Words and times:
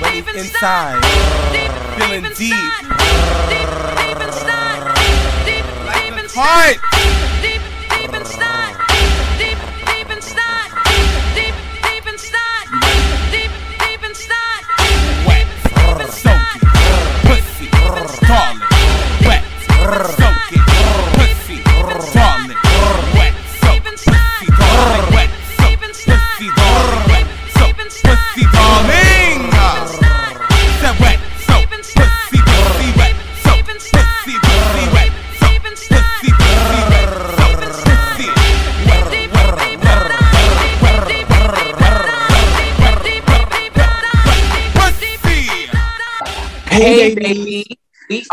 when 0.00 0.12
he's 0.14 0.34
inside, 0.34 1.00
feeling 1.98 2.32
deep. 2.36 2.54
Heart. 6.32 6.99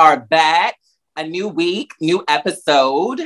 Are 0.07 0.21
back. 0.21 0.77
A 1.17 1.27
new 1.27 1.49
week, 1.49 1.91
new 1.99 2.23
episode. 2.29 3.19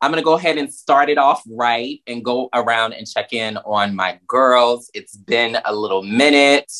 I'm 0.00 0.12
going 0.12 0.22
to 0.22 0.24
go 0.24 0.34
ahead 0.34 0.56
and 0.56 0.72
start 0.72 1.10
it 1.10 1.18
off 1.18 1.42
right 1.50 2.00
and 2.06 2.24
go 2.24 2.48
around 2.54 2.92
and 2.92 3.08
check 3.08 3.32
in 3.32 3.56
on 3.56 3.96
my 3.96 4.20
girls. 4.28 4.88
It's 4.94 5.16
been 5.16 5.58
a 5.64 5.74
little 5.74 6.04
minute. 6.04 6.72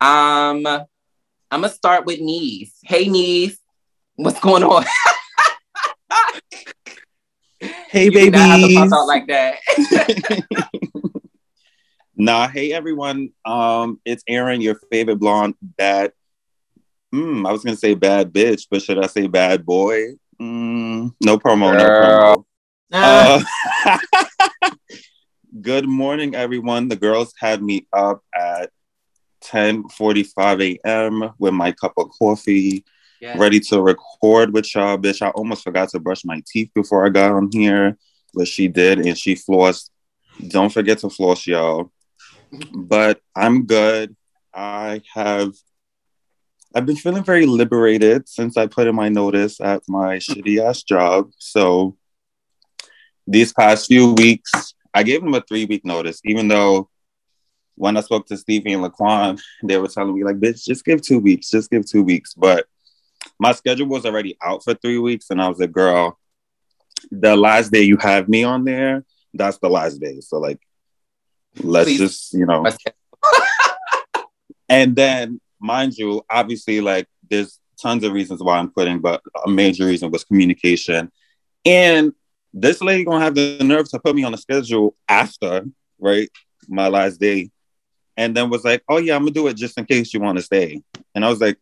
Um, 0.00 0.66
I'm 0.66 1.60
going 1.60 1.62
to 1.62 1.68
start 1.68 2.04
with 2.04 2.20
Niece. 2.20 2.80
Hey, 2.82 3.06
Niece. 3.06 3.56
What's 4.16 4.40
going 4.40 4.64
on? 4.64 4.84
Hey, 7.88 8.10
baby. 8.10 8.30
not 8.30 8.60
have 8.60 8.68
to 8.68 8.74
pop 8.74 8.92
out 8.92 9.06
like 9.06 9.26
that. 9.28 9.56
Nah, 12.18 12.48
hey 12.48 12.72
everyone. 12.72 13.30
Um, 13.44 14.00
it's 14.06 14.24
Aaron, 14.26 14.62
your 14.62 14.76
favorite 14.90 15.16
blonde 15.16 15.54
bad. 15.60 16.12
Mm, 17.14 17.46
I 17.48 17.52
was 17.52 17.62
gonna 17.64 17.76
say 17.76 17.94
bad 17.94 18.32
bitch, 18.32 18.66
but 18.70 18.82
should 18.82 19.02
I 19.02 19.06
say 19.06 19.26
bad 19.26 19.64
boy? 19.64 20.14
Mm, 20.40 21.14
no 21.24 21.38
promo, 21.38 21.76
no 21.76 21.86
promo. 21.86 22.44
Uh, 22.92 23.40
good 25.60 25.86
morning, 25.86 26.34
everyone. 26.34 26.88
The 26.88 26.96
girls 26.96 27.32
had 27.38 27.62
me 27.62 27.86
up 27.92 28.22
at 28.34 28.70
10:45 29.42 30.78
a.m. 30.84 31.30
with 31.38 31.54
my 31.54 31.72
cup 31.72 31.92
of 31.96 32.10
coffee, 32.18 32.84
Yes. 33.20 33.38
ready 33.38 33.60
to 33.60 33.80
record 33.80 34.52
with 34.52 34.74
y'all. 34.74 34.98
Bitch, 34.98 35.22
I 35.22 35.30
almost 35.30 35.62
forgot 35.64 35.88
to 35.90 36.00
brush 36.00 36.24
my 36.24 36.42
teeth 36.46 36.70
before 36.74 37.06
I 37.06 37.08
got 37.08 37.32
on 37.32 37.48
here, 37.52 37.96
but 38.34 38.46
she 38.48 38.68
did, 38.68 38.98
and 38.98 39.16
she 39.16 39.34
flossed. 39.34 39.90
Don't 40.48 40.72
forget 40.72 40.98
to 40.98 41.10
floss, 41.10 41.46
y'all. 41.46 41.90
But 42.72 43.20
I'm 43.34 43.64
good. 43.66 44.16
I 44.54 45.02
have. 45.14 45.52
I've 46.76 46.84
been 46.84 46.96
feeling 46.96 47.24
very 47.24 47.46
liberated 47.46 48.28
since 48.28 48.58
I 48.58 48.66
put 48.66 48.86
in 48.86 48.94
my 48.94 49.08
notice 49.08 49.62
at 49.62 49.82
my 49.88 50.16
shitty 50.16 50.62
ass 50.62 50.82
job. 50.82 51.30
So 51.38 51.96
these 53.26 53.50
past 53.54 53.86
few 53.86 54.12
weeks, 54.12 54.74
I 54.92 55.02
gave 55.02 55.22
them 55.22 55.32
a 55.32 55.40
three 55.40 55.64
week 55.64 55.86
notice, 55.86 56.20
even 56.26 56.48
though 56.48 56.90
when 57.76 57.96
I 57.96 58.02
spoke 58.02 58.26
to 58.26 58.36
Stevie 58.36 58.74
and 58.74 58.84
Laquan, 58.84 59.40
they 59.62 59.78
were 59.78 59.88
telling 59.88 60.14
me, 60.14 60.22
like, 60.22 60.36
bitch, 60.36 60.66
just 60.66 60.84
give 60.84 61.00
two 61.00 61.18
weeks, 61.18 61.48
just 61.48 61.70
give 61.70 61.86
two 61.86 62.02
weeks. 62.02 62.34
But 62.34 62.66
my 63.38 63.52
schedule 63.52 63.86
was 63.86 64.04
already 64.04 64.36
out 64.42 64.62
for 64.62 64.74
three 64.74 64.98
weeks, 64.98 65.30
and 65.30 65.40
I 65.40 65.48
was 65.48 65.58
like, 65.58 65.72
girl, 65.72 66.18
the 67.10 67.36
last 67.36 67.72
day 67.72 67.84
you 67.84 67.96
have 67.96 68.28
me 68.28 68.44
on 68.44 68.64
there, 68.64 69.02
that's 69.32 69.56
the 69.60 69.70
last 69.70 69.98
day. 69.98 70.20
So, 70.20 70.36
like, 70.36 70.60
let's 71.58 71.88
Please. 71.88 71.98
just, 72.00 72.34
you 72.34 72.44
know. 72.44 72.66
And 74.68 74.96
then, 74.96 75.40
mind 75.60 75.94
you, 75.96 76.22
obviously, 76.30 76.80
like 76.80 77.06
there's 77.28 77.58
tons 77.80 78.04
of 78.04 78.12
reasons 78.12 78.42
why 78.42 78.58
I'm 78.58 78.70
quitting, 78.70 79.00
but 79.00 79.22
a 79.44 79.50
major 79.50 79.86
reason 79.86 80.10
was 80.10 80.24
communication. 80.24 81.10
And 81.64 82.12
this 82.52 82.80
lady 82.80 83.04
gonna 83.04 83.24
have 83.24 83.34
the 83.34 83.58
nerve 83.62 83.88
to 83.90 83.98
put 83.98 84.14
me 84.16 84.24
on 84.24 84.34
a 84.34 84.38
schedule 84.38 84.96
after, 85.08 85.64
right, 85.98 86.30
my 86.68 86.88
last 86.88 87.20
day, 87.20 87.50
and 88.16 88.34
then 88.34 88.50
was 88.50 88.64
like, 88.64 88.82
"Oh 88.88 88.98
yeah, 88.98 89.14
I'm 89.14 89.22
gonna 89.22 89.32
do 89.32 89.46
it 89.48 89.56
just 89.56 89.78
in 89.78 89.84
case 89.84 90.14
you 90.14 90.20
want 90.20 90.38
to 90.38 90.44
stay." 90.44 90.82
And 91.14 91.24
I 91.24 91.28
was 91.28 91.40
like, 91.40 91.58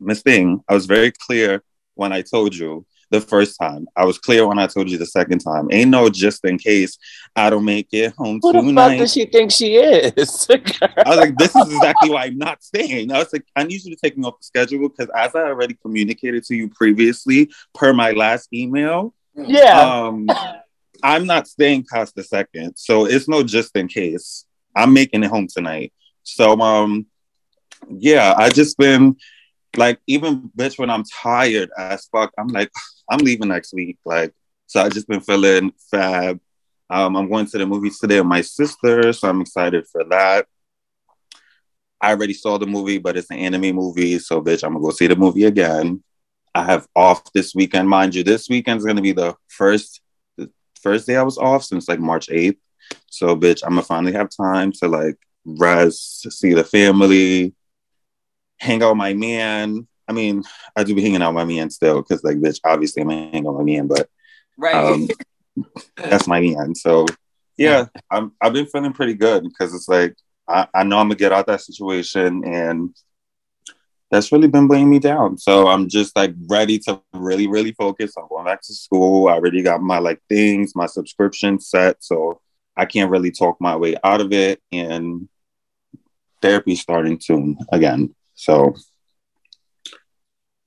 "Miss 0.00 0.22
Thing, 0.22 0.62
I 0.68 0.74
was 0.74 0.86
very 0.86 1.12
clear 1.12 1.62
when 1.94 2.12
I 2.12 2.22
told 2.22 2.54
you 2.54 2.86
the 3.10 3.20
first 3.20 3.58
time. 3.58 3.86
I 3.96 4.04
was 4.04 4.18
clear 4.18 4.46
when 4.46 4.58
I 4.58 4.66
told 4.66 4.90
you 4.90 4.98
the 4.98 5.06
second 5.06 5.38
time. 5.40 5.68
Ain't 5.70 5.90
no 5.90 6.08
just 6.08 6.44
in 6.44 6.58
case 6.58 6.98
I 7.34 7.50
don't 7.50 7.64
make 7.64 7.88
it 7.92 8.14
home 8.16 8.40
Who 8.42 8.52
the 8.52 8.74
fuck 8.74 8.96
does 8.98 9.12
she 9.12 9.24
think 9.26 9.50
she 9.50 9.76
is? 9.76 10.46
I 10.50 11.08
was 11.08 11.16
like, 11.16 11.36
this 11.36 11.54
is 11.56 11.72
exactly 11.72 12.10
why 12.10 12.24
I'm 12.24 12.38
not 12.38 12.62
staying. 12.62 13.12
I 13.12 13.18
was 13.18 13.32
like, 13.32 13.44
I 13.56 13.64
need 13.64 13.82
you 13.84 13.94
to 13.94 14.00
take 14.00 14.16
me 14.18 14.24
off 14.24 14.38
the 14.38 14.44
schedule 14.44 14.88
because 14.88 15.10
as 15.16 15.34
I 15.34 15.42
already 15.42 15.74
communicated 15.74 16.44
to 16.44 16.54
you 16.54 16.68
previously, 16.68 17.50
per 17.74 17.92
my 17.92 18.12
last 18.12 18.48
email, 18.52 19.14
yeah. 19.34 19.80
um, 19.80 20.28
I'm 21.02 21.26
not 21.26 21.48
staying 21.48 21.86
past 21.90 22.14
the 22.14 22.24
second. 22.24 22.76
So 22.76 23.06
it's 23.06 23.28
no 23.28 23.42
just 23.42 23.76
in 23.76 23.88
case. 23.88 24.44
I'm 24.74 24.92
making 24.92 25.24
it 25.24 25.30
home 25.30 25.48
tonight. 25.48 25.92
So 26.22 26.60
um 26.60 27.06
yeah, 27.88 28.34
I 28.36 28.50
just 28.50 28.76
been 28.76 29.16
like 29.78 30.00
even 30.06 30.50
bitch 30.56 30.78
when 30.78 30.90
I'm 30.90 31.04
tired 31.04 31.70
as 31.78 32.06
fuck, 32.06 32.32
I'm 32.38 32.48
like, 32.48 32.70
I'm 33.10 33.20
leaving 33.20 33.48
next 33.48 33.72
week. 33.72 33.98
Like, 34.04 34.34
so 34.66 34.82
I 34.82 34.88
just 34.88 35.08
been 35.08 35.20
feeling 35.20 35.72
fab. 35.90 36.40
Um, 36.90 37.16
I'm 37.16 37.28
going 37.28 37.46
to 37.46 37.58
the 37.58 37.66
movies 37.66 37.98
today 37.98 38.20
with 38.20 38.28
my 38.28 38.40
sister, 38.40 39.12
so 39.12 39.28
I'm 39.28 39.40
excited 39.40 39.86
for 39.86 40.04
that. 40.04 40.46
I 42.00 42.10
already 42.10 42.32
saw 42.32 42.58
the 42.58 42.66
movie, 42.66 42.98
but 42.98 43.16
it's 43.16 43.30
an 43.30 43.38
anime 43.38 43.74
movie, 43.74 44.18
so 44.18 44.40
bitch, 44.40 44.64
I'm 44.64 44.72
gonna 44.72 44.84
go 44.84 44.90
see 44.90 45.06
the 45.06 45.16
movie 45.16 45.44
again. 45.44 46.02
I 46.54 46.64
have 46.64 46.86
off 46.94 47.32
this 47.32 47.54
weekend, 47.54 47.88
mind 47.88 48.14
you. 48.14 48.22
This 48.22 48.48
weekend's 48.48 48.84
gonna 48.84 49.02
be 49.02 49.12
the 49.12 49.34
first 49.48 50.00
the 50.36 50.50
first 50.80 51.06
day 51.06 51.16
I 51.16 51.22
was 51.22 51.38
off 51.38 51.64
since 51.64 51.88
like 51.88 52.00
March 52.00 52.28
8th. 52.28 52.58
So 53.10 53.36
bitch, 53.36 53.62
I'm 53.64 53.70
gonna 53.70 53.82
finally 53.82 54.12
have 54.12 54.30
time 54.30 54.72
to 54.80 54.88
like 54.88 55.16
rest, 55.44 56.30
see 56.32 56.54
the 56.54 56.64
family, 56.64 57.54
hang 58.58 58.82
out 58.82 58.90
with 58.90 58.98
my 58.98 59.14
man. 59.14 59.86
I 60.06 60.12
mean, 60.12 60.42
I 60.74 60.84
do 60.84 60.94
be 60.94 61.02
hanging 61.02 61.22
out 61.22 61.34
with 61.34 61.46
my 61.46 61.54
man 61.54 61.70
still, 61.70 62.02
because 62.02 62.24
like 62.24 62.38
bitch, 62.38 62.60
obviously 62.64 63.02
I'm 63.02 63.10
hanging 63.10 63.46
out 63.46 63.54
with 63.54 63.66
my 63.66 63.72
man, 63.72 63.86
but 63.86 64.08
right. 64.56 64.74
um, 64.74 65.08
that's 65.96 66.26
my 66.26 66.40
man. 66.40 66.74
So 66.74 67.06
yeah, 67.56 67.86
I'm 68.10 68.32
I've 68.40 68.52
been 68.52 68.66
feeling 68.66 68.92
pretty 68.92 69.14
good 69.14 69.44
because 69.44 69.74
it's 69.74 69.88
like 69.88 70.16
I, 70.48 70.66
I 70.74 70.84
know 70.84 70.98
I'm 70.98 71.08
gonna 71.08 71.16
get 71.16 71.32
out 71.32 71.46
that 71.48 71.60
situation 71.60 72.44
and 72.44 72.94
that's 74.10 74.32
really 74.32 74.48
been 74.48 74.68
weighing 74.68 74.88
me 74.88 74.98
down. 74.98 75.36
So 75.36 75.68
I'm 75.68 75.88
just 75.88 76.16
like 76.16 76.34
ready 76.46 76.78
to 76.80 77.00
really, 77.12 77.46
really 77.46 77.72
focus 77.72 78.16
on 78.16 78.28
going 78.28 78.46
back 78.46 78.62
to 78.62 78.74
school. 78.74 79.28
I 79.28 79.32
already 79.32 79.62
got 79.62 79.82
my 79.82 79.98
like 79.98 80.20
things, 80.28 80.74
my 80.74 80.86
subscription 80.86 81.60
set. 81.60 82.02
So 82.02 82.40
I 82.76 82.86
can't 82.86 83.10
really 83.10 83.30
talk 83.30 83.58
my 83.60 83.76
way 83.76 83.96
out 84.02 84.20
of 84.20 84.32
it. 84.32 84.62
And 84.72 85.28
therapy 86.40 86.74
starting 86.74 87.20
soon 87.20 87.58
again. 87.70 88.14
So 88.38 88.76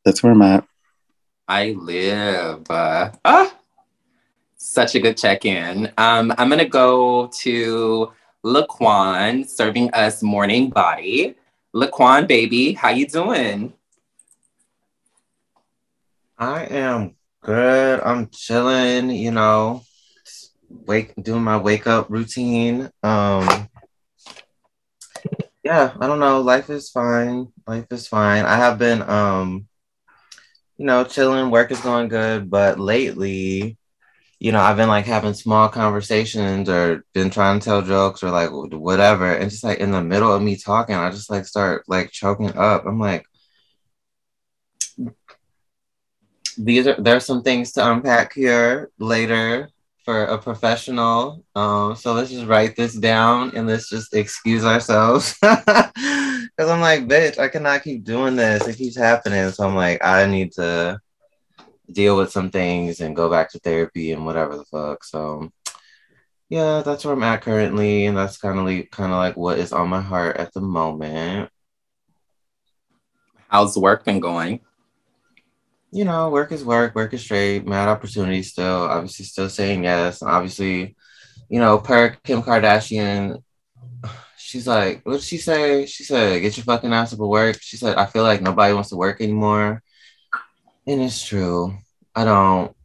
that's 0.03 0.21
where 0.21 0.33
I'm 0.33 0.41
at. 0.41 0.65
I 1.47 1.71
live. 1.71 2.69
Uh, 2.69 3.11
ah, 3.23 3.55
such 4.57 4.95
a 4.95 4.99
good 4.99 5.15
check 5.15 5.45
in. 5.45 5.89
Um, 5.97 6.33
I'm 6.37 6.49
going 6.49 6.59
to 6.59 6.65
go 6.65 7.27
to 7.39 8.11
Laquan 8.43 9.47
serving 9.47 9.89
us 9.91 10.21
morning 10.21 10.69
body. 10.69 11.35
Laquan, 11.73 12.27
baby, 12.27 12.73
how 12.73 12.89
you 12.89 13.07
doing? 13.07 13.71
I 16.37 16.65
am 16.65 17.15
good. 17.41 18.01
I'm 18.01 18.27
chilling, 18.31 19.11
you 19.11 19.31
know, 19.31 19.83
wake 20.69 21.13
doing 21.23 21.43
my 21.43 21.55
wake 21.55 21.87
up 21.87 22.09
routine. 22.09 22.89
Um 23.01 23.69
yeah, 25.63 25.93
I 25.99 26.07
don't 26.07 26.19
know. 26.19 26.41
Life 26.41 26.69
is 26.69 26.89
fine. 26.89 27.47
Life 27.67 27.87
is 27.91 28.07
fine. 28.07 28.45
I 28.45 28.57
have 28.57 28.77
been 28.79 29.01
um 29.03 29.67
you 30.77 30.87
know, 30.87 31.03
chilling, 31.03 31.51
work 31.51 31.71
is 31.71 31.79
going 31.81 32.07
good, 32.07 32.49
but 32.49 32.79
lately, 32.79 33.77
you 34.39 34.51
know, 34.51 34.59
I've 34.59 34.77
been 34.77 34.89
like 34.89 35.05
having 35.05 35.35
small 35.35 35.69
conversations 35.69 36.67
or 36.69 37.05
been 37.13 37.29
trying 37.29 37.59
to 37.59 37.63
tell 37.65 37.81
jokes 37.83 38.23
or 38.23 38.31
like 38.31 38.49
whatever. 38.51 39.31
And 39.31 39.51
just 39.51 39.63
like 39.63 39.77
in 39.79 39.91
the 39.91 40.01
middle 40.01 40.33
of 40.33 40.41
me 40.41 40.55
talking, 40.57 40.95
I 40.95 41.11
just 41.11 41.29
like 41.29 41.45
start 41.45 41.83
like 41.87 42.11
choking 42.11 42.57
up. 42.57 42.85
I'm 42.87 42.99
like, 42.99 43.25
these 46.57 46.87
are 46.87 46.95
there's 46.99 47.25
some 47.25 47.43
things 47.43 47.73
to 47.73 47.91
unpack 47.91 48.33
here 48.33 48.89
later 48.99 49.69
for 50.03 50.25
a 50.25 50.37
professional. 50.37 51.43
Um, 51.55 51.95
so 51.95 52.13
let's 52.13 52.31
just 52.31 52.47
write 52.47 52.75
this 52.75 52.95
down 52.95 53.55
and 53.55 53.67
let's 53.67 53.89
just 53.89 54.13
excuse 54.13 54.65
ourselves. 54.65 55.37
Cause 55.41 56.69
I'm 56.69 56.81
like, 56.81 57.07
bitch, 57.07 57.39
I 57.39 57.47
cannot 57.47 57.83
keep 57.83 58.03
doing 58.03 58.35
this. 58.35 58.67
It 58.67 58.77
keeps 58.77 58.97
happening. 58.97 59.49
So 59.51 59.67
I'm 59.67 59.75
like, 59.75 60.03
I 60.03 60.25
need 60.25 60.51
to 60.53 60.99
deal 61.91 62.17
with 62.17 62.31
some 62.31 62.49
things 62.49 62.99
and 62.99 63.15
go 63.15 63.29
back 63.29 63.51
to 63.51 63.59
therapy 63.59 64.11
and 64.11 64.25
whatever 64.25 64.57
the 64.57 64.65
fuck. 64.65 65.03
So 65.03 65.51
yeah, 66.49 66.81
that's 66.83 67.05
where 67.05 67.13
I'm 67.13 67.23
at 67.23 67.41
currently, 67.41 68.07
and 68.07 68.17
that's 68.17 68.37
kind 68.37 68.59
of 68.59 68.65
like 68.65 68.91
kind 68.91 69.13
of 69.13 69.17
like 69.17 69.37
what 69.37 69.57
is 69.57 69.71
on 69.71 69.87
my 69.87 70.01
heart 70.01 70.35
at 70.35 70.53
the 70.53 70.59
moment. 70.59 71.49
How's 73.47 73.77
work 73.77 74.03
been 74.03 74.19
going? 74.19 74.59
You 75.91 76.05
know, 76.05 76.29
work 76.29 76.51
is 76.51 76.63
work, 76.63 76.95
work 76.95 77.13
is 77.13 77.21
straight, 77.21 77.67
mad 77.67 77.89
opportunity 77.89 78.43
still, 78.43 78.83
obviously 78.83 79.25
still 79.25 79.49
saying 79.49 79.83
yes. 79.83 80.21
And 80.21 80.31
Obviously, 80.31 80.95
you 81.49 81.59
know, 81.59 81.79
per 81.79 82.11
Kim 82.23 82.41
Kardashian, 82.41 83.43
she's 84.37 84.67
like, 84.67 85.05
what 85.05 85.13
did 85.13 85.23
she 85.23 85.37
say? 85.37 85.85
She 85.85 86.03
said, 86.03 86.41
get 86.41 86.55
your 86.55 86.63
fucking 86.63 86.93
ass 86.93 87.11
up 87.13 87.19
to 87.19 87.25
work. 87.25 87.57
She 87.61 87.75
said, 87.77 87.97
I 87.97 88.05
feel 88.05 88.23
like 88.23 88.41
nobody 88.41 88.73
wants 88.73 88.89
to 88.89 88.95
work 88.95 89.19
anymore. 89.21 89.83
And 90.87 91.01
it's 91.01 91.23
true. 91.23 91.75
I 92.15 92.23
don't. 92.25 92.75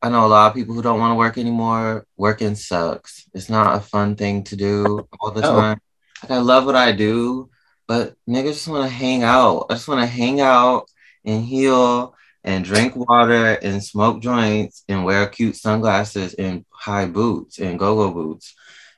I 0.00 0.10
know 0.10 0.26
a 0.26 0.28
lot 0.28 0.48
of 0.48 0.54
people 0.54 0.74
who 0.74 0.82
don't 0.82 1.00
want 1.00 1.10
to 1.12 1.16
work 1.16 1.38
anymore. 1.38 2.06
Working 2.16 2.54
sucks. 2.54 3.28
It's 3.34 3.48
not 3.48 3.76
a 3.76 3.80
fun 3.80 4.14
thing 4.14 4.44
to 4.44 4.56
do 4.56 5.08
all 5.20 5.32
the 5.32 5.44
Oh. 5.46 5.54
time. 5.60 5.80
Like 6.22 6.32
I 6.32 6.38
love 6.38 6.66
what 6.66 6.76
I 6.76 6.92
do, 6.92 7.50
but 7.86 8.14
niggas 8.28 8.54
just 8.54 8.68
want 8.68 8.88
to 8.88 8.94
hang 8.94 9.22
out. 9.22 9.66
I 9.70 9.74
just 9.74 9.88
want 9.88 10.00
to 10.00 10.06
hang 10.06 10.40
out 10.40 10.88
and 11.24 11.44
heal 11.44 12.14
and 12.44 12.64
drink 12.64 12.94
water 12.96 13.54
and 13.62 13.82
smoke 13.82 14.22
joints 14.22 14.84
and 14.88 15.04
wear 15.04 15.26
cute 15.26 15.56
sunglasses 15.56 16.34
and 16.34 16.64
high 16.70 17.06
boots 17.06 17.58
and 17.58 17.78
go-go 17.78 18.10
boots. 18.10 18.54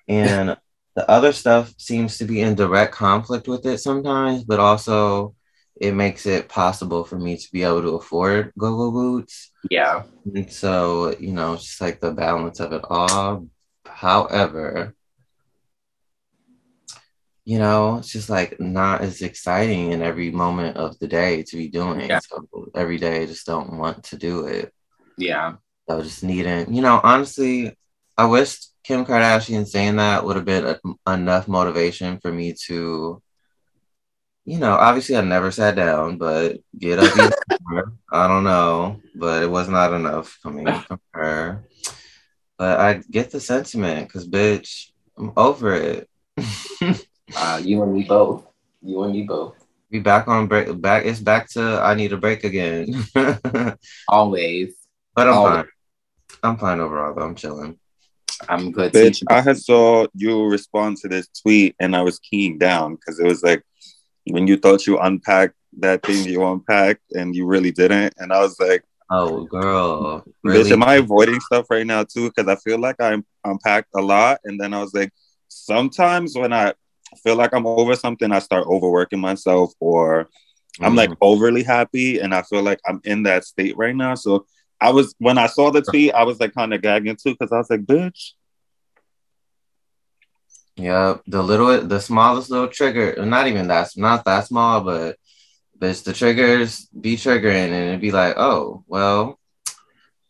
And 0.09 0.57
the 0.95 1.11
other 1.11 1.33
stuff 1.33 1.73
seems 1.79 2.19
to 2.19 2.25
be 2.25 2.41
in 2.41 2.55
direct 2.55 2.93
conflict 2.93 3.49
with 3.49 3.65
it 3.67 3.79
sometimes, 3.79 4.45
but 4.45 4.61
also 4.61 5.35
it 5.81 5.95
makes 5.95 6.27
it 6.27 6.49
possible 6.49 7.05
for 7.05 7.19
me 7.19 7.37
to 7.37 7.53
be 7.53 7.63
able 7.63 7.81
to 7.83 7.97
afford 7.97 8.53
go-go 8.59 8.91
boots. 8.91 9.51
Yeah. 9.71 10.03
And 10.35 10.53
so, 10.53 11.17
you 11.19 11.33
know, 11.33 11.55
it's 11.55 11.65
just 11.65 11.81
like 11.81 12.01
the 12.01 12.13
balance 12.13 12.61
of 12.61 12.73
it 12.73 12.83
all. 12.85 13.47
However, 13.87 14.95
you 17.45 17.59
know, 17.59 17.97
it's 17.97 18.13
just 18.13 18.29
like 18.29 18.61
not 18.61 19.01
as 19.01 19.23
exciting 19.23 19.93
in 19.93 20.03
every 20.03 20.31
moment 20.31 20.77
of 20.77 20.99
the 20.99 21.09
day 21.09 21.43
to 21.43 21.57
be 21.57 21.69
doing. 21.69 22.09
Yeah. 22.09 22.21
So 22.21 22.47
every 22.75 22.99
day 22.99 23.23
I 23.23 23.27
just 23.27 23.47
don't 23.47 23.79
want 23.79 24.05
to 24.05 24.17
do 24.17 24.47
it. 24.47 24.73
Yeah. 25.17 25.55
So 25.89 26.03
just 26.03 26.23
needing, 26.23 26.73
you 26.73 26.83
know, 26.83 27.01
honestly, 27.03 27.77
I 28.17 28.27
wish 28.27 28.59
Kim 28.85 29.05
Kardashian 29.05 29.67
saying 29.67 29.97
that 29.97 30.25
would 30.25 30.37
have 30.37 30.45
been 30.45 30.65
a, 30.67 31.13
enough 31.13 31.49
motivation 31.49 32.19
for 32.21 32.31
me 32.31 32.55
to, 32.67 33.23
you 34.45 34.59
know, 34.59 34.73
obviously 34.73 35.17
I 35.17 35.23
never 35.23 35.51
sat 35.51 35.77
down, 35.77 36.19
but 36.19 36.59
get 36.79 36.99
up. 36.99 37.35
I 38.13 38.27
don't 38.27 38.45
know, 38.45 39.01
but 39.15 39.43
it 39.43 39.51
was 39.51 39.69
not 39.69 39.93
enough 39.93 40.39
coming 40.43 40.67
from 40.67 41.01
her. 41.13 41.65
But 42.59 42.81
I 42.81 42.95
get 43.11 43.31
the 43.31 43.41
sentiment 43.41 44.09
because, 44.09 44.29
bitch, 44.29 44.91
I'm 45.17 45.33
over 45.37 45.75
it. 45.75 46.09
Uh, 47.37 47.61
you 47.63 47.83
and 47.83 47.93
me 47.93 48.05
both. 48.05 48.45
You 48.83 49.03
and 49.05 49.13
me 49.13 49.23
both. 49.23 49.57
Be 49.91 49.99
back 50.01 50.29
on 50.29 50.47
break. 50.47 50.81
Back. 50.81 51.05
It's 51.05 51.21
back 51.21 51.49
to 51.51 51.81
I 51.83 51.95
need 51.95 52.13
a 52.13 52.17
break 52.17 52.45
again. 52.45 53.05
Always. 54.09 54.75
But 55.15 55.29
I'm 55.29 55.35
Oh. 55.35 55.45
fine. 55.45 55.65
I'm 56.43 56.57
fine 56.57 56.81
overall. 56.81 57.15
Though. 57.15 57.23
I'm 57.23 57.35
chilling. 57.35 57.79
I'm 58.49 58.71
good. 58.73 58.93
Bitch, 58.93 59.21
too. 59.21 59.27
I 59.29 59.41
had 59.43 59.59
saw 59.59 60.07
you 60.15 60.45
respond 60.47 60.97
to 60.99 61.09
this 61.09 61.29
tweet 61.43 61.75
and 61.79 61.95
I 61.95 62.03
was 62.03 62.19
keying 62.21 62.57
down 62.59 62.95
because 62.95 63.19
it 63.21 63.27
was 63.27 63.43
like 63.43 63.63
when 64.25 64.47
you 64.47 64.57
thought 64.57 64.87
you 64.87 64.99
unpacked 64.99 65.55
that 65.81 66.03
thing 66.05 66.25
you 66.25 66.45
unpacked 66.47 67.03
and 67.13 67.35
you 67.35 67.47
really 67.47 67.71
didn't. 67.73 68.15
And 68.19 68.33
I 68.33 68.41
was 68.41 68.59
like, 68.59 68.83
Oh, 69.13 69.45
girl. 69.45 70.25
bitch, 70.47 70.71
am 70.71 70.85
I 70.85 70.95
avoiding 70.97 71.41
stuff 71.41 71.67
right 71.69 71.87
now 71.87 72.05
too? 72.05 72.31
Because 72.31 72.49
I 72.49 72.55
feel 72.57 72.79
like 72.79 73.01
I 73.01 73.21
unpacked 73.45 73.89
a 73.97 74.01
lot. 74.01 74.39
And 74.45 74.59
then 74.61 74.73
I 74.73 74.81
was 74.81 74.95
like, 74.95 75.11
sometimes 75.49 76.37
when 76.39 76.53
I 76.53 76.75
feel 77.17 77.37
like 77.37 77.55
I'm 77.55 77.67
over 77.67 77.95
something, 77.95 78.33
I 78.33 78.39
start 78.39 78.67
overworking 78.67 79.21
myself 79.21 79.73
or 79.81 80.29
I'm 80.81 80.95
like 80.95 81.11
mm-hmm. 81.11 81.19
overly 81.23 81.63
happy 81.63 82.21
and 82.21 82.35
I 82.35 82.43
feel 82.43 82.63
like 82.63 82.81
I'm 82.87 83.01
in 83.05 83.25
that 83.25 83.45
state 83.45 83.77
right 83.77 83.95
now. 83.95 84.15
So 84.15 84.47
I 84.81 84.91
was 84.91 85.15
when 85.19 85.39
I 85.39 85.47
saw 85.47 85.71
the 85.71 85.83
tweet, 85.83 86.15
I 86.15 86.25
was 86.25 86.41
like 86.41 86.55
kind 86.55 86.73
of 86.73 86.83
gagging 86.83 87.17
too 87.17 87.37
because 87.39 87.53
I 87.53 87.59
was 87.59 87.71
like, 87.71 87.85
bitch. 87.85 88.33
Yeah, 90.77 91.19
the 91.27 91.43
little, 91.43 91.87
the 91.87 92.01
smallest 92.01 92.51
little 92.51 92.69
trigger, 92.69 93.27
not 93.27 93.49
even 93.49 93.69
that, 93.69 93.91
not 93.97 94.25
that 94.25 94.47
small, 94.47 94.81
but 94.81 95.17
but 95.81 95.97
the 95.97 96.13
triggers 96.13 96.87
be 96.89 97.17
triggering, 97.17 97.71
and 97.73 97.89
it'd 97.89 98.01
be 98.01 98.13
like, 98.13 98.35
oh, 98.37 98.85
well, 98.87 99.41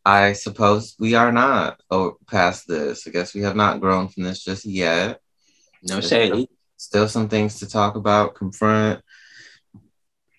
I 0.05 0.33
suppose 0.33 0.95
we 0.99 1.15
are 1.15 1.33
not 1.33 1.81
oh, 1.91 2.17
past 2.29 2.67
this. 2.69 3.07
I 3.07 3.11
guess 3.11 3.35
we 3.35 3.43
have 3.43 3.57
not 3.57 3.81
grown 3.81 4.09
from 4.09 4.23
this 4.23 4.45
just 4.45 4.65
yet. 4.65 5.21
No 5.83 6.01
shade. 6.01 6.49
Still 6.81 7.09
some 7.09 7.29
things 7.29 7.59
to 7.59 7.69
talk 7.69 7.95
about, 7.95 8.35
confront, 8.35 9.03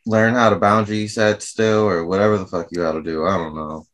learn 0.07 0.33
how 0.33 0.49
to 0.49 0.55
boundary 0.55 1.07
set 1.07 1.43
still, 1.43 1.87
or 1.87 2.03
whatever 2.03 2.39
the 2.39 2.47
fuck 2.47 2.69
you 2.71 2.79
got 2.79 2.93
to 2.93 3.03
do. 3.03 3.27
I 3.27 3.37
don't 3.37 3.55
know. 3.55 3.85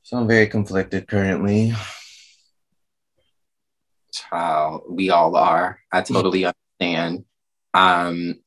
So 0.00 0.16
I'm 0.16 0.26
very 0.26 0.46
conflicted 0.46 1.06
currently. 1.06 1.74
Child, 4.14 4.84
we 4.88 5.10
all 5.10 5.36
are. 5.36 5.78
I 5.92 6.00
totally 6.00 6.46
understand. 6.46 7.26
Um, 7.74 8.40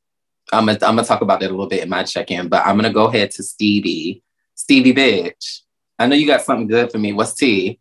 I'm 0.52 0.66
gonna 0.66 0.80
I'm 0.82 0.96
gonna 0.96 1.04
talk 1.04 1.22
about 1.22 1.42
that 1.42 1.52
a 1.52 1.54
little 1.54 1.70
bit 1.70 1.84
in 1.84 1.90
my 1.90 2.02
check-in, 2.02 2.50
but 2.50 2.66
I'm 2.66 2.76
gonna 2.76 2.92
go 2.92 3.06
ahead 3.06 3.30
to 3.32 3.44
Stevie. 3.44 4.24
Stevie, 4.56 4.96
bitch. 4.96 5.62
I 6.00 6.08
know 6.08 6.16
you 6.16 6.26
got 6.26 6.42
something 6.42 6.68
good 6.68 6.92
for 6.92 6.98
me. 6.98 7.14
What's 7.14 7.36
tea? 7.36 7.80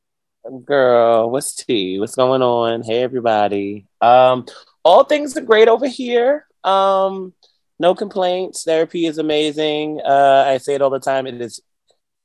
Girl, 0.66 1.30
what's 1.30 1.54
tea? 1.54 1.98
What's 1.98 2.14
going 2.14 2.42
on? 2.42 2.82
Hey 2.82 3.02
everybody. 3.02 3.86
Um, 4.02 4.44
all 4.84 5.04
things 5.04 5.36
are 5.36 5.40
great 5.40 5.68
over 5.68 5.88
here. 5.88 6.46
Um, 6.62 7.32
no 7.78 7.94
complaints. 7.94 8.64
Therapy 8.64 9.06
is 9.06 9.18
amazing. 9.18 10.00
Uh, 10.04 10.44
I 10.46 10.58
say 10.58 10.74
it 10.74 10.82
all 10.82 10.90
the 10.90 11.00
time. 11.00 11.26
It 11.26 11.40
is 11.40 11.60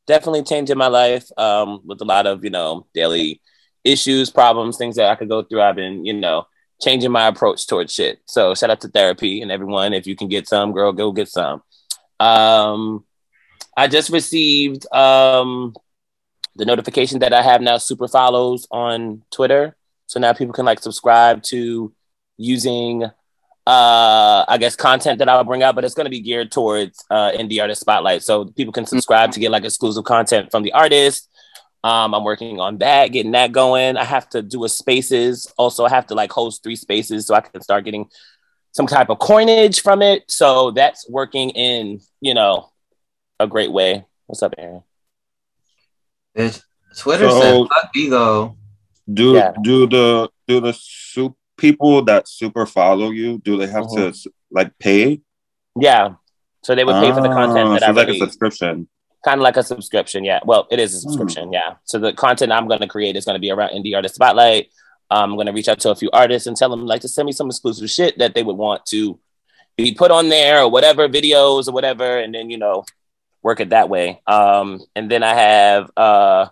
definitely 0.06 0.44
changing 0.44 0.78
my 0.78 0.88
life. 0.88 1.28
Um, 1.38 1.82
with 1.86 2.02
a 2.02 2.06
lot 2.06 2.28
of 2.28 2.44
you 2.44 2.50
know 2.50 2.86
daily 2.94 3.42
issues, 3.84 4.30
problems, 4.30 4.78
things 4.78 4.96
that 4.98 5.10
I 5.10 5.16
could 5.16 5.30
go 5.30 5.44
through. 5.44 5.62
I've 5.62 5.76
been 5.76 6.06
you 6.06 6.14
know 6.14 6.48
changing 6.82 7.12
my 7.12 7.28
approach 7.28 7.68
towards 7.68 7.94
shit. 7.94 8.20
So 8.26 8.54
shout 8.56 8.70
out 8.70 8.82
to 8.82 8.88
therapy 8.90 9.42
and 9.42 9.52
everyone. 9.52 9.94
If 9.94 10.08
you 10.08 10.16
can 10.16 10.28
get 10.28 10.48
some, 10.48 10.72
girl, 10.72 10.94
go 10.94 11.12
get 11.12 11.30
some. 11.30 11.64
Um, 12.20 13.06
I 13.75 13.88
just 13.88 14.10
received 14.10 14.92
um 14.94 15.75
the 16.56 16.66
notification 16.66 17.20
that 17.20 17.34
I 17.34 17.42
have 17.42 17.62
now 17.62 17.78
super 17.78 18.08
follows 18.08 18.68
on 18.70 19.24
Twitter. 19.32 19.78
So 20.08 20.20
now 20.20 20.34
people 20.34 20.54
can 20.54 20.66
like 20.66 20.80
subscribe 20.80 21.44
to 21.44 21.94
using 22.39 23.03
uh 23.67 24.46
I 24.48 24.58
guess 24.60 24.75
content 24.75 25.19
that 25.19 25.29
I'll 25.29 25.43
bring 25.43 25.62
out, 25.62 25.75
but 25.75 25.84
it's 25.84 25.93
gonna 25.93 26.10
be 26.10 26.22
geared 26.22 26.51
towards 26.51 27.03
uh 27.12 27.31
indie 27.31 27.62
artist 27.62 27.81
spotlight. 27.81 28.24
So 28.24 28.46
people 28.46 28.74
can 28.74 28.86
subscribe 28.88 29.31
to 29.34 29.39
get 29.39 29.51
like 29.51 29.65
exclusive 29.65 30.05
content 30.05 30.50
from 30.50 30.63
the 30.63 30.72
artist. 30.72 31.27
Um, 31.84 32.13
I'm 32.13 32.24
working 32.25 32.60
on 32.60 32.79
that, 32.79 33.08
getting 33.13 33.31
that 33.34 33.51
going. 33.51 33.96
I 33.96 34.03
have 34.03 34.27
to 34.31 34.41
do 34.41 34.65
a 34.65 34.69
spaces. 34.69 35.48
Also, 35.58 35.86
I 35.86 35.89
have 35.89 36.08
to 36.08 36.15
like 36.15 36.31
host 36.31 36.62
three 36.63 36.75
spaces 36.75 37.27
so 37.27 37.36
I 37.36 37.41
can 37.41 37.62
start 37.62 37.86
getting 37.86 38.10
some 38.74 38.86
type 38.88 39.10
of 39.10 39.19
coinage 39.19 39.81
from 39.81 40.01
it. 40.01 40.24
So 40.29 40.72
that's 40.72 41.10
working 41.10 41.51
in, 41.51 42.01
you 42.19 42.34
know, 42.34 42.69
a 43.39 43.48
great 43.48 43.72
way. 43.72 44.05
What's 44.27 44.43
up, 44.43 44.55
Aaron? 44.58 44.84
Bitch, 46.38 46.62
Twitter 46.98 47.29
So- 47.29 47.41
said 47.41 47.67
fuck 47.69 47.91
Vigo. 47.93 48.58
Do 49.12 49.34
Yeah. 49.36 49.53
do 49.63 49.88
the 49.88 50.29
do 50.48 50.60
the 50.60 50.74
soup 50.74 51.36
people 51.60 52.01
that 52.06 52.28
super 52.28 52.66
follow 52.66 53.12
you? 53.12 53.39
Do 53.39 53.58
they 53.58 53.68
have 53.68 53.84
Uh-huh. 53.86 54.12
to 54.12 54.32
like 54.51 54.72
pay? 54.80 55.22
Yeah. 55.80 56.16
So 56.63 56.75
they 56.75 56.84
would 56.84 57.00
pay 57.04 57.12
for 57.13 57.22
the 57.22 57.30
content 57.30 57.68
Ah, 57.70 57.74
that 57.74 57.82
so 57.82 57.88
I 57.88 57.92
like 57.92 58.10
a 58.10 58.18
subscription. 58.18 58.88
kind 59.24 59.39
of 59.39 59.44
like 59.44 59.58
a 59.58 59.63
subscription. 59.63 60.24
Yeah. 60.24 60.39
Well, 60.46 60.68
it 60.72 60.80
is 60.80 60.94
a 60.96 61.00
subscription. 61.00 61.51
Yeah. 61.54 61.75
So 61.86 62.00
the 62.00 62.13
content 62.13 62.51
I'm 62.51 62.68
going 62.68 62.82
to 62.82 62.88
create 62.88 63.16
is 63.16 63.25
going 63.25 63.36
to 63.36 63.39
be 63.39 63.51
around 63.51 63.72
indie 63.72 63.96
artist 63.96 64.16
spotlight. 64.16 64.68
Um, 65.12 65.32
I'm 65.32 65.36
going 65.36 65.48
to 65.48 65.54
reach 65.54 65.68
out 65.68 65.80
to 65.82 65.89
a 65.92 65.96
few 65.96 66.10
artists 66.12 66.48
and 66.48 66.56
tell 66.58 66.70
them 66.70 66.86
like 66.86 67.01
to 67.01 67.08
send 67.08 67.25
me 67.25 67.32
some 67.32 67.48
exclusive 67.48 67.89
shit 67.89 68.18
that 68.20 68.34
they 68.36 68.44
would 68.44 68.58
want 68.58 68.86
to 68.88 69.20
be 69.78 69.94
put 69.94 70.12
on 70.12 70.30
there 70.30 70.62
or 70.63 70.70
whatever 70.70 71.08
videos 71.08 71.68
or 71.68 71.72
whatever, 71.72 72.18
and 72.20 72.34
then 72.36 72.50
you 72.50 72.58
know 72.58 72.84
work 73.42 73.60
it 73.62 73.70
that 73.70 73.88
way. 73.89 74.22
Um, 74.28 74.82
and 74.96 75.10
then 75.10 75.24
I 75.24 75.34
have 75.34 75.89
uh, 75.96 76.48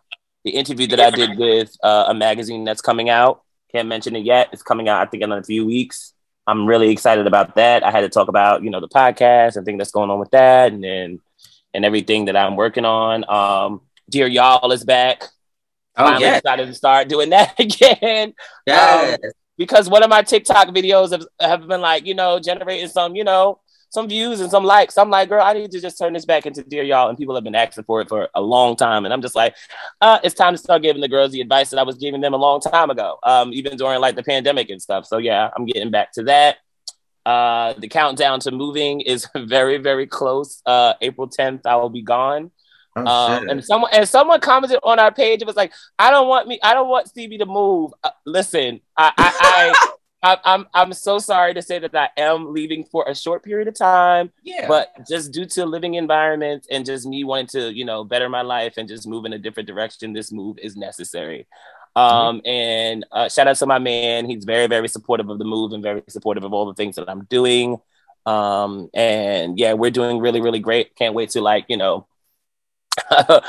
the 0.46 0.52
interview 0.52 0.88
that 0.88 1.00
I 1.02 1.10
did 1.12 1.38
with 1.38 1.76
uh, 1.84 2.06
a 2.08 2.14
magazine 2.14 2.64
that's 2.64 2.82
coming 2.82 3.10
out. 3.10 3.44
Can't 3.72 3.88
mention 3.88 4.16
it 4.16 4.24
yet. 4.26 4.50
It's 4.54 4.64
coming 4.64 4.90
out 4.90 5.02
I 5.02 5.10
think 5.10 5.24
in 5.24 5.32
a 5.32 5.44
few 5.44 5.66
weeks. 5.66 6.14
I'm 6.46 6.66
really 6.66 6.90
excited 6.90 7.28
about 7.28 7.56
that. 7.56 7.84
I 7.84 7.92
had 7.92 8.02
to 8.02 8.10
talk 8.10 8.30
about 8.30 8.64
you 8.64 8.70
know 8.70 8.80
the 8.80 8.88
podcast 8.88 9.58
and 9.58 9.66
thing 9.66 9.78
that's 9.78 9.92
going 9.92 10.10
on 10.10 10.20
with 10.20 10.32
that, 10.32 10.72
and 10.72 10.84
then 10.84 11.20
and 11.74 11.86
everything 11.86 12.26
that 12.26 12.38
I'm 12.38 12.56
working 12.56 12.86
on. 12.86 13.30
Um, 13.30 13.82
Dear 14.10 14.28
Y'all 14.28 14.72
is 14.72 14.84
back. 14.84 15.24
Oh 15.98 16.06
I'm 16.06 16.22
yeah, 16.22 16.38
excited 16.38 16.68
to 16.68 16.74
start 16.74 17.10
doing 17.10 17.32
that 17.32 17.56
again 17.60 18.34
yes. 18.66 19.18
because 19.58 19.90
one 19.90 20.04
of 20.04 20.10
my 20.10 20.22
TikTok 20.22 20.68
videos 20.70 21.12
have, 21.12 21.26
have 21.40 21.68
been 21.68 21.82
like, 21.82 22.06
you 22.06 22.14
know, 22.14 22.40
generating 22.40 22.88
some, 22.88 23.16
you 23.16 23.24
know, 23.24 23.60
some 23.98 24.08
views 24.08 24.42
and 24.42 24.52
some 24.52 24.64
likes. 24.64 24.96
I'm 24.96 25.10
like, 25.10 25.28
girl, 25.28 25.42
I 25.42 25.54
need 25.54 25.72
to 25.72 25.82
just 25.82 25.98
turn 25.98 26.14
this 26.14 26.24
back 26.24 26.46
into 26.46 26.62
dear 26.62 26.84
y'all. 26.84 27.10
And 27.10 27.18
people 27.18 27.34
have 27.34 27.44
been 27.44 27.56
asking 27.56 27.84
for 27.86 28.00
it 28.00 28.08
for 28.08 28.30
a 28.36 28.42
long 28.42 28.76
time. 28.76 29.06
And 29.06 29.14
I'm 29.14 29.24
just 29.24 29.34
like, 29.34 29.56
uh, 30.02 30.20
it's 30.24 30.36
time 30.36 30.54
to 30.54 30.58
start 30.60 30.84
giving 30.84 31.02
the 31.02 31.08
girls 31.08 31.32
the 31.32 31.42
advice 31.42 31.72
that 31.72 31.80
I 31.80 31.84
was 31.84 31.98
giving 31.98 32.22
them 32.22 32.36
a 32.36 32.38
long 32.38 32.62
time 32.62 32.92
ago, 32.92 33.18
um, 33.24 33.52
even 33.54 33.76
during 33.76 34.00
like 34.00 34.16
the 34.16 34.22
pandemic 34.22 34.70
and 34.70 34.80
stuff. 34.80 35.08
So 35.08 35.18
yeah, 35.18 35.50
I'm 35.58 35.66
getting 35.66 35.90
back 35.90 36.12
to 36.12 36.24
that. 36.26 36.58
Uh, 37.26 37.74
the 37.80 37.88
countdown 37.88 38.40
to 38.42 38.52
moving 38.52 39.02
is 39.02 39.28
very, 39.36 39.80
very 39.80 40.06
close. 40.06 40.62
Uh, 40.64 40.94
April 41.02 41.28
10th, 41.28 41.62
I 41.66 41.78
will 41.78 41.90
be 41.90 42.04
gone. 42.04 42.52
Oh, 42.96 43.04
Um, 43.04 43.50
and 43.50 43.66
someone 43.66 43.90
and 43.94 44.08
someone 44.08 44.40
commented 44.42 44.80
on 44.84 45.00
our 45.00 45.12
page. 45.12 45.42
It 45.42 45.48
was 45.48 45.56
like, 45.56 45.74
I 45.98 46.12
don't 46.12 46.28
want 46.28 46.48
me. 46.48 46.60
I 46.62 46.76
don't 46.76 46.88
want 46.88 47.08
Stevie 47.08 47.40
to 47.40 47.48
move. 47.48 47.94
Uh, 48.04 48.12
listen, 48.28 48.80
I, 48.96 49.12
I, 49.18 49.34
I, 49.42 49.94
I, 50.28 50.38
I'm, 50.44 50.68
I'm 50.74 50.92
so 50.94 51.20
sorry 51.20 51.54
to 51.54 51.62
say 51.62 51.80
that 51.80 51.96
I 51.96 52.10
am 52.18 52.54
leaving 52.54 52.84
for 52.84 53.06
a 53.08 53.16
short 53.16 53.44
period 53.44 53.68
of 53.70 53.76
time, 53.76 54.32
Yeah. 54.44 54.68
but 54.68 54.92
just 55.08 55.32
due 55.32 55.46
to 55.46 55.66
living 55.66 55.94
environment 55.94 56.68
and 56.70 56.86
just 56.86 57.06
me 57.06 57.24
wanting 57.24 57.48
to, 57.48 57.74
you 57.74 57.86
know, 57.86 58.04
better 58.04 58.28
my 58.28 58.42
life 58.42 58.74
and 58.78 58.88
just 58.90 59.08
move 59.08 59.26
in 59.26 59.34
a 59.34 59.40
different 59.40 59.68
direction, 59.68 60.12
this 60.12 60.32
move 60.32 60.58
is 60.60 60.76
necessary. 60.76 61.48
Um, 61.96 62.42
and 62.46 63.06
uh, 63.12 63.30
shout 63.30 63.48
out 63.48 63.56
to 63.58 63.66
my 63.66 63.80
man. 63.80 64.30
He's 64.30 64.44
very, 64.44 64.68
very 64.68 64.90
supportive 64.90 65.30
of 65.30 65.40
the 65.40 65.46
move 65.46 65.72
and 65.72 65.82
very 65.82 66.04
supportive 66.10 66.44
of 66.44 66.54
all 66.54 66.66
the 66.66 66.76
things 66.76 66.98
that 66.98 67.10
I'm 67.10 67.24
doing. 67.26 67.78
Um, 68.26 68.90
and 68.94 69.58
yeah, 69.58 69.74
we're 69.74 69.92
doing 69.92 70.20
really, 70.20 70.42
really 70.42 70.60
great. 70.60 70.96
Can't 70.96 71.16
wait 71.16 71.30
to 71.32 71.42
like, 71.42 71.66
you 71.70 71.78
know, 71.78 72.06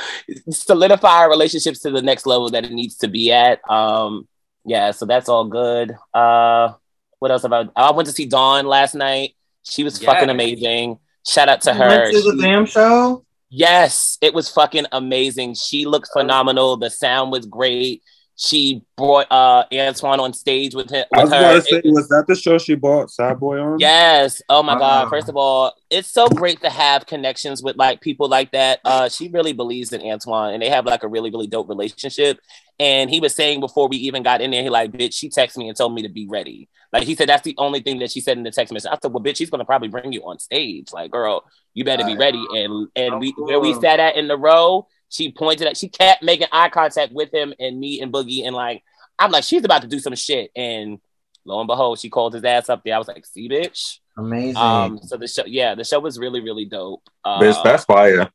solidify 0.49 1.17
our 1.19 1.29
relationships 1.29 1.79
to 1.79 1.91
the 1.91 2.01
next 2.01 2.25
level 2.25 2.49
that 2.49 2.65
it 2.65 2.71
needs 2.71 2.95
to 2.99 3.07
be 3.07 3.31
at. 3.31 3.59
Um, 3.69 4.27
yeah, 4.69 4.91
so 4.91 5.05
that's 5.05 5.27
all 5.29 5.45
good. 5.45 5.95
Uh, 6.13 6.73
what 7.19 7.31
else 7.31 7.43
about? 7.43 7.71
I 7.75 7.91
went 7.91 8.07
to 8.07 8.13
see 8.13 8.25
Dawn 8.27 8.65
last 8.67 8.93
night. 8.95 9.35
She 9.63 9.83
was 9.83 9.99
Yes. 10.01 10.05
fucking 10.11 10.29
amazing. 10.29 10.99
Shout 11.27 11.49
out 11.49 11.61
to 11.61 11.71
You 11.71 11.77
her. 11.77 11.87
went 11.89 12.15
to 12.15 12.21
the 12.21 12.31
She- 12.37 12.41
damn 12.41 12.65
show. 12.65 13.25
Yes, 13.49 14.17
it 14.21 14.33
was 14.33 14.47
fucking 14.49 14.85
amazing. 14.91 15.55
She 15.55 15.85
looked 15.85 16.09
phenomenal. 16.13 16.77
The 16.77 16.89
sound 16.91 17.31
was 17.31 17.45
great. 17.47 18.03
She 18.41 18.83
brought 18.95 19.27
uh 19.31 19.65
Antoine 19.73 20.21
on 20.21 20.31
stage 20.33 20.73
with 20.73 20.89
him 20.89 21.03
I 21.13 21.23
was 21.23 21.29
her. 21.33 21.39
about 21.39 21.53
to 21.55 21.61
say, 21.63 21.81
was 21.85 22.07
that 22.07 22.23
the 22.27 22.35
show 22.35 22.57
she 22.57 22.75
bought 22.75 23.11
Sad 23.11 23.37
Boy 23.37 23.59
on? 23.59 23.79
Yes. 23.79 24.41
Oh 24.47 24.63
my 24.63 24.75
Wow. 24.75 24.79
God. 24.79 25.09
First 25.09 25.27
of 25.27 25.35
all, 25.35 25.73
it's 25.89 26.07
so 26.07 26.29
great 26.29 26.61
to 26.61 26.69
have 26.69 27.05
connections 27.05 27.61
with 27.61 27.75
like 27.75 27.99
people 27.99 28.29
like 28.29 28.51
that. 28.53 28.79
Uh, 28.85 29.09
she 29.09 29.27
really 29.27 29.51
believes 29.51 29.91
in 29.91 30.01
Antoine 30.03 30.53
and 30.53 30.61
they 30.63 30.69
have 30.69 30.85
like 30.85 31.03
a 31.03 31.07
really, 31.09 31.31
really 31.31 31.47
dope 31.47 31.67
relationship. 31.67 32.39
And 32.79 33.09
he 33.09 33.19
was 33.19 33.35
saying 33.35 33.59
before 33.59 33.89
we 33.89 33.97
even 33.97 34.23
got 34.23 34.39
in 34.41 34.51
there, 34.51 34.63
he 34.63 34.69
like, 34.69 34.91
bitch, 34.91 35.13
she 35.13 35.29
texted 35.29 35.57
me 35.57 35.67
and 35.67 35.77
told 35.77 35.93
me 35.93 36.01
to 36.03 36.09
be 36.09 36.27
ready. 36.27 36.69
Like 36.93 37.03
he 37.03 37.13
said, 37.15 37.27
that's 37.27 37.43
the 37.43 37.55
only 37.57 37.81
thing 37.81 37.99
that 37.99 38.09
she 38.11 38.21
said 38.21 38.37
in 38.37 38.43
the 38.43 38.51
text 38.51 38.71
message. 38.73 38.89
I 38.91 38.97
said, 39.01 39.11
well, 39.11 39.21
bitch, 39.23 39.35
she's 39.37 39.49
gonna 39.49 39.65
probably 39.65 39.89
bring 39.89 40.13
you 40.13 40.21
on 40.23 40.39
stage. 40.39 40.87
Like, 40.93 41.11
girl, 41.11 41.43
you 41.73 41.83
better 41.83 42.05
be 42.05 42.15
ready. 42.17 42.43
And 42.53 42.87
and 42.95 43.15
Oh, 43.15 43.17
we 43.17 43.33
where 43.37 43.59
we 43.59 43.73
sat 43.73 43.99
at 43.99 44.15
in 44.15 44.27
the 44.29 44.37
row, 44.37 44.87
she 45.09 45.31
pointed 45.31 45.67
at, 45.67 45.75
she 45.77 45.89
kept 45.89 46.23
making 46.23 46.47
eye 46.51 46.69
contact 46.69 47.11
with 47.11 47.33
him 47.33 47.53
and 47.59 47.79
me 47.79 48.01
and 48.01 48.13
Boogie. 48.13 48.45
And 48.45 48.55
like, 48.55 48.81
I'm 49.19 49.31
like, 49.31 49.43
she's 49.43 49.65
about 49.65 49.81
to 49.81 49.87
do 49.87 49.99
some 49.99 50.15
shit. 50.15 50.49
And 50.55 50.99
lo 51.45 51.59
and 51.59 51.67
behold, 51.67 51.99
she 51.99 52.09
called 52.09 52.33
his 52.33 52.43
ass 52.45 52.69
up 52.69 52.83
there. 52.85 52.95
I 52.95 52.97
was 52.97 53.07
like, 53.09 53.25
see, 53.25 53.49
bitch. 53.49 53.99
Amazing. 54.17 54.57
Um, 54.57 54.99
so 55.03 55.17
the 55.17 55.27
show, 55.27 55.45
yeah, 55.45 55.75
the 55.75 55.83
show 55.83 55.99
was 55.99 56.17
really, 56.17 56.41
really 56.41 56.65
dope. 56.65 57.03
Uh, 57.25 57.39
Bitch, 57.39 57.61
that's 57.63 57.85
fire. 57.85 58.29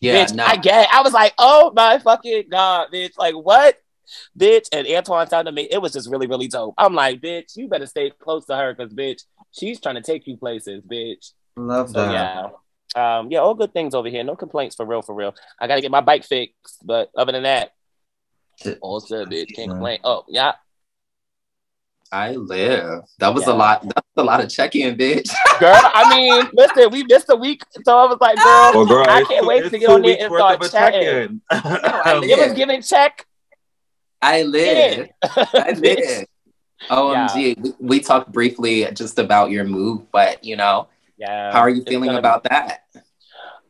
yeah, 0.00 0.24
bitch, 0.24 0.34
no. 0.34 0.44
I 0.44 0.56
get. 0.56 0.84
it. 0.84 0.94
I 0.94 1.02
was 1.02 1.12
like, 1.12 1.34
oh 1.38 1.72
my 1.74 1.98
fucking 1.98 2.44
god, 2.50 2.88
bitch! 2.92 3.12
Like 3.18 3.34
what, 3.34 3.76
bitch? 4.38 4.66
And 4.72 4.86
Antoine 4.86 5.28
sounded 5.28 5.50
to 5.50 5.54
me. 5.54 5.68
It 5.70 5.80
was 5.80 5.92
just 5.92 6.10
really, 6.10 6.26
really 6.26 6.48
dope. 6.48 6.74
I'm 6.78 6.94
like, 6.94 7.20
bitch, 7.20 7.56
you 7.56 7.68
better 7.68 7.86
stay 7.86 8.10
close 8.10 8.46
to 8.46 8.56
her 8.56 8.74
because, 8.74 8.92
bitch, 8.92 9.22
she's 9.52 9.80
trying 9.80 9.96
to 9.96 10.02
take 10.02 10.26
you 10.26 10.36
places, 10.36 10.82
bitch. 10.82 11.32
Love 11.56 11.90
So 11.90 11.98
that. 12.06 12.12
yeah. 12.12 12.48
Um, 13.18 13.30
yeah, 13.30 13.40
all 13.40 13.54
good 13.54 13.72
things 13.74 13.94
over 13.94 14.08
here. 14.08 14.24
No 14.24 14.34
complaints 14.36 14.74
for 14.76 14.86
real, 14.86 15.02
for 15.02 15.14
real. 15.14 15.34
I 15.60 15.66
gotta 15.66 15.80
get 15.82 15.90
my 15.90 16.00
bike 16.00 16.24
fixed, 16.24 16.84
but 16.84 17.10
other 17.16 17.32
than 17.32 17.42
that, 17.42 17.72
all 18.80 19.00
good, 19.00 19.28
bitch. 19.28 19.54
Can't 19.54 19.70
complain. 19.70 19.98
Oh, 20.04 20.24
yeah. 20.28 20.52
I 22.10 22.32
live. 22.32 23.02
That 23.18 23.34
was 23.34 23.46
Yeah. 23.46 23.52
a 23.52 23.54
lot. 23.54 23.82
That 23.82 24.02
was 24.16 24.22
a 24.22 24.24
lot 24.24 24.40
of 24.42 24.48
check-in, 24.48 24.96
bitch. 24.96 25.28
Girl, 25.60 25.78
I 25.94 26.16
mean, 26.16 26.48
listen, 26.54 26.90
we 26.90 27.04
missed 27.04 27.26
a 27.28 27.36
week, 27.36 27.62
so 27.84 27.98
I 27.98 28.06
was 28.06 28.16
like, 28.20 28.36
girl, 28.42 28.70
Well, 28.74 28.86
girl, 28.86 29.04
I 29.06 29.22
can't 29.24 29.44
wait 29.44 29.70
to 29.70 29.78
get 29.78 29.90
on 29.90 30.00
there 30.02 30.16
and 30.18 30.32
start 30.32 30.54
of 30.54 30.62
a 30.62 30.68
chatting. 30.70 31.02
check-in. 31.02 31.40
I 31.50 32.14
it 32.22 32.26
live. 32.38 32.38
was 32.48 32.52
giving 32.56 32.80
check. 32.80 33.26
I 34.22 34.42
live. 34.42 35.08
I 35.22 35.72
live. 35.76 36.26
OMG. 36.90 37.58
We, 37.60 37.72
we 37.80 38.00
talked 38.00 38.32
briefly 38.32 38.86
just 38.92 39.18
about 39.18 39.50
your 39.50 39.64
move, 39.64 40.10
but 40.12 40.42
you 40.44 40.56
know, 40.56 40.88
Yeah. 41.16 41.52
how 41.52 41.60
are 41.60 41.70
you 41.70 41.82
feeling 41.84 42.08
gonna 42.08 42.18
about 42.18 42.44
that? 42.44 42.80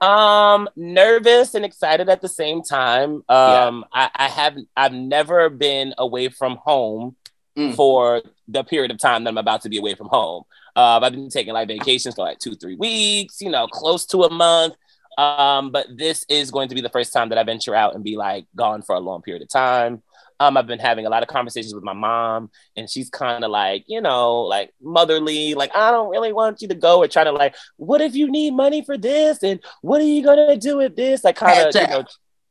Um, 0.00 0.69
nervous 0.76 1.55
and 1.55 1.64
excited 1.64 2.09
at 2.09 2.21
the 2.21 2.28
same 2.28 2.62
time. 2.62 3.23
Yeah. 3.28 3.64
Um, 3.67 3.85
I, 3.93 4.11
I 4.14 4.28
have 4.28 4.57
I've 4.76 4.93
never 4.93 5.49
been 5.50 5.95
away 5.99 6.28
from 6.28 6.57
home 6.57 7.17
Mm. 7.57 7.75
for 7.75 8.23
the 8.47 8.62
period 8.62 8.93
of 8.93 8.99
time 8.99 9.25
that 9.25 9.31
I'm 9.31 9.37
about 9.38 9.62
to 9.62 9.69
be 9.69 9.78
away 9.78 9.97
from 9.97 10.07
home. 10.07 10.45
Uh, 10.76 11.00
I've 11.02 11.11
been 11.11 11.28
taking 11.28 11.55
like 11.55 11.67
vacations 11.67 12.14
for 12.14 12.23
like 12.25 12.38
two, 12.38 12.55
three 12.55 12.76
weeks, 12.76 13.40
you 13.40 13.50
know, 13.50 13.67
close 13.67 14.07
to 14.07 14.23
a 14.23 14.31
month. 14.33 14.75
Um, 15.19 15.73
but 15.73 15.88
this 15.97 16.25
is 16.28 16.52
going 16.52 16.69
to 16.69 16.76
be 16.76 16.81
the 16.81 16.88
first 16.88 17.12
time 17.12 17.31
that 17.31 17.38
I 17.38 17.43
venture 17.43 17.75
out 17.75 17.97
and 17.97 18.05
be 18.05 18.17
like 18.17 18.47
gone 18.55 18.83
for 18.83 18.95
a 18.95 19.00
long 19.00 19.23
period 19.23 19.43
of 19.43 19.49
time. 19.49 20.05
Um, 20.40 20.57
I've 20.57 20.66
been 20.68 20.78
having 20.78 21.04
a 21.04 21.11
lot 21.11 21.23
of 21.23 21.28
conversations 21.28 21.75
with 21.75 21.83
my 21.83 21.92
mom, 21.92 22.50
and 22.76 22.88
she's 22.88 23.11
kind 23.11 23.42
of 23.45 23.50
like, 23.50 23.85
you 23.88 24.00
know, 24.00 24.40
like 24.42 24.71
motherly, 24.80 25.54
like, 25.54 25.75
I 25.75 25.90
don't 25.90 26.11
really 26.11 26.33
want 26.33 26.62
you 26.62 26.68
to 26.68 26.75
go, 26.75 27.02
or 27.02 27.09
trying 27.09 27.26
to 27.26 27.33
like, 27.33 27.57
what 27.76 28.00
if 28.00 28.14
you 28.14 28.30
need 28.30 28.52
money 28.52 28.85
for 28.85 28.97
this? 28.97 29.42
And 29.42 29.61
what 29.83 30.00
are 30.00 30.04
you 30.04 30.23
gonna 30.23 30.57
do 30.57 30.76
with 30.78 30.95
this? 30.97 31.25
Like, 31.25 31.37
kind 31.37 31.68
of, 31.68 31.75
you 31.75 31.87
know, 31.88 32.04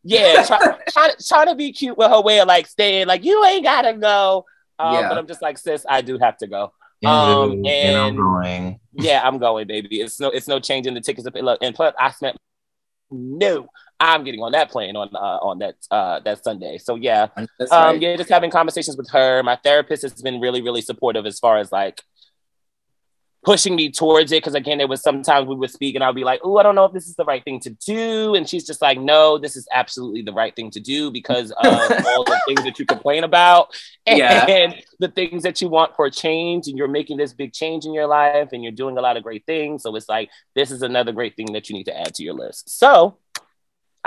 yeah, 0.03 0.43
try, 0.45 0.59
try, 0.89 1.09
trying 1.25 1.47
to 1.47 1.55
be 1.55 1.71
cute 1.71 1.97
with 1.97 2.09
her 2.09 2.21
way 2.21 2.39
of 2.39 2.47
like 2.47 2.67
staying, 2.67 3.07
like, 3.07 3.23
you 3.23 3.43
ain't 3.45 3.63
gotta 3.63 3.93
go. 3.93 4.45
Um, 4.79 4.93
Yeah. 4.93 5.09
But 5.09 5.17
I'm 5.17 5.27
just 5.27 5.41
like, 5.41 5.57
sis, 5.57 5.85
I 5.89 6.01
do 6.01 6.17
have 6.17 6.37
to 6.39 6.47
go. 6.47 6.71
Um, 7.05 7.61
do, 7.61 7.69
and 7.69 7.97
I'm 7.97 8.15
going. 8.15 8.79
Yeah, 8.93 9.21
I'm 9.23 9.37
going, 9.37 9.67
baby. 9.67 10.01
It's 10.01 10.19
no, 10.19 10.29
it's 10.29 10.47
no 10.47 10.59
changing 10.59 10.93
the 10.93 11.01
tickets. 11.01 11.27
Look, 11.33 11.59
and 11.61 11.75
plus, 11.75 11.93
I 11.99 12.11
spent 12.11 12.37
no. 13.11 13.67
I'm 13.99 14.23
getting 14.23 14.41
on 14.41 14.51
that 14.51 14.69
plane 14.69 14.95
on 14.95 15.09
uh, 15.15 15.39
on 15.41 15.59
that 15.59 15.75
uh, 15.89 16.19
that 16.21 16.43
Sunday. 16.43 16.77
So 16.77 16.95
yeah, 16.95 17.27
That's 17.57 17.71
um, 17.71 17.83
right. 17.93 18.01
yeah, 18.01 18.15
just 18.15 18.29
having 18.29 18.51
conversations 18.51 18.95
with 18.97 19.09
her. 19.11 19.41
My 19.43 19.55
therapist 19.63 20.03
has 20.03 20.21
been 20.21 20.39
really, 20.39 20.61
really 20.61 20.81
supportive 20.81 21.25
as 21.25 21.39
far 21.39 21.57
as 21.57 21.71
like 21.71 22.01
pushing 23.43 23.75
me 23.75 23.89
towards 23.89 24.31
it. 24.31 24.37
Because 24.43 24.55
again, 24.55 24.77
there 24.77 24.87
was 24.87 25.01
sometimes 25.01 25.47
we 25.47 25.55
would 25.55 25.71
speak 25.71 25.95
and 25.95 26.03
I'll 26.03 26.13
be 26.13 26.23
like, 26.23 26.41
"Oh, 26.43 26.57
I 26.57 26.63
don't 26.63 26.75
know 26.75 26.85
if 26.85 26.93
this 26.93 27.07
is 27.07 27.15
the 27.15 27.25
right 27.25 27.43
thing 27.43 27.59
to 27.61 27.71
do," 27.71 28.35
and 28.35 28.47
she's 28.47 28.67
just 28.67 28.81
like, 28.83 28.99
"No, 28.99 29.37
this 29.39 29.55
is 29.55 29.67
absolutely 29.73 30.21
the 30.21 30.33
right 30.33 30.55
thing 30.55 30.69
to 30.71 30.79
do 30.79 31.09
because 31.09 31.51
of 31.51 31.57
all 32.07 32.23
the 32.23 32.39
things 32.47 32.63
that 32.65 32.77
you 32.77 32.85
complain 32.85 33.23
about 33.23 33.69
and 34.05 34.17
Yeah. 34.19 34.73
the 34.99 35.07
things 35.07 35.43
that 35.43 35.61
you 35.61 35.69
want 35.69 35.95
for 35.95 36.09
change, 36.09 36.67
and 36.67 36.77
you're 36.77 36.87
making 36.87 37.17
this 37.17 37.33
big 37.33 37.53
change 37.53 37.85
in 37.85 37.93
your 37.93 38.07
life, 38.07 38.49
and 38.51 38.63
you're 38.63 38.71
doing 38.73 38.97
a 38.97 39.01
lot 39.01 39.17
of 39.17 39.23
great 39.23 39.45
things. 39.45 39.81
So 39.83 39.95
it's 39.95 40.09
like 40.09 40.29
this 40.55 40.69
is 40.69 40.81
another 40.81 41.11
great 41.13 41.35
thing 41.35 41.53
that 41.53 41.69
you 41.69 41.75
need 41.75 41.85
to 41.85 41.97
add 41.99 42.13
to 42.15 42.23
your 42.23 42.35
list. 42.35 42.69
So." 42.69 43.17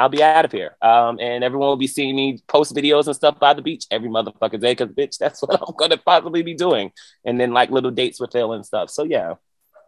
I'll 0.00 0.08
be 0.08 0.22
out 0.22 0.46
of 0.46 0.52
here. 0.52 0.76
Um, 0.80 1.18
and 1.20 1.44
everyone 1.44 1.68
will 1.68 1.76
be 1.76 1.86
seeing 1.86 2.16
me 2.16 2.42
post 2.48 2.74
videos 2.74 3.06
and 3.06 3.14
stuff 3.14 3.38
by 3.38 3.52
the 3.52 3.60
beach 3.60 3.84
every 3.90 4.08
motherfucking 4.08 4.60
day 4.60 4.72
because, 4.72 4.88
bitch, 4.88 5.18
that's 5.20 5.42
what 5.42 5.60
I'm 5.60 5.74
going 5.76 5.90
to 5.90 5.98
possibly 5.98 6.42
be 6.42 6.54
doing. 6.54 6.92
And 7.24 7.38
then, 7.38 7.52
like, 7.52 7.70
little 7.70 7.90
dates 7.90 8.18
with 8.18 8.32
Phil 8.32 8.54
and 8.54 8.64
stuff. 8.64 8.88
So, 8.88 9.04
yeah, 9.04 9.34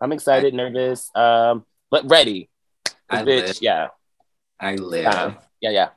I'm 0.03 0.13
excited, 0.13 0.53
nervous, 0.53 1.11
um, 1.15 1.65
but 1.91 2.11
ready. 2.11 2.51
I 3.09 3.23
bitch, 3.23 3.47
live. 3.47 3.59
yeah, 3.63 3.89
I 4.61 4.75
live. 4.75 5.05
yeah, 5.05 5.35
yeah, 5.61 5.71
yeah. 5.71 5.89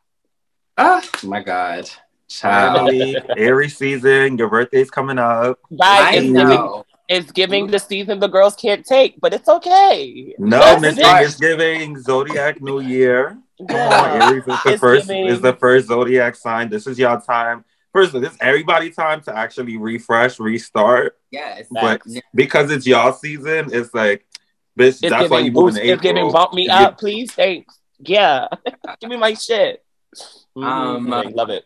Ah, 0.78 1.04
my 1.24 1.42
God. 1.42 1.90
Child. 2.28 2.78
Finally, 2.90 3.18
Aries 3.38 3.78
season. 3.78 4.38
Your 4.38 4.50
birthday's 4.50 4.92
coming 4.92 5.18
up. 5.18 5.60
Right, 5.70 6.02
I 6.02 6.12
it's 6.16 6.26
giving, 6.26 6.34
know. 6.34 6.86
it's 7.08 7.32
giving 7.32 7.68
the 7.68 7.80
season 7.80 8.20
the 8.20 8.28
girls 8.28 8.56
can't 8.56 8.86
take, 8.86 9.20
but 9.20 9.34
it's 9.34 9.48
okay. 9.48 10.36
No, 10.38 10.60
That's 10.60 10.82
Miss 10.82 10.98
it. 10.98 11.04
Thanksgiving, 11.04 12.02
Zodiac 12.02 12.62
New 12.62 12.80
Year. 12.80 13.38
Come 13.58 13.68
on, 13.70 13.76
Yeah. 13.78 14.28
Aries 14.30 14.44
is 14.48 14.64
the 14.64 14.72
It's 14.72 14.80
first 14.82 15.08
giving- 15.08 15.26
is 15.28 15.42
the 15.42 15.54
first 15.54 15.88
zodiac 15.88 16.36
sign. 16.36 16.70
This 16.70 16.88
is 16.88 17.00
your 17.00 17.20
time. 17.22 17.64
First, 17.94 18.12
this 18.14 18.32
is 18.34 18.38
everybody 18.42 18.90
time 18.90 19.22
to 19.22 19.36
actually 19.36 19.78
refresh, 19.78 20.40
restart. 20.40 21.18
Yes. 21.32 21.68
But 21.72 22.04
Facts. 22.04 22.14
because 22.34 22.70
it's 22.72 22.86
y'all 22.86 23.14
season, 23.14 23.70
it's 23.72 23.94
like, 23.94 24.26
bitch, 24.78 25.02
It's 25.02 25.02
that's 25.10 25.30
why 25.30 25.40
you 25.40 25.52
move 25.52 25.68
boost, 25.68 25.78
in 25.78 25.90
it's 25.90 26.02
giving 26.02 26.18
April. 26.18 26.34
bump 26.34 26.54
me 26.54 26.64
You 26.66 26.72
up, 26.72 26.98
please. 27.00 27.32
Thanks. 27.32 27.80
Yeah, 28.00 28.48
give 29.00 29.10
me 29.10 29.16
my 29.16 29.34
shit. 29.36 29.82
Um, 30.58 31.08
Mhm. 31.08 31.36
love 31.36 31.50
it. 31.50 31.66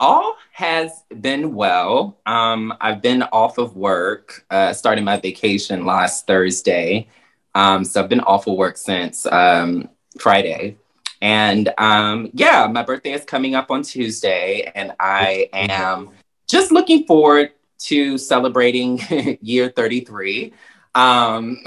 all 0.00 0.34
has 0.50 1.04
been 1.20 1.54
well. 1.54 2.18
Um, 2.26 2.74
I've 2.80 3.00
been 3.02 3.22
off 3.22 3.58
of 3.58 3.76
work, 3.76 4.44
uh, 4.50 4.72
starting 4.72 5.04
my 5.04 5.16
vacation 5.20 5.84
last 5.86 6.26
Thursday. 6.26 7.08
Um, 7.54 7.84
so 7.84 8.02
I've 8.02 8.08
been 8.08 8.18
off 8.20 8.48
of 8.48 8.54
work 8.54 8.76
since 8.78 9.26
um, 9.26 9.88
Friday. 10.18 10.76
And 11.22 11.72
um, 11.78 12.30
yeah, 12.34 12.66
my 12.66 12.82
birthday 12.82 13.12
is 13.12 13.24
coming 13.24 13.54
up 13.54 13.70
on 13.70 13.82
Tuesday, 13.82 14.70
and 14.74 14.92
I 14.98 15.48
am 15.52 16.10
just 16.48 16.72
looking 16.72 17.06
forward 17.06 17.52
to 17.84 18.18
celebrating 18.18 19.00
year 19.40 19.72
33. 19.74 20.52
Um, 20.96 21.58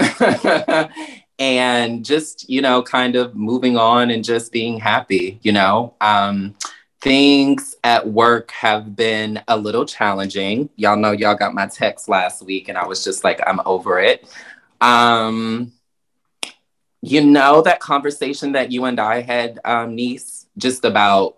and 1.40 2.06
just, 2.06 2.50
you 2.50 2.62
know, 2.62 2.84
kind 2.84 3.16
of 3.16 3.34
moving 3.36 3.78
on 3.78 4.12
and 4.12 4.26
just 4.26 4.52
being 4.52 4.78
happy, 4.78 5.40
you 5.42 5.54
know. 5.54 5.96
Um, 6.02 6.56
things 7.02 7.76
at 7.84 8.08
work 8.08 8.52
have 8.52 8.94
been 8.94 9.42
a 9.48 9.56
little 9.56 9.86
challenging. 9.86 10.70
Y'all 10.76 10.98
know 10.98 11.12
y'all 11.12 11.36
got 11.36 11.54
my 11.54 11.68
text 11.68 12.10
last 12.10 12.44
week, 12.44 12.68
and 12.68 12.78
I 12.78 12.86
was 12.86 13.06
just 13.06 13.24
like, 13.24 13.40
I'm 13.48 13.62
over 13.66 14.00
it. 14.00 14.28
Um, 14.82 15.72
you 17.06 17.24
know, 17.24 17.62
that 17.62 17.80
conversation 17.80 18.54
that 18.54 18.72
you 18.72 18.86
and 18.86 19.00
I 19.00 19.22
had, 19.22 19.60
um, 19.64 19.96
niece, 19.96 20.48
just 20.58 20.84
about, 20.86 21.38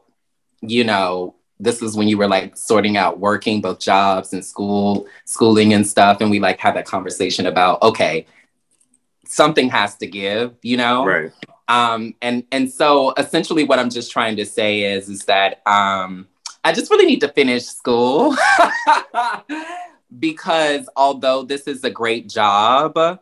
you 0.62 0.84
know, 0.84 1.36
this 1.60 1.82
is 1.82 1.96
when 1.98 2.08
you 2.08 2.18
were 2.18 2.28
like 2.28 2.56
sorting 2.56 2.98
out 2.98 3.20
working 3.20 3.62
both 3.62 3.80
jobs 3.80 4.32
and 4.34 4.46
school 4.46 5.08
schooling 5.26 5.74
and 5.74 5.86
stuff 5.88 6.22
and 6.22 6.30
we 6.30 6.40
like 6.40 6.60
had 6.60 6.76
that 6.76 6.86
conversation 6.86 7.48
about 7.48 7.82
okay 7.82 8.26
something 9.26 9.70
has 9.70 9.96
to 9.98 10.08
give 10.08 10.54
you 10.62 10.78
know 10.78 11.06
Right. 11.06 11.32
um 11.68 12.14
and 12.22 12.44
and 12.52 12.72
so 12.72 13.14
essentially 13.18 13.64
what 13.64 13.80
i'm 13.80 13.90
just 13.90 14.12
trying 14.12 14.36
to 14.38 14.46
say 14.46 14.84
is 14.84 15.10
is 15.10 15.26
that 15.26 15.62
um 15.68 16.28
i 16.64 16.72
just 16.72 16.92
really 16.92 17.06
need 17.08 17.22
to 17.22 17.30
finish 17.30 17.66
school 17.66 18.36
because 20.20 20.88
although 20.96 21.44
this 21.44 21.68
is 21.68 21.84
a 21.84 21.90
great 21.90 22.30
job 22.30 23.20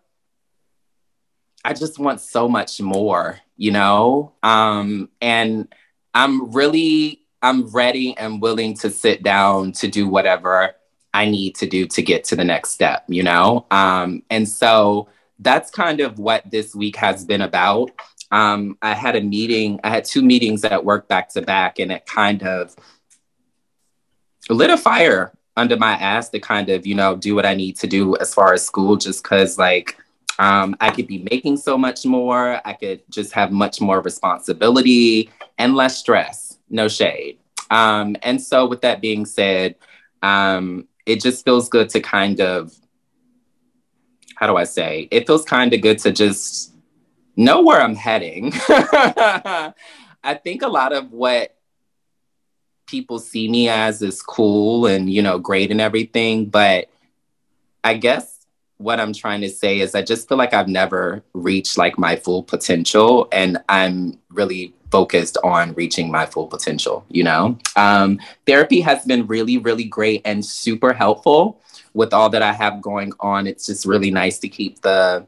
i 1.65 1.73
just 1.73 1.99
want 1.99 2.21
so 2.21 2.47
much 2.47 2.79
more 2.81 3.39
you 3.57 3.71
know? 3.71 4.33
Um 4.43 5.09
and 5.21 5.67
i'm 6.13 6.51
really 6.51 7.21
i'm 7.41 7.67
ready 7.67 8.17
and 8.17 8.41
willing 8.41 8.75
to 8.77 8.89
sit 8.89 9.23
down 9.23 9.71
to 9.73 9.87
do 9.87 10.07
whatever 10.07 10.75
i 11.13 11.25
need 11.25 11.55
to 11.55 11.65
do 11.65 11.87
to 11.87 12.01
get 12.01 12.25
to 12.25 12.35
the 12.35 12.43
next 12.43 12.71
step 12.71 13.05
you 13.07 13.23
know? 13.23 13.65
Um 13.71 14.23
and 14.29 14.47
so 14.47 15.09
that's 15.39 15.69
kind 15.71 15.99
of 15.99 16.19
what 16.19 16.49
this 16.49 16.75
week 16.75 16.95
has 16.97 17.25
been 17.25 17.41
about. 17.41 17.91
Um, 18.31 18.77
I 18.81 18.93
had 18.93 19.15
a 19.15 19.21
meeting, 19.21 19.79
I 19.83 19.89
had 19.89 20.05
two 20.05 20.21
meetings 20.21 20.63
at 20.63 20.83
work 20.83 21.07
back 21.07 21.29
to 21.33 21.41
back, 21.41 21.79
and 21.79 21.91
it 21.91 22.05
kind 22.05 22.43
of 22.43 22.75
lit 24.49 24.69
a 24.69 24.77
fire 24.77 25.33
under 25.57 25.77
my 25.77 25.93
ass 25.93 26.29
to 26.29 26.39
kind 26.39 26.69
of, 26.69 26.85
you 26.85 26.95
know, 26.95 27.15
do 27.15 27.35
what 27.35 27.45
I 27.45 27.53
need 27.53 27.77
to 27.77 27.87
do 27.87 28.17
as 28.17 28.33
far 28.33 28.53
as 28.53 28.65
school, 28.65 28.95
just 28.97 29.23
because, 29.23 29.57
like, 29.57 29.97
um, 30.39 30.75
I 30.79 30.89
could 30.91 31.07
be 31.07 31.27
making 31.29 31.57
so 31.57 31.77
much 31.77 32.05
more. 32.05 32.61
I 32.65 32.73
could 32.73 33.01
just 33.09 33.31
have 33.33 33.51
much 33.51 33.79
more 33.79 34.01
responsibility 34.01 35.29
and 35.57 35.75
less 35.75 35.97
stress, 35.97 36.57
no 36.69 36.87
shade. 36.87 37.39
Um, 37.71 38.15
and 38.21 38.41
so, 38.41 38.65
with 38.65 38.81
that 38.81 39.01
being 39.01 39.25
said, 39.25 39.75
um, 40.21 40.87
it 41.05 41.21
just 41.21 41.45
feels 41.45 41.69
good 41.69 41.89
to 41.89 41.99
kind 41.99 42.41
of, 42.41 42.73
how 44.35 44.47
do 44.47 44.57
I 44.57 44.65
say, 44.65 45.07
it 45.11 45.25
feels 45.27 45.45
kind 45.45 45.73
of 45.73 45.81
good 45.81 45.99
to 45.99 46.11
just 46.11 46.73
know 47.35 47.61
where 47.61 47.81
I'm 47.81 47.95
heading. 47.95 48.51
I 48.67 49.73
think 50.43 50.61
a 50.61 50.67
lot 50.67 50.93
of 50.93 51.11
what 51.11 51.55
people 52.87 53.19
see 53.19 53.47
me 53.47 53.69
as 53.69 54.01
is 54.01 54.21
cool 54.21 54.85
and, 54.85 55.09
you 55.09 55.21
know, 55.21 55.39
great 55.39 55.71
and 55.71 55.81
everything. 55.81 56.45
But 56.47 56.89
I 57.83 57.95
guess 57.95 58.34
what 58.77 58.99
I'm 58.99 59.13
trying 59.13 59.41
to 59.41 59.49
say 59.49 59.79
is 59.79 59.95
I 59.95 60.01
just 60.01 60.27
feel 60.27 60.37
like 60.37 60.53
I've 60.53 60.67
never 60.67 61.23
reached 61.33 61.77
like 61.77 61.97
my 61.97 62.15
full 62.15 62.43
potential. 62.43 63.27
And 63.31 63.57
I'm 63.69 64.19
really 64.29 64.73
focused 64.91 65.37
on 65.43 65.73
reaching 65.73 66.11
my 66.11 66.25
full 66.25 66.47
potential, 66.47 67.05
you 67.09 67.23
know? 67.23 67.57
Um, 67.75 68.19
therapy 68.45 68.81
has 68.81 69.05
been 69.05 69.27
really, 69.27 69.57
really 69.57 69.85
great 69.85 70.21
and 70.25 70.45
super 70.45 70.93
helpful 70.93 71.61
with 71.93 72.13
all 72.13 72.29
that 72.29 72.41
I 72.41 72.53
have 72.53 72.81
going 72.81 73.13
on. 73.19 73.47
It's 73.47 73.65
just 73.65 73.85
really 73.85 74.11
nice 74.11 74.39
to 74.39 74.49
keep 74.49 74.81
the 74.81 75.25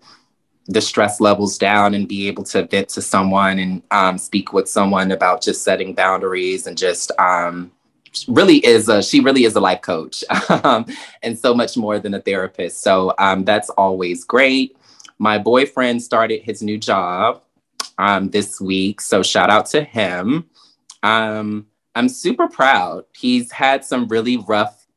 the 0.69 0.81
stress 0.81 1.21
levels 1.21 1.57
down 1.57 1.93
and 1.93 2.09
be 2.09 2.27
able 2.27 2.43
to 2.43 2.67
vent 2.67 2.89
to 2.89 3.01
someone 3.01 3.57
and 3.57 3.81
um, 3.91 4.17
speak 4.17 4.51
with 4.51 4.67
someone 4.67 5.13
about 5.13 5.41
just 5.41 5.63
setting 5.63 5.93
boundaries 5.93 6.67
and 6.67 6.77
just 6.77 7.09
um, 7.19 7.71
really 8.27 8.65
is 8.65 8.89
a 8.89 9.01
she 9.01 9.19
really 9.19 9.43
is 9.43 9.55
a 9.55 9.59
life 9.59 9.81
coach 9.81 10.23
um, 10.63 10.85
and 11.23 11.37
so 11.37 11.53
much 11.53 11.77
more 11.77 11.99
than 11.99 12.13
a 12.13 12.21
therapist. 12.21 12.81
So 12.81 13.13
um, 13.19 13.45
that's 13.45 13.69
always 13.71 14.23
great. 14.23 14.77
My 15.19 15.37
boyfriend 15.37 16.01
started 16.01 16.41
his 16.41 16.61
new 16.61 16.77
job 16.77 17.41
um, 17.97 18.29
this 18.29 18.61
week 18.61 19.01
so 19.01 19.23
shout 19.23 19.49
out 19.49 19.65
to 19.67 19.81
him. 19.83 20.49
Um, 21.03 21.67
i'm 21.95 22.09
super 22.09 22.47
proud. 22.47 23.05
He's 23.15 23.51
had 23.51 23.85
some 23.85 24.07
really 24.07 24.37
rough 24.37 24.87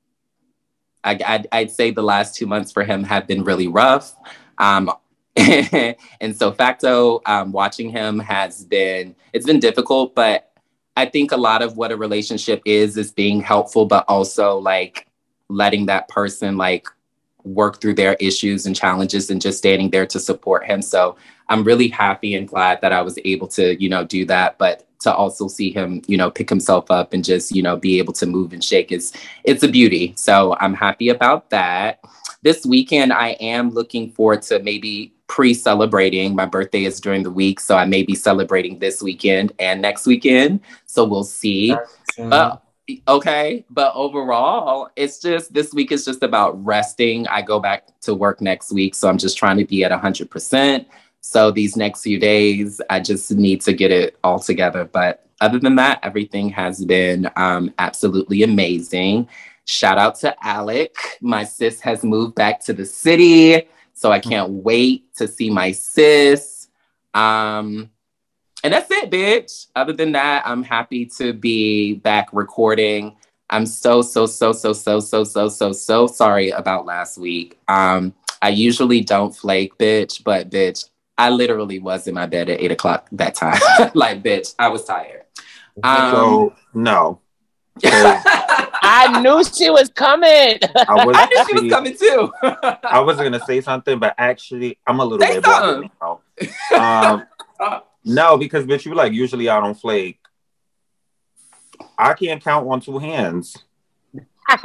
I, 1.02 1.18
I'd, 1.26 1.46
I'd 1.52 1.70
say 1.70 1.90
the 1.90 2.02
last 2.02 2.34
two 2.34 2.46
months 2.46 2.72
for 2.72 2.84
him 2.84 3.04
have 3.04 3.26
been 3.26 3.42
really 3.42 3.68
rough. 3.68 4.14
Um, 4.58 4.92
and 5.36 6.36
so 6.36 6.52
facto 6.52 7.20
um, 7.24 7.52
watching 7.52 7.88
him 7.88 8.18
has 8.18 8.64
been 8.64 9.14
it's 9.32 9.46
been 9.46 9.60
difficult 9.60 10.12
but 10.14 10.49
i 10.96 11.04
think 11.04 11.32
a 11.32 11.36
lot 11.36 11.62
of 11.62 11.76
what 11.76 11.92
a 11.92 11.96
relationship 11.96 12.62
is 12.64 12.96
is 12.96 13.10
being 13.12 13.40
helpful 13.40 13.86
but 13.86 14.04
also 14.08 14.58
like 14.58 15.06
letting 15.48 15.86
that 15.86 16.08
person 16.08 16.56
like 16.56 16.86
work 17.44 17.80
through 17.80 17.94
their 17.94 18.14
issues 18.14 18.66
and 18.66 18.76
challenges 18.76 19.30
and 19.30 19.40
just 19.40 19.58
standing 19.58 19.90
there 19.90 20.06
to 20.06 20.20
support 20.20 20.64
him. 20.64 20.82
So 20.82 21.16
i'm 21.48 21.64
really 21.64 21.88
happy 21.88 22.36
and 22.36 22.46
glad 22.46 22.80
that 22.80 22.92
i 22.92 23.02
was 23.02 23.18
able 23.24 23.48
to 23.48 23.74
you 23.82 23.88
know 23.88 24.04
do 24.04 24.24
that 24.24 24.56
but 24.56 24.86
to 25.00 25.12
also 25.12 25.48
see 25.48 25.72
him 25.72 26.00
you 26.06 26.16
know 26.16 26.30
pick 26.30 26.48
himself 26.48 26.88
up 26.92 27.12
and 27.12 27.24
just 27.24 27.50
you 27.50 27.60
know 27.60 27.76
be 27.76 27.98
able 27.98 28.12
to 28.12 28.24
move 28.24 28.52
and 28.52 28.62
shake 28.62 28.92
is 28.92 29.12
it's 29.44 29.62
a 29.64 29.68
beauty. 29.68 30.14
So 30.16 30.56
i'm 30.60 30.74
happy 30.74 31.08
about 31.08 31.50
that. 31.50 32.00
This 32.42 32.64
weekend 32.64 33.12
i 33.12 33.30
am 33.40 33.70
looking 33.70 34.12
forward 34.12 34.42
to 34.42 34.60
maybe 34.60 35.12
pre-celebrating. 35.30 36.34
My 36.34 36.44
birthday 36.44 36.84
is 36.84 37.00
during 37.00 37.22
the 37.22 37.30
week 37.30 37.60
so 37.60 37.76
i 37.76 37.84
may 37.84 38.02
be 38.02 38.16
celebrating 38.16 38.80
this 38.80 39.00
weekend 39.00 39.52
and 39.60 39.80
next 39.80 40.04
weekend. 40.04 40.60
So 40.86 41.04
we'll 41.04 41.24
see. 41.24 41.74
Uh, 42.18 42.56
okay 43.06 43.64
but 43.70 43.92
overall 43.94 44.90
it's 44.96 45.20
just 45.20 45.54
this 45.54 45.72
week 45.72 45.92
is 45.92 46.04
just 46.04 46.24
about 46.24 46.62
resting. 46.64 47.28
I 47.28 47.42
go 47.42 47.60
back 47.60 47.86
to 48.00 48.12
work 48.12 48.40
next 48.40 48.72
week 48.72 48.96
so 48.96 49.08
i'm 49.08 49.16
just 49.16 49.38
trying 49.38 49.58
to 49.58 49.64
be 49.64 49.84
at 49.84 49.92
100% 49.92 50.86
so 51.20 51.52
these 51.52 51.76
next 51.76 52.02
few 52.02 52.18
days 52.18 52.80
i 52.90 52.98
just 52.98 53.30
need 53.30 53.60
to 53.60 53.72
get 53.72 53.92
it 53.92 54.18
all 54.24 54.40
together. 54.40 54.84
But 54.84 55.24
other 55.40 55.60
than 55.60 55.76
that 55.76 56.00
everything 56.02 56.48
has 56.48 56.84
been 56.84 57.30
um, 57.36 57.72
absolutely 57.78 58.42
amazing. 58.42 59.28
Shout 59.66 59.98
out 59.98 60.16
to 60.20 60.34
alec. 60.44 60.96
My 61.20 61.44
sis 61.44 61.80
has 61.82 62.02
moved 62.02 62.34
back 62.34 62.58
to 62.64 62.72
the 62.72 62.84
city 62.84 63.68
so 63.94 64.10
I 64.10 64.18
can't 64.18 64.50
wait 64.50 65.14
to 65.16 65.28
see 65.28 65.50
my 65.50 65.72
sis. 65.72 66.68
Um, 67.14 67.90
and 68.62 68.72
that's 68.72 68.90
it, 68.90 69.10
bitch. 69.10 69.66
Other 69.74 69.92
than 69.92 70.12
that, 70.12 70.42
I'm 70.46 70.62
happy 70.62 71.06
to 71.18 71.32
be 71.32 71.94
back 71.94 72.28
recording. 72.32 73.16
I'm 73.48 73.66
so, 73.66 74.02
so, 74.02 74.26
so, 74.26 74.52
so, 74.52 74.72
so, 74.72 75.00
so, 75.00 75.24
so, 75.24 75.48
so, 75.48 75.72
so 75.72 76.06
sorry 76.06 76.50
about 76.50 76.86
last 76.86 77.18
week. 77.18 77.58
Um, 77.68 78.14
I 78.42 78.50
usually 78.50 79.00
don't 79.00 79.34
flake, 79.34 79.76
bitch, 79.76 80.22
but 80.22 80.50
bitch, 80.50 80.88
I 81.18 81.30
literally 81.30 81.78
was 81.78 82.06
in 82.06 82.14
my 82.14 82.26
bed 82.26 82.48
at 82.48 82.60
eight 82.60 82.72
o'clock 82.72 83.08
that 83.12 83.34
time. 83.34 83.60
like, 83.94 84.22
bitch, 84.22 84.54
I 84.58 84.68
was 84.68 84.84
tired. 84.84 85.24
Um, 85.82 86.10
so 86.10 86.54
no. 86.74 87.20
I 88.92 89.20
knew 89.22 89.44
she 89.44 89.70
was 89.70 89.88
coming. 89.90 90.58
I 90.88 91.04
was 91.06 91.16
I 91.16 91.26
knew 91.26 91.44
she 91.46 91.54
was 91.54 91.72
coming 91.72 91.96
too. 91.96 92.32
I 92.42 93.00
was 93.00 93.16
gonna 93.16 93.40
say 93.40 93.60
something, 93.60 93.98
but 93.98 94.14
actually 94.18 94.78
I'm 94.86 94.98
a 94.98 95.04
little 95.04 95.24
Say 95.24 95.34
bit 95.34 95.44
bothered 95.44 95.88
now. 96.00 96.20
Um, 96.76 97.26
no, 98.04 98.36
because 98.36 98.64
bitch, 98.64 98.84
you 98.86 98.94
like 98.94 99.12
usually 99.12 99.48
I 99.48 99.60
don't 99.60 99.74
flake. 99.74 100.18
I 101.96 102.14
can't 102.14 102.42
count 102.42 102.66
on 102.68 102.80
two 102.80 102.98
hands. 102.98 103.56
you 104.50 104.56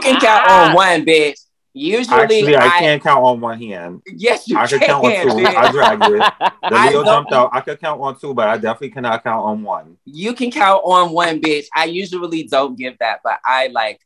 can 0.00 0.20
count 0.20 0.48
on 0.48 0.74
one, 0.74 1.04
bitch. 1.04 1.40
Usually, 1.74 2.16
Actually, 2.22 2.56
I, 2.56 2.66
I, 2.66 2.78
can't 2.80 3.02
count 3.02 3.24
on 3.24 3.40
one 3.40 3.58
hand. 3.58 4.02
Yes, 4.06 4.48
you 4.48 4.56
I 4.58 4.66
could 4.66 4.80
can. 4.80 4.88
count 4.88 5.04
on 5.04 5.12
two. 5.12 5.28
bitch. 5.44 5.54
I 5.54 5.70
dragged 5.70 6.02
it. 6.06 6.10
The 6.70 6.74
I 6.76 6.88
Leo 6.90 7.04
jumped 7.04 7.32
out. 7.32 7.50
I 7.52 7.60
could 7.60 7.78
count 7.78 8.00
on 8.00 8.18
two, 8.18 8.34
but 8.34 8.48
I 8.48 8.56
definitely 8.56 8.90
cannot 8.90 9.22
count 9.22 9.44
on 9.44 9.62
one. 9.62 9.96
You 10.04 10.32
can 10.34 10.50
count 10.50 10.82
on 10.84 11.12
one, 11.12 11.40
bitch. 11.40 11.66
I 11.74 11.84
usually 11.84 12.44
don't 12.44 12.76
give 12.76 12.96
that, 12.98 13.20
but 13.22 13.38
I 13.44 13.68
like 13.68 14.00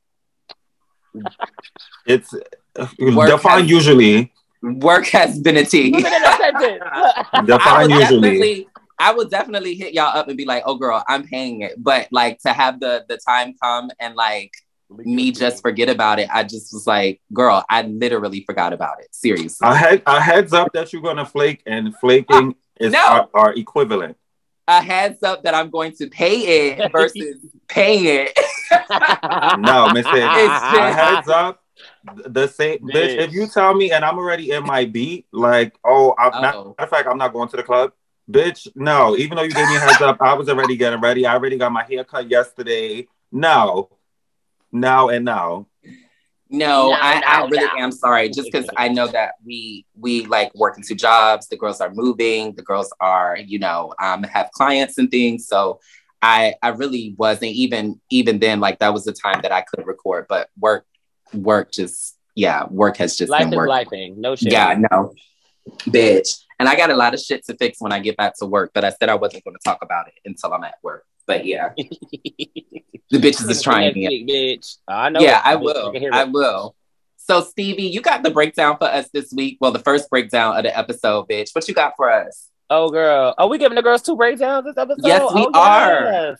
It's 2.06 2.34
uh, 2.78 2.86
Work 2.98 3.30
define 3.30 3.60
has- 3.62 3.70
usually. 3.70 4.32
work 4.62 5.06
has 5.06 5.38
been 5.38 5.56
a 5.56 5.64
T. 5.64 5.92
Put 5.92 6.00
it 6.04 6.06
in 6.06 6.22
a 6.24 6.36
sentence. 6.36 6.82
I 7.32 7.42
Define 7.44 7.90
would 7.90 8.00
usually. 8.00 8.68
I 8.98 9.12
would 9.12 9.30
definitely 9.30 9.74
hit 9.74 9.94
y'all 9.94 10.16
up 10.16 10.28
and 10.28 10.36
be 10.36 10.44
like, 10.44 10.62
"Oh, 10.64 10.76
girl, 10.76 11.02
I'm 11.08 11.26
paying 11.26 11.62
it." 11.62 11.74
But 11.76 12.08
like 12.12 12.38
to 12.42 12.52
have 12.52 12.78
the 12.80 13.04
the 13.08 13.16
time 13.18 13.54
come 13.60 13.90
and 13.98 14.14
like 14.14 14.52
me 14.98 15.32
just 15.32 15.62
forget 15.62 15.88
about 15.88 16.18
it, 16.18 16.28
I 16.32 16.42
just 16.44 16.72
was 16.72 16.86
like, 16.86 17.20
"Girl, 17.32 17.64
I 17.68 17.82
literally 17.82 18.42
forgot 18.44 18.72
about 18.72 19.00
it." 19.00 19.08
Seriously, 19.14 19.66
A, 19.68 19.74
head, 19.74 20.02
a 20.06 20.20
heads 20.20 20.52
up 20.52 20.72
that 20.72 20.92
you're 20.92 21.02
gonna 21.02 21.26
flake 21.26 21.62
and 21.66 21.94
flaking 21.96 22.54
is 22.80 22.92
no. 22.92 23.00
are, 23.00 23.28
are 23.34 23.52
equivalent. 23.54 24.16
a 24.68 24.80
heads 24.82 25.22
up 25.22 25.42
that 25.44 25.54
I'm 25.54 25.70
going 25.70 25.92
to 25.96 26.08
pay 26.08 26.68
it 26.70 26.92
versus 26.96 27.36
paying 27.68 28.04
it. 28.06 28.38
No, 29.58 29.90
Miss 29.92 30.06
Ed, 30.06 30.30
It's 30.44 30.62
a 30.78 30.92
heads 30.92 31.28
up 31.28 31.62
The 32.26 32.46
same 32.46 32.78
bitch. 32.78 32.92
Bitch. 32.94 33.18
If 33.18 33.32
you 33.32 33.46
tell 33.46 33.74
me 33.74 33.92
and 33.92 34.04
I'm 34.04 34.16
already 34.18 34.50
in 34.52 34.64
my 34.64 34.84
beat, 34.86 35.26
like, 35.32 35.74
oh, 35.84 36.14
I'm 36.18 36.40
not, 36.40 36.54
Oh. 36.54 36.64
matter 36.68 36.74
of 36.84 36.88
fact, 36.90 37.08
I'm 37.08 37.18
not 37.18 37.32
going 37.34 37.48
to 37.50 37.56
the 37.58 37.62
club. 37.62 37.92
Bitch, 38.30 38.66
no. 38.74 39.16
Even 39.16 39.36
though 39.36 39.42
you 39.42 39.50
gave 39.52 39.68
me 39.68 39.76
a 39.76 39.80
heads 39.80 40.00
up, 40.00 40.16
I 40.22 40.32
was 40.34 40.48
already 40.48 40.76
getting 40.76 41.00
ready. 41.00 41.26
I 41.26 41.34
already 41.34 41.58
got 41.58 41.70
my 41.72 41.82
hair 41.84 42.04
cut 42.04 42.30
yesterday. 42.30 43.06
No. 43.30 43.90
Now 44.72 45.08
and 45.10 45.24
now. 45.24 45.66
No, 46.48 46.90
No, 46.90 46.98
I, 47.00 47.20
no, 47.20 47.26
I 47.26 47.48
really 47.48 47.64
no. 47.78 47.84
am 47.84 47.92
sorry. 47.92 48.28
Just 48.28 48.50
because 48.52 48.68
I 48.76 48.88
know 48.88 49.06
that 49.06 49.34
we 49.44 49.86
we 49.98 50.26
like 50.26 50.54
work 50.54 50.76
into 50.76 50.94
jobs. 50.94 51.48
The 51.48 51.56
girls 51.56 51.80
are 51.80 51.90
moving. 51.92 52.54
The 52.54 52.62
girls 52.62 52.92
are, 53.00 53.38
you 53.38 53.58
know, 53.58 53.94
um, 54.02 54.22
have 54.24 54.50
clients 54.52 54.98
and 54.98 55.10
things. 55.10 55.46
So 55.46 55.80
I 56.20 56.54
I 56.62 56.68
really 56.68 57.14
wasn't 57.16 57.52
even 57.52 58.00
even 58.10 58.38
then 58.38 58.60
like 58.60 58.80
that 58.80 58.92
was 58.92 59.04
the 59.04 59.12
time 59.14 59.40
that 59.42 59.52
I 59.52 59.62
could 59.62 59.86
record. 59.86 60.26
But 60.28 60.48
work 60.58 60.84
work 61.32 61.72
just 61.72 62.18
yeah 62.34 62.66
work 62.66 62.98
has 62.98 63.16
just 63.16 63.30
Life 63.30 63.44
been 63.44 63.52
is 63.54 63.56
work. 63.56 63.70
lifing. 63.70 64.16
No 64.18 64.36
shit. 64.36 64.52
Yeah, 64.52 64.74
no, 64.90 65.14
bitch. 65.88 66.42
And 66.60 66.68
I 66.68 66.76
got 66.76 66.90
a 66.90 66.96
lot 66.96 67.14
of 67.14 67.20
shit 67.20 67.44
to 67.46 67.56
fix 67.56 67.80
when 67.80 67.92
I 67.92 67.98
get 67.98 68.16
back 68.18 68.34
to 68.38 68.46
work. 68.46 68.70
But 68.74 68.84
I 68.84 68.90
said 68.90 69.08
I 69.08 69.14
wasn't 69.14 69.42
going 69.44 69.56
to 69.56 69.62
talk 69.64 69.78
about 69.82 70.08
it 70.08 70.14
until 70.24 70.52
I'm 70.52 70.62
at 70.64 70.74
work. 70.82 71.04
But 71.26 71.46
yeah, 71.46 71.70
the 71.76 73.18
bitches 73.18 73.48
is 73.48 73.62
trying 73.62 73.94
me. 73.94 74.26
bitch. 74.26 74.78
I 74.88 75.08
know. 75.10 75.20
Yeah, 75.20 75.38
it. 75.38 75.46
I 75.46 75.56
will. 75.56 75.92
can 75.92 76.12
I 76.12 76.24
will. 76.24 76.74
So 77.16 77.40
Stevie, 77.40 77.84
you 77.84 78.00
got 78.00 78.22
the 78.22 78.30
breakdown 78.30 78.76
for 78.78 78.86
us 78.86 79.08
this 79.12 79.32
week. 79.32 79.58
Well, 79.60 79.70
the 79.70 79.78
first 79.78 80.10
breakdown 80.10 80.56
of 80.56 80.64
the 80.64 80.76
episode, 80.76 81.28
bitch. 81.28 81.54
What 81.54 81.68
you 81.68 81.74
got 81.74 81.94
for 81.96 82.10
us? 82.10 82.48
Oh, 82.68 82.88
girl. 82.90 83.34
Are 83.38 83.46
we 83.48 83.58
giving 83.58 83.76
the 83.76 83.82
girls 83.82 84.02
two 84.02 84.16
breakdowns 84.16 84.64
this 84.64 84.76
episode? 84.76 85.06
Yes, 85.06 85.32
we 85.34 85.46
oh, 85.46 85.50
are. 85.54 86.04
Yes. 86.04 86.38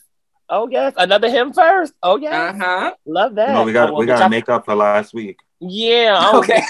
Oh, 0.49 0.67
yes. 0.69 0.93
Another 0.97 1.29
him 1.29 1.53
first. 1.53 1.93
Oh, 2.03 2.17
yeah, 2.17 2.49
Uh 2.49 2.53
huh. 2.57 2.93
Love 3.05 3.35
that. 3.35 3.49
No, 3.53 3.63
we 3.63 3.71
got 3.71 3.89
Oh, 3.89 3.93
well, 3.93 3.99
we 4.01 4.05
got 4.07 4.21
I- 4.21 4.25
to 4.25 4.29
make 4.29 4.49
up 4.49 4.65
for 4.65 4.75
last 4.75 5.13
week. 5.13 5.39
Yeah. 5.59 6.15
Oh, 6.19 6.39
Okay. 6.39 6.61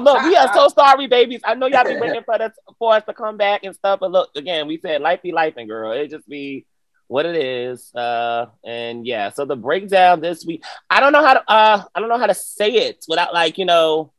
look, 0.00 0.22
we 0.22 0.34
are 0.34 0.52
so 0.54 0.68
sorry, 0.74 1.06
babies. 1.06 1.40
I 1.44 1.54
know 1.54 1.66
y'all 1.66 1.84
be 1.84 1.98
waiting 2.00 2.22
for 2.24 2.40
us 2.40 2.52
for 2.78 2.94
us 2.94 3.04
to 3.04 3.12
come 3.12 3.36
back 3.36 3.62
and 3.64 3.74
stuff, 3.74 4.00
but 4.00 4.10
look, 4.10 4.30
again, 4.34 4.66
we 4.66 4.78
said 4.78 5.02
life 5.02 5.20
be 5.20 5.32
life, 5.32 5.54
and 5.58 5.68
girl, 5.68 5.92
it 5.92 6.08
just 6.10 6.26
be 6.26 6.64
what 7.12 7.26
it 7.26 7.36
is. 7.36 7.94
Uh, 7.94 8.46
and 8.64 9.06
yeah, 9.06 9.30
so 9.30 9.44
the 9.44 9.56
breakdown 9.56 10.20
this 10.20 10.46
week, 10.46 10.64
I 10.88 10.98
don't 11.00 11.12
know 11.12 11.24
how 11.24 11.34
to, 11.34 11.42
uh, 11.50 11.84
I 11.94 12.00
don't 12.00 12.08
know 12.08 12.18
how 12.18 12.26
to 12.26 12.34
say 12.34 12.70
it 12.88 13.04
without 13.06 13.34
like 13.34 13.58
you 13.58 13.66
know 13.66 14.12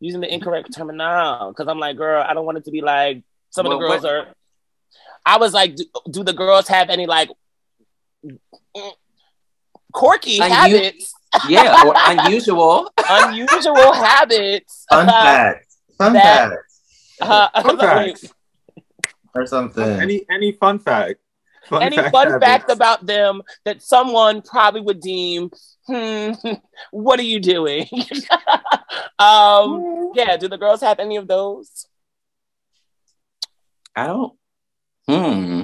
using 0.00 0.20
the 0.22 0.32
incorrect 0.32 0.68
terminology 0.74 1.50
because 1.52 1.68
I'm 1.68 1.78
like, 1.78 1.96
girl, 1.96 2.24
I 2.26 2.32
don't 2.34 2.46
want 2.46 2.56
it 2.58 2.64
to 2.64 2.70
be 2.70 2.80
like 2.80 3.22
some 3.50 3.66
of 3.66 3.72
the 3.72 3.78
girls 3.78 4.02
what- 4.02 4.12
are. 4.12 4.26
I 5.26 5.36
was 5.36 5.52
like, 5.52 5.76
do, 5.76 5.84
do 6.10 6.24
the 6.24 6.32
girls 6.32 6.68
have 6.68 6.88
any 6.88 7.04
like 7.06 7.28
quirky 9.92 10.38
Unu- 10.38 10.48
habits, 10.48 11.12
Yeah, 11.48 11.82
or 11.86 11.94
unusual. 12.06 12.90
unusual 12.96 13.92
habits? 13.92 14.86
Fun 14.88 15.06
fact. 15.06 15.66
Fun 15.98 16.12
That- 16.14 16.50
fact. 16.50 16.64
Uh, 17.20 17.62
Fun 17.62 17.76
wait, 17.76 18.18
fact. 18.18 18.32
Or 19.34 19.44
something. 19.46 19.84
Any 19.84 20.24
any 20.30 20.52
fun 20.52 20.78
fact? 20.78 21.18
Fun 21.68 21.82
any 21.82 21.96
fact 21.96 22.12
fun 22.12 22.26
habits. 22.30 22.44
fact 22.46 22.70
about 22.70 23.06
them 23.06 23.42
that 23.64 23.82
someone 23.82 24.42
probably 24.42 24.80
would 24.80 25.00
deem, 25.00 25.50
hmm, 25.86 26.30
what 26.90 27.18
are 27.20 27.24
you 27.24 27.40
doing? 27.40 27.86
um, 29.18 30.12
yeah, 30.14 30.36
do 30.36 30.48
the 30.48 30.58
girls 30.58 30.80
have 30.80 30.98
any 30.98 31.16
of 31.16 31.26
those? 31.28 31.86
I 33.94 34.06
don't. 34.06 34.32
Hmm. 35.08 35.62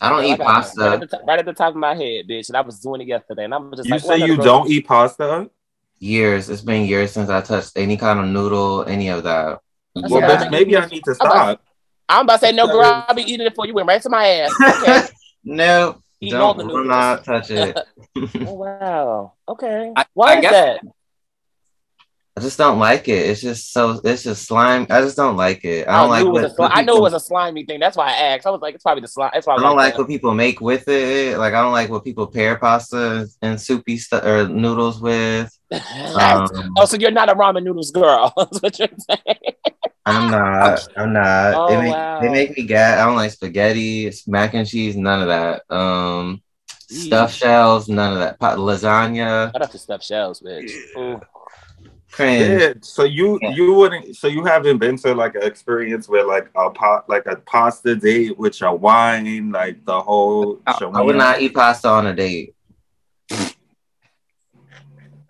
I 0.00 0.10
don't 0.10 0.20
I 0.20 0.26
eat 0.26 0.38
got- 0.38 0.46
Right 0.46 0.48
at, 0.48 0.54
pasta 0.64 1.06
the 1.10 1.20
right 1.26 1.38
at 1.40 1.44
the 1.44 1.52
top 1.52 1.70
of 1.70 1.76
my 1.76 1.94
head, 1.94 2.26
bitch. 2.28 2.48
And 2.48 2.56
I 2.56 2.60
was 2.60 2.78
doing 2.80 3.00
it 3.00 3.08
yesterday, 3.08 3.44
and 3.44 3.54
I'm 3.54 3.70
just 3.74 3.86
You 3.88 3.92
like, 3.94 4.00
say 4.02 4.18
you 4.18 4.36
don't 4.36 4.68
eat 4.70 4.86
pasta? 4.86 5.50
years. 6.00 6.48
It's 6.48 6.62
been 6.62 6.86
years 6.86 7.10
since 7.10 7.28
I 7.28 7.40
touched 7.40 7.72
any 7.76 7.96
kind 7.96 8.20
of 8.20 8.26
noodle, 8.26 8.84
any 8.84 9.08
of 9.08 9.24
that. 9.24 9.58
Well, 9.96 10.20
Yeah. 10.20 10.44
bitch, 10.44 10.50
maybe 10.52 10.76
I 10.76 10.86
need 10.86 11.02
to 11.04 11.14
stop. 11.16 11.60
I'm 12.08 12.24
about 12.24 12.40
to 12.40 12.46
say, 12.46 12.52
no, 12.52 12.66
girl, 12.66 13.04
I'll 13.06 13.14
be 13.14 13.22
eating 13.22 13.46
it 13.46 13.54
for 13.54 13.66
you. 13.66 13.74
Went 13.74 13.88
right 13.88 14.00
to 14.02 14.08
my 14.10 14.26
ass. 14.26 14.52
Okay, 14.82 15.06
No, 15.44 16.02
eating 16.20 16.38
all 16.38 16.54
don't 16.54 16.66
the 16.68 16.72
will 16.74 16.84
noodles. 16.84 16.88
not 16.88 17.24
touch 17.24 17.50
it. 17.50 17.78
oh, 18.46 18.52
wow. 18.54 19.32
Okay. 19.48 19.92
I- 19.96 20.06
Why 20.14 20.32
I 20.32 20.36
is 20.36 20.40
guess- 20.42 20.52
that? 20.52 20.80
I 22.36 22.40
just 22.40 22.56
don't 22.56 22.78
like 22.78 23.08
it. 23.08 23.26
It's 23.30 23.40
just 23.40 23.72
so. 23.72 24.00
It's 24.04 24.22
just 24.22 24.46
slime. 24.46 24.86
I 24.90 25.00
just 25.00 25.16
don't 25.16 25.36
like 25.36 25.64
it. 25.64 25.88
I 25.88 25.96
I, 25.96 26.00
don't 26.02 26.10
like. 26.10 26.24
it 26.24 26.28
what- 26.30 26.44
sli- 26.52 26.58
what 26.58 26.70
I 26.72 26.82
know 26.82 26.96
it 26.98 27.02
was 27.02 27.12
a 27.12 27.18
slimy 27.18 27.64
thing. 27.64 27.80
That's 27.80 27.96
why 27.96 28.10
I 28.10 28.12
asked. 28.12 28.46
I 28.46 28.50
was 28.50 28.60
like, 28.60 28.76
it's 28.76 28.84
probably 28.84 29.00
the 29.00 29.08
slime. 29.08 29.32
That's 29.34 29.44
why 29.44 29.54
I, 29.54 29.56
I 29.56 29.60
don't 29.60 29.76
like 29.76 29.94
that. 29.94 29.98
what 29.98 30.06
people 30.08 30.32
make 30.34 30.60
with 30.60 30.86
it. 30.86 31.36
Like 31.36 31.52
I 31.54 31.60
don't 31.60 31.72
like 31.72 31.90
what 31.90 32.04
people 32.04 32.28
pair 32.28 32.56
pasta 32.56 33.26
and 33.42 33.60
soupy 33.60 33.98
stuff 33.98 34.22
or 34.24 34.46
noodles 34.48 35.00
with. 35.00 35.52
Um, 35.72 36.46
oh, 36.78 36.84
so 36.84 36.96
you're 36.96 37.10
not 37.10 37.28
a 37.28 37.34
ramen 37.34 37.64
noodles 37.64 37.90
girl. 37.90 38.32
That's 38.36 38.62
what 38.62 38.78
you're 38.78 38.88
saying. 39.10 39.54
I'm 40.08 40.30
not. 40.30 40.88
I'm 40.96 41.12
not. 41.12 41.54
Oh, 41.54 41.68
they, 41.68 41.80
make, 41.82 41.92
wow. 41.92 42.20
they 42.20 42.28
make 42.28 42.56
me 42.56 42.64
gag. 42.64 42.98
I 42.98 43.04
don't 43.04 43.16
like 43.16 43.30
spaghetti, 43.30 44.10
mac 44.26 44.54
and 44.54 44.66
cheese, 44.66 44.96
none 44.96 45.22
of 45.22 45.28
that. 45.28 45.62
Um, 45.74 46.42
stuffed 46.70 47.34
shells, 47.34 47.88
none 47.88 48.12
of 48.12 48.18
that. 48.20 48.38
Pot 48.40 48.58
lasagna, 48.58 49.52
Shout 49.52 49.62
out 49.62 49.70
to 49.70 49.78
stuffed 49.78 50.04
shells, 50.04 50.40
bitch. 50.40 50.72
Ooh. 50.96 51.20
Yeah, 52.18 52.72
so 52.80 53.04
you 53.04 53.38
Yeah. 53.42 53.50
you 53.50 53.74
wouldn't 53.74 54.16
so 54.16 54.26
you 54.28 54.44
haven't 54.44 54.78
been 54.78 54.96
to 54.98 55.14
like 55.14 55.34
an 55.34 55.42
experience 55.42 56.08
where 56.08 56.26
like 56.26 56.48
a 56.56 56.70
pot 56.70 57.08
like 57.08 57.26
a 57.26 57.36
pasta 57.36 57.94
date 57.94 58.36
with 58.38 58.60
your 58.60 58.74
wine, 58.76 59.52
like 59.52 59.84
the 59.84 60.00
whole 60.00 60.60
I 60.66 61.02
would 61.02 61.16
not 61.16 61.40
eat 61.42 61.54
pasta 61.54 61.88
on 61.88 62.06
a 62.06 62.14
date. 62.14 62.54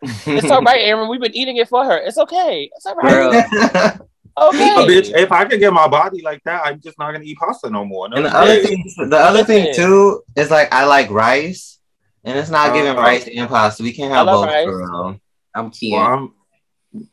It's 0.01 0.51
all 0.51 0.63
right, 0.63 0.81
Aaron. 0.81 1.09
We've 1.09 1.21
been 1.21 1.35
eating 1.35 1.57
it 1.57 1.69
for 1.69 1.85
her. 1.85 1.99
It's 1.99 2.19
okay. 2.19 2.71
It's 2.75 2.87
all 2.87 2.95
right. 2.95 3.99
Girl. 4.41 4.49
Okay. 4.51 4.73
But 4.75 4.89
bitch, 4.89 5.15
if 5.17 5.31
I 5.33 5.45
could 5.45 5.61
get 5.61 5.73
my 5.73 5.89
body 5.89 6.23
like 6.23 6.43
that, 6.45 6.63
I'm 6.65 6.81
just 6.81 6.99
not 6.99 7.13
gonna 7.13 7.25
eat 7.25 7.39
pasta 7.39 7.69
no 7.71 7.85
more. 7.85 8.09
No 8.09 8.17
and 8.17 8.27
the 8.27 8.37
other 8.37 8.61
thing, 8.61 8.85
the 9.09 9.17
other 9.19 9.45
thing 9.45 9.75
too 9.75 10.23
is 10.37 10.51
like 10.51 10.73
I 10.73 10.85
like 10.85 11.11
rice, 11.11 11.79
and 12.25 12.39
it's 12.39 12.51
not 12.51 12.73
giving 12.75 12.97
Uh, 12.97 13.01
rice 13.03 13.29
and 13.33 13.49
pasta. 13.49 13.83
We 13.83 13.93
can't 13.93 14.13
I 14.13 14.17
have 14.19 14.27
love 14.27 14.47
both, 14.47 14.55
rice. 14.55 14.67
girl. 14.67 15.21
I'm 15.55 15.65
Well, 15.65 15.71
kidding. 15.71 15.95
I'm- 15.99 16.35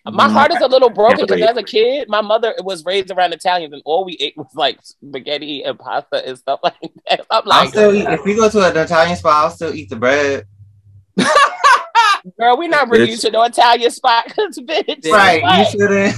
My 0.06 0.30
heart 0.30 0.52
is 0.54 0.62
a 0.62 0.68
little 0.68 0.90
broken 0.90 1.26
because 1.28 1.42
as 1.42 1.58
a 1.58 1.64
kid, 1.64 2.08
my 2.08 2.22
mother 2.22 2.56
was 2.64 2.86
raised 2.86 3.12
around 3.12 3.34
Italians, 3.34 3.74
and 3.74 3.82
all 3.86 4.06
we 4.06 4.14
ate 4.22 4.36
was 4.38 4.48
like 4.56 4.80
spaghetti 4.84 5.64
and 5.66 5.78
pasta 5.78 6.26
and 6.26 6.38
stuff 6.38 6.62
like 6.64 6.76
that. 7.10 7.26
I'm 7.30 7.42
I'll 7.46 7.50
like, 7.64 7.70
still 7.70 7.94
eat 7.94 8.08
if 8.08 8.24
we 8.24 8.36
go 8.36 8.50
to 8.50 8.66
an 8.70 8.78
Italian 8.78 9.18
spot. 9.18 9.34
I'll 9.34 9.50
still 9.52 9.74
eat 9.76 9.90
the 9.90 9.98
bread. 9.98 10.46
girl, 12.40 12.58
we're 12.58 12.70
not 12.70 12.88
bringing 12.90 13.10
you 13.12 13.18
to 13.18 13.32
no 13.32 13.44
Italian 13.44 13.92
spot, 13.92 14.26
'cause, 14.36 14.58
bitch. 14.60 15.06
Right? 15.12 15.42
You 15.60 15.66
shouldn't. 15.72 16.16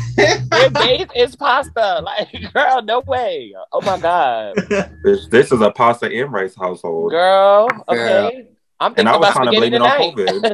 Their 0.50 0.70
base 0.72 1.08
is 1.16 1.36
pasta. 1.36 2.02
Like, 2.04 2.54
girl, 2.54 2.82
no 2.82 3.00
way. 3.02 3.54
Oh 3.72 3.82
my 3.82 4.00
god, 4.00 4.56
bitch, 4.56 5.30
this 5.30 5.52
is 5.52 5.62
a 5.62 5.72
pasta 5.72 6.06
and 6.08 6.32
rice 6.32 6.56
household. 6.56 7.12
girl. 7.12 7.68
Okay, 7.90 8.48
I'm 8.80 8.94
And 8.98 9.08
I 9.10 9.18
was 9.18 9.30
about 9.30 9.34
trying 9.34 9.52
to 9.52 9.58
spaghetti 9.58 10.16
blame 10.16 10.28
it 10.28 10.42
on 10.42 10.46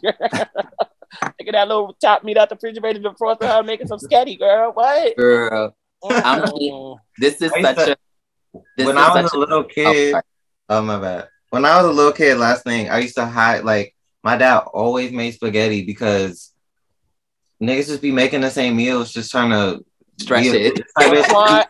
tonight. 0.00 0.48
Taking 1.38 1.52
that 1.52 1.68
little 1.68 1.94
chopped 2.00 2.24
meat 2.24 2.36
out 2.38 2.48
the 2.48 2.54
refrigerator 2.56 3.06
and 3.06 3.18
frosting 3.18 3.48
her, 3.48 3.62
making 3.62 3.86
some 3.86 3.98
spaghetti, 3.98 4.36
girl. 4.36 4.72
What? 4.72 5.16
Girl, 5.16 5.74
I'm 6.04 6.42
Mm. 6.42 6.96
this 7.18 7.40
is 7.42 7.52
I 7.52 7.62
such 7.62 7.76
to- 7.76 7.92
a. 7.92 7.96
This 8.76 8.86
when 8.86 8.96
is 8.96 9.02
I 9.02 9.22
was 9.22 9.32
a 9.32 9.38
little 9.38 9.64
kid, 9.64 10.10
sorry. 10.12 10.22
oh 10.70 10.82
my 10.82 10.98
bad. 10.98 11.28
When 11.50 11.64
I 11.64 11.76
was 11.80 11.86
a 11.86 11.92
little 11.92 12.12
kid, 12.12 12.36
last 12.38 12.64
thing 12.64 12.88
I 12.90 12.98
used 12.98 13.14
to 13.16 13.26
hide 13.26 13.64
like 13.64 13.91
my 14.22 14.36
dad 14.36 14.58
always 14.72 15.12
made 15.12 15.32
spaghetti 15.34 15.84
because 15.84 16.52
niggas 17.62 17.86
just 17.88 18.02
be 18.02 18.12
making 18.12 18.40
the 18.40 18.50
same 18.50 18.76
meals, 18.76 19.12
just 19.12 19.30
trying 19.30 19.50
to 19.50 19.84
stretch 20.20 20.42
be 20.44 20.48
it. 20.50 20.76
type 20.76 20.84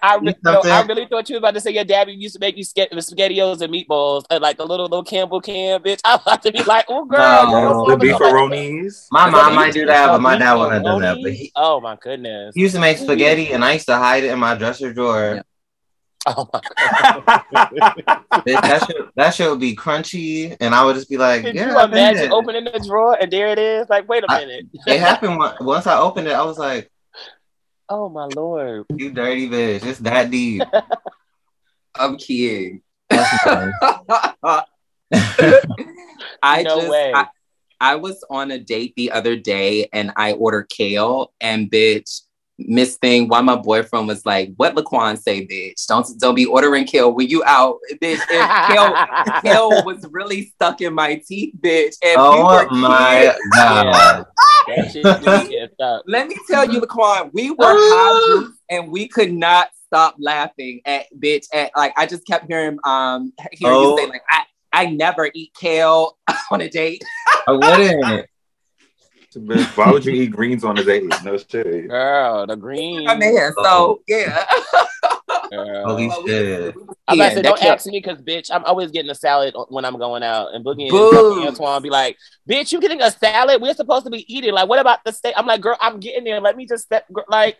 I, 0.02 0.18
re- 0.20 0.34
no. 0.44 0.60
I 0.64 0.82
really 0.82 1.06
thought 1.06 1.28
you 1.28 1.34
was 1.36 1.38
about 1.40 1.54
to 1.54 1.60
say 1.60 1.70
your 1.70 1.84
dad 1.84 2.08
used 2.10 2.34
to 2.34 2.40
make 2.40 2.56
you 2.56 2.64
ske- 2.64 2.90
spaghettios 2.92 3.60
and 3.62 3.72
meatballs 3.72 4.24
and 4.30 4.42
like 4.42 4.58
a 4.58 4.64
little 4.64 4.86
little 4.86 5.04
Campbell 5.04 5.40
can, 5.40 5.80
bitch. 5.80 6.00
I 6.04 6.14
was 6.16 6.22
about 6.22 6.42
to 6.42 6.52
be 6.52 6.62
like, 6.64 6.86
oh 6.88 7.04
girl, 7.04 7.18
No. 7.18 7.42
you 7.46 7.52
know 7.52 7.96
The 7.96 8.06
beefaronis. 8.06 9.06
My 9.10 9.30
mom 9.30 9.54
might 9.54 9.72
do 9.72 9.86
that, 9.86 10.08
but 10.08 10.20
my 10.20 10.36
dad 10.36 10.54
wouldn't 10.54 10.74
have 10.74 10.82
done 10.82 11.00
that. 11.02 11.18
But 11.22 11.32
he, 11.32 11.52
oh 11.56 11.80
my 11.80 11.96
goodness. 12.00 12.54
he 12.54 12.62
used 12.62 12.74
to 12.74 12.80
make 12.80 12.98
spaghetti, 12.98 13.52
and 13.52 13.64
I 13.64 13.74
used 13.74 13.86
to 13.86 13.96
hide 13.96 14.24
it 14.24 14.30
in 14.30 14.38
my 14.38 14.54
dresser 14.54 14.92
drawer. 14.92 15.36
Yeah. 15.36 15.42
Oh 16.26 16.48
my 16.52 16.60
god. 17.52 18.44
That 18.46 18.84
shit, 18.86 18.96
that 19.16 19.30
shit 19.34 19.50
would 19.50 19.58
be 19.60 19.74
crunchy, 19.74 20.56
and 20.60 20.74
I 20.74 20.84
would 20.84 20.94
just 20.94 21.08
be 21.10 21.16
like, 21.16 21.42
Did 21.42 21.54
"Yeah." 21.56 21.70
you 21.72 21.80
imagine 21.80 22.24
it. 22.24 22.30
opening 22.32 22.64
the 22.64 22.78
drawer 22.86 23.16
and 23.20 23.30
there 23.32 23.48
it 23.48 23.58
is? 23.58 23.88
Like, 23.88 24.08
wait 24.08 24.22
a 24.24 24.26
I- 24.30 24.40
minute. 24.40 24.66
It 24.86 25.00
happened 25.08 25.38
one- 25.38 25.56
once 25.60 25.86
I 25.86 25.98
opened 25.98 26.28
it. 26.28 26.32
I 26.34 26.44
was 26.44 26.58
like, 26.58 26.90
oh 27.88 28.08
my 28.08 28.26
lord. 28.26 28.86
"You 28.94 29.10
dirty 29.10 29.48
bitch! 29.48 29.84
It's 29.84 29.98
that 30.00 30.30
deep." 30.30 30.62
I'm 31.94 32.16
kidding. 32.16 32.82
I 36.42 36.62
No 36.62 36.76
just 36.76 36.88
way. 36.88 37.12
I, 37.14 37.26
I 37.80 37.96
was 37.96 38.24
on 38.30 38.50
a 38.50 38.58
date 38.58 38.94
the 38.96 39.10
other 39.12 39.36
day 39.36 39.88
and 39.92 40.12
I 40.16 40.32
ordered 40.32 40.68
kale 40.68 41.32
and 41.40 41.70
bitch 41.70 42.22
Miss 42.68 42.96
Thing, 42.96 43.28
why 43.28 43.40
my 43.40 43.56
boyfriend 43.56 44.08
was 44.08 44.24
like, 44.26 44.52
"What 44.56 44.74
Laquan 44.74 45.20
say, 45.20 45.46
bitch? 45.46 45.86
Don't 45.86 46.06
don't 46.18 46.34
be 46.34 46.46
ordering 46.46 46.84
kill 46.84 47.12
when 47.12 47.28
you 47.28 47.42
out, 47.44 47.78
bitch." 47.94 48.20
If 48.30 48.66
kill, 48.66 48.96
kill 49.42 49.84
was 49.84 50.06
really 50.10 50.46
stuck 50.46 50.80
in 50.80 50.94
my 50.94 51.22
teeth, 51.26 51.54
bitch. 51.60 51.96
And 52.02 52.20
we 52.20 52.42
Oh 52.42 52.46
were 52.46 52.70
my 52.70 53.32
kids. 53.34 53.56
god. 53.56 54.24
That 54.68 54.90
shit 54.92 55.04
really 55.20 55.48
gets 55.48 55.74
up. 55.80 56.04
Let 56.06 56.28
me 56.28 56.36
tell 56.48 56.64
you, 56.70 56.80
Laquan, 56.80 57.30
we 57.32 57.50
were 57.50 57.74
high 57.76 58.46
and 58.70 58.90
we 58.92 59.08
could 59.08 59.32
not 59.32 59.68
stop 59.86 60.16
laughing 60.18 60.80
at 60.86 61.06
bitch. 61.18 61.46
At 61.52 61.72
like, 61.76 61.92
I 61.96 62.06
just 62.06 62.26
kept 62.26 62.46
hearing 62.46 62.78
um 62.84 63.32
hearing 63.52 63.76
Oh. 63.76 63.96
you 63.96 63.96
say 64.04 64.08
like, 64.08 64.22
I 64.30 64.42
I 64.72 64.86
never 64.86 65.30
eat 65.34 65.52
kale 65.54 66.16
on 66.50 66.60
a 66.60 66.68
date. 66.68 67.02
I 67.46 67.52
wouldn't. 67.52 68.26
Bitch, 69.34 69.76
why 69.76 69.90
would 69.90 70.04
you 70.04 70.12
eat 70.12 70.30
greens 70.30 70.62
on 70.64 70.78
a 70.78 70.84
date? 70.84 71.04
No 71.24 71.36
shit. 71.38 71.88
Girl, 71.88 72.46
the 72.46 72.56
green. 72.56 73.04
My 73.04 73.14
man, 73.16 73.52
so 73.54 73.62
oh. 73.64 74.00
yeah. 74.06 74.44
Girl. 75.50 75.82
Oh, 75.84 75.84
Holy 75.90 76.08
But 76.08 76.24
we- 76.24 76.30
shit. 76.30 76.74
I'm 77.08 77.18
Yeah, 77.18 77.24
about 77.24 77.28
to 77.30 77.34
say, 77.36 77.42
don't 77.42 77.58
killed- 77.58 77.72
ask 77.74 77.86
me 77.86 77.92
because, 78.00 78.18
bitch, 78.22 78.50
I'm 78.50 78.64
always 78.64 78.90
getting 78.90 79.10
a 79.10 79.14
salad 79.14 79.54
when 79.68 79.84
I'm 79.84 79.98
going 79.98 80.22
out. 80.22 80.54
And 80.54 80.64
Boogie 80.64 80.82
and 80.82 80.90
Boo. 80.90 81.10
Boogie 81.12 81.46
Antoine 81.46 81.82
be 81.82 81.90
like, 81.90 82.16
bitch, 82.48 82.72
you 82.72 82.80
getting 82.80 83.02
a 83.02 83.10
salad? 83.10 83.60
We're 83.60 83.74
supposed 83.74 84.04
to 84.04 84.10
be 84.10 84.24
eating. 84.34 84.52
Like, 84.52 84.68
what 84.68 84.78
about 84.78 85.04
the 85.04 85.12
steak? 85.12 85.34
I'm 85.36 85.46
like, 85.46 85.60
girl, 85.60 85.76
I'm 85.80 85.98
getting 86.00 86.24
there. 86.24 86.40
Let 86.40 86.56
me 86.56 86.66
just 86.66 86.84
step, 86.84 87.04
like, 87.28 87.58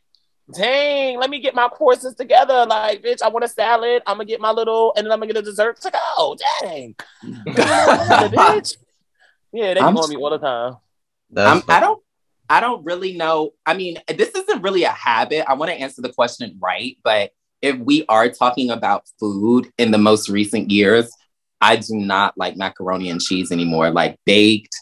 dang, 0.55 1.19
let 1.19 1.29
me 1.31 1.39
get 1.41 1.55
my 1.55 1.69
courses 1.69 2.15
together. 2.15 2.65
Like, 2.67 3.03
bitch, 3.03 3.21
I 3.23 3.29
want 3.29 3.45
a 3.45 3.49
salad. 3.49 4.03
I'm 4.07 4.17
going 4.17 4.27
to 4.27 4.33
get 4.33 4.41
my 4.41 4.53
little, 4.53 4.93
and 4.97 5.05
then 5.05 5.13
I'm 5.13 5.19
going 5.19 5.29
to 5.29 5.35
get 5.35 5.43
a 5.43 5.45
dessert 5.45 5.81
to 5.83 5.91
go. 5.91 6.37
Dang. 6.63 6.95
bitch. 7.47 8.77
Yeah, 9.53 9.75
they 9.75 9.81
I'm- 9.81 9.95
be 9.95 10.01
on 10.01 10.09
me 10.09 10.17
all 10.17 10.31
the 10.31 10.39
time. 10.39 10.77
That's 11.33 11.69
I 11.69 11.81
don't 11.81 12.03
I 12.49 12.61
don't 12.61 12.85
really 12.85 13.17
know. 13.17 13.53
I 13.65 13.75
mean, 13.75 13.97
this 14.09 14.31
isn't 14.31 14.63
really 14.63 14.85
a 14.85 14.91
habit. 14.91 15.49
I 15.49 15.55
want 15.55 15.71
to 15.71 15.77
answer 15.77 16.03
the 16.03 16.13
question 16.13 16.59
right, 16.61 16.99
but 17.03 17.33
if 17.63 17.79
we 17.79 18.05
are 18.09 18.29
talking 18.29 18.71
about 18.71 19.05
food 19.19 19.71
in 19.79 19.91
the 19.91 19.99
most 19.99 20.29
recent 20.29 20.71
years, 20.71 21.11
I 21.61 21.77
do 21.77 21.95
not 21.95 22.37
like 22.37 22.57
macaroni 22.57 23.09
and 23.09 23.21
cheese 23.21 23.53
anymore. 23.53 23.91
Like 23.91 24.19
baked, 24.27 24.77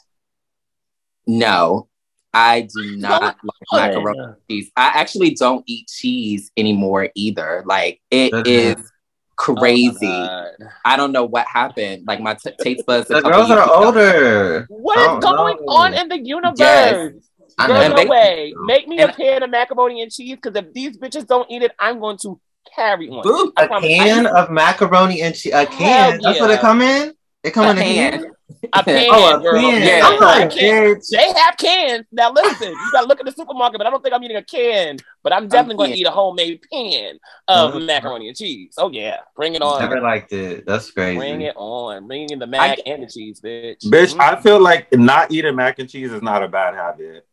no. 1.27 1.87
I 2.33 2.63
do 2.63 2.97
not 2.97 3.23
like 3.23 3.37
macaroni 3.73 4.19
and 4.19 4.37
cheese. 4.49 4.71
I 4.77 4.93
actually 4.95 5.35
don't 5.35 5.65
eat 5.67 5.89
cheese 5.89 6.51
anymore 6.57 7.11
either. 7.15 7.63
Like 7.67 8.01
it 8.11 8.33
is 8.47 8.75
Goodness. 8.75 8.91
Crazy. 9.41 10.07
Oh 10.07 10.47
I 10.85 10.97
don't 10.97 11.13
know 11.13 11.25
what 11.25 11.47
happened. 11.47 12.05
Like 12.07 12.21
my 12.21 12.35
t- 12.35 12.53
taste 12.61 12.85
buds. 12.87 13.09
The 13.09 13.21
girls 13.23 13.51
are 13.51 13.63
ago- 13.63 13.85
older. 13.87 14.67
What 14.69 14.99
Oh, 14.99 15.19
going 15.19 15.57
no. 15.61 15.73
on 15.73 15.95
in 15.95 16.09
the 16.09 16.19
universe? 16.19 16.59
Yes. 16.59 17.13
I 17.59 17.67
Girl, 17.67 17.89
no 17.97 18.05
way. 18.07 18.55
Make 18.65 18.87
me 18.89 19.01
a 19.01 19.09
pan 19.09 19.43
of 19.43 19.51
macaroni 19.51 20.03
and 20.03 20.11
cheese 20.13 20.37
because 20.37 20.57
if 20.57 20.73
these 20.73 20.97
bitches 20.99 21.27
don't 21.27 21.51
eat 21.51 21.63
it, 21.63 21.73
I'm 21.79 21.99
going 22.01 22.19
to 22.23 22.41
carry 22.75 23.09
one. 23.11 23.23
Boo. 23.23 23.53
I 23.57 23.65
A 23.65 23.67
promise. 23.67 23.89
can 23.89 24.27
I- 24.27 24.31
of 24.43 24.51
macaroni 24.51 25.23
and 25.23 25.35
cheese. 25.35 25.53
A 25.53 25.65
Hell 25.65 25.67
can. 25.67 26.21
That's 26.23 26.41
what 26.41 26.51
yeah. 26.51 26.57
it 26.57 26.61
come 26.61 26.81
in. 26.83 27.15
It 27.43 27.51
come 27.53 27.67
A 27.67 27.71
in 27.73 27.79
a 27.79 27.83
can. 27.83 28.23
can. 28.23 28.33
a 28.73 28.83
pan, 28.83 29.07
Oh, 29.11 29.37
a 29.37 29.41
girl. 29.41 29.61
can. 29.61 29.83
Yeah. 29.83 30.01
I'm 30.07 30.21
like, 30.21 30.53
a 30.53 30.57
can. 30.57 30.95
bitch. 30.97 31.09
They 31.11 31.33
have 31.41 31.57
cans. 31.57 32.07
Now 32.13 32.33
listen, 32.33 32.79
you 32.83 32.91
gotta 32.91 33.07
look 33.07 33.21
at 33.21 33.27
the 33.27 33.33
supermarket, 33.33 33.79
but 33.79 33.87
I 33.87 33.91
don't 33.91 34.03
think 34.03 34.15
I'm 34.15 34.23
eating 34.25 34.37
a 34.37 34.43
can. 34.45 34.99
But 35.23 35.33
I'm 35.33 35.49
definitely 35.49 35.77
gonna 35.87 35.97
eat 35.97 36.07
a 36.07 36.11
homemade 36.11 36.61
pan 36.73 37.19
of 37.49 37.75
Mhm. 37.75 37.87
macaroni 37.87 38.29
and 38.29 38.37
cheese. 38.37 38.75
Oh 38.79 38.91
yeah, 38.91 39.19
bring 39.37 39.55
it 39.55 39.63
on. 39.63 39.81
Never 39.81 40.01
liked 40.01 40.33
it. 40.33 40.65
That's 40.67 40.91
crazy. 40.91 41.17
Bring 41.17 41.43
it 41.43 41.55
on. 41.57 42.07
Bring 42.07 42.31
in 42.31 42.39
the 42.39 42.47
mac 42.47 42.79
and 42.87 43.03
the 43.03 43.07
cheese, 43.07 43.41
bitch. 43.41 43.85
Bitch, 43.85 44.15
Mhm. 44.15 44.21
I 44.21 44.37
feel 44.41 44.61
like 44.61 44.93
not 44.93 45.31
eating 45.33 45.57
mac 45.57 45.79
and 45.79 45.89
cheese 45.89 46.13
is 46.13 46.23
not 46.23 46.43
a 46.43 46.49
bad 46.49 46.75
habit. 46.75 47.27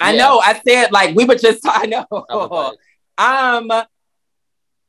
I 0.00 0.12
Yeah. 0.12 0.18
know. 0.18 0.40
I 0.40 0.60
said 0.66 0.92
like 0.92 1.14
we 1.16 1.24
were 1.24 1.34
just. 1.34 1.60
I 1.64 1.86
know. 1.86 2.06
Okay. 2.10 2.76
Um, 3.20 3.68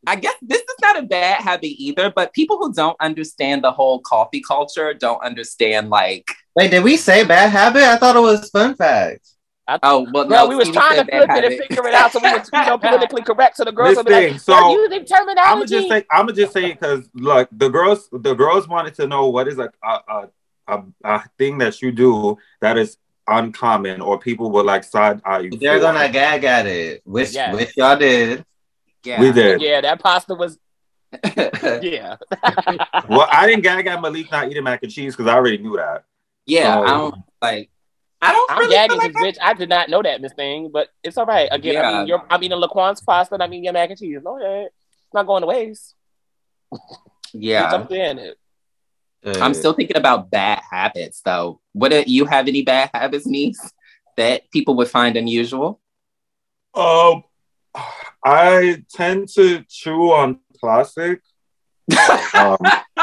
I 0.08 0.16
guess 0.16 0.36
this 0.42 0.62
is 0.62 0.76
not 0.82 0.98
a 0.98 1.04
bad 1.04 1.42
habit 1.42 1.68
either. 1.78 2.12
But 2.16 2.34
people 2.34 2.58
who 2.58 2.74
don't 2.74 2.98
understand 3.00 3.64
the 3.64 3.72
whole 3.72 4.00
coffee 4.00 4.42
culture 4.42 4.94
don't 4.94 5.22
understand 5.24 5.90
like. 5.90 6.26
Wait, 6.56 6.72
did 6.72 6.84
we 6.84 6.98
say 6.98 7.26
bad 7.26 7.50
habit? 7.50 7.84
I 7.84 7.98
thought 7.98 8.16
it 8.16 8.20
was 8.22 8.50
fun 8.50 8.76
fact. 8.76 9.28
Oh 9.84 10.08
well, 10.12 10.26
Girl, 10.26 10.46
no. 10.46 10.48
we 10.48 10.56
was 10.56 10.70
trying 10.70 10.92
to 10.92 10.96
said 10.98 11.10
flip 11.10 11.28
bad 11.28 11.44
it 11.44 11.52
and 11.52 11.62
figure 11.62 11.88
it 11.88 11.94
out 11.94 12.12
so 12.12 12.20
we 12.24 12.32
were 12.32 12.38
you 12.38 12.66
know, 12.66 12.78
politically 12.80 13.22
correct. 13.26 13.58
So 13.58 13.64
the 13.66 13.72
girls 13.72 13.90
This 13.90 13.98
will 13.98 14.04
be 14.06 14.30
like, 14.32 14.40
so, 14.40 14.72
using 14.72 15.06
terminology." 15.06 15.40
I'm 15.46 15.58
gonna 15.58 15.68
just 15.68 15.88
say, 15.90 16.06
I'm 16.12 16.26
gonna 16.26 16.34
just 16.34 16.54
say 16.54 16.72
because 16.72 17.08
look, 17.14 17.50
the 17.52 17.70
girls, 17.70 18.10
the 18.12 18.34
girls 18.34 18.68
wanted 18.68 18.96
to 18.96 19.06
know 19.06 19.30
what 19.30 19.48
is 19.48 19.60
a 19.60 19.72
a, 19.84 20.00
a 20.10 20.30
a 20.68 20.84
a 21.04 21.24
thing 21.38 21.60
that 21.60 21.82
you 21.84 21.92
do 21.92 22.38
that 22.62 22.78
is 22.78 22.98
uncommon 23.28 24.02
or 24.02 24.18
people 24.18 24.50
will 24.50 24.64
like 24.64 24.84
side 24.84 25.22
eye 25.24 25.40
you. 25.40 25.52
They're 25.52 25.80
gonna 25.80 26.10
gag 26.12 26.44
at 26.46 26.66
it, 26.66 27.02
which 27.06 27.34
Yes. 27.34 27.54
which 27.56 27.78
y'all 27.78 27.96
did. 27.98 28.44
Yeah. 29.04 29.22
We 29.22 29.32
did. 29.32 29.62
yeah, 29.62 29.82
that 29.82 30.00
pasta 30.02 30.36
was 30.36 30.58
yeah. 31.82 32.18
Well, 33.10 33.28
I 33.32 33.48
didn't 33.48 33.64
gag 33.64 33.88
at 33.88 34.02
Malik 34.02 34.32
not 34.32 34.50
eating 34.50 34.64
mac 34.64 34.84
and 34.84 34.92
cheese 34.92 35.16
because 35.16 35.30
I 35.32 35.36
already 35.36 35.58
knew 35.58 35.76
that. 35.78 36.04
yeah. 36.46 36.74
So- 36.76 36.84
I 36.84 36.88
don't 36.88 37.16
like. 37.42 37.70
I 38.22 38.34
don't 38.34 38.52
I'm 38.52 38.60
really 38.60 38.72
gagging 38.74 39.00
feel 39.00 39.08
because 39.08 39.22
like 39.24 39.36
bitch, 39.36 39.38
I 39.42 39.54
did 39.54 39.70
not 39.70 39.88
know 39.90 40.02
that 40.04 40.20
Miss 40.20 40.34
Thing, 40.34 40.70
but 40.74 40.90
it's 41.02 41.18
all 41.18 41.26
right. 41.26 41.48
Again, 41.52 41.86
I 41.86 42.00
mean, 42.00 42.08
you're, 42.08 42.22
I'm 42.30 42.44
eating 42.44 42.58
Laquan's 42.60 43.00
pasta, 43.00 43.34
and 43.36 43.42
I 43.42 43.48
mean 43.48 43.64
your 43.64 43.72
mac 43.72 43.90
and 43.92 43.98
cheese. 43.98 44.20
No, 44.22 44.38
it's 44.42 44.76
not 45.14 45.26
going 45.26 45.40
to 45.42 45.48
waste. 45.48 45.96
Yeah. 47.34 47.70
I'm 47.72 47.88
saying 47.88 48.18
it. 48.20 48.38
I'm 49.42 49.54
still 49.54 49.72
thinking 49.72 49.96
about 49.96 50.30
bad 50.30 50.62
habits 50.70 51.22
though. 51.24 51.62
What 51.72 51.92
do 51.92 52.04
you 52.06 52.26
have 52.26 52.50
any 52.50 52.62
bad 52.62 52.90
habits, 52.94 53.26
niece, 53.26 53.72
that 54.18 54.52
people 54.52 54.76
would 54.76 54.90
find 54.90 55.16
unusual? 55.16 55.80
Um, 56.74 57.24
I 58.26 58.84
tend 58.94 59.30
to 59.36 59.64
chew 59.70 60.12
on 60.12 60.40
plastic, 60.60 61.22
um, 62.34 62.58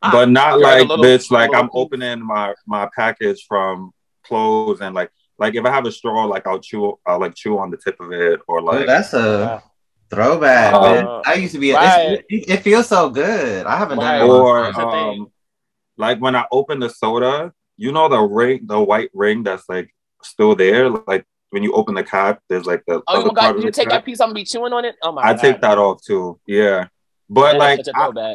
but 0.00 0.28
not 0.30 0.52
You're 0.58 0.60
like 0.62 0.80
a 0.82 0.84
little- 0.84 1.04
bitch. 1.04 1.30
Like 1.30 1.54
I'm 1.54 1.70
opening 1.72 2.24
my 2.24 2.54
my 2.66 2.88
package 2.96 3.44
from 3.46 3.92
clothes 4.24 4.80
and 4.80 4.94
like 4.94 5.10
like 5.38 5.54
if 5.54 5.64
I 5.64 5.70
have 5.70 5.84
a 5.86 5.92
straw, 5.92 6.24
like 6.24 6.46
I'll 6.46 6.60
chew, 6.60 6.98
I'll 7.06 7.18
like 7.20 7.34
chew 7.34 7.58
on 7.58 7.70
the 7.70 7.76
tip 7.76 8.00
of 8.00 8.12
it 8.12 8.40
or 8.48 8.60
Ooh, 8.60 8.64
like. 8.64 8.86
that's 8.86 9.12
a 9.14 9.62
throwback. 10.10 10.72
Uh, 10.74 10.80
man. 10.80 11.22
I 11.26 11.34
used 11.34 11.54
to 11.54 11.58
be. 11.60 11.72
right. 11.72 12.24
It, 12.30 12.48
it 12.48 12.56
feels 12.62 12.86
so 12.88 13.10
good. 13.10 13.66
I 13.66 13.76
haven't 13.76 13.98
Right. 13.98 14.18
done 14.18 14.30
it. 14.30 14.34
in 14.34 14.40
or 14.40 14.62
That's 14.62 14.76
the 14.76 14.82
time. 14.84 14.92
thing. 14.92 15.20
um, 15.22 15.32
like 15.96 16.18
when 16.20 16.36
I 16.36 16.44
open 16.52 16.78
the 16.80 16.88
soda, 16.88 17.52
you 17.76 17.90
know 17.92 18.08
the 18.08 18.20
ring, 18.20 18.60
the 18.64 18.80
white 18.80 19.10
ring 19.12 19.42
that's 19.42 19.68
like 19.68 19.92
still 20.22 20.54
there. 20.54 20.88
Like 20.88 21.26
when 21.54 21.62
you 21.62 21.72
open 21.72 21.94
the 21.94 22.02
cap, 22.02 22.40
there's 22.48 22.66
like 22.66 22.82
the 22.84 23.00
Oh 23.06 23.26
my 23.26 23.32
god, 23.32 23.56
of 23.56 23.62
you 23.62 23.70
take 23.70 23.88
cap. 23.88 24.00
that 24.00 24.04
piece, 24.04 24.20
I'm 24.20 24.30
gonna 24.30 24.34
be 24.34 24.44
chewing 24.44 24.72
on 24.72 24.84
it. 24.84 24.96
Oh 25.04 25.12
my 25.12 25.22
I 25.22 25.34
god, 25.34 25.40
take 25.40 25.60
that 25.60 25.78
off 25.78 26.02
too. 26.02 26.40
Yeah, 26.48 26.88
but 27.30 27.56
like 27.58 27.80
I, 27.94 28.34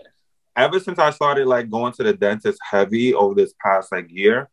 ever 0.56 0.80
since 0.80 0.98
I 1.00 1.10
started 1.10 1.46
like 1.46 1.70
going 1.70 1.92
to 1.94 2.04
the 2.04 2.14
dentist 2.14 2.60
heavy 2.64 3.14
over 3.14 3.36
this 3.36 3.54
past 3.62 3.92
like 3.92 4.08
year, 4.10 4.50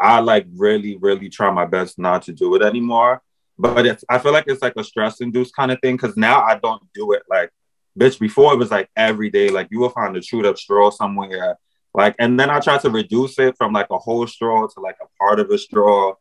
I 0.00 0.18
like 0.18 0.46
really, 0.56 0.96
really 0.96 1.28
try 1.28 1.52
my 1.52 1.66
best 1.66 2.00
not 2.00 2.22
to 2.22 2.32
do 2.32 2.52
it 2.56 2.62
anymore. 2.62 3.22
But 3.56 3.86
it's 3.86 4.04
I 4.08 4.18
feel 4.18 4.32
like 4.32 4.46
it's 4.48 4.62
like 4.62 4.74
a 4.76 4.82
stress 4.82 5.20
induced 5.20 5.54
kind 5.54 5.70
of 5.70 5.78
thing 5.80 5.94
because 5.94 6.16
now 6.16 6.42
I 6.42 6.58
don't 6.58 6.82
do 6.92 7.12
it 7.12 7.22
like 7.30 7.50
bitch. 7.96 8.18
Before 8.18 8.52
it 8.52 8.56
was 8.56 8.72
like 8.72 8.90
every 8.96 9.30
day, 9.30 9.50
like 9.50 9.68
you 9.70 9.78
will 9.78 9.90
find 9.90 10.16
a 10.16 10.20
chewed 10.20 10.46
up 10.46 10.58
straw 10.58 10.90
somewhere. 10.90 11.56
Like, 11.94 12.16
and 12.18 12.38
then 12.40 12.50
I 12.50 12.58
tried 12.58 12.80
to 12.80 12.90
reduce 12.90 13.38
it 13.38 13.54
from 13.56 13.72
like 13.72 13.88
a 13.90 13.98
whole 13.98 14.26
straw 14.26 14.66
to 14.66 14.80
like 14.80 14.96
a 15.00 15.06
part 15.16 15.38
of 15.38 15.48
a 15.50 15.58
straw. 15.58 16.14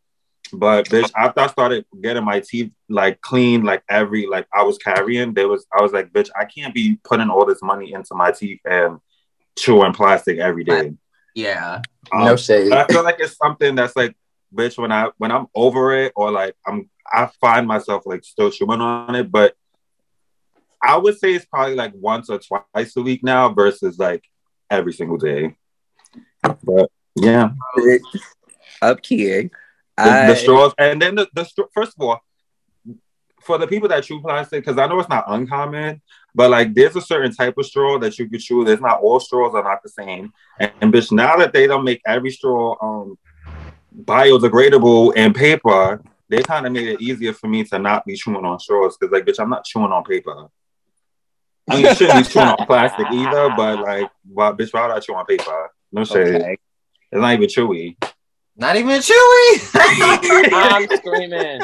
But 0.51 0.87
bitch, 0.89 1.11
after 1.15 1.41
I 1.41 1.47
started 1.47 1.85
getting 2.01 2.25
my 2.25 2.39
teeth 2.39 2.71
like 2.89 3.21
clean, 3.21 3.63
like 3.63 3.83
every 3.89 4.25
like 4.27 4.47
I 4.53 4.63
was 4.63 4.77
carrying, 4.77 5.33
there 5.33 5.47
was 5.47 5.65
I 5.77 5.81
was 5.81 5.93
like, 5.93 6.11
bitch, 6.11 6.29
I 6.39 6.45
can't 6.45 6.73
be 6.73 6.99
putting 7.03 7.29
all 7.29 7.45
this 7.45 7.61
money 7.61 7.93
into 7.93 8.15
my 8.15 8.31
teeth 8.31 8.61
and 8.65 8.99
chewing 9.57 9.93
plastic 9.93 10.39
every 10.39 10.63
day. 10.63 10.93
Yeah. 11.35 11.81
Um, 12.11 12.25
no 12.25 12.35
shade. 12.35 12.71
I 12.71 12.85
feel 12.87 13.03
like 13.03 13.17
it's 13.19 13.37
something 13.37 13.75
that's 13.75 13.95
like, 13.95 14.15
bitch, 14.53 14.77
when 14.77 14.91
I 14.91 15.09
when 15.17 15.31
I'm 15.31 15.47
over 15.53 15.93
it 15.93 16.13
or 16.15 16.31
like 16.31 16.55
I'm 16.65 16.89
I 17.11 17.29
find 17.39 17.67
myself 17.67 18.03
like 18.05 18.23
still 18.23 18.51
chewing 18.51 18.81
on 18.81 19.15
it, 19.15 19.31
but 19.31 19.55
I 20.81 20.97
would 20.97 21.17
say 21.17 21.33
it's 21.33 21.45
probably 21.45 21.75
like 21.75 21.93
once 21.95 22.29
or 22.29 22.39
twice 22.39 22.95
a 22.95 23.01
week 23.01 23.23
now 23.23 23.49
versus 23.53 23.99
like 23.99 24.23
every 24.69 24.93
single 24.93 25.17
day. 25.17 25.55
But 26.41 26.89
yeah, 27.15 27.51
Up 28.81 29.01
kid. 29.01 29.51
The, 30.03 30.27
the 30.27 30.35
straws, 30.35 30.73
and 30.77 31.01
then 31.01 31.15
the, 31.15 31.27
the 31.33 31.47
first 31.73 31.93
of 31.97 32.05
all, 32.05 32.21
for 33.41 33.57
the 33.57 33.67
people 33.67 33.89
that 33.89 34.03
chew 34.03 34.21
plastic, 34.21 34.63
because 34.63 34.77
I 34.77 34.87
know 34.87 34.99
it's 34.99 35.09
not 35.09 35.25
uncommon, 35.27 36.01
but 36.35 36.51
like 36.51 36.73
there's 36.73 36.95
a 36.95 37.01
certain 37.01 37.33
type 37.33 37.57
of 37.57 37.65
straw 37.65 37.97
that 37.99 38.17
you 38.19 38.29
can 38.29 38.39
chew. 38.39 38.63
There's 38.63 38.81
not 38.81 39.01
all 39.01 39.19
straws 39.19 39.55
are 39.55 39.63
not 39.63 39.81
the 39.81 39.89
same. 39.89 40.33
And, 40.59 40.71
and 40.81 40.93
bitch, 40.93 41.11
now 41.11 41.37
that 41.37 41.53
they 41.53 41.67
don't 41.67 41.83
make 41.83 42.01
every 42.05 42.31
straw 42.31 42.75
um 42.81 43.17
biodegradable 44.03 45.13
and 45.15 45.33
paper, 45.33 46.01
they 46.27 46.43
kind 46.43 46.65
of 46.65 46.71
made 46.71 46.87
it 46.87 47.01
easier 47.01 47.33
for 47.33 47.47
me 47.47 47.63
to 47.65 47.79
not 47.79 48.05
be 48.05 48.15
chewing 48.15 48.45
on 48.45 48.59
straws 48.59 48.97
because 48.97 49.11
like 49.11 49.25
bitch, 49.25 49.39
I'm 49.39 49.49
not 49.49 49.65
chewing 49.65 49.91
on 49.91 50.03
paper. 50.03 50.47
I 51.69 51.75
mean, 51.75 51.85
you 51.85 51.95
shouldn't 51.95 52.25
be 52.25 52.31
chewing 52.31 52.47
on 52.47 52.65
plastic 52.65 53.07
either, 53.11 53.49
but 53.55 53.79
like, 53.79 54.09
why, 54.27 54.51
bitch, 54.51 54.73
why 54.73 54.87
would 54.87 54.95
I 54.95 54.99
chew 54.99 55.13
on 55.13 55.25
paper? 55.25 55.69
No 55.91 56.03
shade. 56.03 56.35
Okay. 56.35 56.57
It's 57.11 57.21
not 57.21 57.33
even 57.33 57.47
chewy. 57.47 57.95
Not 58.59 58.75
even 58.75 58.99
chewy. 58.99 60.53
I'm 60.53 60.87
screaming. 60.97 61.61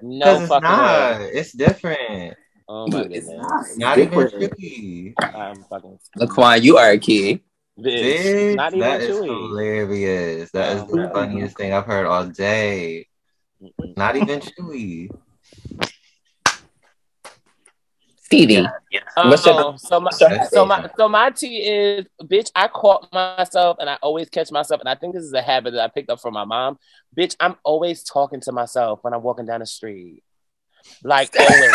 No 0.00 0.36
it's 0.38 0.48
fucking 0.48 0.62
not. 0.62 1.20
way. 1.20 1.30
It's 1.34 1.52
different. 1.52 2.36
Oh 2.66 2.88
my 2.88 3.04
It's 3.10 3.26
goodness. 3.26 3.78
Not 3.78 3.98
even 3.98 4.18
different. 4.18 4.58
chewy. 4.58 5.14
I'm 5.34 5.62
fucking 5.64 5.98
Laquan, 6.18 6.62
you 6.62 6.78
are 6.78 6.90
a 6.92 6.98
key. 6.98 7.42
bitch. 7.78 8.24
Bitch, 8.24 8.56
Not 8.56 8.72
even 8.72 8.80
that 8.80 9.00
is 9.02 9.10
chewy. 9.10 9.26
hilarious. 9.26 10.50
That 10.52 10.76
is 10.76 10.84
the 10.86 11.10
funniest 11.12 11.56
thing 11.58 11.72
I've 11.74 11.84
heard 11.84 12.06
all 12.06 12.26
day. 12.26 13.06
Not 13.96 14.16
even 14.16 14.40
chewy. 14.40 15.10
Stevie. 18.34 18.66
What's 19.16 19.46
your- 19.46 19.60
Um, 19.60 19.78
so 19.78 20.00
my 20.00 20.10
That's 20.18 20.50
so 20.50 20.64
my 20.64 20.90
so 20.96 21.08
my 21.08 21.30
tea 21.30 21.58
is 21.58 22.06
bitch. 22.22 22.50
I 22.54 22.68
caught 22.68 23.12
myself, 23.12 23.76
and 23.80 23.88
I 23.88 23.96
always 24.02 24.28
catch 24.28 24.50
myself, 24.50 24.80
and 24.80 24.88
I 24.88 24.94
think 24.94 25.14
this 25.14 25.24
is 25.24 25.32
a 25.32 25.42
habit 25.42 25.72
that 25.72 25.82
I 25.84 25.88
picked 25.88 26.10
up 26.10 26.20
from 26.20 26.34
my 26.34 26.44
mom. 26.44 26.78
Bitch, 27.16 27.36
I'm 27.40 27.56
always 27.64 28.02
talking 28.02 28.40
to 28.42 28.52
myself 28.52 29.00
when 29.02 29.12
I'm 29.14 29.22
walking 29.22 29.46
down 29.46 29.60
the 29.60 29.66
street, 29.66 30.22
like 31.02 31.30
always. 31.38 31.72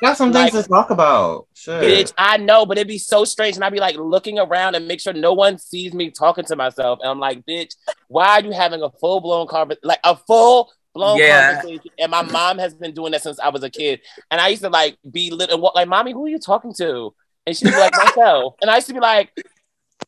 Got 0.00 0.16
some 0.16 0.32
Like- 0.32 0.52
things 0.52 0.64
to 0.64 0.68
talk 0.68 0.90
about. 0.90 1.46
Sure. 1.54 1.80
bitch, 1.80 2.12
I 2.18 2.36
know, 2.36 2.66
but 2.66 2.76
it'd 2.78 2.88
be 2.88 2.98
so 2.98 3.24
strange, 3.24 3.54
and 3.56 3.64
I'd 3.64 3.72
be 3.72 3.78
like 3.78 3.96
looking 3.96 4.38
around 4.38 4.74
and 4.74 4.88
make 4.88 5.00
sure 5.00 5.12
no 5.12 5.32
one 5.32 5.56
sees 5.58 5.94
me 5.94 6.10
talking 6.10 6.44
to 6.46 6.56
myself, 6.56 6.98
and 7.00 7.08
I'm 7.10 7.20
like, 7.20 7.44
bitch, 7.46 7.74
why 8.08 8.28
are 8.30 8.40
you 8.42 8.50
having 8.50 8.82
a 8.82 8.90
full 8.90 9.20
blown 9.20 9.46
conversation, 9.46 9.80
like 9.84 10.00
a 10.04 10.16
full 10.16 10.72
blown 10.94 11.18
Yeah. 11.18 11.46
conversation? 11.48 11.90
And 11.98 12.10
my 12.10 12.22
mom 12.22 12.58
has 12.58 12.74
been 12.74 12.92
doing 12.94 13.12
that 13.12 13.22
since 13.22 13.38
I 13.40 13.48
was 13.50 13.62
a 13.62 13.70
kid, 13.70 14.00
and 14.30 14.40
I 14.40 14.48
used 14.48 14.62
to 14.62 14.70
like 14.70 14.96
be 15.10 15.30
little, 15.30 15.60
what 15.60 15.74
like, 15.74 15.88
mommy, 15.88 16.12
who 16.12 16.26
are 16.26 16.30
you 16.30 16.38
talking 16.38 16.72
to? 16.78 17.14
And 17.46 17.56
she'd 17.56 17.66
be 17.66 17.72
like, 17.72 17.94
myself, 17.94 18.54
and 18.62 18.70
I 18.70 18.76
used 18.76 18.86
to 18.88 18.94
be 18.94 19.00
like, 19.00 19.30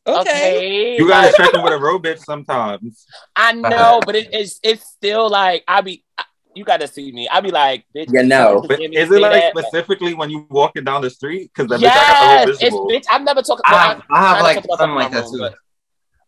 okay, 0.07 0.97
You 0.99 1.07
gotta 1.07 1.27
like, 1.27 1.35
check 1.35 1.53
in 1.53 1.61
with 1.61 1.73
a 1.73 1.77
real 1.79 1.99
bitch 1.99 2.19
sometimes. 2.19 3.05
I 3.35 3.53
know, 3.53 4.01
but 4.01 4.15
it, 4.15 4.29
it's 4.31 4.59
it's 4.63 4.85
still 4.87 5.29
like 5.29 5.63
I 5.67 5.81
be. 5.81 6.03
I- 6.17 6.23
You 6.55 6.63
gotta 6.65 6.87
see 6.87 7.11
me. 7.11 7.29
I 7.29 7.39
be 7.41 7.51
like, 7.51 7.85
bitch. 7.95 8.09
You 8.11 8.23
know. 8.23 8.65
But 8.67 8.79
is 8.81 9.11
it 9.11 9.21
like 9.21 9.31
that? 9.31 9.57
specifically 9.57 10.15
when 10.15 10.31
you 10.31 10.47
walking 10.49 10.83
down 10.83 11.01
the 11.03 11.09
street? 11.11 11.51
Because 11.53 11.69
the 11.69 11.77
Yes, 11.77 11.95
bitch 11.95 12.01
I 12.01 12.47
got 12.47 12.49
it's 12.49 12.61
the 12.61 12.71
whole 12.71 12.89
bitch. 12.89 13.05
I've 13.11 13.21
never 13.21 13.41
talked. 13.43 13.61
I 13.65 13.77
have, 13.77 14.01
I 14.09 14.19
have 14.29 14.43
like 14.43 14.55
talked 14.55 14.79
something 14.79 14.95
like 14.95 15.11
that 15.11 15.27
too. 15.29 15.37
room, 15.37 15.53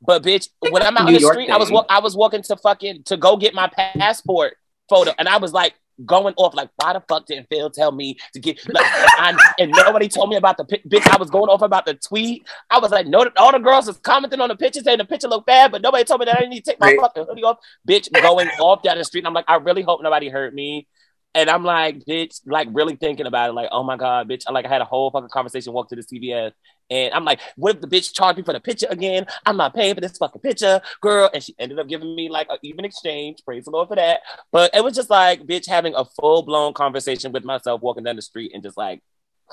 But 0.02 0.24
bitch, 0.24 0.50
when 0.60 0.82
I'm 0.82 0.96
out 0.98 1.06
New 1.06 1.10
in 1.10 1.14
the 1.16 1.20
York 1.20 1.34
street, 1.34 1.50
I 1.50 1.58
was 1.58 1.72
I 1.90 2.00
was 2.00 2.16
walking 2.16 2.42
to 2.44 2.56
fucking 2.56 3.04
to 3.04 3.18
go 3.18 3.38
get 3.38 3.54
my 3.54 3.68
passport 3.68 4.56
photo, 4.88 5.12
and 5.18 5.28
I 5.28 5.38
was 5.38 5.54
like 5.54 5.76
going 6.06 6.34
off 6.38 6.54
like, 6.56 6.70
why 6.78 6.94
the 6.94 7.04
fuck 7.10 7.26
didn't 7.26 7.48
Phil 7.50 7.70
tell 7.70 7.92
me 7.92 8.18
to 8.34 8.40
get? 8.40 8.58
Like, 8.74 8.86
I, 9.18 9.38
and 9.60 9.72
nobody 9.72 10.08
told 10.08 10.30
me 10.30 10.38
about 10.38 10.58
the 10.58 10.64
bitch. 10.64 11.06
I 11.10 11.18
was 11.18 11.30
going 11.30 11.50
off 11.50 11.62
about 11.62 11.86
the 11.86 11.96
tweet. 11.96 12.48
I 12.70 12.80
was 12.80 12.92
like, 12.92 13.08
no, 13.08 13.30
all 13.38 13.52
the 13.52 13.60
girls 13.60 13.88
was 13.88 13.98
commenting 13.98 14.40
on 14.40 14.50
the 14.50 14.56
picture 14.56 14.80
saying 14.82 15.00
the 15.00 15.06
picture 15.06 15.28
looked 15.28 15.48
bad, 15.48 15.72
but 15.72 15.82
nobody 15.82 16.04
told 16.06 16.22
me 16.22 16.26
that 16.26 16.38
I 16.38 16.40
didn't 16.40 16.52
need 16.52 16.64
to 16.64 16.72
take 16.72 16.80
my 16.80 16.88
Right. 16.88 17.00
fucking 17.02 17.26
hoodie 17.28 17.44
off. 17.44 17.58
Bitch, 17.88 18.10
going 18.22 18.50
off 18.60 18.82
down 18.82 18.98
the 18.98 19.04
street. 19.04 19.22
And 19.22 19.28
I'm 19.28 19.34
like, 19.34 19.46
I 19.48 19.56
really 19.56 19.82
hope 19.82 20.02
nobody 20.02 20.30
hurt 20.30 20.54
me. 20.54 20.88
And 21.36 21.50
I'm 21.50 21.64
like, 21.64 22.00
bitch, 22.06 22.42
like 22.46 22.68
really 22.72 22.96
thinking 22.96 23.28
about 23.28 23.50
it, 23.50 23.54
like, 23.54 23.70
oh 23.72 23.84
my 23.84 23.98
god, 23.98 24.28
bitch. 24.28 24.44
I 24.48 24.52
like 24.52 24.66
I 24.66 24.70
had 24.70 24.82
a 24.82 24.86
whole 24.86 25.12
fucking 25.12 25.30
conversation, 25.30 25.74
walk 25.74 25.90
to 25.90 25.96
the 25.96 26.02
CVS, 26.02 26.54
and 26.90 27.14
I'm 27.14 27.24
like, 27.24 27.40
what 27.56 27.76
if 27.76 27.82
the 27.82 27.88
bitch 27.88 28.14
charged 28.14 28.38
me 28.38 28.44
for 28.44 28.54
the 28.54 28.60
picture 28.60 28.88
again? 28.90 29.28
I'm 29.46 29.58
not 29.58 29.76
paying 29.76 29.94
for 29.94 30.02
this 30.02 30.18
fucking 30.18 30.42
picture, 30.42 30.82
girl. 31.02 31.30
And 31.34 31.44
she 31.44 31.54
ended 31.60 31.80
up 31.80 31.88
giving 31.88 32.16
me 32.16 32.30
like 32.30 32.48
an 32.50 32.58
even 32.64 32.84
exchange. 32.84 33.40
Praise 33.46 33.66
the 33.66 33.72
Lord 33.72 33.90
for 33.90 33.96
that. 33.96 34.22
But 34.52 34.74
it 34.74 34.84
was 34.84 34.96
just 34.96 35.10
like, 35.10 35.46
bitch, 35.46 35.68
having 35.68 35.94
a 35.96 36.06
full 36.06 36.42
blown 36.42 36.74
conversation 36.74 37.32
with 37.32 37.44
myself, 37.44 37.82
walking 37.82 38.04
down 38.04 38.16
the 38.16 38.22
street, 38.22 38.52
and 38.54 38.64
just 38.64 38.78
like 38.78 39.02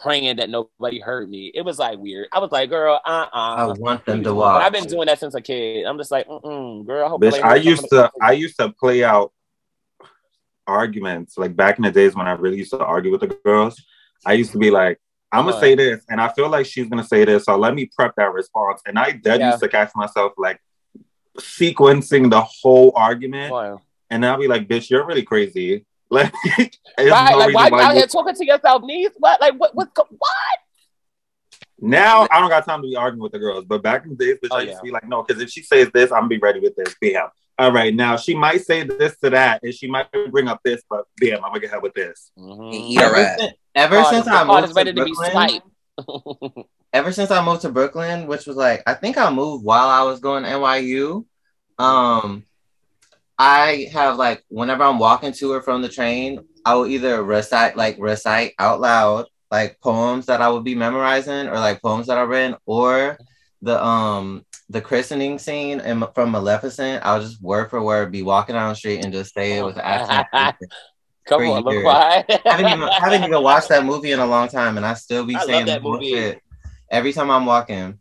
praying 0.02 0.36
that 0.36 0.50
nobody 0.50 1.00
heard 1.00 1.28
me. 1.28 1.50
It 1.54 1.62
was 1.62 1.78
like 1.78 1.98
weird. 1.98 2.28
I 2.32 2.38
was 2.38 2.52
like, 2.52 2.70
girl, 2.70 3.00
uh, 3.04 3.26
I 3.32 3.64
uh 3.64 3.74
want 3.78 4.04
them 4.06 4.22
to 4.22 4.34
watch. 4.34 4.62
I've 4.62 4.72
been 4.72 4.86
doing 4.86 5.06
that 5.06 5.18
since 5.18 5.34
a 5.34 5.42
kid. 5.42 5.84
I'm 5.84 5.98
just 5.98 6.10
like, 6.10 6.26
mm 6.26 6.86
girl. 6.86 7.04
I 7.04 7.08
hope 7.08 7.20
Bitch, 7.20 7.42
I 7.42 7.56
used 7.56 7.88
to 7.90 8.10
I 8.22 8.32
used 8.32 8.58
to 8.58 8.70
play 8.70 9.04
out 9.04 9.32
arguments 10.66 11.36
like 11.38 11.54
back 11.56 11.78
in 11.78 11.84
the 11.84 11.90
days 11.90 12.14
when 12.14 12.26
I 12.26 12.32
really 12.32 12.58
used 12.58 12.70
to 12.72 12.84
argue 12.84 13.12
with 13.12 13.20
the 13.22 13.28
girls. 13.44 13.82
I 14.24 14.32
used 14.34 14.52
to 14.52 14.58
be 14.58 14.70
like, 14.70 14.98
I'm 15.32 15.44
gonna 15.46 15.60
say 15.60 15.74
this, 15.74 16.04
and 16.08 16.20
I 16.20 16.28
feel 16.28 16.48
like 16.48 16.66
she's 16.66 16.88
gonna 16.88 17.04
say 17.04 17.24
this, 17.24 17.44
so 17.44 17.56
let 17.56 17.74
me 17.74 17.90
prep 17.94 18.14
that 18.16 18.32
response. 18.32 18.80
And 18.86 18.98
I 18.98 19.12
dead 19.12 19.40
Yeah. 19.40 19.50
used 19.50 19.62
to 19.62 19.68
catch 19.68 19.90
myself 19.94 20.32
like 20.38 20.60
sequencing 21.38 22.30
the 22.30 22.40
whole 22.40 22.92
argument, 22.96 23.52
Wow. 23.52 23.82
and 24.10 24.24
I'll 24.24 24.38
be 24.38 24.48
like, 24.48 24.66
"Bitch, 24.68 24.88
you're 24.90 25.04
really 25.06 25.22
crazy." 25.24 25.84
Like, 26.08 26.32
Right, 26.46 26.70
no 27.32 27.38
like 27.38 27.52
why 27.52 27.64
reason 27.64 27.74
you 27.74 27.80
out 27.80 27.90
you- 27.94 27.98
here 27.98 28.06
talking 28.06 28.34
to 28.36 28.46
yourself, 28.46 28.82
niece? 28.84 29.10
What, 29.18 29.40
like, 29.40 29.54
what, 29.54 29.74
what, 29.74 29.90
what? 29.96 30.58
Now 31.80 32.28
I 32.30 32.38
don't 32.40 32.48
got 32.48 32.64
time 32.64 32.80
to 32.80 32.86
be 32.88 32.94
arguing 32.94 33.22
with 33.24 33.32
the 33.32 33.40
girls, 33.40 33.64
but 33.64 33.82
back 33.82 34.04
in 34.04 34.10
the 34.10 34.16
days, 34.16 34.36
bitch, 34.42 34.48
Oh, 34.52 34.56
I 34.56 34.60
used 34.60 34.70
yeah. 34.74 34.76
to 34.78 34.82
be 34.84 34.90
like, 34.92 35.06
no, 35.08 35.24
because 35.24 35.42
if 35.42 35.50
she 35.50 35.62
says 35.62 35.90
this, 35.92 36.12
I'm 36.12 36.20
gonna 36.20 36.28
be 36.28 36.38
ready 36.38 36.60
with 36.60 36.76
this. 36.76 36.94
Bam. 37.00 37.28
All 37.58 37.72
right, 37.72 37.94
now 37.94 38.16
she 38.16 38.34
might 38.34 38.64
say 38.66 38.82
this 38.84 39.16
to 39.18 39.30
that, 39.30 39.62
and 39.62 39.72
she 39.74 39.86
might 39.88 40.08
bring 40.30 40.46
up 40.46 40.60
this, 40.62 40.82
but 40.90 41.04
damn, 41.20 41.36
I'm 41.44 41.50
gonna 41.50 41.60
get 41.60 41.70
her 41.70 41.80
with 41.80 41.94
this. 41.94 42.30
Mhm. 42.38 42.74
Eat 42.74 42.98
Ever, 43.00 43.16
ass. 43.16 43.40
since, 43.40 43.52
ever 43.74 43.96
Card 44.02 44.14
since 44.14 44.26
I 44.28 44.44
moved 44.44 44.68
is 44.68 44.74
ready 44.74 44.92
to 44.92 45.04
to 45.04 45.04
Brooklyn, 45.04 45.30
swiped. 45.32 46.68
ever 46.92 47.12
since 47.12 47.30
I 47.30 47.44
moved 47.44 47.62
to 47.62 47.70
Brooklyn, 47.70 48.26
which 48.26 48.46
was 48.46 48.56
like 48.56 48.82
I 48.86 48.94
think 48.94 49.16
I 49.18 49.30
moved 49.30 49.64
while 49.64 49.88
I 49.88 50.02
was 50.02 50.20
going 50.20 50.44
to 50.44 50.50
NYU. 50.50 51.24
Um, 51.78 52.44
I 53.38 53.88
have 53.92 54.16
like 54.16 54.44
whenever 54.48 54.82
I'm 54.84 54.98
walking 54.98 55.32
to 55.32 55.52
or 55.52 55.60
from 55.62 55.82
the 55.82 55.88
train, 55.88 56.40
I 56.64 56.74
will 56.74 56.86
either 56.86 57.22
recite 57.22 57.76
like 57.76 57.96
recite 57.98 58.54
out 58.58 58.80
loud 58.80 59.26
like 59.50 59.78
poems 59.80 60.26
that 60.26 60.40
I 60.40 60.48
would 60.48 60.64
be 60.64 60.74
memorizing 60.74 61.48
or 61.48 61.54
like 61.54 61.82
poems 61.82 62.06
that 62.08 62.18
I've 62.18 62.28
written 62.28 62.56
or 62.64 63.18
the 63.62 63.82
um 63.82 64.44
the 64.68 64.80
christening 64.80 65.38
scene 65.38 65.80
in, 65.80 66.04
from 66.14 66.32
Maleficent. 66.32 67.04
I'll 67.04 67.20
just 67.20 67.40
word 67.40 67.70
for 67.70 67.82
word 67.82 68.10
be 68.10 68.22
walking 68.22 68.54
down 68.54 68.70
the 68.70 68.76
street 68.76 69.04
and 69.04 69.12
just 69.12 69.34
say 69.34 69.58
it 69.58 69.64
with 69.64 69.76
the 69.76 69.86
accent. 69.86 70.56
Come 71.26 71.42
on, 71.48 71.64
look 71.64 71.72
years. 71.72 71.84
why. 71.84 72.24
haven't 72.44 72.66
even 72.68 72.88
haven't 72.88 73.24
even 73.24 73.42
watched 73.42 73.68
that 73.68 73.84
movie 73.84 74.12
in 74.12 74.20
a 74.20 74.26
long 74.26 74.48
time, 74.48 74.76
and 74.76 74.86
I 74.86 74.94
still 74.94 75.24
be 75.24 75.34
I 75.34 75.44
saying 75.44 75.66
that 75.66 75.82
movie. 75.82 76.12
bullshit 76.12 76.42
every 76.90 77.12
time 77.12 77.30
I'm 77.30 77.46
walking. 77.46 77.98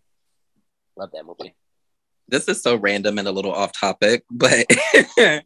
Love 0.96 1.10
that 1.12 1.26
movie. 1.26 1.56
this 2.28 2.48
is 2.48 2.62
so 2.62 2.76
random 2.76 3.18
and 3.18 3.28
a 3.28 3.32
little 3.32 3.52
off 3.52 3.72
topic, 3.72 4.24
but 4.30 4.66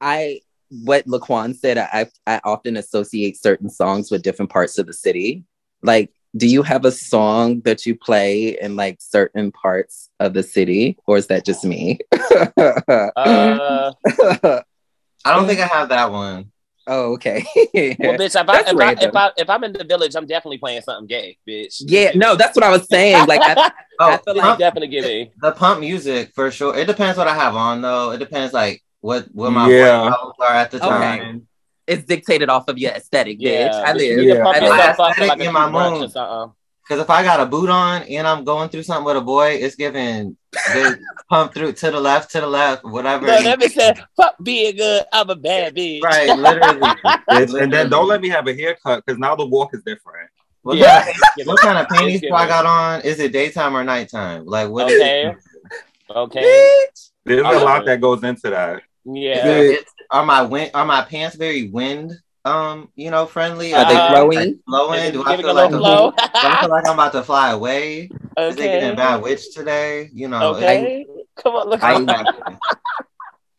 I 0.00 0.40
what 0.70 1.06
Laquan 1.06 1.56
said, 1.56 1.78
I 1.78 2.08
I 2.26 2.40
often 2.44 2.76
associate 2.76 3.40
certain 3.40 3.70
songs 3.70 4.10
with 4.10 4.22
different 4.22 4.50
parts 4.50 4.78
of 4.78 4.86
the 4.86 4.92
city. 4.92 5.44
Like, 5.82 6.10
do 6.36 6.46
you 6.48 6.62
have 6.62 6.84
a 6.84 6.90
song 6.90 7.60
that 7.60 7.86
you 7.86 7.94
play 7.96 8.58
in 8.60 8.74
like 8.76 8.98
certain 9.00 9.52
parts 9.52 10.10
of 10.20 10.34
the 10.34 10.42
city, 10.42 10.96
or 11.06 11.16
is 11.16 11.28
that 11.28 11.44
just 11.44 11.64
me? 11.64 11.98
Uh, 12.56 13.92
I 15.26 15.34
don't 15.36 15.46
think 15.46 15.60
I 15.60 15.66
have 15.66 15.88
that 15.88 16.10
one. 16.12 16.50
oh, 16.86 17.12
okay. 17.14 17.44
well, 17.54 17.64
bitch, 18.18 18.38
if 18.38 18.48
I, 18.48 18.60
if, 18.60 18.76
I, 18.78 18.92
if, 19.04 19.16
I, 19.16 19.30
if 19.38 19.48
I'm 19.50 19.64
in 19.64 19.72
the 19.72 19.84
village, 19.84 20.14
I'm 20.16 20.26
definitely 20.26 20.58
playing 20.58 20.82
something 20.82 21.06
gay, 21.06 21.38
bitch. 21.48 21.82
yeah, 21.86 22.10
no, 22.14 22.34
that's 22.36 22.54
what 22.54 22.64
I 22.64 22.70
was 22.70 22.86
saying. 22.88 23.26
Like, 23.26 23.40
I, 23.42 23.70
Oh, 24.00 24.10
I 24.10 24.16
feel 24.18 24.34
like- 24.34 24.42
pump, 24.44 24.58
definitely 24.58 24.88
give 24.88 25.04
me. 25.04 25.30
the 25.40 25.52
pump 25.52 25.80
music 25.80 26.32
for 26.34 26.50
sure. 26.50 26.76
It 26.76 26.86
depends 26.86 27.16
what 27.16 27.28
I 27.28 27.34
have 27.34 27.54
on 27.54 27.80
though. 27.80 28.10
It 28.10 28.18
depends 28.18 28.52
like 28.52 28.82
what 29.00 29.26
what 29.32 29.50
my 29.52 29.70
Yeah. 29.70 30.12
are 30.40 30.54
at 30.54 30.70
the 30.72 30.78
Okay. 30.78 30.88
time. 30.88 31.46
It's 31.86 32.04
dictated 32.04 32.48
off 32.48 32.68
of 32.68 32.78
your 32.78 32.92
aesthetic, 32.92 33.36
Yeah, 33.40 33.68
bitch. 33.68 33.84
I 33.84 33.92
live. 33.92 34.22
Yeah. 34.22 34.34
I 34.46 34.60
live. 34.60 34.70
up 34.80 34.96
for 34.96 35.02
like 35.02 35.18
a 35.18 35.22
Aesthetic 35.24 35.46
in 35.46 35.52
my 35.52 35.64
cute 35.64 35.74
brunch 35.74 35.86
or 35.96 36.00
mood. 36.00 36.10
something. 36.12 36.22
Uh-uh. 36.22 36.48
Because 36.86 37.02
if 37.02 37.08
I 37.08 37.22
got 37.22 37.40
a 37.40 37.46
boot 37.46 37.70
on 37.70 38.02
and 38.02 38.26
I'm 38.26 38.44
going 38.44 38.68
through 38.68 38.82
something 38.82 39.06
with 39.06 39.16
a 39.16 39.20
boy, 39.22 39.52
it's 39.52 39.74
giving 39.74 40.36
the 40.52 40.98
pump 41.30 41.54
through 41.54 41.72
to 41.72 41.90
the 41.90 41.98
left, 42.00 42.30
to 42.32 42.42
the 42.42 42.46
left, 42.46 42.84
whatever. 42.84 43.26
No, 43.26 43.42
that 43.42 43.58
bitch 43.58 43.72
said, 43.72 44.04
"Fuck 44.16 44.34
being 44.42 44.76
good, 44.76 45.04
I'm 45.10 45.30
a 45.30 45.34
bad 45.34 45.74
bitch." 45.74 46.02
right, 46.02 46.28
literally. 46.36 46.80
Bitch, 47.30 47.58
and 47.62 47.72
then 47.72 47.88
don't 47.88 48.06
let 48.06 48.20
me 48.20 48.28
have 48.28 48.46
a 48.48 48.54
haircut 48.54 49.02
because 49.06 49.18
now 49.18 49.34
the 49.34 49.46
walk 49.46 49.70
is 49.72 49.82
different. 49.82 50.28
What, 50.60 50.76
Yeah. 50.76 51.04
kind 51.04 51.14
of, 51.40 51.46
what 51.46 51.60
kind 51.60 51.78
of 51.78 51.88
panties 51.96 52.20
do 52.20 52.34
I 52.34 52.46
got 52.46 52.66
on? 52.66 53.00
Is 53.00 53.18
it 53.18 53.32
daytime 53.32 53.74
or 53.74 53.82
nighttime? 53.82 54.44
Like 54.44 54.68
what? 54.68 54.90
is 54.90 55.00
Okay. 55.00 55.28
it? 55.28 55.36
Okay. 56.14 56.80
There's 57.24 57.42
I 57.44 57.50
a 57.50 57.54
love 57.54 57.62
lot 57.62 57.82
it. 57.82 57.86
that 57.86 58.00
goes 58.02 58.22
into 58.24 58.50
that. 58.50 58.82
Yeah. 59.06 59.46
It's- 59.48 59.84
are 60.14 60.24
my 60.24 60.42
wind 60.42 60.70
are 60.74 60.84
my 60.86 61.02
pants 61.02 61.34
very 61.36 61.68
wind 61.68 62.12
um 62.44 62.88
you 62.94 63.10
know 63.10 63.26
friendly? 63.26 63.74
Are 63.74 63.84
they 63.88 63.96
Uh, 63.96 64.08
flowing? 64.10 64.38
Like, 64.38 64.56
flowing? 64.66 65.12
Do 65.12 65.22
I 65.26 65.36
feel 65.36 65.54
like 65.54 65.70
little 65.70 65.86
I'm, 65.86 65.96
flow. 65.98 66.10
do 66.10 66.16
I 66.34 66.60
feel 66.60 66.70
like 66.70 66.86
I'm 66.88 66.94
about 66.94 67.12
to 67.12 67.22
fly 67.22 67.50
away? 67.50 68.10
Okay. 68.36 68.48
Is 68.48 68.56
it 68.56 68.58
getting 68.60 68.88
okay. 68.90 68.96
bad 68.96 69.22
witch 69.22 69.54
today? 69.54 70.10
You 70.12 70.28
know, 70.28 70.54
Okay. 70.54 71.06
Come 71.36 71.54
on, 71.56 71.68
look. 71.68 71.82
I- 71.82 72.04
I, 72.06 72.56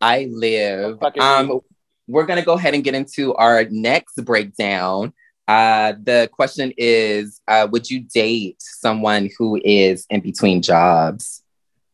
I 0.00 0.28
live. 0.30 0.98
Um, 1.20 1.60
we're 2.08 2.26
gonna 2.26 2.44
go 2.44 2.54
ahead 2.54 2.74
and 2.74 2.84
get 2.84 2.94
into 2.94 3.34
our 3.34 3.64
next 3.70 4.16
breakdown. 4.24 5.12
Uh, 5.48 5.92
the 6.02 6.28
question 6.32 6.72
is, 6.76 7.40
uh, 7.48 7.66
would 7.70 7.90
you 7.90 8.00
date 8.00 8.56
someone 8.60 9.28
who 9.38 9.60
is 9.64 10.06
in 10.10 10.20
between 10.20 10.62
jobs? 10.62 11.42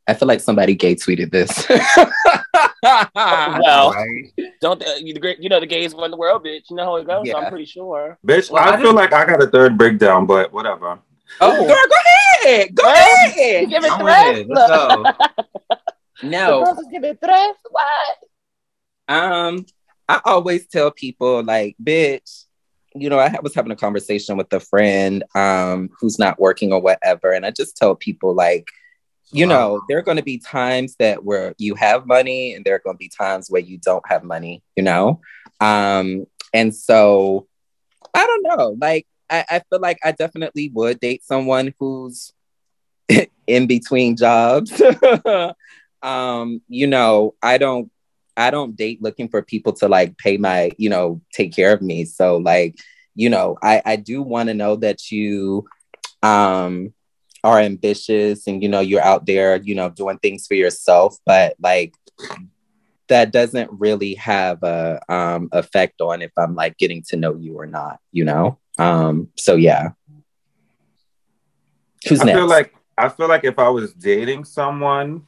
I 0.06 0.14
feel 0.14 0.28
like 0.28 0.40
somebody 0.40 0.74
gay 0.74 0.94
tweeted 0.94 1.30
this. 1.30 1.66
Well, 3.14 3.92
right? 3.92 4.32
don't 4.60 4.82
uh, 4.82 4.94
you, 4.98 5.14
the 5.14 5.20
great- 5.20 5.38
you 5.40 5.48
know 5.48 5.60
the 5.60 5.66
gays 5.66 5.94
run 5.94 6.10
the 6.10 6.16
world, 6.16 6.44
bitch? 6.44 6.64
You 6.70 6.76
know 6.76 6.84
how 6.84 6.96
it 6.96 7.06
goes. 7.06 7.26
So 7.26 7.38
Yeah. 7.38 7.44
I'm 7.44 7.50
pretty 7.50 7.64
sure. 7.66 8.18
Bitch, 8.26 8.50
Well, 8.50 8.62
I 8.62 8.70
I 8.72 8.76
feel 8.76 8.86
didn't- 8.86 8.96
like 8.96 9.12
I 9.12 9.24
got 9.24 9.42
a 9.42 9.46
third 9.46 9.78
breakdown, 9.78 10.26
but 10.26 10.52
whatever. 10.52 10.98
oh, 11.40 11.56
girl, 11.56 11.68
go 11.68 12.44
ahead, 12.44 12.74
go 12.74 12.82
Well, 12.84 13.26
ahead. 13.28 13.68
Give 13.70 13.84
it 13.84 13.92
I'm 13.92 14.00
threats. 14.00 14.38
with. 14.38 14.48
Let's 14.48 14.70
go. 14.70 15.04
No, 16.24 16.64
girls 16.64 16.78
is 16.78 16.86
giving 16.92 17.16
threats. 17.16 17.58
What? 17.68 18.16
um, 19.08 19.66
I 20.08 20.20
always 20.24 20.68
tell 20.68 20.92
people 20.92 21.42
like, 21.42 21.74
bitch, 21.82 22.44
you 22.94 23.10
know, 23.10 23.18
I 23.18 23.36
was 23.42 23.54
having 23.56 23.72
a 23.72 23.76
conversation 23.76 24.36
with 24.36 24.52
a 24.52 24.60
friend 24.60 25.24
um, 25.34 25.90
who's 25.98 26.20
not 26.20 26.38
working 26.38 26.72
or 26.72 26.80
whatever, 26.80 27.32
and 27.32 27.44
I 27.44 27.50
just 27.50 27.76
tell 27.76 27.96
people 27.96 28.34
like, 28.34 28.68
you 29.32 29.46
know, 29.46 29.82
there 29.88 29.98
are 29.98 30.02
going 30.02 30.18
to 30.18 30.22
be 30.22 30.38
times 30.38 30.94
that 30.96 31.24
where 31.24 31.54
you 31.58 31.74
have 31.74 32.06
money, 32.06 32.54
and 32.54 32.64
there 32.64 32.74
are 32.74 32.82
going 32.84 32.94
to 32.94 32.98
be 32.98 33.08
times 33.08 33.48
where 33.50 33.62
you 33.62 33.78
don't 33.78 34.06
have 34.06 34.22
money. 34.22 34.62
You 34.76 34.82
know, 34.82 35.20
um, 35.60 36.26
and 36.52 36.74
so 36.74 37.46
I 38.14 38.26
don't 38.26 38.42
know. 38.42 38.76
Like, 38.80 39.06
I, 39.30 39.44
I 39.48 39.62
feel 39.70 39.80
like 39.80 39.98
I 40.04 40.12
definitely 40.12 40.70
would 40.74 41.00
date 41.00 41.24
someone 41.24 41.74
who's 41.78 42.32
in 43.46 43.66
between 43.66 44.16
jobs. 44.16 44.80
um, 46.02 46.60
you 46.68 46.86
know, 46.86 47.34
I 47.42 47.58
don't 47.58 47.90
I 48.36 48.50
don't 48.50 48.76
date 48.76 49.02
looking 49.02 49.28
for 49.28 49.42
people 49.42 49.72
to 49.74 49.88
like 49.88 50.16
pay 50.18 50.36
my, 50.36 50.72
you 50.78 50.88
know, 50.88 51.20
take 51.32 51.54
care 51.54 51.72
of 51.72 51.82
me. 51.82 52.04
So 52.04 52.36
like, 52.36 52.76
you 53.14 53.30
know, 53.30 53.56
I 53.62 53.82
I 53.84 53.96
do 53.96 54.22
want 54.22 54.48
to 54.48 54.54
know 54.54 54.76
that 54.76 55.10
you 55.10 55.66
um 56.22 56.92
are 57.44 57.58
ambitious 57.58 58.46
and 58.46 58.62
you 58.62 58.68
know 58.68 58.80
you're 58.80 59.02
out 59.02 59.26
there, 59.26 59.56
you 59.56 59.74
know, 59.74 59.90
doing 59.90 60.18
things 60.18 60.46
for 60.46 60.54
yourself, 60.54 61.16
but 61.26 61.54
like 61.60 61.94
that 63.08 63.32
doesn't 63.32 63.70
really 63.72 64.14
have 64.14 64.62
a 64.62 65.00
um 65.12 65.48
effect 65.52 66.00
on 66.00 66.22
if 66.22 66.30
I'm 66.38 66.54
like 66.54 66.78
getting 66.78 67.02
to 67.08 67.16
know 67.16 67.34
you 67.36 67.58
or 67.58 67.66
not, 67.66 67.98
you 68.12 68.24
know? 68.24 68.58
Um 68.78 69.28
so 69.36 69.56
yeah. 69.56 69.90
Who's 72.08 72.20
I 72.20 72.24
next? 72.24 72.38
feel 72.38 72.46
like 72.48 72.74
I 72.96 73.08
feel 73.08 73.28
like 73.28 73.44
if 73.44 73.58
I 73.58 73.68
was 73.68 73.92
dating 73.94 74.44
someone 74.44 75.26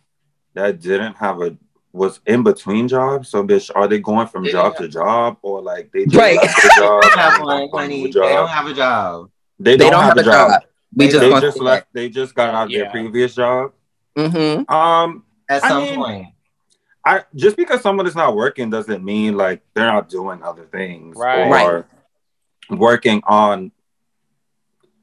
that 0.54 0.80
didn't 0.80 1.14
have 1.16 1.40
a 1.40 1.56
was 1.92 2.20
in 2.26 2.42
between 2.42 2.88
jobs, 2.88 3.28
so 3.28 3.44
bitch, 3.46 3.70
are 3.74 3.86
they 3.86 4.00
going 4.00 4.26
from 4.26 4.44
They 4.44 4.50
job 4.50 4.76
to 4.76 4.88
job 4.88 5.36
or 5.42 5.62
like 5.62 5.90
they 5.92 6.04
just 6.06 6.16
Right. 6.16 6.36
left 6.36 6.62
the 6.62 6.72
job? 6.76 7.02
They 7.02 7.08
don't 7.08 7.18
have 7.18 7.34
and 7.34 7.44
one, 7.44 7.60
they 7.60 7.68
honey. 7.78 8.00
a 8.02 8.06
They 8.06 8.10
don't 8.12 8.28
job? 8.30 8.48
have 8.48 8.66
a 8.66 8.74
job. 8.74 9.30
They 9.60 9.76
they 9.76 9.90
don't 9.90 10.02
have 10.02 10.16
a 10.16 10.22
job. 10.24 10.62
We 10.95 11.07
They 11.07 11.12
just 11.12 11.20
They 11.22 11.40
just 11.40 11.61
left. 11.61 11.86
They 11.92 12.09
just 12.09 12.34
got 12.34 12.55
out 12.55 12.66
of 12.66 12.70
their 12.72 12.90
previous 12.90 13.34
job. 13.34 13.72
hmm 14.16 14.62
Um, 14.72 15.24
At 15.49 15.64
I 15.64 15.68
some 15.68 15.82
mean- 15.82 15.95
point. 15.97 16.26
I 17.07 17.24
just 17.34 17.57
because 17.59 17.82
someone 17.82 18.07
is 18.07 18.14
not 18.16 18.34
working 18.34 18.70
doesn't 18.70 19.05
mean 19.05 19.36
like 19.36 19.61
they're 19.74 19.92
not 19.92 20.09
doing 20.09 20.42
other 20.42 20.64
things 20.64 21.14
Right. 21.18 21.62
or 21.66 21.86
working 22.70 23.20
on. 23.26 23.72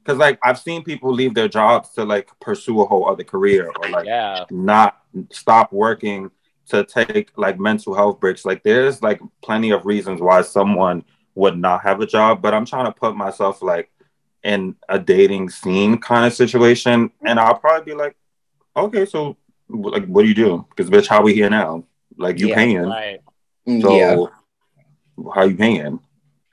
Because 0.02 0.18
like 0.18 0.40
I've 0.42 0.58
seen 0.58 0.82
people 0.82 1.12
leave 1.12 1.34
their 1.34 1.46
jobs 1.46 1.90
to 1.90 2.04
like 2.04 2.28
pursue 2.40 2.80
a 2.80 2.86
whole 2.86 3.08
other 3.08 3.22
career 3.22 3.70
or 3.80 3.88
like 3.90 4.06
Yeah. 4.06 4.46
not 4.50 4.98
stop 5.30 5.72
working 5.72 6.32
to 6.70 6.82
take 6.82 7.30
like 7.36 7.60
mental 7.60 7.94
health 7.94 8.18
breaks. 8.18 8.44
Like 8.44 8.64
there's 8.64 9.00
like 9.00 9.20
plenty 9.40 9.70
of 9.70 9.86
reasons 9.86 10.20
why 10.20 10.42
someone 10.42 11.04
would 11.36 11.56
not 11.56 11.82
have 11.82 12.00
a 12.00 12.06
job, 12.06 12.42
but 12.42 12.52
I'm 12.52 12.66
trying 12.66 12.86
to 12.86 12.92
put 12.92 13.14
myself 13.14 13.62
like 13.62 13.91
in 14.44 14.74
a 14.88 14.98
dating 14.98 15.50
scene 15.50 15.98
kind 15.98 16.26
of 16.26 16.32
situation, 16.32 17.10
and 17.24 17.38
I'll 17.38 17.54
probably 17.58 17.92
be 17.92 17.96
like, 17.96 18.16
okay, 18.76 19.06
so 19.06 19.36
like, 19.68 20.06
what 20.06 20.22
do 20.22 20.28
you 20.28 20.34
do? 20.34 20.66
Because 20.68 20.90
bitch, 20.90 21.06
how 21.06 21.22
we 21.22 21.34
here 21.34 21.48
now? 21.50 21.84
Like 22.16 22.38
you 22.38 22.48
Yeah, 22.48 22.54
paying, 22.56 22.82
Right. 22.82 23.20
so 23.80 23.96
yeah. 23.96 24.26
how 25.34 25.42
you 25.44 25.56
paying? 25.56 26.00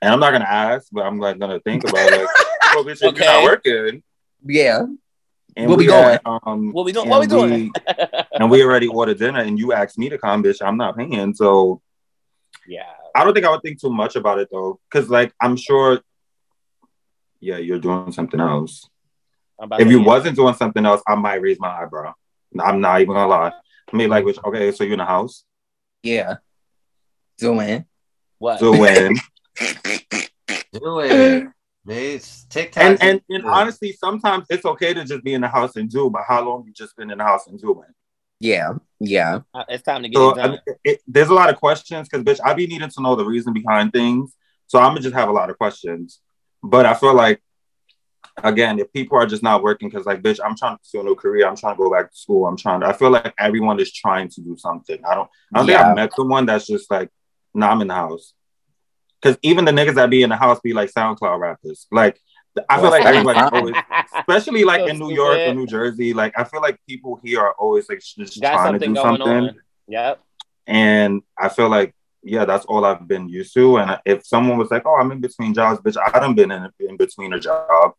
And 0.02 0.14
I'm 0.14 0.20
not 0.20 0.30
gonna 0.32 0.44
ask, 0.44 0.88
but 0.92 1.04
I'm 1.04 1.18
like 1.18 1.38
gonna 1.38 1.60
think 1.60 1.84
about 1.84 2.10
like, 2.12 2.28
oh, 2.74 2.84
bitch, 2.84 2.92
if 2.92 3.00
you're 3.02 3.10
Okay. 3.10 3.26
not 3.26 3.42
working, 3.42 4.02
Yeah. 4.46 4.86
and 5.56 5.68
What 5.68 5.78
we 5.78 5.86
had, 5.86 6.20
um, 6.24 6.72
What 6.72 6.84
we 6.86 6.92
doing? 6.92 7.08
What 7.08 7.20
we 7.20 7.26
doing? 7.26 7.72
and 8.38 8.50
we 8.50 8.62
already 8.64 8.86
ordered 8.86 9.18
dinner 9.18 9.40
and 9.40 9.58
you 9.58 9.72
asked 9.72 9.98
me 9.98 10.08
to 10.08 10.16
come, 10.16 10.42
bitch, 10.42 10.64
I'm 10.64 10.76
not 10.76 10.96
paying. 10.96 11.34
So 11.34 11.82
yeah. 12.66 12.84
I 13.14 13.24
don't 13.24 13.34
think 13.34 13.44
I 13.44 13.50
would 13.50 13.62
think 13.62 13.80
too 13.80 13.90
much 13.90 14.14
about 14.16 14.38
it 14.38 14.48
though. 14.50 14.78
Cause 14.90 15.10
like 15.10 15.34
I'm 15.40 15.56
sure 15.56 16.00
yeah, 17.40 17.56
you're 17.58 17.78
doing 17.78 18.12
something 18.12 18.40
else. 18.40 18.88
If 19.78 19.88
you 19.88 20.00
wasn't 20.02 20.36
doing 20.36 20.54
something 20.54 20.84
else, 20.86 21.02
I 21.06 21.14
might 21.16 21.42
raise 21.42 21.60
my 21.60 21.68
eyebrow. 21.82 22.14
I'm 22.58 22.80
not 22.80 23.00
even 23.00 23.14
gonna 23.14 23.28
lie. 23.28 23.52
I 23.92 23.96
mean 23.96 24.08
like 24.10 24.24
which 24.24 24.38
okay, 24.44 24.72
so 24.72 24.84
you're 24.84 24.94
in 24.94 24.98
the 25.00 25.04
house. 25.04 25.44
Yeah. 26.02 26.36
Doing. 27.38 27.84
what? 28.38 28.58
So 28.60 28.76
when 28.78 29.14
Do 30.72 31.00
it. 31.00 31.48
Bitch. 31.86 32.48
TikTok. 32.48 32.82
and 32.84 33.02
and 33.02 33.20
and 33.28 33.44
honestly, 33.44 33.92
sometimes 33.92 34.46
it's 34.50 34.64
okay 34.64 34.94
to 34.94 35.04
just 35.04 35.24
be 35.24 35.34
in 35.34 35.40
the 35.40 35.48
house 35.48 35.76
and 35.76 35.90
do, 35.90 36.08
but 36.10 36.22
how 36.26 36.42
long 36.46 36.64
you 36.66 36.72
just 36.72 36.96
been 36.96 37.10
in 37.10 37.18
the 37.18 37.24
house 37.24 37.46
and 37.46 37.60
doing? 37.60 37.88
Yeah. 38.38 38.74
Yeah. 39.00 39.40
Uh, 39.52 39.64
it's 39.68 39.82
time 39.82 40.02
to 40.02 40.08
get 40.08 40.16
So 40.16 40.30
it 40.30 40.32
I 40.38 40.42
done. 40.42 40.50
mean, 40.52 40.60
it, 40.66 40.78
it- 40.84 41.02
there's 41.06 41.28
a 41.28 41.34
lot 41.34 41.50
of 41.50 41.56
questions 41.56 42.08
because 42.08 42.24
bitch, 42.24 42.40
I 42.44 42.54
be 42.54 42.66
needing 42.66 42.88
to 42.88 43.02
know 43.02 43.16
the 43.16 43.24
reason 43.24 43.52
behind 43.52 43.92
things. 43.92 44.34
So 44.66 44.78
I'm 44.78 44.90
gonna 44.90 45.00
just 45.00 45.14
have 45.14 45.28
a 45.28 45.32
lot 45.32 45.50
of 45.50 45.58
questions. 45.58 46.20
But 46.62 46.86
I 46.86 46.94
feel 46.94 47.14
like 47.14 47.40
again, 48.42 48.78
if 48.78 48.92
people 48.92 49.18
are 49.18 49.26
just 49.26 49.42
not 49.42 49.62
working 49.62 49.88
because 49.88 50.06
like 50.06 50.22
bitch, 50.22 50.38
I'm 50.44 50.56
trying 50.56 50.74
to 50.74 50.78
pursue 50.78 51.00
a 51.00 51.04
new 51.04 51.14
career, 51.14 51.46
I'm 51.46 51.56
trying 51.56 51.74
to 51.74 51.82
go 51.82 51.90
back 51.90 52.10
to 52.10 52.16
school, 52.16 52.46
I'm 52.46 52.56
trying 52.56 52.80
to 52.80 52.86
I 52.86 52.92
feel 52.92 53.10
like 53.10 53.34
everyone 53.38 53.80
is 53.80 53.92
trying 53.92 54.28
to 54.30 54.40
do 54.40 54.56
something. 54.56 54.98
I 55.04 55.14
don't 55.14 55.28
I 55.54 55.58
don't 55.58 55.66
think 55.66 55.78
I've 55.78 55.96
met 55.96 56.14
someone 56.14 56.46
that's 56.46 56.66
just 56.66 56.90
like, 56.90 57.10
nah, 57.54 57.70
I'm 57.70 57.80
in 57.82 57.88
the 57.88 57.94
house. 57.94 58.34
Cause 59.22 59.36
even 59.42 59.64
the 59.64 59.72
niggas 59.72 59.94
that 59.94 60.08
be 60.08 60.22
in 60.22 60.30
the 60.30 60.36
house 60.36 60.60
be 60.60 60.72
like 60.72 60.90
SoundCloud 60.92 61.38
rappers. 61.38 61.86
Like 61.92 62.18
I 62.68 62.80
feel 62.80 62.90
like 62.90 63.04
everybody 63.04 63.38
always 63.38 63.74
especially 64.16 64.64
like 64.64 64.80
So 64.80 64.86
in 64.88 64.98
New 64.98 65.12
York 65.12 65.38
or. 65.38 65.54
New 65.54 65.66
Jersey, 65.66 66.12
like 66.14 66.32
I 66.38 66.44
feel 66.44 66.60
like 66.60 66.78
people 66.88 67.20
here 67.22 67.40
are 67.40 67.52
always 67.52 67.88
like 67.88 68.00
just 68.00 68.40
Got 68.40 68.52
trying 68.52 68.72
to 68.72 68.78
do 68.78 68.94
going 68.94 69.18
something. 69.18 69.28
on. 69.28 69.56
Yep. 69.88 70.20
And 70.66 71.22
I 71.38 71.48
feel 71.48 71.68
like, 71.68 71.94
yeah, 72.22 72.44
that's 72.44 72.64
all 72.66 72.84
I've 72.84 73.06
been 73.08 73.28
used 73.28 73.54
to. 73.54 73.78
And 73.78 73.98
if 74.04 74.26
someone 74.26 74.58
was 74.58 74.70
like, 74.70 74.82
oh, 74.86 74.96
I'm 74.96 75.10
in 75.12 75.20
between 75.20 75.54
jobs, 75.54 75.80
bitch, 75.80 75.96
I 75.96 76.18
done 76.18 76.34
been 76.34 76.50
in, 76.50 76.68
in 76.80 76.96
between 76.96 77.32
a 77.32 77.40
job. 77.40 77.92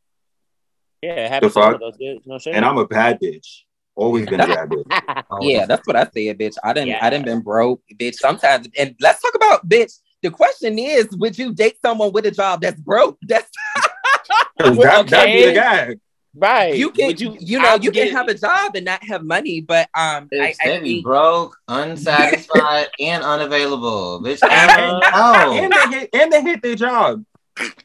Yeah, 1.02 1.26
it 1.26 1.32
happens 1.32 1.54
The 1.54 1.60
to 1.60 1.66
all 1.66 1.72
fuck? 1.74 1.82
of 1.82 1.98
those. 1.98 2.20
No 2.26 2.38
shit. 2.40 2.54
And 2.56 2.64
I'm 2.66 2.78
a 2.78 2.88
bad 2.88 3.20
bitch. 3.20 3.62
Always 3.96 4.28
been 4.28 4.40
a 4.40 4.48
bad 4.48 4.70
bitch. 4.70 5.24
Yeah, 5.42 5.66
that's 5.66 5.86
what 5.88 5.96
I 5.96 6.04
said, 6.04 6.38
bitch. 6.38 6.56
I 6.64 6.74
didn't 6.74 6.90
Yeah. 6.90 7.00
I 7.06 7.10
didn't 7.10 7.26
been 7.26 7.42
broke, 7.42 7.82
bitch. 7.96 8.16
Sometimes 8.16 8.68
and 8.78 8.96
let's 9.00 9.22
talk 9.22 9.34
about 9.36 9.68
bitch. 9.68 9.94
The 10.22 10.30
question 10.30 10.78
is, 10.78 11.08
would 11.18 11.38
you 11.40 11.54
date 11.54 11.78
someone 11.82 12.12
with 12.12 12.26
a 12.28 12.32
job 12.32 12.62
that's 12.62 12.80
broke? 12.80 13.18
That's 13.24 13.50
'Cause 14.60 14.78
Well, 14.78 15.04
that, 15.04 15.08
that'd 15.10 15.34
be 15.34 15.40
okay. 15.40 15.46
the 15.48 15.54
gag. 15.54 16.00
Right. 16.36 16.76
you 16.76 16.92
can 16.92 17.08
Would 17.08 17.22
you, 17.22 17.60
know, 17.60 17.76
you 17.76 17.92
can 17.92 18.10
have 18.10 18.28
a 18.28 18.34
job 18.34 18.76
and 18.76 18.86
not 18.86 19.04
have 19.04 19.24
money, 19.24 19.62
but 19.62 19.90
um 19.96 20.30
I, 20.34 20.54
I 20.62 20.68
they 20.68 20.80
be 20.80 20.94
think 20.94 21.04
broke, 21.04 21.58
unsatisfied, 21.68 22.88
and 23.00 23.24
unavailable. 23.24 24.22
Bitch, 24.22 24.42
no. 24.44 25.54
And 25.54 25.72
they 25.72 26.00
hit, 26.00 26.10
and 26.14 26.32
they 26.32 26.42
hit 26.42 26.62
their 26.62 26.76
job. 26.76 27.24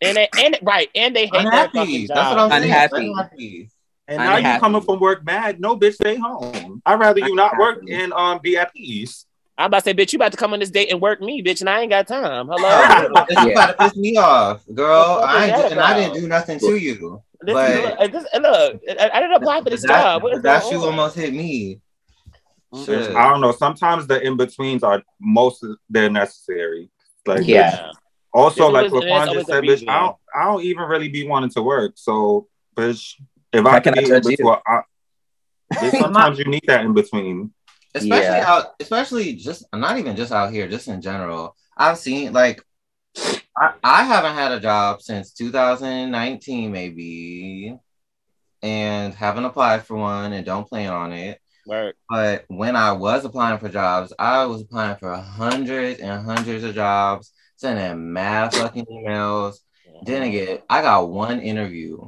and 0.01 0.17
they 0.17 0.29
and 0.37 0.59
right 0.63 0.89
and 0.95 1.15
they 1.15 1.27
hate 1.27 1.33
their 1.33 1.41
Unhappy. 1.41 1.79
fucking 1.79 2.07
That's 2.09 2.31
what. 2.31 2.39
I'm 2.39 2.51
saying. 2.51 2.65
Unhappy. 2.65 3.07
Unhappy. 3.09 3.71
And 4.09 4.19
now 4.19 4.37
you 4.37 4.61
coming 4.61 4.83
from 4.83 5.01
work 5.01 5.25
mad. 5.25 5.61
No, 5.61 5.77
bitch, 5.77 5.95
stay 5.95 6.15
home. 6.15 6.81
I'd 6.87 7.01
rather 7.01 7.21
you 7.21 7.35
not 7.35 7.59
work 7.59 7.83
and 7.91 8.13
um 8.13 8.39
be 8.43 8.57
at 8.57 8.73
peace. 8.73 9.27
I'm 9.59 9.67
about 9.67 9.79
to 9.79 9.85
say, 9.85 9.95
bitch, 9.95 10.13
you 10.13 10.19
about 10.19 10.33
to 10.33 10.39
come 10.39 10.53
on 10.53 10.61
this 10.61 10.71
date 10.71 10.91
and 10.93 11.01
work 11.01 11.23
me, 11.23 11.43
bitch, 11.43 11.61
and 11.61 11.71
I 11.71 11.81
ain't 11.81 11.91
got 11.91 12.07
time. 12.07 12.47
Hello. 12.49 12.69
Bitch, 12.69 13.43
you 13.43 13.47
Yeah. 13.47 13.53
about 13.53 13.67
to 13.69 13.73
piss 13.73 13.97
me 13.97 14.17
off, 14.19 14.63
girl. 14.75 15.17
What 15.17 15.25
I 15.25 15.45
is 15.47 15.49
ain't, 15.49 15.57
that 15.57 15.73
and 15.73 15.81
I 15.81 15.95
didn't 15.95 16.21
do 16.21 16.29
nothing 16.29 16.59
to 16.59 16.77
you. 16.77 17.23
This 17.43 17.55
But- 17.55 17.71
is, 17.71 17.85
look, 17.85 18.13
this, 18.13 18.25
look, 18.41 18.81
I, 19.01 19.11
I 19.15 19.21
didn't 19.21 19.37
apply 19.37 19.63
for 19.63 19.71
this 19.71 19.83
That, 19.83 19.89
job. 20.03 20.23
What 20.23 20.35
is 20.35 20.43
that 20.43 20.63
going 20.63 20.73
shoe 20.75 20.81
on? 20.81 20.87
almost 20.89 21.17
hit 21.17 21.35
me. 21.35 21.81
Mm-hmm. 22.75 22.85
Shit. 22.85 23.15
I 23.17 23.29
don't 23.31 23.41
know. 23.41 23.53
Sometimes 23.53 24.07
the 24.07 24.21
in 24.21 24.37
betweens 24.37 24.83
are 24.83 25.03
most 25.21 25.65
they're 25.89 26.11
necessary. 26.11 26.91
Like 27.27 27.47
Yeah. 27.47 27.91
Also, 28.33 28.71
There's 28.73 28.93
like 28.93 28.93
always- 28.93 29.05
LaQuan 29.29 29.33
just 29.35 29.47
said, 29.49 29.65
bitch. 29.65 29.89
I 29.89 30.01
don't, 30.01 30.17
I 30.35 30.45
don't 30.45 30.63
even 30.63 30.85
really 30.85 31.09
be 31.09 31.27
wanting 31.27 31.51
to 31.51 31.63
work. 31.63 31.93
So, 31.97 32.49
bitch, 32.77 33.15
if 33.53 33.65
How 33.65 33.71
I 33.71 33.81
can 33.81 33.95
can 33.95 34.05
be 34.05 34.11
in 34.11 34.23
judge 34.23 34.25
you? 34.31 34.37
between, 34.37 34.57
I, 34.67 34.81
bitch, 35.75 36.01
sometimes 36.01 36.39
you 36.39 36.45
need 36.45 36.63
that 36.67 36.85
in 36.85 36.93
between. 36.95 37.53
especially 37.95 38.37
Yeah. 38.37 38.45
out 38.47 38.75
especially 38.81 39.33
just 39.37 39.65
not 39.75 39.97
even 39.99 40.17
just 40.17 40.31
out 40.33 40.53
here 40.53 40.69
just 40.69 40.87
in 40.87 41.01
general 41.01 41.57
i've 41.79 41.97
seen 41.97 42.31
like 42.35 42.63
I, 43.57 43.73
I 43.83 44.03
haven't 44.05 44.35
had 44.35 44.53
a 44.53 44.61
job 44.61 45.01
since 45.03 45.33
2019 45.33 46.71
maybe 46.73 47.77
and 48.63 49.15
haven't 49.15 49.45
applied 49.45 49.85
for 49.87 49.97
one 49.97 50.33
and 50.33 50.45
don't 50.45 50.69
plan 50.69 50.93
on 50.93 51.13
it 51.13 51.41
Work. 51.67 51.97
but 52.09 52.45
when 52.49 52.77
i 52.77 52.93
was 52.93 53.25
applying 53.25 53.59
for 53.59 53.69
jobs 53.69 54.13
i 54.19 54.45
was 54.47 54.63
applying 54.63 54.97
for 54.97 55.15
hundreds 55.15 56.01
and 56.01 56.25
hundreds 56.25 56.65
of 56.65 56.75
jobs 56.75 57.33
sending 57.57 58.13
mad 58.13 58.55
fucking 58.55 58.87
emails 58.87 59.57
didn't 60.05 60.33
get 60.33 60.65
i 60.69 60.83
got 60.83 61.09
one 61.11 61.41
interview 61.41 61.99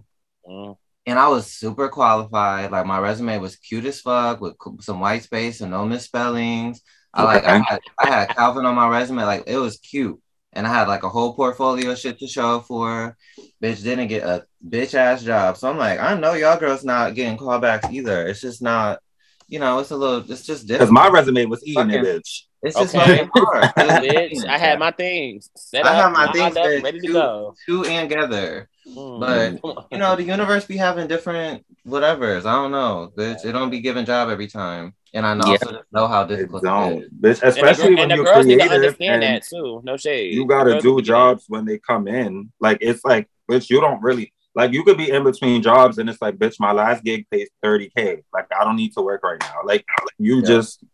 Mm. 0.48 0.78
and 1.04 1.18
I 1.18 1.28
was 1.28 1.46
super 1.52 1.90
qualified. 1.90 2.70
Like 2.70 2.86
my 2.86 2.98
resume 2.98 3.36
was 3.36 3.56
cute 3.56 3.84
as 3.84 4.00
fuck 4.00 4.40
with 4.40 4.54
some 4.80 4.98
white 4.98 5.22
space 5.22 5.60
and 5.60 5.70
no 5.72 5.84
misspellings. 5.84 6.80
I 7.12 7.22
like 7.24 7.44
I 7.44 7.58
had, 7.58 7.80
I 7.98 8.06
had 8.08 8.28
Calvin 8.34 8.64
on 8.64 8.74
my 8.74 8.88
resume. 8.88 9.24
Like 9.24 9.44
it 9.46 9.58
was 9.58 9.76
cute, 9.76 10.18
and 10.52 10.66
I 10.66 10.72
had 10.72 10.88
like 10.88 11.02
a 11.02 11.08
whole 11.08 11.34
portfolio 11.34 11.94
shit 11.94 12.18
to 12.20 12.26
show 12.26 12.60
for. 12.60 13.16
Bitch 13.62 13.82
didn't 13.82 14.08
get 14.08 14.24
a 14.24 14.46
bitch 14.66 14.94
ass 14.94 15.22
job, 15.22 15.56
so 15.56 15.68
I'm 15.70 15.78
like, 15.78 16.00
I 16.00 16.18
know 16.18 16.34
y'all 16.34 16.58
girls 16.58 16.84
not 16.84 17.14
getting 17.14 17.38
callbacks 17.38 17.92
either. 17.92 18.26
It's 18.26 18.40
just 18.40 18.62
not. 18.62 19.00
You 19.48 19.58
know, 19.58 19.78
it's 19.78 19.90
a 19.90 19.96
little, 19.96 20.30
it's 20.30 20.44
just 20.46 20.68
Because 20.68 20.90
my 20.90 21.08
resume 21.08 21.46
was 21.46 21.64
eating 21.66 21.90
it, 21.90 22.04
bitch. 22.04 22.42
It's 22.62 22.76
just 22.76 22.94
Okay. 22.94 23.18
fucking 23.18 23.30
hard. 23.34 23.64
Bitch, 23.76 24.44
I 24.44 24.58
had 24.58 24.80
my 24.80 24.90
things 24.90 25.48
set 25.56 25.86
I 25.86 25.90
up, 25.90 25.94
have 26.02 26.12
my 26.12 26.32
things 26.32 26.56
up, 26.56 26.64
ready 26.82 26.98
to 27.00 27.06
two- 27.06 27.12
go. 27.12 27.54
two 27.66 27.84
and 27.84 28.10
together. 28.10 28.68
Mm. 28.88 29.20
But 29.64 29.86
you 29.92 29.98
know, 29.98 30.16
the 30.16 30.24
universe 30.24 30.64
be 30.64 30.76
having 30.76 31.06
different 31.06 31.64
whatevers. 31.86 32.46
I 32.46 32.52
don't 32.54 32.72
know. 32.72 33.12
Bitch, 33.16 33.44
it 33.44 33.52
don't 33.52 33.70
be 33.70 33.78
giving 33.80 34.04
job 34.04 34.28
every 34.28 34.48
time. 34.48 34.92
And 35.14 35.24
I 35.24 35.34
know, 35.34 35.46
Yeah. 35.52 35.78
know 35.92 36.08
how 36.08 36.22
It 36.22 36.28
difficult 36.28 36.64
it 36.64 36.66
don't, 36.66 37.02
is. 37.04 37.08
bitch. 37.10 37.42
and 37.42 37.42
the, 37.42 37.46
Especially 37.48 37.94
when 37.94 37.98
and 38.00 38.10
the 38.10 38.16
you're 38.16 38.24
girls 38.24 38.44
need 38.46 38.54
to 38.58 38.66
creative 38.66 38.84
understand 38.84 39.22
and 39.22 39.36
that 39.36 39.42
too. 39.48 39.80
No 39.84 39.96
shade. 39.96 40.34
you 40.34 40.44
gotta 40.44 40.80
do 40.80 40.96
need 40.96 40.96
to 40.96 40.96
get 40.96 41.04
jobs 41.06 41.44
when 41.48 41.64
they 41.64 41.78
come 41.78 42.08
in. 42.08 42.50
Like 42.60 42.78
it's 42.80 43.04
like, 43.04 43.28
bitch, 43.48 43.70
you 43.70 43.80
don't 43.80 44.02
really 44.02 44.32
like 44.58 44.72
you 44.72 44.82
could 44.82 44.98
be 44.98 45.08
in 45.10 45.22
between 45.22 45.62
jobs 45.62 45.98
and 45.98 46.10
it's 46.10 46.20
like, 46.20 46.36
bitch, 46.36 46.56
my 46.58 46.72
last 46.72 47.04
gig 47.04 47.26
pays 47.30 47.48
30k. 47.64 48.22
Like 48.34 48.48
I 48.58 48.64
don't 48.64 48.76
need 48.76 48.92
to 48.94 49.00
work 49.02 49.22
right 49.22 49.38
now. 49.40 49.60
Like 49.64 49.86
you 50.18 50.36
Yeah. 50.40 50.42
just 50.46 50.84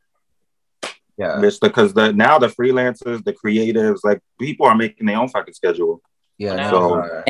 Yeah. 1.17 1.37
bitch, 1.39 1.59
because 1.61 1.95
the 1.95 2.13
now 2.13 2.39
the 2.39 2.49
freelancers, 2.49 3.25
the 3.25 3.33
creatives, 3.33 4.01
like 4.05 4.21
people 4.39 4.67
are 4.67 4.75
making 4.75 5.07
their 5.07 5.19
own 5.19 5.29
fucking 5.29 5.55
schedule. 5.55 6.03
Yeah. 6.39 6.71
So- 6.71 6.97
no. 6.97 7.25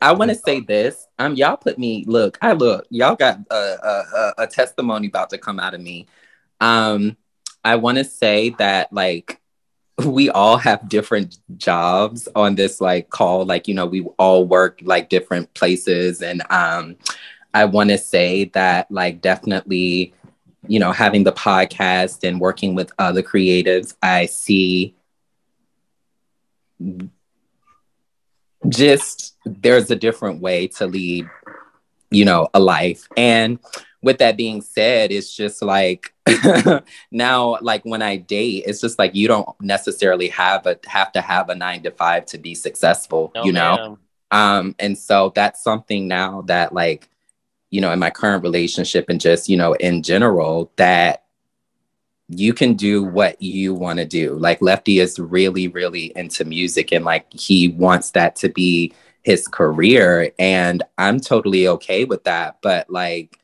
I 0.00 0.12
want 0.12 0.30
to 0.30 0.34
say 0.36 0.60
this. 0.60 1.06
Um, 1.18 1.34
y'all 1.34 1.56
put 1.56 1.78
me. 1.78 2.04
Look, 2.06 2.38
I 2.42 2.52
look. 2.52 2.86
Y'all 2.90 3.16
got 3.16 3.38
a, 3.50 3.54
a, 3.54 4.04
a, 4.16 4.34
a 4.44 4.46
testimony 4.46 5.08
about 5.08 5.30
to 5.30 5.38
come 5.38 5.58
out 5.58 5.72
of 5.74 5.80
me. 5.80 6.06
Um, 6.60 7.16
I 7.64 7.76
want 7.76 7.96
to 7.98 8.04
say 8.04 8.50
that 8.58 8.92
like 8.92 9.40
we 10.04 10.30
all 10.30 10.56
have 10.56 10.88
different 10.88 11.38
jobs 11.56 12.28
on 12.34 12.54
this 12.54 12.80
like 12.80 13.10
call. 13.10 13.44
Like 13.44 13.68
you 13.68 13.74
know, 13.74 13.86
we 13.86 14.02
all 14.18 14.44
work 14.44 14.80
like 14.82 15.08
different 15.08 15.52
places, 15.54 16.22
and 16.22 16.42
um, 16.50 16.96
I 17.54 17.64
want 17.66 17.90
to 17.90 17.98
say 17.98 18.44
that 18.54 18.90
like 18.90 19.20
definitely, 19.20 20.14
you 20.66 20.78
know, 20.78 20.92
having 20.92 21.24
the 21.24 21.32
podcast 21.32 22.26
and 22.26 22.40
working 22.40 22.74
with 22.74 22.92
other 22.98 23.22
creatives, 23.22 23.94
I 24.02 24.26
see 24.26 24.94
just 28.68 29.36
there's 29.44 29.90
a 29.90 29.96
different 29.96 30.40
way 30.40 30.68
to 30.68 30.86
lead 30.86 31.28
you 32.10 32.24
know 32.24 32.48
a 32.54 32.60
life 32.60 33.08
and 33.16 33.58
with 34.02 34.18
that 34.18 34.36
being 34.36 34.60
said 34.60 35.10
it's 35.10 35.34
just 35.34 35.62
like 35.62 36.11
now 37.10 37.58
like 37.60 37.82
when 37.84 38.00
i 38.00 38.16
date 38.16 38.64
it's 38.66 38.80
just 38.80 38.98
like 38.98 39.14
you 39.14 39.26
don't 39.26 39.48
necessarily 39.60 40.28
have 40.28 40.66
a 40.66 40.78
have 40.86 41.10
to 41.12 41.20
have 41.20 41.48
a 41.48 41.54
nine 41.54 41.82
to 41.82 41.90
five 41.90 42.24
to 42.24 42.38
be 42.38 42.54
successful 42.54 43.32
No, 43.34 43.44
you 43.44 43.52
know? 43.52 43.98
um 44.30 44.74
and 44.78 44.96
so 44.96 45.32
that's 45.34 45.62
something 45.62 46.06
now 46.06 46.42
that 46.42 46.72
like 46.72 47.08
you 47.70 47.80
know 47.80 47.92
in 47.92 47.98
my 47.98 48.10
current 48.10 48.42
relationship 48.42 49.06
and 49.08 49.20
just 49.20 49.48
you 49.48 49.56
know 49.56 49.72
in 49.74 50.02
general 50.02 50.70
that 50.76 51.24
you 52.28 52.54
can 52.54 52.74
do 52.74 53.02
what 53.02 53.42
you 53.42 53.74
want 53.74 53.98
to 53.98 54.06
do. 54.06 54.34
Like 54.36 54.62
lefty 54.62 55.00
is 55.00 55.18
really 55.18 55.68
really 55.68 56.12
into 56.16 56.44
music 56.44 56.92
and 56.92 57.04
like 57.04 57.30
he 57.32 57.68
wants 57.68 58.12
that 58.12 58.36
to 58.36 58.48
be 58.48 58.94
his 59.22 59.46
career 59.46 60.32
and 60.38 60.82
i'm 60.98 61.20
totally 61.20 61.68
okay 61.68 62.04
with 62.04 62.24
that 62.24 62.58
but 62.60 62.88
like 62.90 63.38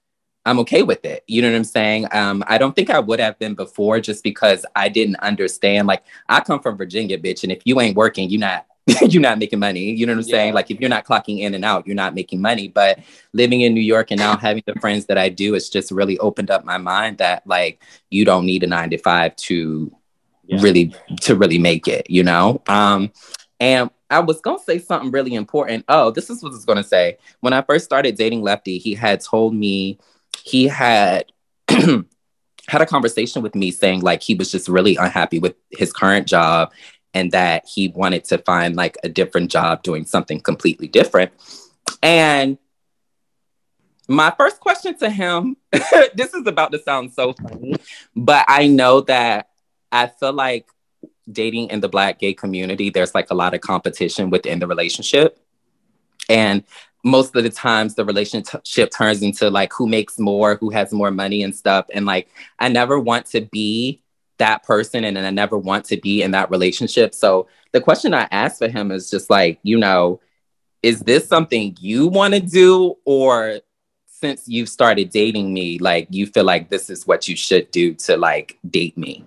i'm 0.48 0.58
okay 0.60 0.82
with 0.82 1.04
it. 1.04 1.24
You 1.26 1.42
know 1.42 1.50
what 1.50 1.56
i'm 1.56 1.64
saying? 1.64 2.06
Um 2.12 2.42
i 2.46 2.58
don't 2.58 2.74
think 2.74 2.90
i 2.90 2.98
would 2.98 3.20
have 3.20 3.38
been 3.38 3.54
before 3.54 4.00
just 4.00 4.22
because 4.24 4.64
i 4.74 4.88
didn't 4.88 5.16
understand 5.16 5.86
like 5.86 6.02
i 6.28 6.40
come 6.40 6.60
from 6.60 6.76
virginia 6.76 7.18
bitch 7.18 7.42
and 7.42 7.52
if 7.52 7.60
you 7.64 7.80
ain't 7.80 7.96
working 7.96 8.30
you're 8.30 8.40
not 8.40 8.64
you're 9.10 9.20
not 9.20 9.38
making 9.38 9.58
money. 9.58 9.90
You 9.90 10.06
know 10.06 10.14
what 10.14 10.24
i'm 10.24 10.30
saying? 10.30 10.54
Like 10.54 10.70
if 10.70 10.80
you're 10.80 10.88
not 10.88 11.04
clocking 11.04 11.40
in 11.40 11.52
and 11.54 11.64
out 11.64 11.86
you're 11.86 11.94
not 12.04 12.14
making 12.14 12.40
money. 12.40 12.68
But 12.68 13.00
living 13.34 13.60
in 13.60 13.74
new 13.74 13.82
york 13.82 14.10
and 14.10 14.18
now 14.18 14.36
having 14.46 14.62
the 14.66 14.74
friends 14.80 15.06
that 15.06 15.18
i 15.18 15.28
do 15.28 15.54
it's 15.54 15.68
just 15.68 15.90
really 15.90 16.18
opened 16.18 16.50
up 16.50 16.64
my 16.64 16.78
mind 16.78 17.18
that 17.18 17.46
like 17.46 17.82
you 18.10 18.24
don't 18.24 18.46
need 18.46 18.62
a 18.62 18.66
nine 18.66 18.90
to 18.90 18.98
five 18.98 19.36
to 19.48 19.92
Yeah. 20.46 20.60
really 20.62 20.94
to 21.26 21.34
really 21.36 21.58
make 21.58 21.86
it 21.86 22.08
you 22.08 22.22
know? 22.22 22.62
Um 22.66 23.12
and 23.60 23.90
i 24.08 24.20
was 24.20 24.40
gonna 24.40 24.58
say 24.70 24.78
something 24.78 25.10
really 25.10 25.34
important. 25.34 25.84
Oh 25.88 26.10
this 26.10 26.30
is 26.30 26.42
what 26.42 26.52
i 26.52 26.54
was 26.54 26.64
gonna 26.64 26.82
say. 26.96 27.18
When 27.40 27.52
i 27.52 27.60
first 27.60 27.84
started 27.84 28.16
dating 28.16 28.42
lefty 28.42 28.78
he 28.78 28.94
had 28.94 29.20
told 29.20 29.54
me 29.54 29.98
he 30.48 30.66
had 30.66 31.26
had 31.68 32.82
a 32.82 32.86
conversation 32.86 33.42
with 33.42 33.54
me 33.54 33.70
saying 33.70 34.00
like 34.00 34.22
he 34.22 34.34
was 34.34 34.50
just 34.50 34.68
really 34.68 34.96
unhappy 34.96 35.38
with 35.38 35.54
his 35.70 35.92
current 35.92 36.26
job 36.26 36.72
and 37.14 37.32
that 37.32 37.66
he 37.66 37.88
wanted 37.88 38.24
to 38.24 38.38
find 38.38 38.76
like 38.76 38.96
a 39.02 39.08
different 39.08 39.50
job 39.50 39.82
doing 39.82 40.04
something 40.04 40.40
completely 40.40 40.88
different. 40.88 41.32
And 42.02 42.58
my 44.08 44.32
first 44.38 44.60
question 44.60 44.96
to 44.98 45.10
him 45.10 45.56
this 46.14 46.32
is 46.32 46.46
about 46.46 46.72
to 46.72 46.78
sound 46.78 47.12
so 47.12 47.34
funny 47.34 47.74
but 48.16 48.42
i 48.48 48.66
know 48.66 49.02
that 49.02 49.50
i 49.92 50.06
feel 50.06 50.32
like 50.32 50.66
dating 51.30 51.68
in 51.70 51.80
the 51.80 51.88
black 51.88 52.18
gay 52.18 52.32
community 52.32 52.90
there's 52.90 53.14
like 53.14 53.30
a 53.30 53.34
lot 53.34 53.54
of 53.54 53.60
competition 53.60 54.30
within 54.30 54.58
the 54.58 54.66
relationship. 54.66 55.38
And 56.28 56.64
most 57.04 57.34
of 57.36 57.42
the 57.42 57.50
times 57.50 57.94
the 57.94 58.04
relationship 58.04 58.90
turns 58.90 59.22
into 59.22 59.50
like 59.50 59.72
who 59.72 59.86
makes 59.86 60.18
more 60.18 60.56
who 60.56 60.70
has 60.70 60.92
more 60.92 61.10
money 61.10 61.42
and 61.42 61.54
stuff. 61.54 61.86
And 61.92 62.06
like 62.06 62.28
i 62.58 62.68
never 62.68 62.98
want 62.98 63.26
to 63.26 63.40
be 63.40 64.02
that 64.38 64.62
person 64.62 65.04
and 65.04 65.16
and 65.16 65.26
i 65.26 65.30
never 65.30 65.58
want 65.58 65.84
to 65.86 65.96
be 65.96 66.22
in 66.22 66.32
that 66.32 66.50
relationship. 66.50 67.14
So 67.14 67.48
the 67.72 67.80
question 67.80 68.14
i 68.14 68.28
asked 68.30 68.58
for 68.58 68.68
him 68.68 68.90
is 68.90 69.10
just 69.10 69.30
like 69.30 69.58
you 69.62 69.78
know 69.78 70.20
is 70.82 71.00
this 71.00 71.26
something 71.26 71.76
you 71.80 72.06
want 72.06 72.34
to 72.34 72.40
do? 72.40 72.96
Or 73.04 73.60
since 74.06 74.48
you've 74.48 74.68
started 74.68 75.10
dating 75.10 75.52
me 75.52 75.78
like 75.78 76.08
you 76.10 76.26
feel 76.26 76.44
like 76.44 76.68
this 76.70 76.90
is 76.90 77.06
what 77.06 77.28
you 77.28 77.36
should 77.36 77.70
do 77.70 77.94
to 77.94 78.16
like 78.16 78.58
date 78.68 78.96
me? 78.96 79.24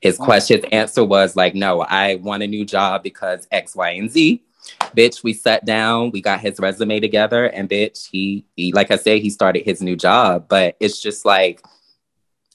His 0.00 0.16
mm-hmm. 0.16 0.24
question 0.24 0.56
his 0.62 0.70
answer 0.72 1.04
was 1.04 1.36
like 1.36 1.54
no 1.54 1.82
i 1.82 2.16
want 2.16 2.42
a 2.42 2.46
new 2.46 2.64
job 2.64 3.02
because 3.02 3.46
x 3.50 3.76
y 3.76 3.90
and 3.90 4.10
z 4.10 4.42
bitch 4.96 5.22
we 5.22 5.32
sat 5.32 5.64
down 5.64 6.10
we 6.10 6.20
got 6.20 6.40
his 6.40 6.58
resume 6.60 7.00
together 7.00 7.46
and 7.46 7.68
bitch 7.68 8.08
he, 8.10 8.44
he 8.56 8.72
like 8.72 8.90
i 8.90 8.96
said 8.96 9.20
he 9.20 9.30
started 9.30 9.64
his 9.64 9.82
new 9.82 9.96
job. 9.96 10.46
But 10.48 10.76
it's 10.80 11.00
just 11.00 11.24
like 11.24 11.62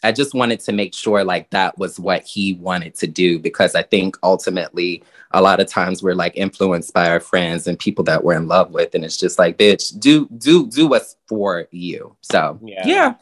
i 0.03 0.11
just 0.11 0.33
wanted 0.33 0.59
to 0.61 0.71
make 0.71 0.93
sure 0.93 1.23
like 1.23 1.49
that 1.49 1.77
was 1.77 1.99
what 1.99 2.23
he 2.23 2.53
wanted 2.53 2.93
to 2.95 3.07
do 3.07 3.39
because 3.39 3.75
i 3.75 3.81
think 3.81 4.17
ultimately 4.23 5.03
a 5.31 5.41
lot 5.41 5.59
of 5.59 5.67
times 5.67 6.01
we're 6.01 6.15
like 6.15 6.33
influenced 6.35 6.93
by 6.93 7.09
our 7.09 7.19
friends 7.19 7.67
and 7.67 7.77
people 7.77 8.03
that 8.05 8.23
we're 8.23 8.35
in 8.35 8.47
love 8.47 8.71
with. 8.71 8.95
And 8.95 9.03
it's 9.03 9.17
just 9.17 9.37
like 9.37 9.57
bitch 9.57 9.97
do 9.99 10.27
do 10.37 10.67
do 10.67 10.87
what's 10.87 11.17
for 11.27 11.67
you. 11.71 12.15
So 12.21 12.59
Yeah. 12.63 12.87
yeah. 12.87 13.13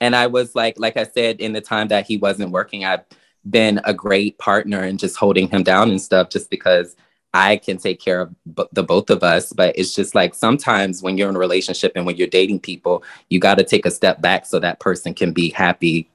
And 0.00 0.14
i 0.16 0.26
was 0.26 0.54
like 0.54 0.78
like 0.78 0.96
i 0.96 1.04
said 1.04 1.40
in 1.40 1.52
the 1.52 1.60
time 1.60 1.88
that 1.88 2.06
he 2.06 2.16
wasn't 2.16 2.50
working 2.50 2.84
i've 2.84 3.04
been 3.48 3.80
a 3.84 3.94
great 3.94 4.38
partner 4.38 4.80
and 4.80 4.98
just 4.98 5.16
holding 5.16 5.48
him 5.48 5.62
down 5.62 5.90
and 5.90 6.00
stuff 6.00 6.28
just 6.28 6.50
because 6.50 6.96
I 7.34 7.56
can 7.56 7.78
take 7.78 8.00
care 8.00 8.20
of 8.22 8.34
b- 8.54 8.64
the 8.72 8.82
both 8.82 9.10
of 9.10 9.22
us. 9.22 9.52
But 9.52 9.78
it's 9.78 9.94
just 9.94 10.14
like 10.14 10.34
sometimes 10.34 11.02
when 11.02 11.16
you're 11.16 11.28
in 11.28 11.36
a 11.36 11.38
relationship 11.38 11.92
and 11.96 12.04
when 12.04 12.16
you're 12.16 12.28
dating 12.28 12.60
people, 12.60 13.02
you 13.30 13.38
got 13.38 13.56
to 13.58 13.64
take 13.64 13.86
a 13.86 13.90
step 13.90 14.20
back 14.20 14.46
so 14.46 14.58
that 14.58 14.80
person 14.80 15.14
can 15.14 15.32
be 15.32 15.50
happy 15.50 16.10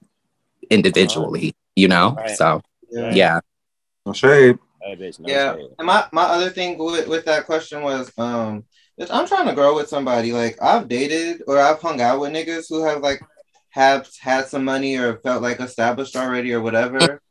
individually, 0.70 1.54
you 1.76 1.88
know? 1.88 2.16
Right. 2.18 2.30
So, 2.30 2.62
Yeah. 2.92 3.12
yeah. 3.14 3.40
No 4.06 4.14
shade. 4.14 4.60
Hey, 4.82 4.96
no 5.20 5.30
Yeah. 5.30 5.56
shade. 5.56 5.68
And 5.80 5.88
my, 5.88 6.06
my 6.12 6.24
other 6.24 6.50
thing 6.50 6.78
with, 6.78 7.08
with 7.08 7.26
that 7.26 7.46
question 7.46 7.82
was 7.82 8.12
um 8.18 8.64
is 8.98 9.12
I'm 9.12 9.28
trying 9.28 9.48
to 9.48 9.54
grow 9.54 9.76
with 9.76 9.90
somebody. 9.90 10.34
Like 10.34 10.58
I've 10.62 10.88
dated 10.88 11.44
or 11.48 11.58
I've 11.60 11.82
hung 11.82 12.02
out 12.02 12.20
with 12.20 12.32
niggas 12.32 12.66
who 12.70 12.84
have 12.86 13.02
like 13.02 13.22
have 13.72 14.08
had 14.20 14.48
some 14.48 14.64
money 14.64 14.98
or 14.98 15.18
felt 15.18 15.44
like 15.44 15.60
established 15.60 16.16
already 16.16 16.54
or 16.54 16.62
whatever. 16.62 17.22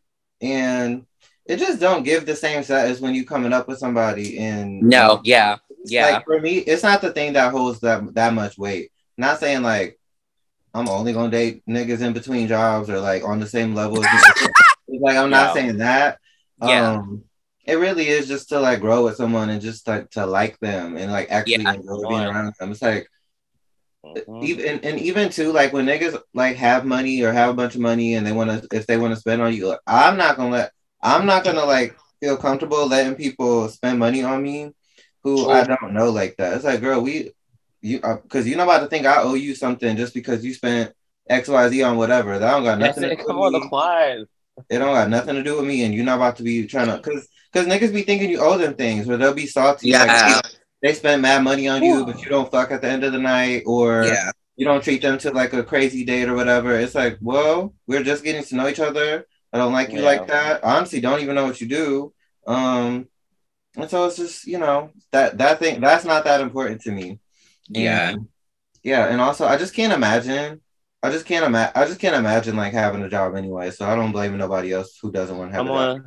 and 0.40 1.06
it 1.48 1.58
just 1.58 1.80
don't 1.80 2.02
give 2.02 2.26
the 2.26 2.34
same 2.36 2.62
set 2.62 2.88
as 2.90 3.00
when 3.00 3.14
you 3.14 3.24
coming 3.24 3.52
up 3.52 3.68
with 3.68 3.78
somebody 3.78 4.38
and 4.38 4.82
No, 4.82 5.20
yeah. 5.24 5.56
Yeah. 5.84 6.06
Like 6.10 6.24
for 6.24 6.40
me, 6.40 6.58
it's 6.58 6.82
not 6.82 7.00
the 7.00 7.12
thing 7.12 7.34
that 7.34 7.52
holds 7.52 7.80
that 7.80 8.14
that 8.14 8.34
much 8.34 8.58
weight. 8.58 8.90
Not 9.16 9.38
saying 9.38 9.62
like 9.62 9.98
I'm 10.74 10.88
only 10.88 11.12
gonna 11.12 11.30
date 11.30 11.62
niggas 11.68 12.00
in 12.00 12.12
between 12.12 12.48
jobs 12.48 12.90
or 12.90 12.98
like 13.00 13.22
on 13.24 13.38
the 13.40 13.46
same 13.46 13.74
level. 13.74 13.98
like 14.88 15.16
I'm 15.16 15.30
not 15.30 15.48
Yeah. 15.48 15.52
saying 15.54 15.78
that. 15.78 16.18
Yeah. 16.62 16.92
Um, 16.94 17.24
it 17.64 17.76
really 17.76 18.08
is 18.08 18.28
just 18.28 18.48
to 18.50 18.60
like 18.60 18.80
grow 18.80 19.04
with 19.04 19.16
someone 19.16 19.48
and 19.50 19.60
just 19.62 19.86
like 19.88 20.10
to 20.10 20.26
like 20.26 20.58
them 20.60 20.96
and 20.96 21.10
like 21.12 21.30
actually 21.30 21.62
Yeah. 21.62 21.74
enjoy 21.74 22.08
being 22.08 22.20
around 22.24 22.52
them. 22.58 22.72
It's 22.72 22.82
like 22.82 23.08
Mhm. 24.04 24.44
even 24.44 24.80
and 24.84 25.00
even 25.00 25.30
too 25.30 25.52
like 25.52 25.72
when 25.72 25.86
niggas 25.86 26.16
like 26.34 26.56
have 26.56 26.84
money 26.84 27.22
or 27.22 27.32
have 27.32 27.50
a 27.50 27.54
bunch 27.54 27.74
of 27.74 27.80
money 27.80 28.14
and 28.14 28.24
they 28.26 28.32
want 28.32 28.50
to 28.50 28.76
if 28.76 28.86
they 28.86 28.96
want 28.96 29.12
to 29.14 29.20
spend 29.20 29.42
on 29.42 29.52
you, 29.54 29.68
like, 29.68 29.80
I'm 29.86 30.16
not 30.16 30.36
gonna 30.36 30.50
let 30.50 30.72
I'm 31.06 31.24
not 31.26 31.44
gonna 31.44 31.64
like 31.64 31.96
feel 32.20 32.36
comfortable 32.36 32.86
letting 32.86 33.14
people 33.14 33.68
spend 33.68 33.98
money 33.98 34.22
on 34.22 34.42
me 34.42 34.72
who 35.22 35.48
I 35.50 35.64
don't 35.64 35.92
know 35.92 36.10
like 36.10 36.36
that. 36.38 36.54
It's 36.54 36.64
like, 36.64 36.80
girl, 36.80 37.00
we 37.00 37.32
you 37.80 38.00
uh, 38.02 38.16
because 38.22 38.46
you're 38.46 38.56
not 38.58 38.64
about 38.64 38.80
to 38.80 38.86
think 38.88 39.06
I 39.06 39.22
owe 39.22 39.34
you 39.34 39.54
something 39.54 39.96
just 39.96 40.14
because 40.14 40.44
you 40.44 40.52
spent 40.52 40.92
X 41.28 41.48
Y 41.48 41.68
Z 41.68 41.82
on 41.82 41.96
whatever. 41.96 42.38
That 42.38 42.50
don't 42.50 42.64
got 42.64 42.78
That's 42.78 42.96
nothing 42.98 43.10
to 43.10 43.14
it. 43.14 43.18
do 43.18 43.26
Come 43.26 43.36
with 43.38 43.46
on, 43.46 43.52
the 43.52 43.60
me. 43.60 43.68
client. 43.68 44.28
It 44.70 44.78
don't 44.78 44.94
got 44.94 45.10
nothing 45.10 45.34
to 45.36 45.42
do 45.42 45.56
with 45.56 45.66
me, 45.66 45.84
and 45.84 45.94
you're 45.94 46.04
not 46.04 46.16
about 46.16 46.36
to 46.36 46.42
be 46.42 46.66
trying 46.66 46.88
to 46.88 46.96
because 46.96 47.28
because 47.52 47.66
niggas 47.68 47.92
be 47.92 48.02
thinking 48.02 48.30
you 48.30 48.40
owe 48.40 48.58
them 48.58 48.74
things, 48.74 49.08
or 49.08 49.16
they'll 49.16 49.34
be 49.34 49.46
salty. 49.46 49.88
Yeah. 49.90 50.04
Like, 50.42 50.52
they 50.82 50.92
spend 50.94 51.22
mad 51.22 51.42
money 51.44 51.68
on 51.68 51.82
you, 51.82 52.04
but 52.04 52.22
you 52.22 52.28
don't 52.28 52.50
fuck 52.50 52.70
at 52.70 52.80
the 52.82 52.88
end 52.88 53.04
of 53.04 53.12
the 53.12 53.18
night, 53.18 53.62
or 53.66 54.04
Yeah. 54.04 54.30
you 54.56 54.64
don't 54.64 54.82
treat 54.82 55.02
them 55.02 55.18
to 55.18 55.30
like 55.30 55.52
a 55.52 55.62
crazy 55.62 56.04
date 56.04 56.28
or 56.28 56.34
whatever. 56.34 56.74
It's 56.78 56.94
like, 56.94 57.18
well, 57.20 57.74
we're 57.86 58.02
just 58.02 58.24
getting 58.24 58.44
to 58.44 58.56
know 58.56 58.68
each 58.68 58.80
other. 58.80 59.26
I 59.56 59.58
don't 59.58 59.72
like 59.72 59.90
you 59.90 60.00
Yeah. 60.00 60.04
like 60.04 60.26
that. 60.26 60.62
Honestly, 60.62 61.00
don't 61.00 61.20
even 61.22 61.34
know 61.34 61.46
what 61.46 61.60
you 61.62 61.66
do. 61.66 62.12
Um, 62.46 63.08
and 63.76 63.88
so 63.90 64.04
it's 64.06 64.16
just 64.16 64.46
you 64.46 64.58
know 64.58 64.90
that 65.12 65.38
that 65.38 65.58
thing 65.58 65.80
that's 65.80 66.04
not 66.04 66.24
that 66.24 66.42
important 66.42 66.82
to 66.82 66.92
me. 66.92 67.18
Yeah. 67.68 68.10
And, 68.10 68.28
yeah, 68.82 69.06
and 69.06 69.20
also 69.20 69.46
I 69.46 69.56
just 69.56 69.74
can't 69.74 69.92
imagine. 69.94 70.60
I 71.02 71.10
just 71.10 71.24
can't 71.24 71.44
imagine. 71.46 71.72
I 71.74 71.86
just 71.86 72.00
can't 72.00 72.14
imagine 72.16 72.54
like 72.56 72.74
having 72.74 73.02
a 73.02 73.08
job 73.08 73.34
anyway. 73.34 73.70
So 73.70 73.86
I 73.86 73.94
don't 73.96 74.12
blame 74.12 74.36
nobody 74.36 74.72
else 74.72 74.98
who 75.00 75.10
doesn't 75.10 75.36
want 75.36 75.50
to 75.52 75.56
have 75.56 75.66
Come 75.66 75.76
a 75.76 75.94
job. 75.96 76.06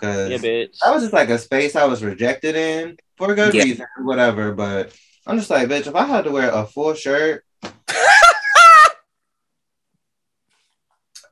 Because 0.00 0.30
Yeah, 0.30 0.38
bitch. 0.38 0.78
that 0.82 0.94
was 0.94 1.02
just 1.02 1.12
like 1.12 1.28
a 1.28 1.38
space 1.38 1.76
I 1.76 1.84
was 1.84 2.02
rejected 2.02 2.56
in 2.56 2.96
for 3.18 3.30
a 3.32 3.34
good 3.34 3.54
Yeah. 3.54 3.64
reason, 3.64 3.86
whatever. 4.02 4.52
But 4.52 4.96
I'm 5.26 5.36
just 5.38 5.50
like, 5.50 5.68
bitch, 5.68 5.86
if 5.86 5.94
I 5.94 6.06
had 6.06 6.24
to 6.24 6.30
wear 6.30 6.50
a 6.50 6.66
full 6.66 6.94
shirt, 6.94 7.44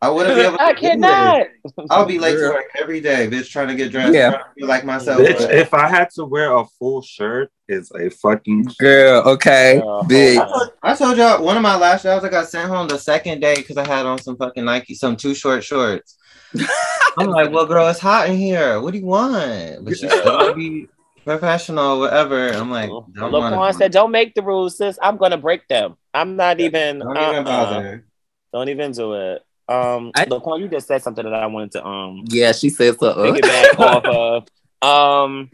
I 0.00 0.10
wouldn't 0.10 0.36
be 0.36 0.42
able 0.42 0.56
to. 0.58 0.62
I 0.62 0.72
do 0.72 0.80
cannot. 0.80 1.40
it. 1.40 1.50
I'll 1.90 2.04
be 2.06 2.18
late 2.18 2.36
to 2.36 2.50
work 2.50 2.66
every 2.80 3.00
day, 3.00 3.28
bitch, 3.28 3.50
trying 3.50 3.68
to 3.68 3.74
get 3.74 3.90
dressed, 3.90 4.14
Yeah. 4.14 4.30
trying 4.30 4.42
to 4.44 4.50
feel 4.56 4.68
like 4.68 4.84
myself. 4.84 5.20
Bitch, 5.20 5.38
but- 5.38 5.54
if 5.54 5.74
I 5.74 5.88
had 5.88 6.10
to 6.10 6.24
wear 6.24 6.54
a 6.54 6.64
full 6.78 7.02
shirt, 7.02 7.50
it's 7.66 7.92
a 7.94 8.08
fucking 8.08 8.68
Girl, 8.78 9.22
okay. 9.26 9.80
Girl, 9.80 10.04
Big. 10.04 10.38
I 10.38 10.44
told, 10.46 10.70
I 10.82 10.94
told 10.94 11.16
y'all 11.18 11.44
one 11.44 11.56
of 11.56 11.62
my 11.62 11.76
last 11.76 12.04
jobs 12.04 12.24
I 12.24 12.28
got 12.28 12.48
sent 12.48 12.68
home 12.68 12.88
the 12.88 12.98
second 12.98 13.40
day 13.40 13.56
because 13.56 13.76
I 13.76 13.86
had 13.86 14.06
on 14.06 14.18
some 14.18 14.36
fucking 14.36 14.64
Nike, 14.64 14.94
some 14.94 15.16
too 15.16 15.34
short 15.34 15.64
shorts. 15.64 16.16
I'm 17.18 17.28
like, 17.28 17.52
well, 17.52 17.66
girl, 17.66 17.88
it's 17.88 17.98
hot 17.98 18.28
in 18.28 18.36
here. 18.36 18.80
What 18.80 18.92
do 18.92 18.98
you 18.98 19.06
want? 19.06 19.84
But 19.84 19.98
she 19.98 20.08
still 20.08 20.24
wanna 20.24 20.54
be 20.54 20.88
professional, 21.24 21.98
whatever. 21.98 22.48
I'm 22.50 22.70
like, 22.70 22.88
uh-huh. 22.88 23.00
don't 23.14 23.32
Laquan 23.32 23.56
want 23.56 23.76
said, 23.76 23.92
"Don't 23.92 24.10
make 24.10 24.34
the 24.34 24.42
rules, 24.42 24.78
sis. 24.78 24.98
I'm 25.02 25.18
gonna 25.18 25.36
break 25.36 25.68
them. 25.68 25.96
I'm 26.14 26.36
not 26.36 26.60
even. 26.60 27.00
don't 27.00 27.16
even 27.16 27.18
uh-uh. 27.18 27.42
bother. 27.42 28.06
Don't 28.52 28.68
even 28.68 28.92
do 28.92 29.12
it." 29.14 29.42
Um, 29.68 30.12
I- 30.14 30.24
Laquan, 30.26 30.60
you 30.60 30.68
just 30.68 30.86
said 30.88 31.02
something 31.02 31.24
that 31.24 31.34
I 31.34 31.46
wanted 31.46 31.72
to 31.72 31.86
um 31.86 32.24
Yeah, 32.28 32.52
she 32.52 32.70
said 32.70 32.98
so. 32.98 33.14
piggyback 33.14 33.78
off 33.78 34.04
of. 34.04 34.42
Um, 34.82 35.50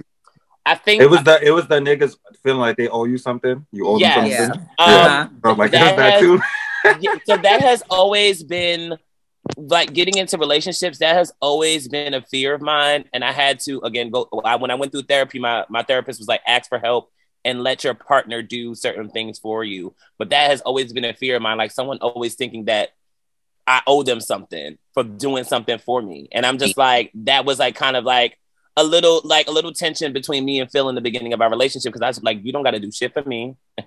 I 0.66 0.76
think 0.76 1.02
It 1.02 1.10
was 1.10 1.22
the 1.24 1.42
it 1.42 1.50
was 1.50 1.66
the 1.66 1.76
niggas 1.80 2.16
feeling 2.42 2.60
like 2.60 2.76
they 2.76 2.88
owe 2.88 3.04
you 3.04 3.18
something. 3.18 3.66
You 3.72 3.86
owe 3.88 3.98
Yes. 3.98 4.16
them 4.16 4.26
Yeah. 4.26 4.46
something. 4.46 4.60
um, 4.60 4.88
Uh-huh. 4.88 5.28
So 5.44 5.52
like, 5.54 5.70
That 5.72 5.96
that 5.96 6.12
has- 6.12 6.20
too. 6.20 6.40
yeah, 7.00 7.14
so 7.24 7.36
that 7.38 7.60
has 7.62 7.82
always 7.90 8.42
been 8.42 8.96
like 9.56 9.92
getting 9.92 10.16
into 10.16 10.38
relationships 10.38 10.98
that 10.98 11.14
has 11.16 11.32
always 11.40 11.86
been 11.88 12.14
a 12.14 12.22
fear 12.22 12.54
of 12.54 12.62
mine 12.62 13.04
and 13.12 13.22
i 13.22 13.30
had 13.30 13.60
to 13.60 13.78
again 13.80 14.08
go 14.08 14.26
I, 14.42 14.56
when 14.56 14.70
i 14.70 14.74
went 14.74 14.90
through 14.90 15.02
therapy 15.02 15.38
my, 15.38 15.66
my 15.68 15.82
therapist 15.82 16.18
was 16.18 16.28
like 16.28 16.40
ask 16.46 16.66
for 16.66 16.78
help 16.78 17.10
and 17.44 17.62
let 17.62 17.84
your 17.84 17.92
partner 17.92 18.40
do 18.40 18.74
certain 18.74 19.10
things 19.10 19.38
for 19.38 19.62
you 19.62 19.94
but 20.18 20.30
that 20.30 20.50
has 20.50 20.62
always 20.62 20.94
been 20.94 21.04
a 21.04 21.12
fear 21.12 21.36
of 21.36 21.42
mine 21.42 21.58
like 21.58 21.72
someone 21.72 21.98
always 21.98 22.36
thinking 22.36 22.64
that 22.66 22.90
i 23.66 23.80
owe 23.86 24.02
them 24.02 24.20
something 24.20 24.76
for 24.92 25.02
doing 25.02 25.44
something 25.44 25.78
for 25.78 26.02
me 26.02 26.28
and 26.32 26.44
i'm 26.46 26.58
just 26.58 26.76
like 26.76 27.10
that 27.14 27.44
was 27.44 27.58
like 27.58 27.74
kind 27.74 27.96
of 27.96 28.04
like 28.04 28.38
a 28.76 28.82
little 28.82 29.20
like 29.24 29.46
a 29.46 29.52
little 29.52 29.72
tension 29.72 30.12
between 30.12 30.44
me 30.44 30.58
and 30.58 30.68
Phil 30.68 30.88
in 30.88 30.96
the 30.96 31.00
beginning 31.00 31.32
of 31.32 31.40
our 31.40 31.48
relationship 31.48 31.92
because 31.92 32.02
I 32.02 32.08
was 32.08 32.20
like, 32.24 32.44
you 32.44 32.52
don't 32.52 32.64
got 32.64 32.72
to 32.72 32.80
do 32.80 32.90
shit 32.90 33.14
for 33.14 33.22
me, 33.22 33.54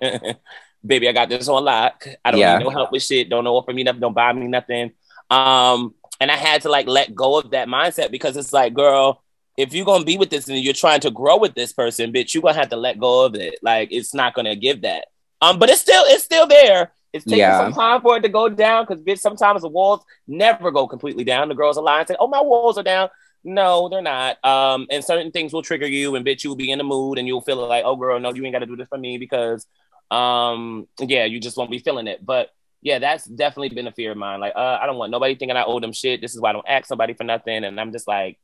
baby. 0.86 1.08
I 1.08 1.12
got 1.12 1.28
this 1.28 1.46
on 1.46 1.62
lock. 1.62 2.06
I 2.24 2.30
don't 2.30 2.40
Yeah. 2.40 2.56
need 2.56 2.64
no 2.64 2.70
help 2.70 2.92
with 2.92 3.02
shit. 3.02 3.28
Don't 3.28 3.46
offer 3.46 3.72
me 3.74 3.82
nothing. 3.82 4.00
Don't 4.00 4.14
buy 4.14 4.32
me 4.32 4.46
nothing. 4.46 4.92
Um, 5.28 5.94
and 6.20 6.30
I 6.30 6.36
had 6.36 6.62
to 6.62 6.70
like 6.70 6.86
let 6.86 7.14
go 7.14 7.38
of 7.38 7.50
that 7.50 7.68
mindset 7.68 8.10
because 8.10 8.36
it's 8.38 8.52
like, 8.52 8.72
girl, 8.72 9.22
if 9.58 9.74
you're 9.74 9.84
gonna 9.84 10.04
be 10.06 10.16
with 10.16 10.30
this 10.30 10.48
and 10.48 10.58
you're 10.58 10.72
trying 10.72 11.00
to 11.00 11.10
grow 11.10 11.36
with 11.36 11.54
this 11.54 11.72
person, 11.74 12.10
bitch, 12.12 12.32
you're 12.32 12.42
gonna 12.42 12.54
have 12.54 12.70
to 12.70 12.76
let 12.76 12.98
go 12.98 13.26
of 13.26 13.34
it. 13.34 13.58
Like 13.62 13.88
it's 13.92 14.14
not 14.14 14.32
gonna 14.32 14.56
give 14.56 14.82
that. 14.82 15.08
Um, 15.42 15.58
but 15.58 15.68
it's 15.68 15.80
still 15.82 16.04
it's 16.06 16.24
still 16.24 16.46
there. 16.46 16.92
It's 17.12 17.24
taking 17.24 17.38
Yeah. 17.38 17.58
some 17.58 17.72
time 17.72 18.00
for 18.02 18.16
it 18.16 18.20
to 18.22 18.28
go 18.28 18.48
down 18.48 18.84
because 18.86 19.02
bitch, 19.02 19.18
sometimes 19.18 19.62
the 19.62 19.68
walls 19.68 20.04
never 20.26 20.70
go 20.70 20.86
completely 20.86 21.24
down. 21.24 21.48
The 21.48 21.54
girls 21.54 21.78
are 21.78 21.84
lying, 21.84 22.06
saying, 22.06 22.18
"Oh, 22.20 22.28
my 22.28 22.40
walls 22.42 22.76
are 22.78 22.82
down." 22.82 23.08
No, 23.44 23.88
they're 23.88 24.02
not. 24.02 24.44
Um, 24.44 24.86
and 24.90 25.02
certain 25.02 25.30
things 25.30 25.52
will 25.52 25.62
trigger 25.62 25.86
you, 25.86 26.16
and 26.16 26.26
bitch, 26.26 26.44
you'll 26.44 26.56
be 26.56 26.70
in 26.70 26.78
the 26.78 26.84
mood, 26.84 27.18
and 27.18 27.26
you'll 27.26 27.40
feel 27.40 27.56
like, 27.66 27.84
"Oh, 27.84 27.96
girl, 27.96 28.18
no, 28.20 28.32
you 28.34 28.44
ain't 28.44 28.52
got 28.52 28.58
to 28.58 28.66
do 28.66 28.76
this 28.76 28.88
for 28.88 28.98
me," 28.98 29.16
because, 29.16 29.66
um, 30.10 30.86
yeah, 31.00 31.24
you 31.24 31.40
just 31.40 31.56
won't 31.56 31.70
be 31.70 31.78
feeling 31.78 32.06
it. 32.08 32.24
But 32.24 32.50
yeah, 32.82 32.98
that's 32.98 33.24
definitely 33.24 33.70
been 33.70 33.86
a 33.86 33.92
fear 33.92 34.12
of 34.12 34.18
mine. 34.18 34.40
Like, 34.40 34.52
uh, 34.54 34.78
I 34.80 34.86
don't 34.86 34.98
want 34.98 35.10
nobody 35.10 35.34
thinking 35.34 35.56
I 35.56 35.64
owe 35.64 35.80
them 35.80 35.92
shit. 35.92 36.20
This 36.20 36.34
is 36.34 36.40
why 36.40 36.50
I 36.50 36.52
don't 36.52 36.68
ask 36.68 36.86
somebody 36.86 37.14
for 37.14 37.24
nothing, 37.24 37.64
and 37.64 37.80
I'm 37.80 37.90
just 37.92 38.06
like, 38.06 38.38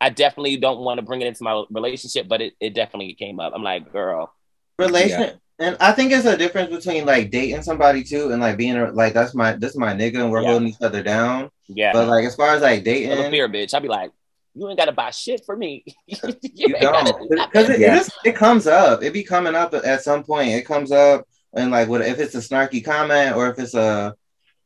I 0.00 0.10
definitely 0.10 0.56
don't 0.56 0.80
want 0.80 0.98
to 0.98 1.02
bring 1.02 1.20
it 1.22 1.26
into 1.26 1.42
my 1.42 1.64
relationship, 1.70 2.28
but 2.28 2.40
it, 2.40 2.54
it 2.60 2.74
definitely 2.74 3.14
came 3.14 3.40
up. 3.40 3.52
I'm 3.54 3.62
like, 3.62 3.92
girl, 3.92 4.32
relation 4.78 5.40
and 5.60 5.76
I 5.80 5.92
think 5.92 6.10
it's 6.12 6.24
a 6.26 6.36
difference 6.36 6.70
between 6.70 7.04
like 7.06 7.30
dating 7.30 7.62
somebody 7.62 8.02
too 8.02 8.32
and 8.32 8.40
like 8.40 8.56
being 8.56 8.76
a, 8.76 8.90
like 8.90 9.12
that's 9.14 9.34
my 9.34 9.52
this 9.52 9.72
is 9.72 9.76
my 9.76 9.92
nigga 9.92 10.16
and 10.22 10.30
we're 10.30 10.42
Yeah. 10.42 10.50
holding 10.50 10.68
each 10.68 10.80
other 10.82 11.02
down. 11.02 11.50
yeah, 11.68 11.92
But 11.92 12.08
like 12.08 12.24
as 12.24 12.34
far 12.34 12.54
as 12.54 12.62
like 12.62 12.82
dating, 12.84 13.12
I'm 13.12 13.26
a 13.26 13.30
fear 13.30 13.48
bitch. 13.48 13.74
I'd 13.74 13.82
be 13.82 13.88
like, 13.88 14.10
you 14.54 14.68
ain't 14.68 14.78
got 14.78 14.86
to 14.86 14.92
buy 14.92 15.10
shit 15.10 15.42
for 15.46 15.56
me. 15.56 15.84
you 16.06 16.18
you 16.42 16.68
don't 16.80 17.06
do 17.06 17.36
because 17.44 17.68
it, 17.70 17.78
Yeah. 17.80 17.94
it, 17.94 17.98
just, 17.98 18.10
it 18.24 18.34
comes 18.34 18.66
up. 18.66 19.02
It 19.02 19.12
be 19.12 19.22
coming 19.22 19.54
up 19.54 19.72
at 19.74 20.02
some 20.02 20.24
point. 20.24 20.48
It 20.50 20.66
comes 20.66 20.90
up 20.90 21.24
and 21.54 21.70
like 21.70 21.88
what 21.88 22.00
if 22.00 22.18
it's 22.18 22.34
a 22.34 22.38
snarky 22.38 22.84
comment 22.84 23.36
or 23.36 23.48
if 23.50 23.58
it's 23.58 23.74
a 23.74 24.14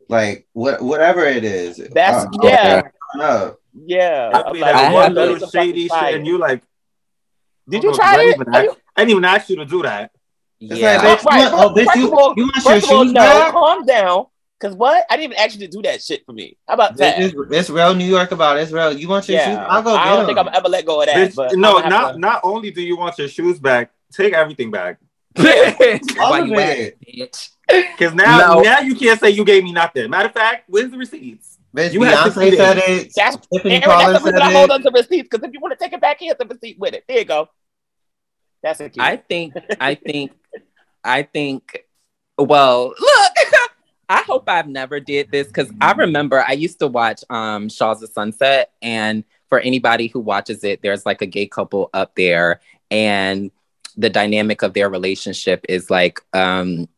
like 0.09 0.47
what 0.53 0.81
whatever 0.83 1.25
it 1.25 1.45
is. 1.45 1.77
That's 1.93 2.25
uh, 2.25 2.29
yeah, 2.43 2.83
coming 2.83 3.27
up. 3.27 3.57
yeah. 3.75 4.31
I 4.33 4.43
I'm 4.43 4.53
mean, 4.53 4.63
like, 4.63 4.75
I 4.75 4.93
one 4.93 5.03
have 5.05 5.13
little 5.13 5.35
it's 5.37 5.43
a 5.45 5.47
fucking 5.49 5.61
shady 5.73 5.89
shit, 5.89 6.15
and 6.15 6.27
you 6.27 6.39
like, 6.39 6.63
Did 7.69 7.83
you 7.83 7.95
try 7.95 8.17
it? 8.23 8.35
even 8.35 8.47
you- 8.53 8.77
I 8.97 9.01
didn't 9.01 9.11
even 9.11 9.25
ask 9.25 9.49
you 9.51 9.57
to 9.57 9.65
do 9.65 9.83
that. 9.83 10.13
It's 10.71 10.81
Yeah. 10.81 10.97
like, 10.99 11.19
bitch, 11.21 11.25
Oh, 11.25 11.31
right. 11.31 11.41
you 11.43 11.51
oh, 11.59 11.75
bitch, 11.75 11.97
you, 11.97 12.19
all- 12.19 12.35
you 12.37 12.43
want 12.45 12.57
your 12.57 12.62
First 12.65 12.91
all, 12.91 13.05
shoes 13.05 13.12
no, 13.12 13.21
back? 13.21 13.53
calm 13.53 13.85
down. 13.87 14.27
Cause 14.61 14.75
what? 14.75 15.05
I 15.11 15.17
didn't 15.17 15.33
even 15.33 15.45
ask 15.45 15.59
you 15.59 15.67
to 15.67 15.69
do 15.71 15.83
that 15.83 16.01
shit 16.01 16.25
for 16.25 16.33
me. 16.33 16.57
How 16.67 16.75
about 16.75 16.97
that? 16.97 17.21
It's, 17.21 17.35
it's 17.51 17.69
real 17.71 17.95
New 17.95 18.07
York 18.07 18.31
about 18.33 18.57
it. 18.57 18.61
It's 18.62 18.73
real. 18.73 18.93
You 18.97 19.09
want 19.09 19.29
your 19.29 19.39
shoes? 19.41 19.49
yeah, 19.49 19.67
I'll 19.67 19.83
go 19.83 19.95
I 19.95 20.05
get 20.05 20.11
don't 20.11 20.17
them. 20.19 20.27
think 20.27 20.39
I'm 20.39 20.49
ever 20.55 20.69
let 20.69 20.87
go 20.87 21.01
of 21.01 21.07
that. 21.07 21.17
Bitch, 21.17 21.35
but 21.35 21.55
no, 21.57 21.79
not 21.81 22.12
to- 22.12 22.19
not 22.19 22.41
only 22.45 22.71
do 22.71 22.81
you 22.81 22.97
want 22.97 23.19
your 23.19 23.29
shoes 23.29 23.59
back, 23.59 23.91
take 24.12 24.33
everything 24.33 24.71
back. 24.71 24.99
All 25.39 25.45
of 25.45 26.51
it. 26.53 26.97
it. 27.03 27.49
Because 27.69 28.15
now, 28.15 28.55
No. 28.55 28.61
now 28.61 28.79
you 28.81 28.95
can't 28.95 29.19
say 29.21 29.31
you 29.31 29.45
gave 29.45 29.65
me 29.65 29.73
nothing. 29.73 30.09
Matter 30.09 30.29
of 30.29 30.35
fact, 30.35 30.65
where's 30.69 30.91
the 30.91 30.97
receipts? 30.99 31.59
Bitch, 31.77 31.93
You 31.93 32.03
have 32.03 32.33
to 32.33 32.39
Beyonce 32.41 32.51
see 32.51 32.57
said 32.57 32.77
it. 32.79 32.89
it. 32.89 33.12
That's- 33.17 33.47
Tiffany 33.53 33.75
Aaron, 33.83 33.89
that's 33.89 34.12
the 34.12 34.19
said 34.21 34.25
reason 34.35 34.43
I 34.43 34.53
hold 34.53 34.71
it. 34.71 34.73
on 34.75 34.83
to 34.83 34.91
receipts. 34.95 35.29
Because 35.31 35.47
if 35.47 35.53
you 35.53 35.61
want 35.61 35.77
to 35.77 35.85
take 35.85 35.93
it 35.93 36.01
back, 36.01 36.19
here's 36.21 36.37
the 36.39 36.47
receipt 36.47 36.79
with 36.79 36.95
it. 36.95 37.05
There 37.09 37.19
you 37.19 37.25
go. 37.25 37.49
That's 38.62 38.81
a 38.81 38.89
cute. 38.89 39.05
I 39.05 39.17
think, 39.17 39.55
I 39.81 39.95
think, 39.97 40.33
I 41.05 41.23
think. 41.23 41.85
Well, 42.39 42.95
look, 42.99 43.33
I 44.09 44.23
hope 44.23 44.49
I've 44.49 44.69
never 44.69 45.01
did 45.01 45.31
this 45.31 45.47
because 45.47 45.71
I 45.81 45.93
remember 45.93 46.45
I 46.47 46.53
used 46.53 46.79
to 46.81 46.89
watch 46.89 47.23
um 47.31 47.69
Shahs 47.69 48.03
of 48.03 48.11
Sunset, 48.11 48.73
and 48.83 49.25
for 49.49 49.61
anybody 49.61 50.09
who 50.09 50.21
watches 50.21 50.65
it, 50.65 50.83
there's 50.83 51.07
like 51.07 51.23
a 51.23 51.27
gay 51.27 51.47
couple 51.47 51.91
up 51.95 52.15
there, 52.15 52.61
and 52.91 53.51
the 53.97 54.11
dynamic 54.11 54.63
of 54.63 54.73
their 54.73 54.91
relationship 54.91 55.65
is 55.69 55.91
like 55.91 56.21
um 56.33 56.89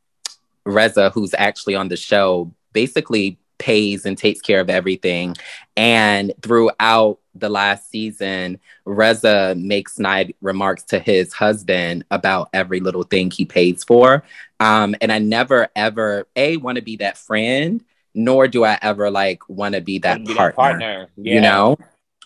Reza, 0.65 1.11
who's 1.11 1.35
actually 1.37 1.75
on 1.75 1.89
the 1.89 1.97
show, 1.97 2.53
basically 2.73 3.39
pays 3.59 4.07
and 4.07 4.17
takes 4.17 4.41
care 4.41 4.61
of 4.61 4.71
everything. 4.71 5.37
And 5.77 6.33
throughout 6.43 7.19
the 7.35 7.49
last 7.49 7.91
season, 7.91 8.61
Reza 8.85 9.55
makes 9.57 9.97
snide 9.97 10.35
remarks 10.41 10.83
to 10.85 10.99
his 10.99 11.33
husband 11.33 12.05
about 12.11 12.49
every 12.53 12.81
little 12.81 13.03
thing 13.03 13.31
he 13.31 13.45
pays 13.45 13.85
for. 13.85 14.23
Um, 14.61 14.95
and 15.01 15.13
I 15.13 15.19
never 15.19 15.69
ever 15.77 16.27
a 16.35 16.57
want 16.57 16.77
to 16.77 16.83
be 16.83 16.97
that 16.97 17.19
friend, 17.19 17.85
nor 18.15 18.49
do 18.49 18.65
I 18.65 18.79
ever 18.81 19.11
like 19.11 19.47
want 19.49 19.75
to 19.75 19.81
be 19.81 19.99
that 19.99 20.25
Be 20.25 20.35
partner. 20.35 20.55
partner. 20.55 21.09
Yeah. 21.17 21.35
You 21.35 21.41
know? 21.41 21.77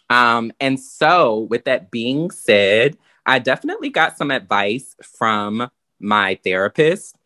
Um, 0.08 0.52
and 0.60 0.78
so 0.78 1.40
with 1.50 1.64
that 1.64 1.90
being 1.90 2.30
said, 2.30 2.96
I 3.26 3.38
definitely 3.38 3.90
got 3.90 4.16
some 4.16 4.30
advice 4.30 4.96
from 5.02 5.70
my 6.00 6.38
therapist. 6.42 7.16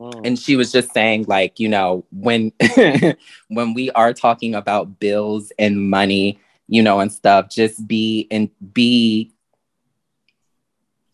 Mm. 0.00 0.26
and 0.26 0.38
she 0.38 0.56
was 0.56 0.72
just 0.72 0.92
saying 0.92 1.26
like 1.28 1.60
you 1.60 1.68
know 1.68 2.04
when 2.10 2.52
when 3.48 3.74
we 3.74 3.90
are 3.92 4.12
talking 4.12 4.54
about 4.54 4.98
bills 4.98 5.52
and 5.58 5.90
money 5.90 6.40
you 6.66 6.82
know 6.82 6.98
and 7.00 7.12
stuff 7.12 7.48
just 7.48 7.86
be 7.86 8.26
and 8.30 8.50
be 8.72 9.30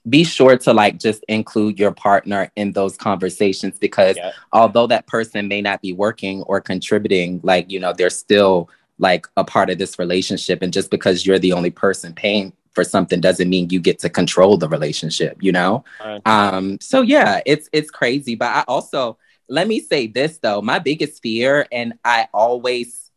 be 0.09 0.24
sure 0.24 0.57
to 0.57 0.72
like 0.72 0.99
just 0.99 1.22
include 1.29 1.79
your 1.79 1.93
partner 1.93 2.51
in 2.57 2.72
those 2.72 2.97
conversations 2.97 3.79
because 3.79 4.16
although 4.53 4.87
that 4.87 5.07
person 5.07 5.49
may 5.49 5.61
not 5.61 5.83
be 5.83 5.93
working 5.93 6.43
or 6.45 6.61
contributing 6.61 7.41
like 7.43 7.70
you 7.70 7.79
know 7.79 7.93
they're 7.93 8.09
still 8.09 8.70
like 8.99 9.26
a 9.37 9.45
part 9.45 9.70
of 9.70 9.79
this 9.79 9.99
relationship. 9.99 10.62
And 10.62 10.72
just 10.72 10.91
because 10.91 11.24
you're 11.24 11.39
the 11.39 11.53
only 11.53 11.70
person 11.70 12.12
paying 12.12 12.53
for 12.79 12.85
something 12.85 13.20
doesn't 13.20 13.49
mean 13.49 13.68
you 13.70 13.81
get 13.81 13.99
to 13.99 14.09
control 14.09 14.57
the 14.57 14.68
relationship 14.68 15.37
you 15.41 15.51
know 15.51 15.83
Right. 16.05 16.22
um 16.26 16.79
so 16.81 17.03
yeah 17.03 17.41
it's 17.45 17.68
it's 17.72 17.91
crazy 17.91 18.37
but 18.37 18.51
i 18.59 18.62
also 18.68 19.18
let 19.49 19.66
me 19.66 19.81
say 19.81 20.07
this 20.07 20.39
though 20.39 20.62
my 20.62 20.79
biggest 20.79 21.20
fear 21.20 21.66
and 21.72 21.95
i 22.05 22.29
always 22.33 23.11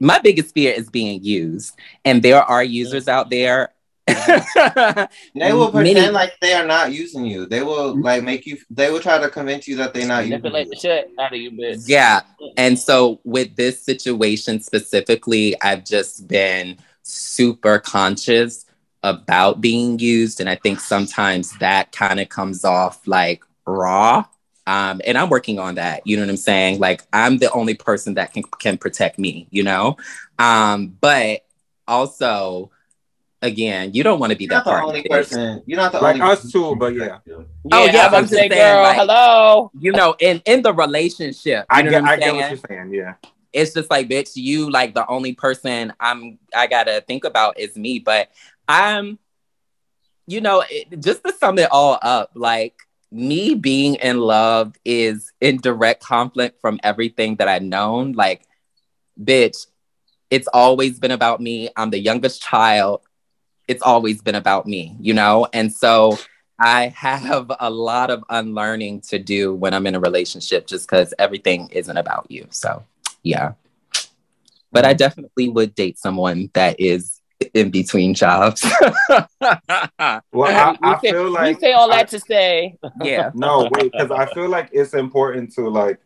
my 0.00 0.18
biggest 0.18 0.52
fear 0.52 0.74
is 0.80 0.90
being 0.90 1.24
used 1.24 1.74
and 2.04 2.22
there 2.22 2.42
are 2.42 2.62
users 2.62 3.08
out 3.08 3.30
there 3.30 3.70
They 4.06 5.52
will 5.52 5.72
Many- 5.72 5.94
pretend 5.94 6.12
like 6.12 6.32
they 6.42 6.52
are 6.52 6.66
not 6.66 6.92
using 6.92 7.24
you. 7.24 7.46
They 7.46 7.62
will 7.62 7.98
like 8.08 8.22
make 8.22 8.44
you. 8.44 8.58
They 8.68 8.90
will 8.90 9.00
try 9.00 9.16
to 9.18 9.30
convince 9.30 9.66
you 9.66 9.76
that 9.76 9.94
they're 9.94 10.06
not 10.06 10.24
using 10.24 10.42
Manipulate 10.42 10.68
the 10.68 10.76
you. 10.76 10.80
shit 10.80 11.10
out 11.18 11.32
of 11.32 11.40
you, 11.40 11.50
bitch. 11.52 11.84
Yeah. 11.88 12.20
And 12.58 12.78
so 12.78 13.20
with 13.24 13.56
this 13.56 13.80
situation 13.82 14.60
specifically, 14.60 15.46
I've 15.62 15.84
just 15.86 16.28
been 16.28 16.76
super 17.02 17.78
conscious 17.78 18.66
about 19.04 19.60
being 19.60 19.98
used. 20.00 20.40
And 20.40 20.48
I 20.48 20.56
think 20.56 20.80
sometimes 20.80 21.56
that 21.58 21.92
kind 21.92 22.18
of 22.18 22.28
comes 22.28 22.64
off 22.64 23.06
like 23.06 23.44
raw. 23.66 24.24
Um, 24.66 25.00
and 25.06 25.16
I'm 25.18 25.28
working 25.28 25.58
on 25.58 25.74
that. 25.76 26.06
You 26.06 26.16
know 26.16 26.22
what 26.22 26.30
I'm 26.30 26.36
saying? 26.38 26.80
Like 26.80 27.02
I'm 27.12 27.38
the 27.38 27.50
only 27.52 27.74
person 27.74 28.14
that 28.14 28.32
can 28.32 28.42
can 28.58 28.78
protect 28.78 29.18
me, 29.18 29.46
you 29.50 29.62
know? 29.62 29.96
Um, 30.38 30.96
but 31.00 31.44
also 31.86 32.70
again, 33.42 33.92
you 33.92 34.02
don't 34.02 34.18
want 34.18 34.32
to 34.32 34.38
be 34.38 34.44
You're 34.44 34.54
not 34.54 34.64
that 34.64 34.70
the 34.70 34.76
part. 34.78 34.84
only 34.84 35.02
person. 35.06 35.62
You're 35.66 35.76
not 35.76 35.92
the 35.92 36.00
Like 36.00 36.14
only 36.14 36.32
us 36.32 36.38
person 36.40 36.50
too, 36.50 36.76
but 36.76 36.94
yeah. 36.94 37.18
Oh, 37.30 37.44
Oh 37.72 37.84
yeah, 37.84 37.92
yeah, 37.92 38.06
I'm 38.06 38.14
I'm 38.14 38.22
just 38.22 38.32
saying, 38.34 38.50
saying, 38.50 38.74
girl, 38.74 38.82
like- 38.82 38.96
hello. 38.96 39.70
You 39.78 39.92
know, 39.92 40.16
in 40.18 40.40
in 40.46 40.62
the 40.62 40.72
relationship, 40.72 41.66
you 41.70 41.76
I 41.76 41.82
know 41.82 41.90
get, 41.90 42.02
what 42.02 42.10
I'm 42.10 42.14
I 42.14 42.20
get 42.22 42.34
what 42.34 42.50
you're 42.50 42.60
saying. 42.68 42.94
Yeah. 42.94 43.14
it's 43.52 43.74
just 43.74 43.90
like 43.90 44.08
bitch 44.08 44.32
you 44.34 44.70
like 44.70 44.94
the 44.94 45.06
only 45.06 45.32
person 45.32 45.92
i'm 46.00 46.40
i 46.56 46.66
gotta 46.66 47.04
think 47.06 47.22
about 47.24 47.56
is 47.56 47.76
me 47.76 48.00
but 48.00 48.28
i'm 48.68 49.18
you 50.26 50.40
know 50.40 50.64
it, 50.68 51.00
just 51.00 51.22
to 51.24 51.32
sum 51.32 51.58
it 51.58 51.68
all 51.70 51.98
up 52.02 52.30
like 52.34 52.74
me 53.10 53.54
being 53.54 53.94
in 53.96 54.18
love 54.18 54.74
is 54.84 55.32
in 55.40 55.58
direct 55.58 56.02
conflict 56.02 56.60
from 56.60 56.80
everything 56.82 57.36
that 57.36 57.48
i've 57.48 57.62
known. 57.62 58.12
Like 58.12 58.46
bitch 59.22 59.66
it's 60.30 60.48
always 60.48 60.98
been 60.98 61.12
about 61.12 61.40
me. 61.40 61.68
I'm 61.76 61.90
the 61.90 61.98
youngest 61.98 62.42
child. 62.42 63.02
It's 63.68 63.82
always 63.82 64.20
been 64.20 64.34
about 64.34 64.66
me 64.66 64.96
you 65.00 65.14
know? 65.14 65.46
And 65.52 65.72
so 65.72 66.18
i 66.58 66.86
have 66.88 67.50
a 67.58 67.68
lot 67.68 68.10
of 68.10 68.22
unlearning 68.30 69.00
to 69.00 69.18
do 69.18 69.52
when 69.52 69.74
i'm 69.74 69.88
in 69.88 69.96
a 69.96 70.00
relationship 70.00 70.68
just 70.68 70.88
because 70.88 71.12
everything 71.18 71.68
isn't 71.70 71.96
about 71.96 72.26
you. 72.30 72.46
So 72.50 72.84
yeah. 73.22 73.52
But 74.72 74.84
I 74.84 74.90
mm-hmm. 74.90 74.98
definitely 74.98 75.48
would 75.48 75.74
date 75.74 75.98
someone 75.98 76.50
that 76.54 76.80
is 76.80 77.13
in 77.54 77.70
between 77.70 78.14
jobs. 78.14 78.64
Well, 80.32 80.50
I, 80.50 80.72
we, 80.72 80.78
I 80.82 80.98
say, 81.00 81.10
feel 81.12 81.30
like 81.30 81.56
we 81.56 81.60
say 81.60 81.72
all 81.72 81.92
I- 81.92 81.96
that 81.98 82.08
to 82.08 82.20
say, 82.20 82.76
yeah. 83.02 83.30
no, 83.34 83.68
wait, 83.72 83.92
because 83.92 84.10
I 84.10 84.26
feel 84.32 84.48
like 84.48 84.70
it's 84.72 84.94
important 84.94 85.52
to 85.54 85.68
like 85.68 85.98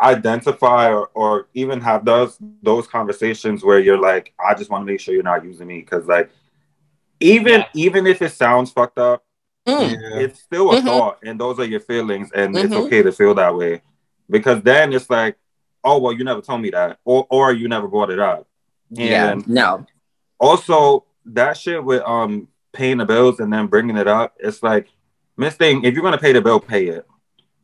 identify 0.00 0.90
or, 0.92 1.08
or 1.14 1.48
even 1.54 1.80
have 1.80 2.04
those 2.04 2.38
those 2.62 2.86
conversations 2.86 3.64
where 3.64 3.80
you're 3.80 3.98
like, 4.00 4.32
I 4.38 4.54
just 4.54 4.70
want 4.70 4.82
to 4.82 4.86
make 4.92 5.00
sure 5.00 5.14
you're 5.14 5.22
not 5.22 5.44
using 5.44 5.66
me. 5.66 5.82
Cause 5.82 6.06
like 6.06 6.30
even 7.20 7.60
Yeah. 7.60 7.66
even 7.74 8.06
if 8.06 8.22
it 8.22 8.32
sounds 8.32 8.70
fucked 8.70 8.98
up, 8.98 9.24
Mm. 9.66 10.22
It's 10.22 10.40
still 10.40 10.70
a 10.72 10.76
Mhm. 10.80 10.84
thought 10.84 11.18
and 11.22 11.38
those 11.38 11.58
are 11.58 11.64
your 11.64 11.80
feelings 11.80 12.30
and 12.34 12.56
it's 12.56 12.72
Mhm. 12.72 12.86
okay 12.86 13.02
to 13.02 13.12
feel 13.12 13.34
that 13.34 13.54
way. 13.54 13.82
Because 14.30 14.62
then 14.62 14.94
it's 14.94 15.10
like, 15.10 15.36
oh 15.84 15.98
well, 15.98 16.12
you 16.14 16.24
never 16.24 16.40
told 16.40 16.62
me 16.62 16.70
that. 16.70 16.98
Or 17.04 17.26
or 17.28 17.52
you 17.52 17.68
never 17.68 17.86
brought 17.86 18.08
it 18.10 18.18
up. 18.18 18.46
Yeah. 18.88 19.34
No. 19.46 19.84
Also 20.38 21.04
that 21.26 21.56
shit 21.56 21.82
with 21.82 22.02
um 22.02 22.48
paying 22.72 22.98
the 22.98 23.06
bills 23.06 23.40
and 23.40 23.52
then 23.52 23.66
bringing 23.66 23.96
it 23.96 24.06
up, 24.08 24.34
it's 24.38 24.62
like 24.62 24.88
Miss 25.36 25.54
Thing, 25.54 25.84
if 25.84 25.94
you're 25.94 26.02
gonna 26.02 26.18
pay 26.18 26.32
the 26.32 26.40
bill, 26.42 26.60
pay 26.60 26.86
it. 26.88 27.06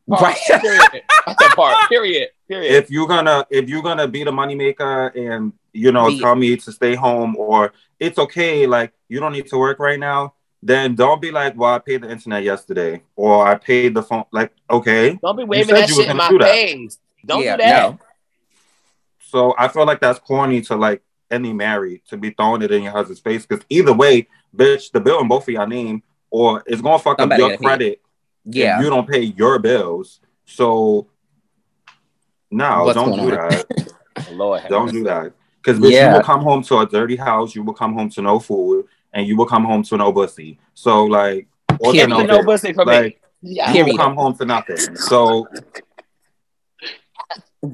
Right. 0.07 0.37
period. 0.47 0.81
That's 1.25 1.39
that 1.39 1.53
part. 1.55 1.89
Period. 1.89 2.29
Period. 2.47 2.71
if 2.75 2.91
you're 2.91 3.07
gonna 3.07 3.45
if 3.49 3.67
you're 3.67 3.81
gonna 3.81 4.07
be 4.07 4.23
the 4.23 4.31
moneymaker 4.31 5.15
and 5.15 5.51
you 5.73 5.91
know 5.91 6.07
Be- 6.07 6.19
tell 6.19 6.35
me 6.35 6.55
to 6.57 6.71
stay 6.71 6.93
home 6.93 7.35
or 7.35 7.73
it's 7.99 8.19
okay 8.19 8.67
like 8.67 8.93
you 9.09 9.19
don't 9.19 9.31
need 9.31 9.47
to 9.47 9.57
work 9.57 9.79
right 9.79 9.99
now 9.99 10.35
then 10.61 10.93
don't 10.93 11.19
be 11.19 11.31
like 11.31 11.57
well 11.57 11.73
i 11.73 11.79
paid 11.79 12.03
the 12.03 12.09
internet 12.11 12.43
yesterday 12.43 13.01
or 13.15 13.47
i 13.47 13.55
paid 13.55 13.95
the 13.95 14.03
phone 14.03 14.25
like 14.31 14.51
okay 14.69 15.17
Don't 15.23 15.35
be 15.37 15.43
waving 15.43 15.69
said 15.69 15.75
that 15.75 15.89
you 15.89 15.95
were 15.97 16.01
shit 16.03 16.11
in 16.11 16.17
my 16.17 16.29
do 16.29 16.37
that. 16.37 16.51
face. 16.51 16.99
Don't 17.25 17.43
yeah, 17.43 17.57
do 17.57 17.63
that. 17.63 17.89
No. 17.91 17.99
so 19.27 19.55
i 19.57 19.67
feel 19.67 19.87
like 19.87 19.99
that's 19.99 20.19
corny 20.19 20.61
to 20.61 20.75
like 20.75 21.01
any 21.35 21.53
married 21.53 22.01
to 22.09 22.17
be 22.17 22.31
throwing 22.31 22.61
it 22.63 22.71
in 22.71 22.81
your 22.83 22.91
husband's 22.91 23.19
face 23.21 23.45
because 23.45 23.63
either 23.69 23.93
way 23.93 24.27
bitch 24.55 24.91
the 24.91 24.99
bill 24.99 25.19
in 25.19 25.27
both 25.27 25.43
of 25.47 25.53
your 25.53 25.67
name 25.67 26.01
or 26.31 26.63
it's 26.65 26.81
gonna 26.81 26.97
fuck 26.97 27.19
Somebody 27.19 27.43
up 27.43 27.49
your 27.49 27.57
pay 27.57 27.63
it. 27.63 27.67
credit 27.67 28.01
Yeah. 28.45 28.79
if 28.79 28.83
you 28.85 28.89
don't 28.89 29.07
pay 29.07 29.21
your 29.21 29.59
bills 29.59 30.21
so 30.45 31.07
no 32.49 32.85
What's 32.85 32.95
don't 32.95 33.11
do 33.15 33.21
on? 33.21 33.29
that 33.31 33.65
Lord, 34.31 34.61
Don't 34.69 34.91
do 34.91 35.03
that. 35.03 35.33
Because 35.61 35.79
bitch, 35.79 35.91
Yeah. 35.91 36.09
you 36.09 36.15
will 36.15 36.23
come 36.23 36.41
home 36.41 36.63
to 36.63 36.79
a 36.79 36.85
dirty 36.85 37.15
house, 37.17 37.53
you 37.53 37.63
will 37.63 37.73
come 37.73 37.93
home 37.93 38.09
to 38.11 38.21
no 38.21 38.39
food, 38.39 38.85
and 39.13 39.27
you 39.27 39.35
will 39.35 39.45
come 39.45 39.65
home 39.65 39.83
to 39.83 39.97
no 39.97 40.11
pussy. 40.13 40.57
So 40.73 41.05
like 41.05 41.47
or 41.79 41.93
no, 41.93 41.99
Ain't 41.99 42.09
no 42.29 42.37
dick. 42.37 42.45
pussy 42.45 42.73
for 42.73 42.85
me. 42.85 42.91
like 42.93 43.21
Yeah. 43.41 43.67
you 43.69 43.73
Period. 43.83 43.91
will 43.93 43.97
come 43.97 44.15
home 44.15 44.35
to 44.37 44.45
nothing. 44.45 44.95
So 44.95 45.47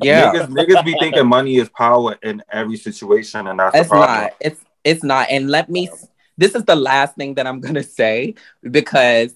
Yeah. 0.02 0.32
niggas, 0.34 0.48
niggas 0.48 0.86
be 0.86 0.96
thinking 1.00 1.28
money 1.28 1.58
is 1.58 1.70
power 1.70 2.18
in 2.24 2.44
every 2.52 2.78
situation, 2.78 3.48
and 3.48 3.60
that's 3.60 3.74
the 3.74 3.80
It's 3.80 3.89
problem. 3.89 4.22
not. 4.22 4.34
It's 4.39 4.62
it's 4.84 5.04
not. 5.04 5.28
And 5.30 5.50
let 5.50 5.70
me 5.70 5.89
this 6.38 6.56
is 6.56 6.64
the 6.64 6.76
last 6.76 7.16
thing 7.16 7.36
that 7.36 7.46
I'm 7.48 7.60
gonna 7.60 7.84
say 7.84 8.36
because 8.70 9.34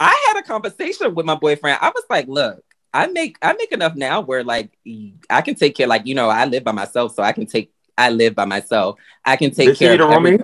I 0.00 0.16
had 0.28 0.40
a 0.40 0.42
conversation 0.42 1.14
with 1.14 1.26
my 1.26 1.34
boyfriend. 1.34 1.78
I 1.80 1.88
was 1.88 2.04
like, 2.10 2.28
look, 2.28 2.62
I 2.92 3.06
make 3.08 3.36
I 3.42 3.54
make 3.54 3.72
enough 3.72 3.94
now 3.96 4.20
where 4.20 4.44
like 4.44 4.76
I 5.30 5.40
can 5.42 5.54
take 5.54 5.74
care, 5.76 5.86
like, 5.86 6.06
you 6.06 6.14
know, 6.14 6.28
I 6.28 6.44
live 6.44 6.64
by 6.64 6.72
myself, 6.72 7.14
so 7.14 7.22
I 7.22 7.32
can 7.32 7.46
take 7.46 7.72
I 7.96 8.10
live 8.10 8.34
by 8.34 8.44
myself. 8.44 8.98
I 9.24 9.36
can 9.36 9.50
take 9.52 9.70
Bitch, 9.70 9.80
you 9.80 9.96
care 9.96 10.02
of 10.02 10.10
every- 10.12 10.38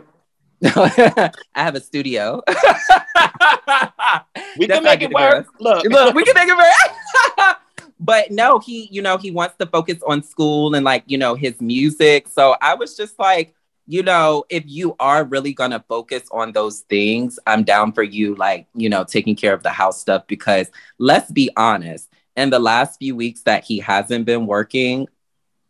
I 0.62 1.30
have 1.54 1.74
a 1.74 1.80
studio. 1.80 2.42
We 4.58 4.66
That's 4.66 4.78
can 4.78 4.84
make 4.84 5.02
it 5.02 5.12
work. 5.12 5.46
Look, 5.60 5.84
Look, 5.84 6.14
we 6.14 6.24
can 6.24 6.34
make 6.34 6.48
it 6.48 6.56
work. 6.56 7.56
But 8.00 8.30
no, 8.30 8.58
he, 8.58 8.88
you 8.90 9.02
know, 9.02 9.18
he 9.18 9.30
wants 9.30 9.56
to 9.58 9.66
focus 9.66 9.98
on 10.06 10.22
school 10.22 10.74
and 10.74 10.84
like, 10.84 11.04
you 11.06 11.18
know, 11.18 11.34
his 11.34 11.60
music. 11.60 12.28
So 12.28 12.56
I 12.62 12.74
was 12.74 12.96
just 12.96 13.18
like, 13.18 13.54
you 13.86 14.02
know, 14.02 14.44
if 14.48 14.64
you 14.66 14.96
are 14.98 15.24
really 15.24 15.52
gonna 15.52 15.84
focus 15.86 16.22
on 16.32 16.52
those 16.52 16.80
things, 16.80 17.38
I'm 17.46 17.62
down 17.62 17.92
for 17.92 18.02
you, 18.02 18.34
like, 18.36 18.66
you 18.74 18.88
know, 18.88 19.04
taking 19.04 19.36
care 19.36 19.52
of 19.52 19.62
the 19.62 19.70
house 19.70 20.00
stuff 20.00 20.26
because 20.26 20.70
let's 20.98 21.30
be 21.30 21.50
honest, 21.58 22.08
in 22.36 22.48
the 22.48 22.58
last 22.58 22.98
few 22.98 23.14
weeks 23.14 23.42
that 23.42 23.64
he 23.64 23.80
hasn't 23.80 24.24
been 24.24 24.46
working, 24.46 25.06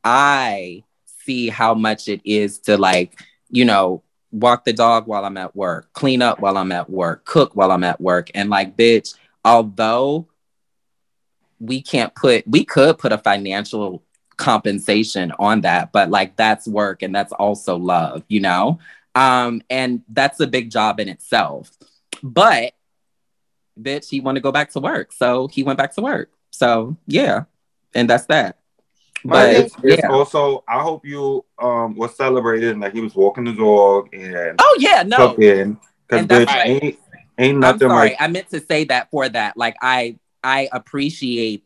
I 0.05 0.85
see 1.25 1.49
how 1.49 1.75
much 1.75 2.07
it 2.07 2.21
is 2.25 2.61
to 2.61 2.77
like, 2.77 3.19
you 3.49 3.65
know, 3.65 4.05
walk 4.31 4.65
the 4.65 4.73
dog 4.73 5.09
while 5.09 5.25
I'm 5.25 5.37
at 5.37 5.57
work, 5.57 5.93
clean 5.95 6.23
up 6.23 6.39
while 6.39 6.57
I'm 6.57 6.71
at 6.71 6.89
work, 6.89 7.25
cook 7.25 7.57
while 7.57 7.73
I'm 7.73 7.83
at 7.83 8.01
work. 8.01 8.31
And 8.35 8.51
like, 8.51 8.77
bitch, 8.77 9.17
although 9.45 10.29
we 11.61 11.83
can't 11.83 12.15
put, 12.15 12.47
we 12.49 12.65
could 12.65 12.99
put 12.99 13.13
a 13.13 13.19
financial 13.19 14.03
compensation 14.37 15.33
on 15.39 15.61
that, 15.61 15.93
but 15.93 16.11
like 16.11 16.37
that's 16.37 16.67
work 16.67 17.03
and 17.03 17.15
that's 17.15 17.33
also 17.33 17.77
love, 17.77 18.25
you 18.29 18.41
know? 18.41 18.79
Um, 19.15 19.63
and 19.71 20.03
that's 20.09 20.41
a 20.41 20.47
big 20.47 20.71
job 20.71 20.99
in 20.99 21.09
itself. 21.09 21.71
But 22.23 22.73
bitch, 23.81 24.09
he 24.09 24.21
wanted 24.21 24.41
to 24.41 24.43
go 24.43 24.53
back 24.53 24.71
to 24.73 24.81
work. 24.81 25.13
So 25.13 25.49
he 25.49 25.63
went 25.63 25.79
back 25.79 25.95
to 25.95 26.03
work. 26.03 26.31
So 26.51 26.97
yeah. 27.07 27.45
And 27.95 28.09
that's 28.09 28.27
that. 28.27 28.57
But 29.25 29.55
it's, 29.55 29.75
it's 29.83 30.03
yeah. 30.03 30.11
also, 30.11 30.65
I 30.67 30.81
hope 30.81 31.05
you 31.05 31.45
um 31.61 31.95
was 31.95 32.17
celebrating 32.17 32.81
that 32.81 32.95
he 32.95 33.01
was 33.01 33.15
walking 33.15 33.45
the 33.45 33.53
dog 33.53 34.09
and 34.15 34.57
Oh 34.59 34.77
yeah, 34.79 35.03
no. 35.03 35.35
Because 35.35 36.27
bitch, 36.27 36.47
right. 36.47 36.67
ain't 36.67 36.99
ain't 37.39 37.55
I'm 37.57 37.61
nothing 37.61 37.89
sorry. 37.89 38.11
like 38.11 38.17
I 38.19 38.29
meant 38.29 38.49
to 38.51 38.61
say 38.61 38.85
that 38.85 39.11
for 39.11 39.29
that. 39.29 39.57
Like 39.57 39.77
I 39.83 40.17
I 40.43 40.69
appreciate 40.73 41.65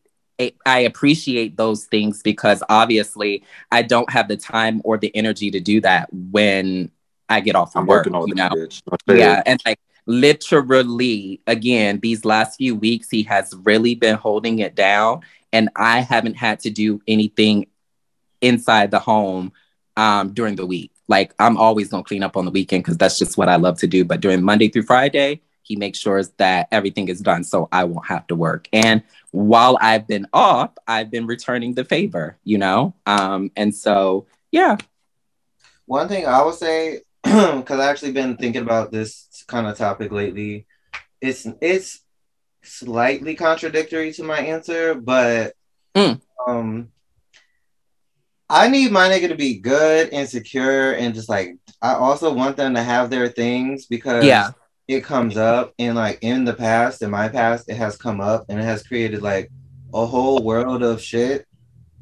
I 0.67 0.81
appreciate 0.81 1.57
those 1.57 1.85
things 1.85 2.21
because 2.21 2.61
obviously 2.69 3.45
I 3.71 3.83
don't 3.83 4.11
have 4.11 4.27
the 4.27 4.37
time 4.37 4.81
or 4.85 4.99
the 4.99 5.15
energy 5.15 5.51
to 5.53 5.61
do 5.61 5.81
that 5.83 6.09
when 6.13 6.91
I 7.29 7.39
get 7.39 7.55
off 7.55 7.73
from 7.73 7.83
I'm 7.83 7.87
work. 7.87 8.07
working 8.07 8.15
all 8.15 8.27
You 8.27 8.35
know, 8.35 8.49
bitch. 8.49 8.83
Yeah, 9.07 9.43
and 9.47 9.63
like 9.65 9.79
literally 10.07 11.41
again 11.47 11.99
these 12.01 12.25
last 12.25 12.57
few 12.57 12.75
weeks 12.75 13.09
he 13.09 13.23
has 13.23 13.55
really 13.63 13.95
been 13.95 14.17
holding 14.17 14.59
it 14.59 14.75
down 14.75 15.21
and 15.53 15.71
i 15.77 16.01
haven't 16.01 16.35
had 16.35 16.61
to 16.61 16.69
do 16.69 17.01
anything 17.09 17.67
inside 18.41 18.91
the 18.91 18.99
home 18.99 19.51
um, 19.97 20.35
during 20.35 20.57
the 20.57 20.67
week 20.67 20.91
like 21.09 21.33
i'm 21.39 21.57
always 21.57 21.89
going 21.89 22.03
to 22.05 22.09
clean 22.09 22.23
up 22.23 22.37
on 22.37 22.45
the 22.45 22.51
weekend 22.51 22.85
because 22.85 22.99
that's 22.99 23.19
just 23.19 23.39
what 23.39 23.49
i 23.49 23.57
love 23.57 23.79
to 23.79 23.87
do 23.87 24.05
but 24.05 24.21
during 24.21 24.43
monday 24.43 24.69
through 24.69 24.83
friday 24.83 25.41
he 25.65 25.77
makes 25.77 25.99
sure 25.99 26.23
that 26.39 26.69
everything 26.71 27.09
is 27.09 27.21
done 27.21 27.43
so 27.43 27.69
i 27.73 27.83
won't 27.85 28.07
have 28.07 28.27
to 28.29 28.37
work 28.37 28.69
and 28.73 29.03
while 29.33 29.77
i've 29.81 30.07
been 30.07 30.27
off 30.33 30.71
i've 30.87 31.11
been 31.11 31.27
returning 31.27 31.75
the 31.75 31.85
favor 31.85 32.37
you 32.45 32.59
know 32.59 32.95
um, 33.07 33.51
and 33.57 33.75
so 33.75 34.27
yeah 34.53 34.77
One 35.87 36.09
thing 36.09 36.27
I 36.27 36.43
would 36.43 36.55
say, 36.55 37.01
because 37.23 37.79
I've 37.79 37.91
actually 37.93 38.13
been 38.13 38.37
thinking 38.37 38.63
about 38.63 38.91
this 38.91 39.45
kind 39.47 39.67
of 39.67 39.77
topic 39.77 40.13
lately, 40.13 40.67
it's 41.21 41.47
it's 41.61 42.01
slightly 42.63 43.35
contradictory 43.35 44.13
to 44.15 44.23
my 44.25 44.39
answer, 44.41 44.95
but 44.95 45.55
Mm. 45.97 46.21
um, 46.49 46.89
I 48.49 48.69
need 48.69 48.93
my 48.93 49.09
nigga 49.09 49.29
to 49.29 49.35
be 49.37 49.59
good 49.59 50.11
and 50.13 50.29
secure 50.29 50.93
and 50.95 51.15
just 51.15 51.29
like 51.29 51.57
I 51.81 51.95
also 51.95 52.33
want 52.33 52.57
them 52.57 52.75
to 52.75 52.83
have 52.83 53.11
their 53.11 53.29
things 53.29 53.87
because 53.87 54.25
Yeah. 54.25 54.51
It 54.87 55.03
comes 55.03 55.37
up 55.37 55.73
and 55.79 55.97
like 55.97 56.19
in 56.23 56.45
the 56.45 56.55
past, 56.55 57.03
in 57.03 57.11
my 57.11 57.29
past, 57.29 57.69
it 57.69 57.77
has 57.77 57.97
come 57.97 58.21
up 58.21 58.45
and 58.49 58.61
it 58.61 58.65
has 58.65 58.83
created 58.83 59.23
like 59.23 59.51
a 59.93 60.05
whole 60.05 60.43
world 60.43 60.83
of 60.83 61.01
shit 61.01 61.47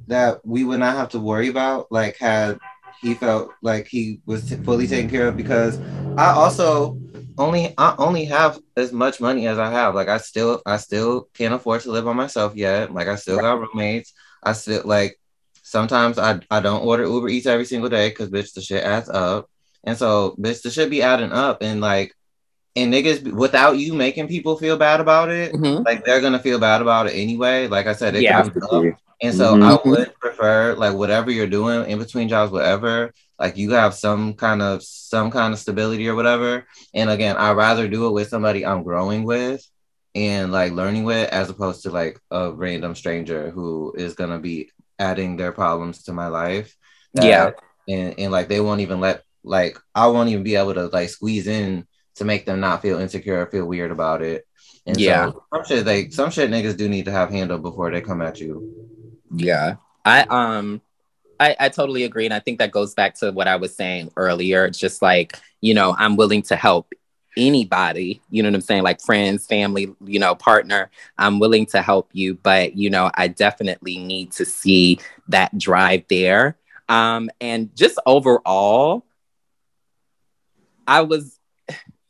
that 0.09 0.45
we 0.45 0.65
would 0.65 0.81
not 0.81 0.97
have 0.97 1.11
to 1.11 1.21
worry 1.21 1.49
about. 1.49 1.91
Like 1.91 2.17
had 2.17 2.59
he 3.01 3.15
felt 3.15 3.51
like 3.63 3.87
he 3.87 4.21
was 4.27 4.49
t- 4.49 4.57
fully 4.57 4.87
taken 4.87 5.11
care 5.11 5.29
of 5.29 5.37
because 5.37 5.79
I 6.17 6.33
also 6.33 6.99
only 7.39 7.75
I 7.79 7.95
only 7.99 8.25
have 8.27 8.59
as 8.77 8.93
much 8.93 9.21
money 9.21 9.47
as 9.47 9.59
I 9.59 9.71
have. 9.71 9.95
Like 9.95 10.09
I 10.09 10.19
still 10.19 10.61
I 10.67 10.77
still 10.77 11.29
can't 11.35 11.55
afford 11.55 11.83
to 11.83 11.93
live 11.93 12.05
by 12.05 12.13
myself 12.13 12.57
yet. 12.57 12.93
Like 12.93 13.09
I 13.09 13.17
still 13.17 13.39
got 13.39 13.61
roommates. 13.61 14.13
I 14.43 14.53
still 14.53 14.83
like 14.85 15.19
sometimes 15.63 16.19
I, 16.19 16.41
I 16.51 16.61
don't 16.61 16.85
order 16.85 17.05
Uber 17.05 17.29
Eats 17.29 17.47
every 17.47 17.65
single 17.65 17.89
day 17.89 18.09
because 18.09 18.29
bitch 18.29 18.55
the 18.55 18.61
shit 18.61 18.83
adds 18.83 19.09
up. 19.09 19.49
And 19.85 19.97
so 19.97 20.35
bitch 20.39 20.63
the 20.63 20.71
shit 20.71 20.91
be 20.91 21.03
adding 21.03 21.33
up 21.33 21.63
and 21.63 21.81
like 21.81 22.15
and 22.77 22.93
niggas 22.93 23.23
without 23.33 23.79
you 23.79 23.93
making 23.95 24.29
people 24.29 24.57
feel 24.57 24.77
bad 24.77 25.01
about 25.01 25.29
it, 25.31 25.53
Mhm. 25.53 25.85
like 25.85 26.05
they're 26.05 26.21
gonna 26.21 26.39
feel 26.39 26.59
bad 26.59 26.81
about 26.81 27.07
it 27.07 27.11
anyway. 27.13 27.67
Like 27.69 27.87
I 27.87 27.93
said, 27.93 28.15
it 28.17 28.23
Yeah. 28.23 28.43
comes 28.43 28.57
up. 28.71 28.85
And 29.23 29.35
so 29.35 29.55
Mhm. 29.55 29.63
I 29.63 29.89
would 29.89 30.19
prefer 30.19 30.75
like 30.75 30.95
whatever 30.95 31.31
you're 31.31 31.47
doing 31.47 31.89
in 31.89 31.99
between 31.99 32.29
jobs, 32.29 32.51
whatever, 32.51 33.13
like 33.39 33.57
you 33.57 33.71
have 33.73 33.95
some 33.95 34.35
kind 34.35 34.63
of 34.63 34.83
some 34.83 35.31
kind 35.31 35.53
of 35.53 35.59
stability 35.61 36.09
or 36.09 36.15
whatever. 36.15 36.65
And 36.95 37.09
again, 37.11 37.37
I'd 37.37 37.57
rather 37.57 37.87
do 37.89 38.07
it 38.07 38.13
with 38.13 38.29
somebody 38.29 38.65
I'm 38.67 38.83
growing 38.83 39.25
with 39.25 39.65
and 40.15 40.51
like 40.51 40.73
learning 40.73 41.05
with 41.05 41.29
as 41.31 41.51
opposed 41.51 41.83
to 41.85 41.91
like 41.91 42.19
a 42.31 42.51
random 42.53 42.95
stranger 42.95 43.51
who 43.51 43.95
is 43.97 44.15
gonna 44.15 44.39
be 44.39 44.71
adding 44.99 45.37
their 45.37 45.53
problems 45.53 46.03
to 46.05 46.13
my 46.13 46.27
life. 46.29 46.75
that- 47.15 47.25
Yeah. 47.27 47.51
And 47.89 48.15
and 48.19 48.33
like 48.33 48.49
they 48.49 48.61
won't 48.61 48.81
even 48.81 48.99
let 48.99 49.23
like 49.45 49.79
I 49.95 50.07
won't 50.07 50.31
even 50.31 50.43
be 50.43 50.57
able 50.57 50.73
to 50.75 50.87
like 50.87 51.11
squeeze 51.11 51.47
in 51.47 51.87
to 52.17 52.25
make 52.25 52.47
them 52.47 52.61
not 52.61 52.83
feel 52.83 52.99
insecure 52.99 53.41
or 53.43 53.47
feel 53.47 53.67
weird 53.67 53.91
about 53.91 54.23
it. 54.23 54.47
And 54.87 55.01
Yeah. 55.01 55.31
so 55.31 55.45
some 55.53 55.65
shit 55.65 55.85
they 55.85 56.11
some 56.11 56.31
shit 56.31 56.51
niggas 56.51 56.77
do 56.77 56.89
need 56.89 57.05
to 57.07 57.13
have 57.13 57.31
handled 57.31 57.63
before 57.63 57.91
they 57.91 58.01
come 58.01 58.23
at 58.23 58.41
you. 58.41 58.69
Yeah. 59.35 59.77
I 60.05 60.23
um 60.23 60.81
I, 61.41 61.57
I 61.59 61.69
totally 61.71 62.05
agree. 62.05 62.25
And 62.25 62.35
I 62.35 62.39
think 62.39 62.59
that 62.59 62.71
goes 62.71 62.95
back 62.95 63.15
to 63.17 63.33
what 63.33 63.49
I 63.49 63.57
was 63.57 63.75
saying 63.75 64.13
earlier. 64.17 64.65
It's 64.65 64.79
just 64.79 65.03
like, 65.03 65.39
you 65.61 65.75
know, 65.75 65.95
I'm 65.99 66.17
willing 66.17 66.43
to 66.43 66.57
help 66.57 66.93
anybody, 67.37 68.21
you 68.31 68.43
know 68.43 68.49
what 68.49 68.55
I'm 68.57 68.61
saying? 68.61 68.83
Like 68.83 69.01
friends, 69.01 69.47
family, 69.47 69.93
you 70.05 70.21
know, 70.21 70.35
partner. 70.35 70.91
I'm 71.19 71.39
willing 71.41 71.67
to 71.67 71.83
help 71.83 72.11
you, 72.13 72.35
but 72.35 72.77
you 72.77 72.91
know, 72.91 73.11
I 73.15 73.29
definitely 73.29 73.99
need 73.99 74.33
to 74.33 74.45
see 74.45 75.01
that 75.29 75.57
drive 75.59 76.05
there. 76.09 76.57
Um, 76.89 77.31
and 77.41 77.75
just 77.75 77.99
overall, 78.07 79.05
I 80.87 81.01
was 81.03 81.39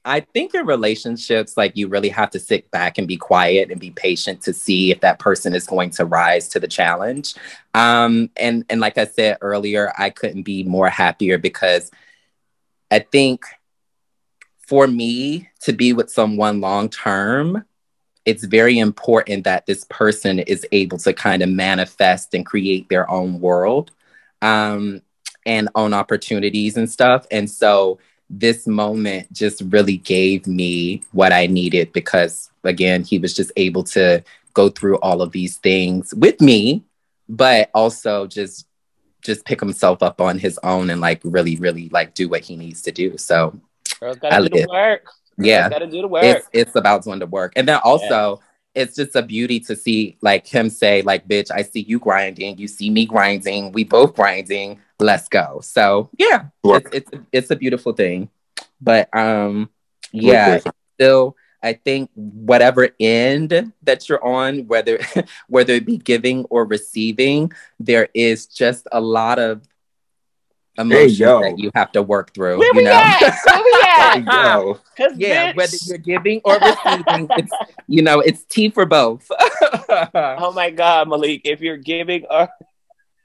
I 0.05 0.21
think 0.21 0.55
in 0.55 0.67
relationships, 0.67 1.57
like 1.57 1.77
you 1.77 1.87
really 1.87 2.09
have 2.09 2.31
to 2.31 2.41
sit 2.41 2.71
back 2.71 2.99
and 2.99 3.07
be 3.07 3.17
quiet 3.17 3.71
and 3.71 3.81
be 3.81 3.91
patient 3.91 4.43
to 4.43 4.53
see 4.53 4.91
if 4.91 5.01
that 5.01 5.21
person 5.21 5.55
is 5.55 5.67
going 5.67 5.91
to 5.91 6.05
rise 6.05 6.49
to 6.49 6.61
the 6.61 6.67
challenge. 6.67 7.35
Um, 7.75 8.31
and 8.37 8.65
and 8.69 8.81
like 8.81 8.99
I 8.99 9.07
said 9.07 9.39
earlier, 9.41 9.93
I 9.97 10.11
couldn't 10.11 10.43
be 10.43 10.65
more 10.65 10.89
happier 10.89 11.39
because 11.39 11.91
I 12.91 12.99
think 12.99 13.45
for 14.67 14.87
me 14.87 15.49
to 15.61 15.73
be 15.73 15.93
with 15.93 16.11
someone 16.11 16.61
long 16.61 16.89
term, 16.89 17.65
it's 18.25 18.45
very 18.45 18.79
important 18.79 19.45
that 19.45 19.67
this 19.67 19.85
person 19.89 20.41
is 20.41 20.67
able 20.73 20.99
to 20.99 21.13
kind 21.13 21.43
of 21.43 21.49
manifest 21.49 22.35
and 22.35 22.47
create 22.47 22.89
their 22.89 23.09
own 23.11 23.41
world 23.41 23.91
um, 24.41 25.03
and 25.47 25.69
own 25.75 25.93
opportunities 25.93 26.77
and 26.77 26.91
stuff. 26.91 27.27
And 27.31 27.51
so 27.51 27.99
this 28.33 28.67
moment 28.67 29.31
just 29.31 29.63
really 29.67 29.99
gave 29.99 30.47
me 30.47 31.03
what 31.13 31.33
I 31.33 31.47
needed 31.47 31.93
because, 31.93 32.51
again, 32.65 33.05
he 33.05 33.19
was 33.19 33.35
just 33.35 33.53
able 33.57 33.85
to 33.85 34.25
go 34.55 34.71
through 34.71 34.97
all 34.97 35.21
of 35.21 35.33
these 35.33 35.59
things 35.59 36.15
with 36.15 36.41
me, 36.41 36.83
but 37.29 37.71
also 37.75 38.27
just 38.27 38.67
just 39.21 39.45
pick 39.45 39.61
himself 39.61 40.03
up 40.03 40.21
on 40.21 40.39
his 40.39 40.59
own 40.65 40.91
and 40.91 41.01
like 41.01 41.21
really, 41.25 41.57
really 41.57 41.89
like 41.91 42.15
do 42.15 42.29
what 42.29 42.41
he 42.41 42.57
needs 42.57 42.83
to 42.83 42.91
do. 42.91 43.17
So 43.19 43.57
Girls 44.01 44.17
I 44.23 44.31
gotta 44.31 44.49
do 44.49 44.63
the 44.63 44.69
work. 44.69 45.07
yeah, 45.39 45.69
gotta 45.69 45.87
do 45.87 46.01
the 46.01 46.09
work. 46.09 46.25
it's 46.25 46.49
it's 46.53 46.75
about 46.75 47.05
doing 47.05 47.19
the 47.19 47.27
work. 47.27 47.53
And 47.55 47.69
then 47.69 47.81
also 47.85 48.41
it's 48.75 48.97
just 48.97 49.15
a 49.15 49.23
beauty 49.23 49.61
to 49.61 49.77
see 49.77 50.17
like 50.23 50.47
him 50.47 50.71
say 50.71 51.03
like 51.03 51.29
bitch 51.29 51.51
i 51.51 51.61
see 51.61 51.81
you 51.81 51.99
grinding. 51.99 52.57
You 52.57 52.67
see 52.67 52.89
me 52.89 53.05
grinding. 53.05 53.73
We 53.73 53.85
both 53.85 54.15
grinding 54.15 54.81
let's 55.03 55.29
go 55.29 55.61
so 55.63 56.09
yeah 56.19 56.47
Work. 56.63 56.95
it's, 56.95 57.11
it's 57.13 57.25
it's 57.33 57.51
a 57.51 57.57
beautiful 57.57 57.93
thing 57.93 58.31
but 58.81 59.15
um 59.17 59.69
yeah 60.13 60.61
still 60.95 61.37
i 61.63 61.73
think 61.73 62.11
whatever 62.15 62.89
end 63.01 63.73
that 63.83 64.09
you're 64.09 64.25
on 64.25 64.67
whether 64.67 64.99
whether 65.49 65.75
it 65.75 65.87
be 65.87 65.99
giving 65.99 66.45
or 66.47 66.65
receiving 66.65 67.53
there 67.79 68.09
is 68.15 68.47
just 68.47 68.87
a 68.93 69.01
lot 69.01 69.39
of 69.39 69.63
emotions 70.79 71.19
yo. 71.19 71.41
that 71.41 71.59
you 71.59 71.71
have 71.75 71.93
to 71.93 72.03
work 72.03 72.33
through 72.35 72.59
Where 72.59 72.69
you 72.69 72.79
we 72.79 72.85
know 72.85 72.93
at? 72.93 73.21
Where 73.21 73.63
we 73.63 73.83
at? 73.87 74.55
Yo, 74.55 74.81
yeah, 75.17 75.53
bitch, 75.53 75.57
whether 75.57 75.77
you're 75.85 75.99
giving 75.99 76.41
or 76.45 76.55
receiving, 76.55 77.29
it's 77.37 77.53
you 77.89 78.03
know, 78.03 78.21
it's 78.21 78.45
tea 78.45 78.71
for 78.71 78.87
both. 78.87 79.31
oh 80.15 80.53
my 80.55 80.71
god, 80.71 81.09
Malik, 81.09 81.43
if 81.45 81.61
you're 81.61 81.77
giving 81.77 82.25
or 82.31 82.49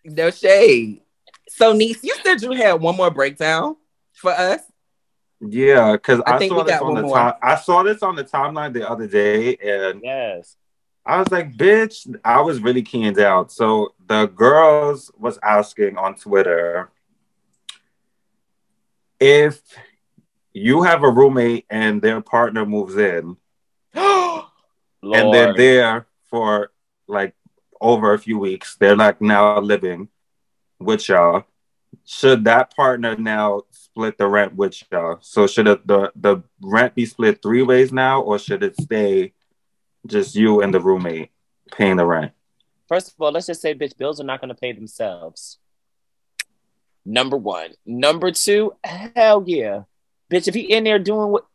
no 0.03 0.31
shade. 0.31 1.01
So, 1.49 1.73
niece, 1.73 2.03
you 2.03 2.15
said 2.23 2.41
you 2.41 2.51
had 2.51 2.73
one 2.73 2.95
more 2.95 3.09
breakdown 3.09 3.75
for 4.13 4.31
us. 4.31 4.61
yeah, 5.39 5.93
because 5.93 6.21
I 6.25 6.35
I, 6.35 6.39
think 6.39 6.51
saw 6.51 6.57
we 6.57 6.63
this 6.63 6.79
got 6.79 6.83
on 6.83 6.93
one 6.93 7.03
the 7.03 7.13
time. 7.13 7.33
I 7.41 7.55
saw 7.55 7.83
this 7.83 8.03
on 8.03 8.15
the 8.15 8.23
timeline 8.23 8.73
the 8.73 8.89
other 8.89 9.07
day, 9.07 9.55
and 9.57 10.01
yes, 10.03 10.57
I 11.05 11.19
was 11.19 11.31
like, 11.31 11.53
"Bitch!" 11.53 12.13
I 12.23 12.41
was 12.41 12.59
really 12.59 12.81
keying 12.81 13.19
out. 13.19 13.51
So 13.51 13.93
the 14.07 14.25
girls 14.27 15.11
was 15.17 15.39
asking 15.41 15.97
on 15.97 16.15
Twitter 16.15 16.91
if 19.19 19.61
you 20.53 20.83
have 20.83 21.03
a 21.03 21.09
roommate 21.09 21.65
and 21.69 22.01
their 22.01 22.21
partner 22.21 22.65
moves 22.65 22.97
in, 22.97 23.37
and 23.93 24.43
they're 25.01 25.55
there 25.55 26.07
for 26.29 26.71
like 27.07 27.35
over 27.79 28.13
a 28.13 28.19
few 28.19 28.37
weeks. 28.37 28.75
They're 28.75 28.95
like 28.95 29.21
now 29.21 29.59
living 29.59 30.09
with 30.79 31.07
y'all. 31.09 31.45
Should 32.05 32.45
that 32.45 32.75
partner 32.75 33.15
now 33.15 33.63
split 33.71 34.17
the 34.17 34.27
rent 34.27 34.55
with 34.55 34.81
y'all? 34.91 35.17
So 35.21 35.47
should 35.47 35.67
it, 35.67 35.87
the 35.87 36.11
the 36.15 36.43
rent 36.61 36.95
be 36.95 37.05
split 37.05 37.41
three 37.41 37.63
ways 37.63 37.91
now, 37.91 38.21
or 38.21 38.39
should 38.39 38.63
it 38.63 38.79
stay 38.79 39.33
just 40.05 40.35
you 40.35 40.61
and 40.61 40.73
the 40.73 40.79
roommate 40.79 41.31
paying 41.71 41.97
the 41.97 42.05
rent? 42.05 42.31
First 42.87 43.09
of 43.09 43.15
all, 43.19 43.31
let's 43.31 43.47
just 43.47 43.61
say, 43.61 43.75
bitch, 43.75 43.97
bills 43.97 44.21
are 44.21 44.25
not 44.25 44.39
going 44.39 44.49
to 44.49 44.55
pay 44.55 44.71
themselves. 44.71 45.57
Number 47.05 47.37
one. 47.37 47.71
Number 47.85 48.31
two, 48.31 48.73
hell 48.83 49.43
yeah, 49.45 49.83
bitch. 50.31 50.47
If 50.47 50.53
he 50.53 50.61
in 50.61 50.83
there 50.83 50.99
doing 50.99 51.29
what, 51.29 51.45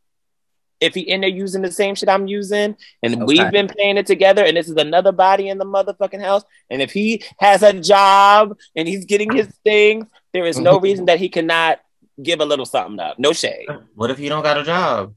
if 0.83 0.95
he 0.95 1.01
in 1.01 1.20
there 1.22 1.30
using 1.30 1.62
the 1.62 1.70
same 1.72 1.95
shit 1.95 2.09
I'm 2.09 2.26
using, 2.26 2.76
and 3.03 3.14
Okay. 3.14 3.24
we've 3.24 3.51
been 3.51 3.68
playing 3.68 3.97
it 3.97 4.07
together, 4.07 4.45
and 4.45 4.57
this 4.57 4.68
is 4.68 4.76
another 4.76 5.12
body 5.12 5.49
in 5.49 5.59
the 5.59 5.64
motherfucking 5.64 6.20
house, 6.20 6.43
and 6.70 6.83
if 6.83 6.93
he 6.93 7.22
has 7.39 7.62
a 7.62 7.72
job 7.72 8.57
and 8.76 8.89
he's 8.89 9.05
getting 9.05 9.33
his 9.33 9.49
things, 9.64 10.07
there 10.33 10.45
is 10.45 10.59
no 10.59 10.78
reason 10.87 11.07
that 11.07 11.18
he 11.18 11.28
cannot 11.28 11.80
give 12.22 12.41
a 12.41 12.45
little 12.45 12.66
something 12.66 13.01
up. 13.01 13.18
No 13.18 13.33
shade. 13.33 13.66
What 13.95 14.11
if 14.11 14.18
he 14.18 14.28
don't 14.28 14.43
got 14.43 14.59
a 14.59 14.64
job? 14.64 15.14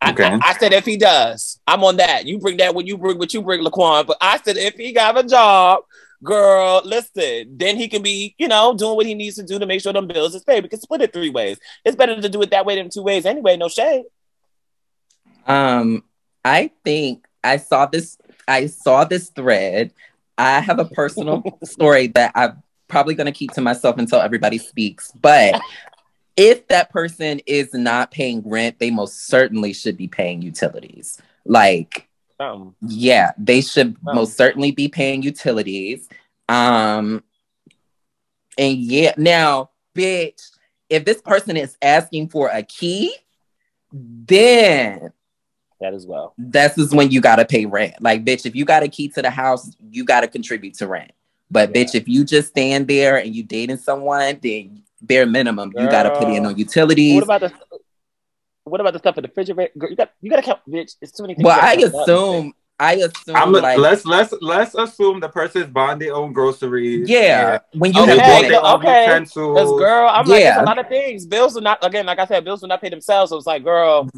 I, 0.00 0.10
Okay. 0.12 0.24
I, 0.24 0.40
I 0.42 0.52
said 0.54 0.72
if 0.72 0.84
he 0.84 0.96
does, 0.96 1.60
I'm 1.66 1.84
on 1.84 1.96
that. 1.98 2.26
You 2.26 2.38
bring 2.38 2.56
that 2.56 2.74
when 2.74 2.86
you 2.86 2.96
bring 2.98 3.18
what 3.18 3.32
you 3.34 3.42
bring, 3.42 3.62
Laquan. 3.64 4.06
But 4.06 4.16
I 4.20 4.38
said 4.38 4.56
if 4.56 4.74
he 4.74 4.92
got 4.92 5.16
a 5.18 5.22
job, 5.22 5.82
girl, 6.24 6.82
listen, 6.84 7.56
then 7.56 7.76
he 7.76 7.86
can 7.88 8.02
be, 8.02 8.34
you 8.38 8.48
know, 8.48 8.74
doing 8.76 8.96
what 8.96 9.06
he 9.06 9.14
needs 9.14 9.36
to 9.36 9.42
do 9.44 9.58
to 9.58 9.66
make 9.66 9.80
sure 9.80 9.92
them 9.92 10.06
bills 10.08 10.34
is 10.34 10.42
paid. 10.44 10.62
We 10.62 10.68
can 10.68 10.80
split 10.80 11.02
it 11.02 11.12
three 11.12 11.30
ways. 11.30 11.58
It's 11.84 11.96
better 11.96 12.20
to 12.20 12.28
do 12.28 12.42
it 12.42 12.50
that 12.50 12.66
way 12.66 12.76
than 12.76 12.90
two 12.90 13.02
ways 13.02 13.26
anyway. 13.26 13.56
No 13.56 13.68
shade. 13.68 14.04
Um, 15.46 16.04
I 16.44 16.70
think 16.84 17.26
I 17.44 17.56
saw 17.56 17.86
this. 17.86 18.18
I 18.48 18.66
saw 18.66 19.04
this 19.04 19.30
thread. 19.30 19.92
I 20.38 20.60
have 20.60 20.78
a 20.78 20.84
personal 20.86 21.42
story 21.64 22.08
that 22.08 22.32
I'm 22.34 22.62
probably 22.88 23.14
going 23.14 23.26
to 23.26 23.32
keep 23.32 23.52
to 23.52 23.60
myself 23.60 23.98
until 23.98 24.20
everybody 24.20 24.58
speaks. 24.58 25.12
But 25.12 25.60
if 26.36 26.66
that 26.68 26.90
person 26.90 27.40
is 27.46 27.72
not 27.74 28.10
paying 28.10 28.42
rent, 28.44 28.78
they 28.78 28.90
most 28.90 29.26
certainly 29.26 29.72
should 29.72 29.96
be 29.96 30.08
paying 30.08 30.42
utilities. 30.42 31.20
Like, 31.44 32.08
Um, 32.40 32.74
yeah, 32.80 33.32
they 33.38 33.60
should 33.60 33.96
Oh. 34.06 34.14
most 34.14 34.36
certainly 34.36 34.72
be 34.72 34.88
paying 34.88 35.22
utilities. 35.22 36.08
Um, 36.48 37.22
and 38.58 38.76
yeah, 38.78 39.14
now, 39.16 39.70
bitch, 39.94 40.50
if 40.88 41.04
this 41.04 41.22
person 41.22 41.56
is 41.56 41.76
asking 41.80 42.28
for 42.30 42.48
a 42.48 42.62
key, 42.62 43.14
then 43.92 45.12
that 45.82 45.94
as 45.94 46.06
well. 46.06 46.34
this 46.38 46.78
is 46.78 46.94
when 46.94 47.10
you 47.10 47.20
gotta 47.20 47.44
pay 47.44 47.66
rent. 47.66 47.94
Like, 48.00 48.24
bitch, 48.24 48.46
if 48.46 48.54
you 48.56 48.64
got 48.64 48.82
a 48.82 48.88
key 48.88 49.08
to 49.10 49.22
the 49.22 49.30
house, 49.30 49.76
you 49.90 50.04
gotta 50.04 50.26
contribute 50.28 50.74
to 50.74 50.86
rent. 50.86 51.12
But 51.50 51.68
Yeah. 51.74 51.84
bitch, 51.84 51.94
if 51.94 52.08
you 52.08 52.24
just 52.24 52.48
stand 52.48 52.88
there 52.88 53.18
and 53.18 53.34
you 53.34 53.42
dating 53.42 53.76
someone, 53.76 54.38
then 54.42 54.82
bare 55.02 55.26
minimum 55.26 55.72
you 55.76 55.88
gotta 55.88 56.10
put 56.10 56.28
in 56.28 56.46
on 56.46 56.56
utilities. 56.56 57.14
What 57.14 57.24
about 57.24 57.40
the 57.42 57.52
what 58.64 58.80
about 58.80 58.92
the 58.92 58.98
stuff 59.00 59.18
in 59.18 59.22
the 59.22 59.28
refrigerator? 59.28 59.72
Girl, 59.76 59.90
you 59.90 59.96
got 59.96 60.10
you 60.20 60.30
gotta 60.30 60.42
count, 60.42 60.60
bitch. 60.68 60.96
It's 61.00 61.12
too 61.12 61.24
many 61.24 61.34
things. 61.34 61.44
well, 61.44 61.58
I 61.60 61.74
gotta 61.76 61.90
count. 61.90 62.02
assume, 62.08 62.52
I 62.78 62.94
assume, 62.94 63.36
I'm 63.36 63.52
like, 63.52 63.78
let's 63.78 64.04
let's 64.06 64.32
let's 64.40 64.74
assume 64.74 65.20
the 65.20 65.28
person's 65.28 65.66
buying 65.66 65.98
their 65.98 66.14
own 66.14 66.32
groceries. 66.32 67.08
yeah, 67.08 67.58
when 67.74 67.92
you 67.92 68.02
Okay, 68.02 68.16
have 68.18 68.18
They 68.18 68.32
bought 68.32 68.48
their 68.48 68.64
own 68.64 68.80
okay. 68.80 69.04
utensils. 69.06 69.54
Because 69.54 69.78
girl, 69.78 70.08
I'm 70.08 70.26
like, 70.26 70.40
Yeah. 70.40 70.50
there's 70.54 70.62
a 70.62 70.66
lot 70.66 70.78
of 70.78 70.88
things. 70.88 71.26
Bills 71.26 71.54
will 71.54 71.62
not 71.62 71.84
again, 71.84 72.06
like 72.06 72.18
I 72.18 72.26
said, 72.26 72.44
bills 72.44 72.62
will 72.62 72.68
not 72.68 72.80
pay 72.80 72.88
themselves. 72.88 73.30
So 73.30 73.36
it's 73.36 73.46
like, 73.46 73.64
girl, 73.64 74.08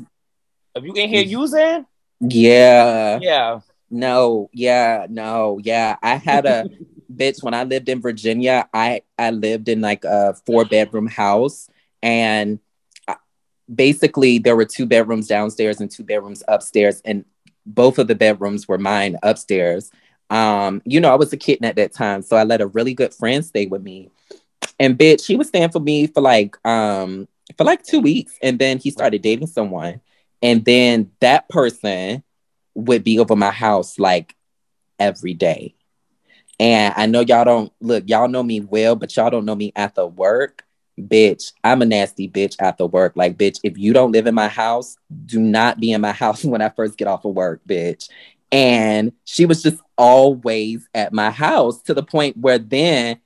if 0.74 0.84
you 0.84 0.92
in 0.94 1.08
here 1.08 1.22
using, 1.22 1.86
yeah, 2.20 3.18
yeah. 3.20 3.60
no, 3.90 4.50
yeah, 4.52 5.06
no, 5.08 5.60
yeah. 5.62 5.96
I 6.02 6.16
had 6.16 6.46
a 6.46 6.68
bitch 7.14 7.42
when 7.42 7.54
I 7.54 7.64
lived 7.64 7.88
in 7.88 8.00
Virginia. 8.00 8.68
I 8.72 9.02
I 9.18 9.30
lived 9.30 9.68
in 9.68 9.80
like 9.80 10.04
a 10.04 10.34
four 10.46 10.64
bedroom 10.64 11.06
house, 11.06 11.68
and 12.02 12.58
basically 13.72 14.38
there 14.38 14.56
were 14.56 14.64
two 14.64 14.86
bedrooms 14.86 15.26
downstairs 15.26 15.80
and 15.80 15.90
two 15.90 16.04
bedrooms 16.04 16.42
upstairs, 16.48 17.00
and 17.04 17.24
both 17.66 17.98
of 17.98 18.08
the 18.08 18.14
bedrooms 18.14 18.68
were 18.68 18.78
mine 18.78 19.16
upstairs. 19.22 19.90
Um, 20.30 20.82
you 20.84 21.00
know, 21.00 21.12
I 21.12 21.16
was 21.16 21.32
a 21.32 21.36
kitten 21.36 21.64
at 21.64 21.76
that 21.76 21.92
time, 21.92 22.22
so 22.22 22.36
I 22.36 22.44
let 22.44 22.60
a 22.60 22.66
really 22.66 22.94
good 22.94 23.14
friend 23.14 23.44
stay 23.44 23.66
with 23.66 23.82
me. 23.82 24.10
And 24.80 24.98
bitch, 24.98 25.26
he 25.26 25.36
was 25.36 25.48
staying 25.48 25.70
for 25.70 25.80
me 25.80 26.06
for 26.06 26.20
like 26.20 26.56
um 26.66 27.28
for 27.56 27.64
like 27.64 27.82
two 27.82 28.00
weeks, 28.00 28.36
and 28.42 28.58
then 28.58 28.78
he 28.78 28.90
started 28.90 29.22
dating 29.22 29.46
someone, 29.46 30.00
and 30.44 30.62
then 30.66 31.10
that 31.20 31.48
person 31.48 32.22
would 32.74 33.02
be 33.02 33.18
over 33.18 33.34
my 33.34 33.50
house 33.50 33.98
like 33.98 34.36
every 34.98 35.32
day. 35.32 35.74
And 36.60 36.92
I 36.96 37.06
know 37.06 37.20
y'all 37.20 37.46
don't 37.46 37.72
look, 37.80 38.04
y'all 38.06 38.28
know 38.28 38.42
me 38.42 38.60
well, 38.60 38.94
but 38.94 39.16
y'all 39.16 39.30
don't 39.30 39.46
know 39.46 39.54
me 39.54 39.72
at 39.74 39.94
the 39.94 40.06
work. 40.06 40.64
Bitch, 41.00 41.52
I'm 41.64 41.80
a 41.80 41.86
nasty 41.86 42.28
bitch 42.28 42.56
at 42.60 42.76
the 42.76 42.86
work. 42.86 43.14
Like, 43.16 43.38
bitch, 43.38 43.58
if 43.64 43.78
you 43.78 43.94
don't 43.94 44.12
live 44.12 44.26
in 44.26 44.34
my 44.34 44.48
house, 44.48 44.96
do 45.24 45.40
not 45.40 45.80
be 45.80 45.92
in 45.92 46.02
my 46.02 46.12
house 46.12 46.44
when 46.44 46.60
I 46.60 46.68
first 46.68 46.98
get 46.98 47.08
off 47.08 47.24
of 47.24 47.34
work, 47.34 47.62
bitch. 47.66 48.10
And 48.52 49.12
she 49.24 49.46
was 49.46 49.62
just 49.62 49.80
always 49.96 50.86
at 50.94 51.14
my 51.14 51.30
house 51.30 51.80
to 51.84 51.94
the 51.94 52.02
point 52.02 52.36
where 52.36 52.58
then 52.58 53.18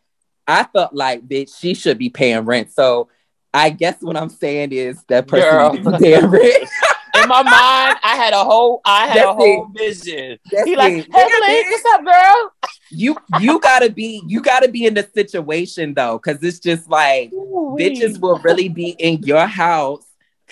I 0.47 0.64
felt 0.73 0.95
like, 0.95 1.27
bitch, 1.27 1.59
she 1.59 1.75
should 1.75 1.99
be 1.99 2.11
paying 2.11 2.45
rent. 2.45 2.73
So 2.73 3.09
I 3.53 3.71
guess 3.71 3.97
what 4.01 4.16
I'm 4.16 4.29
saying 4.29 4.71
is 4.71 5.03
that 5.09 5.27
person 5.27 5.51
Girl. 5.51 5.73
needed 5.73 5.85
to 5.85 5.99
paying 5.99 6.27
rent. 6.27 6.69
In 7.23 7.29
my 7.29 7.43
mind, 7.43 7.99
I 8.03 8.16
had 8.16 8.33
a 8.33 8.45
whole, 8.45 8.81
I 8.85 9.07
had 9.07 9.16
a 9.16 9.21
That's 9.21 9.37
whole 9.37 9.66
vision. 9.75 10.39
That's 10.51 10.69
He 10.69 10.77
like, 10.77 10.93
it. 10.93 11.07
hey, 11.12 11.27
Yeah, 11.29 11.39
Blake, 11.39 11.66
what's 11.71 11.85
up, 11.95 12.05
girl? 12.05 12.53
you 12.91 13.16
you 13.39 13.61
gotta 13.61 13.91
be 13.91 14.23
you 14.27 14.41
gotta 14.41 14.69
be 14.69 14.87
in 14.87 14.95
the 14.95 15.07
situation 15.14 15.93
though, 15.93 16.19
because 16.19 16.43
it's 16.43 16.59
just 16.59 16.89
like 16.89 17.31
bitches 17.33 18.19
will 18.21 18.39
really 18.39 18.69
be 18.71 18.91
in 18.99 19.23
your 19.25 19.47
house 19.47 20.07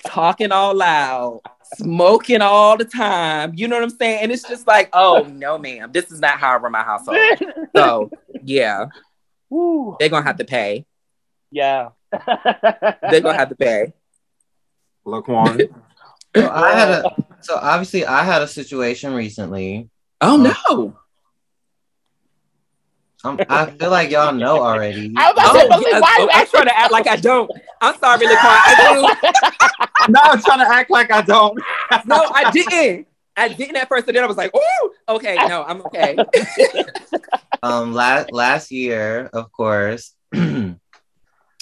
talking 0.05 0.51
all 0.51 0.75
loud, 0.75 1.41
smoking 1.63 2.41
all 2.41 2.77
the 2.77 2.85
time. 2.85 3.53
You 3.55 3.67
know 3.67 3.75
what 3.77 3.83
I'm 3.83 3.89
saying? 3.89 4.19
And 4.23 4.31
it's 4.31 4.47
just 4.47 4.67
like, 4.67 4.89
oh 4.93 5.25
no, 5.27 5.57
ma'am, 5.57 5.91
this 5.91 6.11
is 6.11 6.19
not 6.19 6.39
how 6.39 6.51
I 6.53 6.57
run 6.57 6.71
my 6.71 6.83
household. 6.83 7.17
So 7.75 8.11
yeah, 8.43 8.87
Woo. 9.49 9.95
they're 9.99 10.09
gonna 10.09 10.25
have 10.25 10.37
to 10.37 10.45
pay. 10.45 10.85
Yeah. 11.49 11.89
They're 12.11 13.21
gonna 13.21 13.37
have 13.37 13.49
to 13.49 13.55
pay. 13.55 13.93
Laquan. 15.05 15.69
So 16.37 16.49
I 16.51 16.71
had 16.73 16.89
a 16.89 17.15
so 17.41 17.55
obviously 17.55 18.05
I 18.05 18.23
had 18.23 18.41
a 18.41 18.47
situation 18.47 19.13
recently. 19.13 19.89
Oh 20.21 20.37
no. 20.37 20.97
Um, 23.23 23.39
I 23.49 23.65
feel 23.71 23.89
like 23.89 24.11
y'all 24.11 24.31
know 24.33 24.61
already. 24.61 25.11
I 25.17 25.31
was 25.31 25.33
about 25.33 25.53
to 25.53 25.59
Oh, 25.59 25.61
say, 25.61 25.67
Bugsy, 25.67 25.91
yes. 25.91 26.01
why 26.01 26.15
Oh, 26.19 26.23
you 26.23 26.29
I'm 26.33 26.47
trying 26.47 26.65
to 26.65 26.77
act 26.77 26.91
like 26.91 27.07
I 27.07 27.15
don't. 27.15 27.51
I'm 27.81 27.97
sorry, 27.97 28.25
Laquan. 28.27 28.37
I 28.37 30.07
no, 30.09 30.19
I'm 30.23 30.41
trying 30.41 30.59
to 30.59 30.67
act 30.73 30.91
like 30.91 31.11
I 31.11 31.21
don't. 31.21 31.57
No, 32.05 32.23
I 32.33 32.51
didn't. 32.53 33.07
I 33.35 33.47
didn't 33.49 33.75
at 33.75 33.87
first, 33.89 34.07
and 34.07 34.15
then 34.15 34.23
I 34.23 34.27
was 34.27 34.37
like, 34.37 34.51
"Oh, 34.53 34.91
okay, 35.09 35.35
no, 35.47 35.63
I'm 35.63 35.81
okay." 35.87 36.15
um 37.63 37.93
last 37.93 38.31
last 38.31 38.71
year, 38.71 39.29
of 39.33 39.51
course, 39.51 40.13
my 40.31 40.77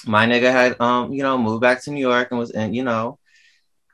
nigga 0.07 0.51
had 0.51 0.79
um, 0.79 1.11
you 1.13 1.23
know, 1.23 1.37
moved 1.37 1.61
back 1.61 1.83
to 1.83 1.91
New 1.91 1.99
York 2.05 2.29
and 2.31 2.39
was 2.39 2.51
in, 2.51 2.73
you 2.73 2.83
know, 2.83 3.17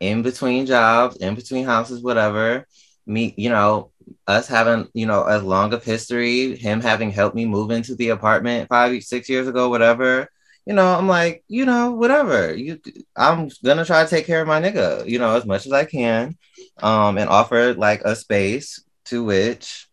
in 0.01 0.23
between 0.23 0.67
jobs, 0.67 1.17
in 1.17 1.35
between 1.35 1.65
houses, 1.65 2.03
whatever. 2.03 2.67
Me, 3.07 3.33
you 3.37 3.49
know, 3.49 3.91
us 4.27 4.47
having, 4.47 4.89
you 4.93 5.07
know, 5.07 5.23
as 5.25 5.43
long 5.43 5.73
of 5.73 5.83
history, 5.85 6.57
him 6.57 6.81
having 6.81 7.11
helped 7.11 7.35
me 7.35 7.45
move 7.45 7.71
into 7.71 7.95
the 7.95 8.09
apartment 8.09 8.69
five, 8.69 9.03
six 9.03 9.29
years 9.29 9.47
ago, 9.47 9.69
whatever. 9.69 10.27
You 10.65 10.73
know, 10.75 10.87
I'm 10.87 11.07
like, 11.07 11.43
you 11.49 11.65
know, 11.65 11.91
whatever. 11.93 12.53
You 12.55 12.79
I'm 13.17 13.49
gonna 13.65 13.85
try 13.85 14.03
to 14.03 14.09
take 14.09 14.27
care 14.27 14.41
of 14.41 14.47
my 14.47 14.61
nigga, 14.61 15.07
you 15.07 15.19
know, 15.19 15.35
as 15.37 15.45
much 15.45 15.67
as 15.67 15.73
I 15.73 15.85
can. 15.85 16.37
Um, 16.81 17.17
and 17.19 17.29
offer 17.29 17.73
like 17.75 18.01
a 18.05 18.15
space 18.15 18.83
to 19.05 19.23
which 19.23 19.87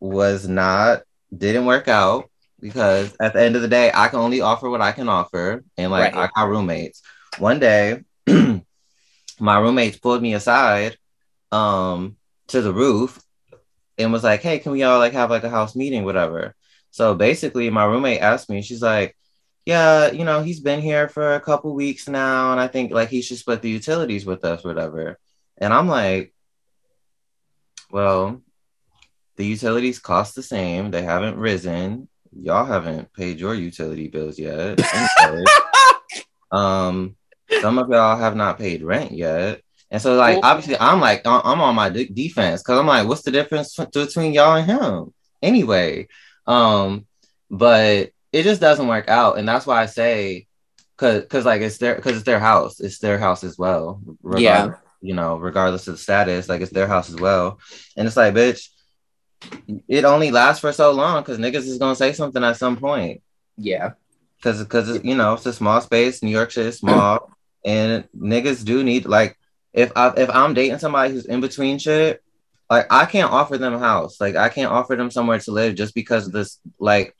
was 0.00 0.48
not 0.48 1.02
didn't 1.36 1.66
work 1.66 1.88
out 1.88 2.30
because 2.60 3.14
at 3.20 3.32
the 3.34 3.42
end 3.42 3.56
of 3.56 3.62
the 3.62 3.68
day, 3.68 3.90
I 3.94 4.08
can 4.08 4.20
only 4.20 4.40
offer 4.40 4.70
what 4.70 4.82
I 4.82 4.92
can 4.92 5.08
offer. 5.08 5.64
And 5.78 5.90
like 5.92 6.14
Right. 6.14 6.14
I 6.16 6.30
got 6.34 6.48
roommates. 6.48 7.02
One 7.38 7.60
day, 7.60 8.02
my 9.40 9.58
roommates 9.58 9.98
pulled 9.98 10.22
me 10.22 10.34
aside 10.34 10.96
um 11.52 12.16
to 12.48 12.60
the 12.60 12.72
roof 12.72 13.22
and 13.98 14.12
was 14.12 14.24
like, 14.24 14.42
Hey, 14.42 14.58
can 14.58 14.72
we 14.72 14.82
all 14.82 14.98
like 14.98 15.12
have 15.12 15.30
like 15.30 15.44
a 15.44 15.50
house 15.50 15.76
meeting, 15.76 16.04
whatever? 16.04 16.54
So 16.90 17.14
basically 17.14 17.70
my 17.70 17.84
roommate 17.84 18.20
asked 18.20 18.50
me, 18.50 18.62
she's 18.62 18.82
like, 18.82 19.16
Yeah, 19.64 20.10
you 20.10 20.24
know, 20.24 20.42
he's 20.42 20.60
been 20.60 20.80
here 20.80 21.08
for 21.08 21.34
a 21.34 21.40
couple 21.40 21.74
weeks 21.74 22.08
now, 22.08 22.52
and 22.52 22.60
I 22.60 22.68
think 22.68 22.92
like 22.92 23.08
he 23.08 23.22
should 23.22 23.38
split 23.38 23.62
the 23.62 23.70
utilities 23.70 24.26
with 24.26 24.44
us, 24.44 24.64
whatever. 24.64 25.18
And 25.58 25.72
I'm 25.72 25.88
like, 25.88 26.34
Well, 27.90 28.42
the 29.36 29.46
utilities 29.46 29.98
cost 29.98 30.34
the 30.34 30.42
same. 30.42 30.90
They 30.90 31.02
haven't 31.02 31.36
risen. 31.38 32.08
Y'all 32.36 32.64
haven't 32.64 33.12
paid 33.12 33.38
your 33.38 33.54
utility 33.54 34.08
bills 34.08 34.38
yet. 34.38 34.80
Um, 36.54 37.16
some 37.60 37.78
of 37.78 37.88
y'all 37.88 38.16
have 38.16 38.36
not 38.36 38.58
paid 38.58 38.82
rent 38.82 39.12
yet. 39.12 39.60
And 39.90 40.02
so, 40.02 40.16
like, 40.16 40.40
obviously, 40.42 40.76
I'm 40.78 41.00
like, 41.00 41.22
I'm 41.24 41.60
on 41.60 41.74
my 41.74 41.88
de- 41.88 42.08
defense 42.08 42.62
because 42.62 42.78
I'm 42.80 42.86
like, 42.86 43.06
what's 43.06 43.22
the 43.22 43.30
difference 43.30 43.78
f- 43.78 43.92
between 43.92 44.32
y'all 44.32 44.56
and 44.56 44.66
him? 44.66 45.14
Anyway, 45.40 46.08
um, 46.46 47.06
but 47.50 48.10
it 48.32 48.42
just 48.42 48.60
doesn't 48.60 48.88
work 48.88 49.08
out, 49.08 49.38
and 49.38 49.46
that's 49.46 49.66
why 49.66 49.82
I 49.82 49.86
say, 49.86 50.46
cause, 50.96 51.24
cause 51.28 51.44
like 51.44 51.60
it's 51.60 51.78
their, 51.78 52.00
cause 52.00 52.16
it's 52.16 52.24
their 52.24 52.40
house, 52.40 52.80
it's 52.80 52.98
their 52.98 53.18
house 53.18 53.44
as 53.44 53.56
well. 53.56 54.00
Yeah. 54.36 54.74
you 55.00 55.14
know, 55.14 55.36
regardless 55.36 55.86
of 55.86 55.94
the 55.94 55.98
status, 55.98 56.48
like 56.48 56.62
it's 56.62 56.72
their 56.72 56.88
house 56.88 57.10
as 57.10 57.16
well. 57.16 57.60
And 57.96 58.06
it's 58.08 58.16
like, 58.16 58.34
bitch, 58.34 58.68
it 59.86 60.04
only 60.04 60.30
lasts 60.30 60.60
for 60.60 60.72
so 60.72 60.92
long 60.92 61.22
because 61.22 61.38
niggas 61.38 61.66
is 61.68 61.78
gonna 61.78 61.94
say 61.94 62.14
something 62.14 62.42
at 62.42 62.56
some 62.56 62.76
point. 62.78 63.22
Yeah. 63.56 63.92
Cause, 64.42 64.64
cause 64.64 65.04
you 65.04 65.14
know, 65.14 65.34
it's 65.34 65.46
a 65.46 65.52
small 65.52 65.80
space. 65.80 66.22
New 66.22 66.30
York 66.30 66.50
shit 66.50 66.66
is 66.66 66.78
small, 66.78 67.30
and 67.64 68.04
niggas 68.16 68.64
do 68.64 68.84
need 68.84 69.06
like, 69.06 69.38
if 69.72 69.92
I 69.96 70.12
if 70.16 70.30
I'm 70.30 70.54
dating 70.54 70.78
somebody 70.78 71.12
who's 71.12 71.26
in 71.26 71.40
between 71.40 71.78
shit, 71.78 72.22
like 72.70 72.86
I 72.90 73.06
can't 73.06 73.32
offer 73.32 73.58
them 73.58 73.74
a 73.74 73.78
house. 73.78 74.20
Like 74.20 74.36
I 74.36 74.48
can't 74.48 74.72
offer 74.72 74.96
them 74.96 75.10
somewhere 75.10 75.38
to 75.40 75.50
live 75.50 75.74
just 75.74 75.94
because 75.94 76.26
of 76.26 76.32
this. 76.32 76.58
Like, 76.78 77.14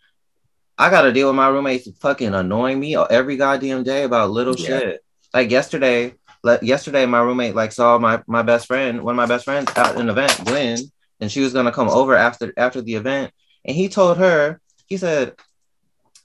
I 0.78 0.90
gotta 0.90 1.12
deal 1.12 1.28
with 1.28 1.36
my 1.36 1.48
roommates 1.48 1.88
fucking 2.00 2.34
annoying 2.34 2.80
me 2.80 2.96
every 2.96 3.36
goddamn 3.36 3.82
day 3.82 4.04
about 4.04 4.30
little 4.30 4.56
Yeah. 4.56 4.66
shit. 4.66 5.04
Like 5.32 5.50
yesterday, 5.50 6.14
like 6.42 6.62
yesterday, 6.62 7.06
my 7.06 7.20
roommate 7.20 7.54
like 7.54 7.72
saw 7.72 7.98
my 7.98 8.22
my 8.26 8.42
best 8.42 8.66
friend, 8.66 9.02
one 9.02 9.14
of 9.14 9.16
my 9.16 9.26
best 9.26 9.44
friends, 9.44 9.70
at 9.76 9.96
an 9.96 10.08
event, 10.08 10.40
Gwen, 10.44 10.78
and 11.20 11.30
she 11.30 11.40
was 11.40 11.52
gonna 11.52 11.72
come 11.72 11.88
over 11.88 12.14
after 12.14 12.52
after 12.56 12.80
the 12.82 12.94
event, 12.94 13.32
and 13.64 13.74
he 13.74 13.88
told 13.88 14.18
her, 14.18 14.60
he 14.86 14.96
said, 14.96 15.34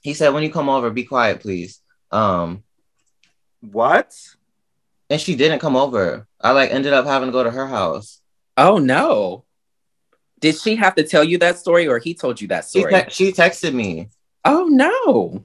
he 0.02 0.14
said, 0.14 0.30
when 0.30 0.42
you 0.42 0.50
come 0.52 0.68
over, 0.68 0.90
be 0.90 1.04
quiet, 1.04 1.40
please. 1.40 1.80
Um, 2.12 2.62
What? 3.60 4.14
and 5.10 5.20
she 5.20 5.34
didn't 5.34 5.58
come 5.58 5.74
over. 5.76 6.26
I 6.40 6.52
like 6.52 6.70
ended 6.70 6.92
up 6.92 7.04
having 7.04 7.28
to 7.28 7.32
go 7.32 7.42
to 7.42 7.50
her 7.50 7.66
house. 7.66 8.20
Oh 8.56 8.78
no. 8.78 9.44
Did 10.38 10.56
she 10.56 10.76
have 10.76 10.94
to 10.94 11.02
tell 11.02 11.24
you 11.24 11.36
that 11.38 11.58
story, 11.58 11.86
or 11.86 11.98
he 11.98 12.14
told 12.14 12.40
you 12.40 12.48
that 12.48 12.64
She, 12.64 12.80
story? 12.80 12.92
te- 12.92 13.10
she 13.10 13.32
texted 13.32 13.74
me, 13.74 14.08
oh 14.44 14.64
no. 14.70 15.44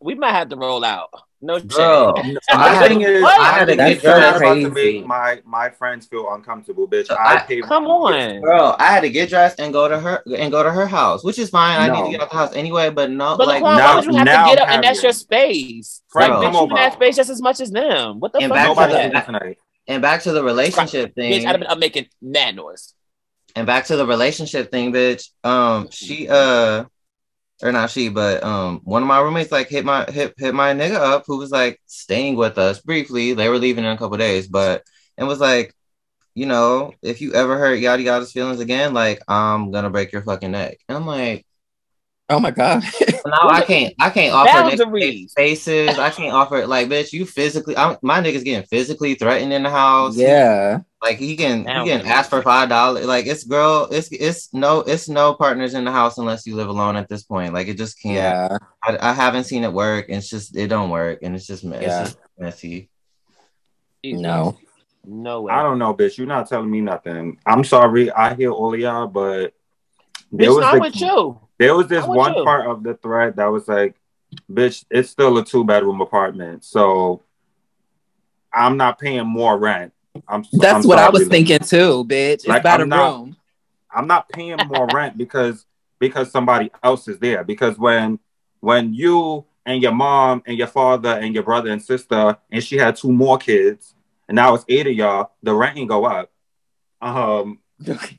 We 0.00 0.14
might 0.16 0.32
have 0.32 0.50
to 0.50 0.56
roll 0.56 0.84
out. 0.84 1.10
No 1.44 1.60
Girl. 1.60 2.16
shade. 2.16 2.38
I 2.50 2.70
the 2.70 2.76
had- 2.76 2.88
thing 2.88 3.00
is, 3.02 3.22
What? 3.22 3.38
I 3.40 3.44
had 3.52 3.68
to 3.68 3.76
That's 3.76 3.94
get 3.94 4.02
so 4.02 4.12
I'm 4.12 4.38
dressed. 4.38 4.60
to 4.62 4.70
make 4.70 5.06
my 5.06 5.40
my 5.44 5.68
friends 5.70 6.06
feel 6.06 6.32
uncomfortable, 6.32 6.88
bitch. 6.88 7.10
I, 7.10 7.36
I- 7.36 7.38
pay. 7.40 7.60
Come 7.60 7.86
on. 7.86 8.40
Girl, 8.40 8.74
I 8.78 8.86
had 8.86 9.00
to 9.02 9.10
get 9.10 9.28
dressed 9.28 9.60
and 9.60 9.72
go 9.72 9.86
to 9.86 10.00
her 10.00 10.22
and 10.36 10.50
go 10.50 10.62
to 10.62 10.70
her 10.70 10.86
house, 10.86 11.22
which 11.22 11.38
is 11.38 11.50
fine. 11.50 11.78
I 11.78 11.94
need 11.94 12.04
to 12.06 12.10
get 12.12 12.20
out 12.20 12.26
of 12.28 12.30
the 12.32 12.36
house 12.36 12.54
anyway, 12.56 12.88
but 12.90 13.10
no, 13.10 13.36
But 13.36 13.46
like 13.48 13.62
Laquan, 13.62 13.76
now- 13.76 13.86
why 13.90 13.94
would 13.96 14.04
you 14.06 14.14
have 14.16 14.24
now 14.26 14.44
to 14.48 14.54
get 14.56 14.62
up 14.62 14.68
and 14.70 14.82
that's 14.82 15.02
your 15.02 15.12
space? 15.12 16.02
Frank, 16.08 16.32
like, 16.34 16.48
bitch, 16.48 16.52
you 16.52 16.58
over. 16.60 16.70
in 16.70 16.76
that 16.76 16.92
space 16.94 17.16
just 17.16 17.30
as 17.30 17.42
much 17.42 17.60
as 17.60 17.70
them. 17.70 18.20
What 18.20 18.32
the 18.32 18.38
And 18.38 18.48
fuck? 18.50 18.56
back 18.56 18.64
to 18.64 18.74
Nobody 18.96 19.08
the- 19.14 19.20
tonight. 19.20 19.58
and 19.86 20.00
back 20.02 20.22
to 20.22 20.32
the 20.32 20.42
relationship 20.42 21.14
Bitch, 21.14 21.40
I'd 21.40 21.44
have 21.46 21.60
been 21.60 21.68
up 21.68 21.78
making 21.78 22.06
mad 22.22 22.56
noise. 22.56 22.94
and 23.54 23.66
back 23.66 23.84
to 23.86 23.96
the 23.96 24.06
relationship 24.06 24.70
thing, 24.70 24.92
bitch. 24.92 25.28
Um, 25.44 25.88
she 25.90 26.26
uh 26.28 26.84
or 27.64 27.72
not 27.72 27.90
she, 27.90 28.10
but 28.10 28.44
um, 28.44 28.80
one 28.84 29.02
of 29.02 29.08
my 29.08 29.18
roommates 29.20 29.50
like 29.50 29.68
hit 29.68 29.84
my 29.84 30.04
hit 30.04 30.34
hit 30.36 30.54
my 30.54 30.74
nigga 30.74 30.96
up 30.96 31.24
who 31.26 31.38
was 31.38 31.50
like 31.50 31.80
staying 31.86 32.36
with 32.36 32.58
us 32.58 32.80
briefly. 32.80 33.32
They 33.32 33.48
were 33.48 33.58
leaving 33.58 33.84
in 33.84 33.90
a 33.90 33.96
couple 33.96 34.18
days, 34.18 34.46
but 34.46 34.84
it 35.16 35.24
was 35.24 35.40
like, 35.40 35.74
you 36.34 36.46
know, 36.46 36.92
if 37.02 37.22
you 37.22 37.32
ever 37.32 37.58
hurt 37.58 37.80
yada 37.80 38.02
yada's 38.02 38.32
feelings 38.32 38.60
again, 38.60 38.92
like 38.92 39.22
I'm 39.26 39.70
gonna 39.72 39.90
break 39.90 40.12
your 40.12 40.22
fucking 40.22 40.52
neck. 40.52 40.78
And 40.88 40.98
I'm 40.98 41.06
like, 41.06 41.46
Oh 42.28 42.40
my 42.40 42.50
god. 42.50 42.82
no, 43.26 43.48
I 43.48 43.64
can't. 43.64 43.94
I 43.98 44.10
can't 44.10 44.34
offer 44.34 44.76
Boundaries. 44.76 45.32
faces. 45.36 45.98
I 45.98 46.10
can't 46.10 46.32
offer 46.32 46.66
like, 46.66 46.88
bitch. 46.88 47.12
You 47.12 47.26
physically, 47.26 47.76
I'm, 47.76 47.96
my 48.02 48.20
nigga's 48.20 48.44
getting 48.44 48.66
physically 48.66 49.14
threatened 49.14 49.52
in 49.52 49.62
the 49.62 49.70
house. 49.70 50.16
yeah. 50.16 50.80
Like 51.04 51.18
he 51.18 51.36
can 51.36 51.58
he 51.58 51.64
Now- 51.64 51.84
can 51.84 52.06
ask 52.06 52.30
for 52.30 52.40
five 52.42 52.70
dollars. 52.70 53.04
Like 53.04 53.26
it's 53.26 53.44
girl, 53.44 53.86
it's 53.92 54.08
it's 54.10 54.52
no 54.54 54.80
it's 54.80 55.06
no 55.08 55.34
partners 55.34 55.74
in 55.74 55.84
the 55.84 55.92
house 55.92 56.16
unless 56.16 56.46
you 56.46 56.56
live 56.56 56.68
alone 56.68 56.96
at 56.96 57.08
this 57.10 57.22
point. 57.24 57.52
Like 57.52 57.68
it 57.68 57.76
just 57.76 58.00
can't. 58.00 58.14
Yeah. 58.16 58.56
I, 58.82 59.10
I 59.10 59.12
haven't 59.12 59.44
seen 59.44 59.64
it 59.64 59.72
work. 59.72 60.06
It's 60.08 60.28
just 60.30 60.56
it 60.56 60.68
don't 60.68 60.88
work, 60.90 61.18
and 61.22 61.34
it's 61.36 61.46
just, 61.46 61.62
me- 61.62 61.76
it's 61.76 61.86
just 61.86 62.18
messy. 62.38 62.88
No. 64.02 64.56
No 65.06 65.42
way. 65.42 65.52
I 65.52 65.62
don't 65.62 65.78
know, 65.78 65.92
bitch. 65.94 66.16
You're 66.16 66.26
not 66.26 66.48
telling 66.48 66.70
me 66.70 66.80
nothing. 66.80 67.38
I'm 67.44 67.64
sorry. 67.64 68.10
I 68.10 68.34
hear 68.34 68.50
all 68.50 68.72
of 68.72 68.80
y'all, 68.80 69.06
but 69.06 69.52
there 70.32 70.48
Bitch, 70.48 70.56
was 70.56 70.58
not 70.60 70.74
the- 70.74 70.80
with 70.80 71.00
you. 71.00 71.38
There 71.58 71.76
was 71.76 71.86
this 71.86 72.04
one 72.04 72.34
you. 72.34 72.44
part 72.44 72.66
of 72.66 72.82
the 72.82 72.94
thread 72.94 73.36
that 73.36 73.46
was 73.46 73.68
like, 73.68 73.94
bitch, 74.50 74.84
it's 74.90 75.08
still 75.10 75.38
a 75.38 75.44
two 75.44 75.64
bedroom 75.64 76.00
apartment. 76.00 76.64
So 76.64 77.22
I'm 78.52 78.76
not 78.76 78.98
paying 78.98 79.26
more 79.26 79.56
rent. 79.58 79.92
I'm 80.28 80.44
That's 80.52 80.84
I'm 80.84 80.88
what 80.88 80.98
I 80.98 81.08
was 81.10 81.22
like, 81.22 81.30
thinking 81.30 81.58
too, 81.60 82.04
bitch. 82.04 82.34
It's 82.34 82.46
Like, 82.48 82.60
about 82.60 82.80
I'm 82.80 82.92
a 82.92 82.96
not- 82.96 83.12
room. 83.12 83.36
I'm 83.96 84.06
not 84.08 84.28
paying 84.28 84.56
more 84.66 84.88
rent 84.92 85.16
because 85.16 85.66
because 86.00 86.28
somebody 86.30 86.68
else 86.82 87.06
is 87.06 87.18
there. 87.20 87.44
Because 87.44 87.78
when 87.78 88.18
when 88.60 88.92
you 88.92 89.44
and 89.66 89.80
your 89.82 89.92
mom 89.92 90.42
and 90.46 90.58
your 90.58 90.66
father 90.66 91.10
and 91.10 91.32
your 91.34 91.44
brother 91.44 91.70
and 91.70 91.80
sister 91.82 92.36
and 92.50 92.62
she 92.64 92.76
had 92.76 92.96
two 92.96 93.12
more 93.12 93.38
kids 93.38 93.94
and 94.28 94.34
now 94.36 94.54
it's 94.54 94.64
eight 94.68 94.86
of 94.88 94.94
y'all, 94.94 95.30
the 95.42 95.54
rent 95.54 95.78
ain't 95.78 95.88
go 95.88 96.04
up. 96.06 96.30
Um, 97.00 97.60
bitch, 97.82 98.18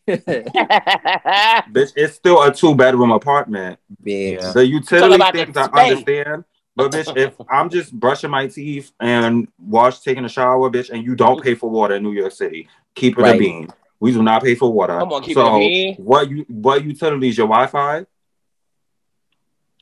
it's 1.95 2.13
still 2.15 2.41
a 2.41 2.53
two 2.53 2.73
bedroom 2.75 3.11
apartment. 3.11 3.79
bitch. 4.03 4.39
Yeah. 4.41 4.51
The 4.53 4.65
utility 4.65 5.15
about 5.15 5.33
things 5.33 5.53
the 5.53 5.59
I 5.61 5.65
space. 5.65 5.91
understand, 5.91 6.43
but 6.75 6.91
bitch, 6.91 7.15
if 7.17 7.33
I'm 7.49 7.69
just 7.69 7.93
brushing 7.93 8.29
my 8.29 8.47
teeth 8.47 8.91
and 8.99 9.47
wash, 9.59 9.99
taking 9.99 10.25
a 10.25 10.29
shower, 10.29 10.69
bitch, 10.69 10.89
and 10.89 11.03
you 11.03 11.15
don't 11.15 11.41
pay 11.41 11.55
for 11.55 11.69
water 11.69 11.95
in 11.95 12.03
New 12.03 12.11
York 12.13 12.33
City, 12.33 12.67
keep 12.95 13.17
it 13.17 13.21
Right. 13.21 13.35
a 13.35 13.39
bean. 13.39 13.69
We 13.99 14.11
do 14.11 14.21
not 14.21 14.43
pay 14.43 14.55
for 14.55 14.71
water. 14.71 14.99
Come 14.99 15.13
on, 15.13 15.21
keep 15.21 15.31
it 15.31 15.39
so 15.39 15.55
a 15.55 15.59
bean. 15.59 15.95
what 15.95 16.29
you 16.29 16.45
what 16.49 16.83
utilities? 16.83 17.37
Your 17.37 17.47
Wi-Fi, 17.47 18.05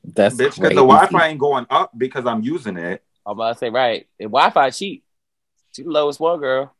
That's 0.03 0.35
bitch, 0.35 0.55
because 0.55 0.69
the 0.69 0.75
Wi-Fi 0.75 1.27
ain't 1.29 1.39
going 1.39 1.65
up 1.69 1.91
because 1.97 2.25
I'm 2.25 2.41
using 2.43 2.77
it. 2.77 3.03
I'm 3.25 3.33
about 3.33 3.53
to 3.53 3.57
say 3.57 3.69
right. 3.69 4.07
And 4.19 4.29
Wi-Fi 4.31 4.69
cheap. 4.69 5.03
She 5.75 5.81
the 5.83 5.89
lowest 5.89 6.19
one, 6.19 6.39
girl. 6.39 6.75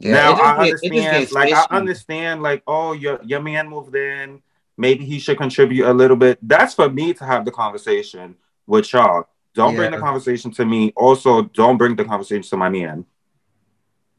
Yeah, 0.00 0.12
now 0.12 0.32
I 0.32 0.36
get- 0.64 0.72
understand, 0.72 1.20
gets 1.20 1.32
like 1.32 1.52
I 1.52 1.66
understand, 1.70 2.42
like 2.42 2.62
oh 2.66 2.92
your 2.92 3.20
your 3.24 3.40
man 3.40 3.68
moved 3.68 3.94
in, 3.94 4.42
maybe 4.76 5.04
he 5.04 5.18
should 5.20 5.38
contribute 5.38 5.86
a 5.88 5.92
little 5.92 6.16
bit. 6.16 6.38
That's 6.42 6.74
for 6.74 6.88
me 6.88 7.14
to 7.14 7.24
have 7.24 7.44
the 7.44 7.50
conversation 7.52 8.34
with 8.68 8.92
y'all. 8.92 9.24
Don't 9.54 9.74
bring 9.74 9.90
the 9.90 9.98
conversation 9.98 10.52
to 10.52 10.64
me. 10.64 10.92
Also, 10.94 11.42
don't 11.42 11.76
bring 11.78 11.96
the 11.96 12.04
conversation 12.04 12.42
to 12.50 12.56
my 12.56 12.68
man 12.68 13.04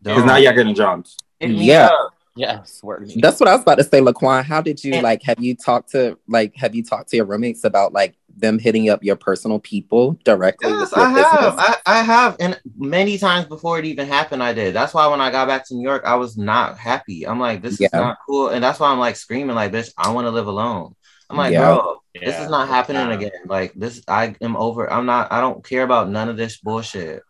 because 0.01 0.17
Don't. 0.19 0.27
now 0.27 0.35
y'all 0.35 0.53
getting 0.53 0.75
jumped. 0.75 1.23
Hit 1.39 1.51
Yeah. 1.51 1.85
up. 1.85 2.13
Yes, 2.35 2.81
word. 2.83 3.11
That's 3.17 3.39
what 3.39 3.49
I 3.49 3.53
was 3.53 3.61
about 3.63 3.79
to 3.79 3.83
say, 3.83 3.99
Laquan. 4.01 4.43
How 4.45 4.61
did 4.61 4.83
you 4.83 4.93
And- 4.93 5.03
like? 5.03 5.23
Have 5.23 5.39
you 5.39 5.55
talked 5.55 5.91
to 5.91 6.17
like? 6.27 6.55
Have 6.55 6.73
you 6.75 6.83
talked 6.83 7.09
to 7.09 7.17
your 7.17 7.25
roommates 7.25 7.63
about 7.65 7.91
like 7.93 8.15
them 8.37 8.59
hitting 8.59 8.89
up 8.89 9.03
your 9.03 9.17
personal 9.17 9.59
people 9.59 10.17
directly? 10.23 10.69
Yes, 10.71 10.93
I 10.93 11.09
have. 11.09 11.55
I, 11.59 11.75
I 11.85 12.01
have, 12.01 12.37
and 12.39 12.57
many 12.77 13.17
times 13.17 13.47
before 13.47 13.77
it 13.79 13.83
even 13.85 14.07
happened, 14.07 14.41
I 14.41 14.53
did. 14.53 14.73
That's 14.73 14.93
why 14.93 15.07
when 15.07 15.19
I 15.19 15.31
got 15.31 15.47
back 15.49 15.67
to 15.67 15.75
New 15.75 15.83
York, 15.83 16.03
I 16.05 16.15
was 16.15 16.37
not 16.37 16.77
happy. 16.77 17.27
I'm 17.27 17.39
like, 17.39 17.61
this 17.61 17.81
is 17.81 17.91
not 17.91 18.17
cool, 18.25 18.49
and 18.49 18.63
that's 18.63 18.79
why 18.79 18.89
I'm 18.89 18.99
like 18.99 19.17
screaming, 19.17 19.55
like, 19.55 19.73
bitch, 19.73 19.91
I 19.97 20.11
want 20.11 20.25
to 20.25 20.31
live 20.31 20.47
alone. 20.47 20.95
I'm 21.29 21.35
like, 21.37 21.51
Yeah. 21.51 21.65
bro, 21.75 22.01
this 22.19 22.39
is 22.39 22.49
not 22.49 22.67
happening 22.67 23.11
again. 23.11 23.31
Like 23.45 23.73
this, 23.73 24.01
I 24.07 24.35
am 24.41 24.55
over. 24.55 24.91
I'm 24.91 25.05
not. 25.05 25.31
I 25.31 25.41
don't 25.41 25.63
care 25.63 25.83
about 25.83 26.09
none 26.09 26.29
of 26.29 26.37
this 26.37 26.57
bullshit. 26.57 27.23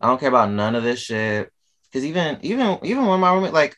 I 0.00 0.06
don't 0.06 0.18
care 0.18 0.28
about 0.28 0.50
none 0.50 0.74
of 0.74 0.82
this 0.82 1.00
shit. 1.00 1.50
Because 1.84 2.04
even, 2.04 2.38
even, 2.42 2.78
even 2.82 3.06
when 3.06 3.20
my 3.20 3.34
roommate, 3.34 3.52
like, 3.52 3.76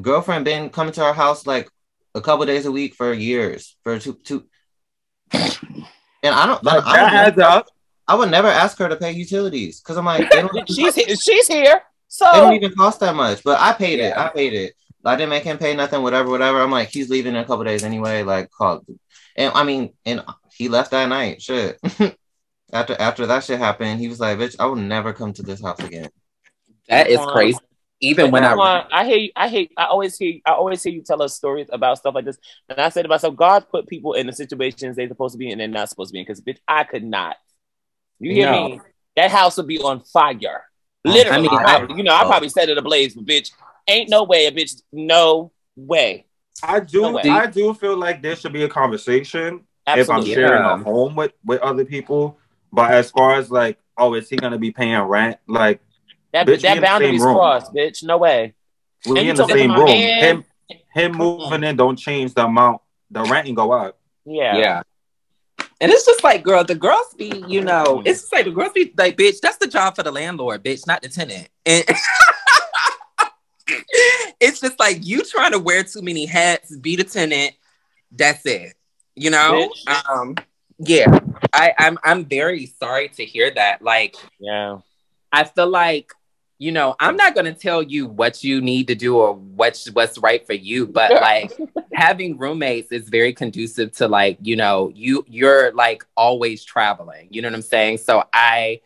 girlfriend, 0.00 0.44
been 0.44 0.70
coming 0.70 0.92
to 0.92 1.02
our 1.02 1.14
house 1.14 1.46
like 1.46 1.68
a 2.14 2.20
couple 2.20 2.44
days 2.44 2.66
a 2.66 2.72
week 2.72 2.94
for 2.94 3.12
years, 3.12 3.76
for 3.82 3.98
two, 3.98 4.14
two. 4.24 4.46
And 6.20 6.34
I 6.34 6.46
don't. 6.46 6.62
Like, 6.64 6.84
I, 6.84 6.96
that 6.96 7.02
would 7.04 7.12
adds 7.12 7.36
never, 7.36 7.48
up. 7.48 7.66
I 8.08 8.14
would 8.16 8.28
never 8.28 8.48
ask 8.48 8.76
her 8.78 8.88
to 8.88 8.96
pay 8.96 9.12
utilities 9.12 9.80
because 9.80 9.96
I'm 9.96 10.04
like, 10.04 10.28
She's 10.68 10.96
he- 10.96 11.14
she's 11.14 11.46
here. 11.46 11.80
So 12.08 12.28
they 12.32 12.40
don't 12.40 12.54
even 12.54 12.72
cost 12.74 12.98
that 13.00 13.14
much. 13.14 13.44
But 13.44 13.60
I 13.60 13.72
paid 13.72 14.00
it. 14.00 14.16
I 14.16 14.28
paid 14.28 14.52
it. 14.52 14.74
I 15.04 15.14
didn't 15.14 15.30
make 15.30 15.44
him 15.44 15.58
pay 15.58 15.76
nothing, 15.76 16.02
whatever, 16.02 16.28
whatever. 16.28 16.60
I'm 16.60 16.70
like, 16.70 16.88
he's 16.88 17.08
leaving 17.08 17.34
in 17.34 17.40
a 17.40 17.44
couple 17.44 17.64
days 17.64 17.84
anyway. 17.84 18.24
Like, 18.24 18.50
call. 18.50 18.84
And 19.38 19.52
I 19.54 19.62
mean, 19.62 19.94
and 20.04 20.22
he 20.52 20.68
left 20.68 20.90
that 20.90 21.08
night. 21.08 21.40
Shit. 21.40 21.78
after 22.72 22.96
after 22.98 23.24
that 23.26 23.44
shit 23.44 23.60
happened, 23.60 24.00
he 24.00 24.08
was 24.08 24.18
like, 24.18 24.36
"Bitch, 24.36 24.56
I 24.58 24.66
will 24.66 24.76
never 24.76 25.12
come 25.12 25.32
to 25.34 25.42
this 25.42 25.62
house 25.62 25.78
again." 25.78 26.10
That 26.88 27.08
is 27.08 27.20
Laquan. 27.20 27.32
crazy. 27.32 27.58
Even 28.00 28.30
when 28.32 28.44
I 28.44 28.54
Laquan, 28.54 28.86
I 28.90 29.04
hear 29.06 29.16
you, 29.16 29.30
I 29.36 29.48
hear 29.48 29.66
I 29.76 29.84
always 29.86 30.18
hear 30.18 30.40
I 30.44 30.52
always 30.52 30.82
hear 30.82 30.92
you 30.92 31.02
tell 31.02 31.22
us 31.22 31.36
stories 31.36 31.68
about 31.72 31.98
stuff 31.98 32.16
like 32.16 32.24
this. 32.24 32.36
And 32.68 32.80
I 32.80 32.88
said 32.88 33.02
to 33.02 33.08
myself, 33.08 33.36
God 33.36 33.68
put 33.70 33.86
people 33.86 34.14
in 34.14 34.26
the 34.26 34.32
situations 34.32 34.96
they're 34.96 35.08
supposed 35.08 35.34
to 35.34 35.38
be 35.38 35.46
in 35.46 35.52
and 35.52 35.60
they're 35.60 35.80
not 35.80 35.88
supposed 35.88 36.10
to 36.10 36.12
be 36.14 36.18
in. 36.18 36.24
Because 36.24 36.40
bitch, 36.40 36.58
I 36.66 36.82
could 36.82 37.04
not. 37.04 37.36
You 38.18 38.32
hear 38.32 38.50
No. 38.50 38.68
me? 38.68 38.80
That 39.14 39.30
house 39.30 39.56
would 39.56 39.66
be 39.68 39.78
on 39.78 40.00
fire. 40.00 40.64
Literally. 41.04 41.48
I 41.48 41.50
mean, 41.76 41.90
I- 41.90 41.96
you 41.96 42.02
know, 42.02 42.14
I 42.14 42.24
oh. 42.24 42.26
probably 42.26 42.48
set 42.48 42.68
it 42.68 42.78
ablaze, 42.78 43.14
but 43.14 43.24
bitch, 43.24 43.52
ain't 43.86 44.10
no 44.10 44.24
way 44.24 44.46
a 44.46 44.52
bitch, 44.52 44.82
no 44.92 45.52
way. 45.76 46.26
I 46.62 46.80
do. 46.80 47.02
No. 47.02 47.18
I 47.18 47.46
do 47.46 47.74
feel 47.74 47.96
like 47.96 48.22
there 48.22 48.36
should 48.36 48.52
be 48.52 48.64
a 48.64 48.68
conversation 48.68 49.64
if 49.86 50.10
I'm 50.10 50.24
sharing 50.24 50.62
Yeah. 50.62 50.74
a 50.74 50.76
home 50.78 51.14
with 51.16 51.32
with 51.44 51.60
other 51.60 51.84
people. 51.84 52.38
But 52.72 52.90
as 52.90 53.10
far 53.10 53.34
as 53.36 53.50
like, 53.50 53.78
oh, 53.96 54.14
is 54.14 54.28
he 54.28 54.36
gonna 54.36 54.58
be 54.58 54.70
paying 54.70 55.00
rent? 55.00 55.38
Like, 55.46 55.80
that 56.32 56.46
bitch, 56.46 56.50
we 56.50 56.56
that 56.62 56.74
the 56.76 56.80
boundary's 56.80 57.22
crossed, 57.22 57.72
bitch. 57.72 58.02
No 58.02 58.18
way. 58.18 58.54
we 59.06 59.18
And 59.20 59.28
in 59.30 59.36
the 59.36 59.46
same 59.46 59.72
room. 59.72 59.86
man? 59.86 60.22
Him 60.22 60.44
him 60.92 61.12
moving 61.12 61.64
in 61.64 61.76
don't 61.76 61.96
change 61.96 62.34
the 62.34 62.44
amount. 62.44 62.82
The 63.10 63.22
rent 63.22 63.48
ain't 63.48 63.56
go 63.56 63.72
up. 63.72 63.98
Yeah. 64.24 64.56
yeah. 64.56 64.82
And 65.80 65.92
it's 65.92 66.04
just 66.04 66.24
like, 66.24 66.42
girl, 66.42 66.64
the 66.64 66.74
girls 66.74 67.14
be, 67.16 67.44
you 67.46 67.62
know, 67.62 67.84
mm-hmm. 67.84 68.06
it's 68.06 68.22
just 68.22 68.32
like 68.32 68.44
the 68.44 68.50
girls 68.50 68.72
be 68.72 68.92
like, 68.96 69.16
bitch, 69.16 69.40
that's 69.40 69.58
the 69.58 69.68
job 69.68 69.94
for 69.94 70.02
the 70.02 70.10
landlord, 70.10 70.64
bitch, 70.64 70.86
not 70.86 71.02
the 71.02 71.08
tenant. 71.08 71.48
And 71.64 71.84
it's 74.40 74.60
just 74.60 74.78
like 74.78 75.04
you 75.06 75.24
trying 75.24 75.52
to 75.52 75.58
wear 75.58 75.82
too 75.82 76.02
many 76.02 76.26
hats, 76.26 76.76
be 76.76 76.96
the 76.96 77.04
tenant. 77.04 77.54
That's 78.12 78.44
it. 78.46 78.74
You 79.14 79.30
know? 79.30 79.70
Bitch. 79.86 80.08
Um, 80.08 80.36
yeah. 80.78 81.18
I, 81.52 81.72
I'm 81.78 81.98
I'm 82.04 82.24
very 82.24 82.66
sorry 82.66 83.08
to 83.10 83.24
hear 83.24 83.50
that. 83.50 83.82
Like, 83.82 84.16
Yeah. 84.38 84.78
I 85.30 85.44
feel 85.44 85.68
like, 85.68 86.12
you 86.58 86.72
know, 86.72 86.96
I'm 86.98 87.16
not 87.16 87.34
gonna 87.34 87.52
tell 87.54 87.82
you 87.82 88.06
what 88.06 88.42
you 88.42 88.60
need 88.60 88.88
to 88.88 88.94
do 88.94 89.16
or 89.18 89.34
what's 89.34 89.90
what's 89.90 90.18
right 90.18 90.46
for 90.46 90.54
you, 90.54 90.86
but 90.86 91.10
like 91.20 91.52
having 91.92 92.38
roommates 92.38 92.92
is 92.92 93.08
very 93.08 93.32
conducive 93.32 93.92
to 93.96 94.08
like, 94.08 94.38
you 94.40 94.56
know, 94.56 94.90
you 94.94 95.24
you're 95.28 95.72
like 95.72 96.04
always 96.16 96.64
traveling. 96.64 97.28
You 97.30 97.42
know 97.42 97.48
what 97.48 97.56
I'm 97.56 97.62
saying? 97.62 97.98
So 97.98 98.24
I 98.32 98.80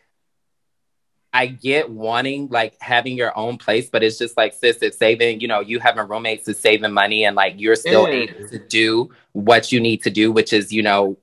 I 1.33 1.47
get 1.47 1.89
wanting 1.89 2.47
like 2.49 2.77
having 2.79 3.17
your 3.17 3.35
own 3.37 3.57
place, 3.57 3.89
but 3.89 4.03
it's 4.03 4.17
just 4.19 4.37
like 4.37 4.53
sis, 4.53 4.77
it's 4.81 4.97
saving, 4.97 5.41
you 5.41 5.47
know, 5.47 5.61
you 5.61 5.79
having 5.79 6.07
roommates 6.07 6.47
is 6.47 6.59
saving 6.59 6.91
money 6.93 7.25
and 7.25 7.35
like 7.35 7.55
you're 7.57 7.75
still 7.75 8.07
Yeah. 8.07 8.13
able 8.19 8.47
to 8.49 8.59
do 8.59 9.09
what 9.31 9.71
you 9.71 9.79
need 9.79 10.03
to 10.03 10.09
do, 10.11 10.31
which 10.31 10.53
is, 10.53 10.71
you 10.71 10.83
know, 10.83 11.17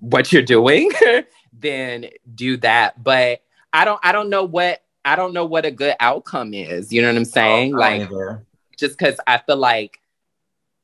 what 0.00 0.32
you're 0.32 0.42
doing, 0.42 0.90
then 1.58 2.06
do 2.34 2.56
that. 2.58 3.02
But 3.02 3.42
I 3.72 3.84
don't 3.84 4.00
I 4.02 4.12
don't 4.12 4.28
know 4.28 4.44
what 4.44 4.82
I 5.04 5.16
don't 5.16 5.32
know 5.32 5.46
what 5.46 5.64
a 5.64 5.70
good 5.70 5.94
outcome 6.00 6.52
is. 6.52 6.92
You 6.92 7.00
know 7.00 7.08
what 7.08 7.16
I'm 7.16 7.24
saying? 7.24 7.74
Oh, 7.74 7.78
like 7.78 8.02
either. 8.02 8.44
just 8.76 8.98
because 8.98 9.18
I 9.26 9.38
feel 9.38 9.56
like, 9.56 9.99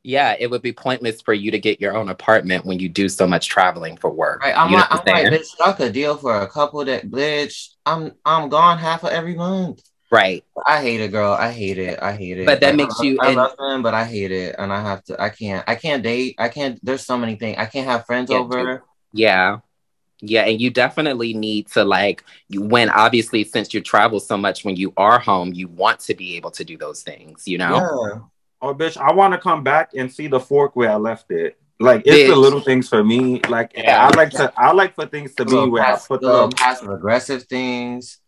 yeah, 0.07 0.37
it 0.39 0.49
would 0.51 0.63
be 0.63 0.73
pointless 0.73 1.21
for 1.21 1.35
you 1.35 1.51
to 1.51 1.59
get 1.59 1.81
your 1.81 1.97
own 1.97 2.09
apartment 2.09 2.65
when 2.65 2.79
you 2.79 2.89
do 2.89 3.09
so 3.09 3.27
much 3.27 3.49
traveling 3.49 3.97
for 3.97 4.09
work. 4.11 4.41
Right, 4.43 4.57
I'm 4.57 4.71
You 4.71 4.77
know 4.77 4.85
like, 4.91 5.09
I'm 5.09 5.25
like, 5.33 5.41
bitch, 5.41 5.49
I 5.65 5.73
could 5.73 5.93
deal 5.93 6.17
for 6.17 6.41
a 6.41 6.47
couple 6.49 6.85
that, 6.85 7.11
bitch. 7.11 7.71
I'm 7.85 8.13
I'm 8.25 8.49
gone 8.49 8.79
half 8.79 9.03
of 9.05 9.11
every 9.11 9.35
month. 9.35 9.83
right. 10.11 10.45
I 10.65 10.81
hate 10.81 11.01
it, 11.01 11.11
girl. 11.11 11.33
I 11.33 11.51
hate 11.51 11.79
it. 11.79 11.99
I 12.01 12.13
hate 12.13 12.39
it. 12.39 12.47
But 12.47 12.61
that 12.61 12.69
Like, 12.69 12.77
makes 12.77 13.01
I, 13.01 13.05
you- 13.05 13.19
I 13.21 13.27
and- 13.29 13.37
love 13.37 13.57
them, 13.59 13.83
but 13.83 13.95
I 13.95 14.05
hate 14.05 14.31
it, 14.31 14.55
and 14.59 14.73
I 14.73 14.81
have 14.81 15.03
to. 15.05 15.21
I 15.21 15.31
can't. 15.31 15.65
I 15.67 15.75
can't 15.75 16.03
date. 16.03 16.37
I 16.39 16.49
can't. 16.49 16.79
There's 16.85 17.05
so 17.05 17.19
many 17.19 17.35
things. 17.37 17.57
I 17.59 17.67
can't 17.67 17.87
have 17.89 18.07
friends 18.07 18.31
over. 18.31 18.85
Yeah. 19.13 19.59
Yeah. 20.21 20.43
And 20.47 20.61
you 20.61 20.71
definitely 20.71 21.35
need 21.35 21.67
to 21.73 21.85
like 21.85 22.25
you 22.49 22.63
when 22.63 22.89
obviously 22.91 23.45
since 23.45 23.75
you 23.75 23.81
travel 23.83 24.19
so 24.21 24.37
much 24.37 24.65
when 24.65 24.77
you 24.77 24.93
are 24.97 25.19
home, 25.19 25.53
you 25.53 25.69
want 25.69 26.01
to 26.01 26.15
be 26.15 26.37
able 26.37 26.51
to 26.53 26.65
do 26.65 26.79
those 26.79 27.03
things, 27.03 27.47
you 27.47 27.59
know? 27.59 27.77
Yeah. 27.77 28.19
Oh, 28.63 28.75
bitch, 28.75 28.97
I 28.97 29.13
want 29.13 29.33
to 29.35 29.39
come 29.39 29.63
back 29.63 29.91
and 29.97 30.11
see 30.13 30.29
the 30.29 30.41
fork 30.41 30.75
where 30.77 30.91
I 30.91 30.97
left 30.97 31.31
it. 31.31 31.59
Like 31.79 32.03
it's 32.07 32.31
the 32.31 32.37
little 32.37 32.61
things 32.61 32.89
for 32.89 33.05
me. 33.05 33.41
Like 33.49 33.73
Yeah. 33.77 34.09
I 34.09 34.17
like 34.17 34.31
to 34.31 34.51
I 34.57 34.73
like 34.73 34.95
for 34.95 35.05
things 35.07 35.35
to 35.35 35.45
be 35.45 35.53
Little 35.53 35.71
where 35.71 35.83
I 35.85 35.91
pass- 35.91 36.07
put 36.07 36.23
little 36.23 36.49
them. 36.49 36.51
passive 36.53 36.89
aggressive 36.89 37.43
things. 37.45 38.19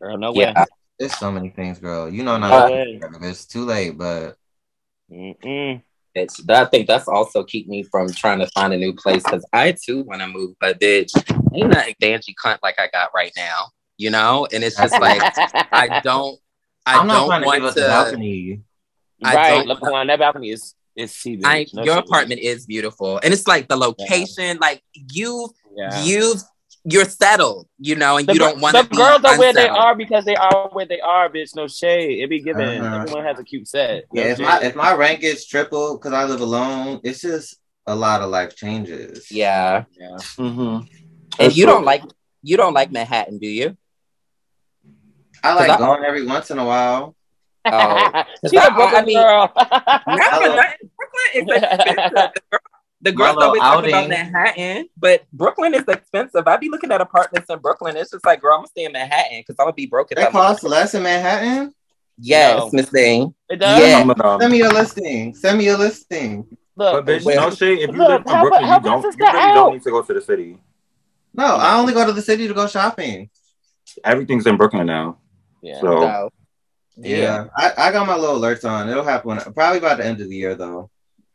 Girl, 0.00 0.18
no 0.18 0.32
way. 0.32 0.40
Yeah. 0.42 0.64
There's 0.98 1.16
so 1.16 1.30
many 1.30 1.50
things, 1.50 1.78
girl. 1.78 2.08
You 2.12 2.24
know 2.24 2.36
No 2.36 2.48
not. 2.50 2.72
way. 2.72 3.00
it's 3.22 3.46
too 3.46 3.64
late, 3.64 3.96
but 3.96 4.36
Mm-mm. 5.10 5.82
Bitch, 6.16 6.44
that, 6.46 6.66
I 6.66 6.70
think 6.70 6.86
that's 6.86 7.08
also 7.08 7.42
keep 7.42 7.68
me 7.68 7.82
from 7.82 8.08
trying 8.12 8.38
to 8.38 8.46
find 8.48 8.72
a 8.72 8.76
new 8.76 8.92
place 8.92 9.22
because 9.24 9.44
I 9.52 9.72
too 9.84 10.02
want 10.02 10.20
to 10.20 10.28
move, 10.28 10.54
but 10.60 10.78
bitch, 10.80 11.10
ain't 11.54 11.70
nothing 11.70 11.94
dangy 12.00 12.34
cunt 12.42 12.58
like 12.62 12.78
I 12.78 12.88
got 12.92 13.10
right 13.14 13.32
now, 13.36 13.66
you 13.98 14.10
know? 14.10 14.46
And 14.52 14.62
it's 14.62 14.76
just 14.76 14.98
like 15.00 15.20
I 15.72 16.00
don't, 16.04 16.38
I 16.86 16.98
I'm 16.98 17.06
not 17.06 17.14
don't 17.20 17.28
trying 17.28 17.40
to 17.40 17.44
give 17.44 17.62
want 17.62 17.64
up 17.64 17.74
the 17.74 17.80
balcony. 17.82 18.60
I 19.22 19.34
right. 19.34 19.50
don't- 19.50 19.68
Look 19.68 19.82
on 19.82 20.06
that 20.08 20.18
balcony 20.18 20.50
is 20.50 20.74
is 20.96 21.12
see 21.12 21.40
I, 21.44 21.66
your 21.72 21.98
apartment 21.98 22.40
is 22.40 22.66
beautiful, 22.66 23.18
and 23.22 23.32
it's 23.34 23.48
like 23.48 23.66
the 23.68 23.74
location, 23.76 24.58
like 24.60 24.80
you, 25.12 25.52
Yeah. 25.76 26.04
you, 26.04 26.34
you're 26.84 27.04
settled, 27.04 27.66
you 27.80 27.96
know, 27.96 28.16
and 28.18 28.28
The, 28.28 28.34
you 28.34 28.38
don't 28.38 28.60
want 28.60 28.76
the 28.76 28.82
to. 28.84 28.88
girls 28.94 29.24
are 29.24 29.36
where 29.36 29.52
they 29.52 29.66
are 29.66 29.96
because 29.96 30.24
they 30.24 30.36
are 30.36 30.68
where 30.72 30.86
they 30.86 31.00
are, 31.00 31.28
bitch. 31.28 31.56
No 31.56 31.66
shade. 31.66 32.20
It 32.22 32.28
be 32.30 32.40
given. 32.40 32.80
Uh-huh. 32.80 33.00
Everyone 33.02 33.24
has 33.24 33.40
a 33.40 33.42
cute 33.44 33.66
set. 33.66 34.04
No 34.12 34.22
Yeah, 34.22 34.28
if 34.32 34.36
shade. 34.36 34.44
my 34.44 34.60
if 34.62 34.76
my 34.76 34.94
rent 34.94 35.20
gets 35.20 35.46
tripled 35.46 36.00
because 36.00 36.12
I 36.12 36.24
live 36.24 36.40
alone, 36.40 37.00
it's 37.02 37.22
just 37.22 37.56
a 37.88 37.94
lot 37.96 38.20
of 38.20 38.30
life 38.30 38.54
changes. 38.54 39.26
Yeah, 39.32 39.84
yeah. 39.98 40.16
Mm-hmm. 40.38 40.86
and 41.40 41.56
you 41.56 41.66
don't 41.66 41.84
like 41.84 42.02
you 42.42 42.56
don't 42.56 42.74
like 42.74 42.92
Manhattan, 42.92 43.38
do 43.38 43.48
you? 43.48 43.76
I 45.44 45.54
like 45.54 45.70
I- 45.70 45.76
going 45.78 46.04
every 46.04 46.26
once 46.26 46.50
in 46.50 46.58
a 46.58 46.64
while. 46.64 47.14
Oh. 47.66 48.24
She's 48.50 48.60
I- 48.60 48.66
a 48.66 48.74
Brooklyn 48.74 49.02
I 49.02 49.04
mean- 49.06 49.18
girl. 49.18 49.50
Not 49.56 49.72
I 50.06 50.38
for 50.38 50.56
nothing. 50.56 50.90
Brooklyn 50.98 51.30
is 51.34 51.62
expensive. 51.62 52.32
The 52.44 52.50
girl- 52.50 52.60
The 53.00 53.12
My 53.12 53.16
girls 53.16 53.36
little 53.36 53.62
always 53.62 53.62
talk 53.62 53.84
about. 53.86 54.08
Manhattan, 54.08 54.88
but 54.98 55.24
Brooklyn 55.32 55.74
is 55.74 55.84
expensive. 55.88 56.46
I'd 56.46 56.60
be 56.60 56.68
looking 56.70 56.90
at 56.92 57.00
apartments 57.02 57.50
in 57.50 57.58
Brooklyn. 57.58 57.96
It's 57.98 58.10
just 58.10 58.24
like, 58.24 58.40
girl, 58.40 58.54
I'm 58.54 58.58
gonna 58.60 58.68
stay 58.68 58.84
in 58.84 58.92
Manhattan 58.92 59.40
because 59.40 59.56
I'm 59.58 59.64
gonna 59.66 59.74
be 59.74 59.86
broke. 59.86 60.10
if 60.12 60.16
They 60.16 60.22
I'm- 60.24 60.32
cost 60.32 60.62
less 60.64 60.94
in 60.94 61.02
Manhattan. 61.02 61.74
Yes, 62.18 62.58
No. 62.58 62.70
Miss 62.72 62.88
Thing. 62.90 63.34
It 63.50 63.56
does. 63.56 63.80
Yeah. 63.80 63.98
Some 64.00 64.10
of 64.10 64.16
them. 64.18 64.40
Send 64.40 64.52
me 64.52 64.60
a 64.60 64.68
listing. 64.70 65.34
Send 65.34 65.58
me 65.58 65.68
a 65.68 65.76
listing. 65.76 66.46
Look, 66.76 67.04
But 67.04 67.12
bitch, 67.12 67.24
Well, 67.24 67.48
no 67.50 67.54
shade. 67.54 67.78
If 67.80 67.90
you 67.90 67.96
look, 67.96 68.08
live 68.08 68.18
in 68.36 68.40
Brooklyn, 68.40 68.64
how 68.64 68.76
you 68.76 68.82
don't. 68.82 69.02
You 69.02 69.10
really 69.18 69.26
out? 69.38 69.54
don't 69.54 69.72
need 69.74 69.82
to 69.82 69.90
go 69.90 70.02
to 70.02 70.14
the 70.14 70.20
city. 70.20 70.58
No, 71.34 71.44
I 71.56 71.76
only 71.78 71.92
go 71.92 72.06
to 72.06 72.12
the 72.12 72.22
city 72.22 72.46
to 72.48 72.54
go 72.54 72.66
shopping. 72.68 73.28
Everything's 74.04 74.46
in 74.46 74.56
Brooklyn 74.56 74.86
now. 74.86 75.18
Yeah. 75.64 75.80
So 75.80 76.00
So, 76.00 76.30
Yeah, 76.96 77.46
I, 77.56 77.72
I 77.76 77.92
got 77.92 78.06
my 78.06 78.16
little 78.16 78.38
alerts 78.40 78.68
on. 78.68 78.88
It'll 78.88 79.02
happen 79.04 79.38
probably 79.54 79.80
by 79.80 79.94
the 79.94 80.04
end 80.04 80.20
of 80.20 80.28
the 80.28 80.36
year 80.36 80.54
though. 80.54 80.90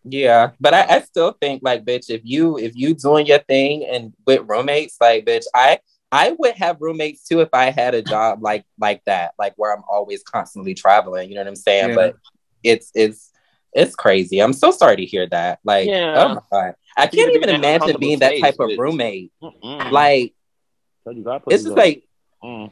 yeah, 0.05 0.51
but 0.59 0.73
I, 0.73 0.97
I 0.97 1.01
still 1.01 1.33
think 1.41 1.61
like, 1.63 1.83
bitch, 1.83 2.09
if 2.09 2.21
you 2.23 2.57
if 2.57 2.75
you 2.75 2.93
doing 2.93 3.25
your 3.25 3.39
thing 3.39 3.85
and 3.85 4.13
with 4.25 4.41
roommates, 4.47 4.97
like, 5.01 5.25
bitch, 5.25 5.45
I 5.53 5.79
I 6.11 6.35
would 6.39 6.55
have 6.55 6.77
roommates 6.79 7.27
too 7.27 7.41
if 7.41 7.49
I 7.53 7.71
had 7.71 7.93
a 7.93 8.01
job 8.01 8.41
like 8.41 8.65
like 8.79 9.03
that, 9.05 9.33
like 9.37 9.53
where 9.57 9.75
I'm 9.75 9.83
always 9.89 10.23
constantly 10.23 10.73
traveling. 10.73 11.29
You 11.29 11.35
know 11.35 11.41
what 11.41 11.49
I'm 11.49 11.55
saying? 11.55 11.89
Yeah. 11.89 11.95
But 11.95 12.15
it's 12.63 12.91
it's 12.95 13.31
it's 13.73 13.95
crazy. 13.95 14.41
I'm 14.41 14.53
so 14.53 14.71
sorry 14.71 14.95
to 14.95 15.05
hear 15.05 15.27
that. 15.27 15.59
Like, 15.63 15.87
Yeah. 15.87 16.15
oh 16.17 16.29
my 16.35 16.41
god, 16.51 16.75
I 16.97 17.07
think 17.07 17.23
can't 17.25 17.35
even 17.35 17.49
imagine 17.49 17.97
being 17.99 18.19
that 18.19 18.31
space, 18.31 18.41
type 18.41 18.59
of 18.59 18.71
roommate. 18.77 19.31
Mm-mm. 19.43 19.91
Like, 19.91 20.33
Told 21.03 21.17
you, 21.17 21.23
God 21.23 21.43
put 21.43 21.53
it's 21.53 21.63
just 21.63 21.75
like, 21.77 22.03
Mm. 22.43 22.71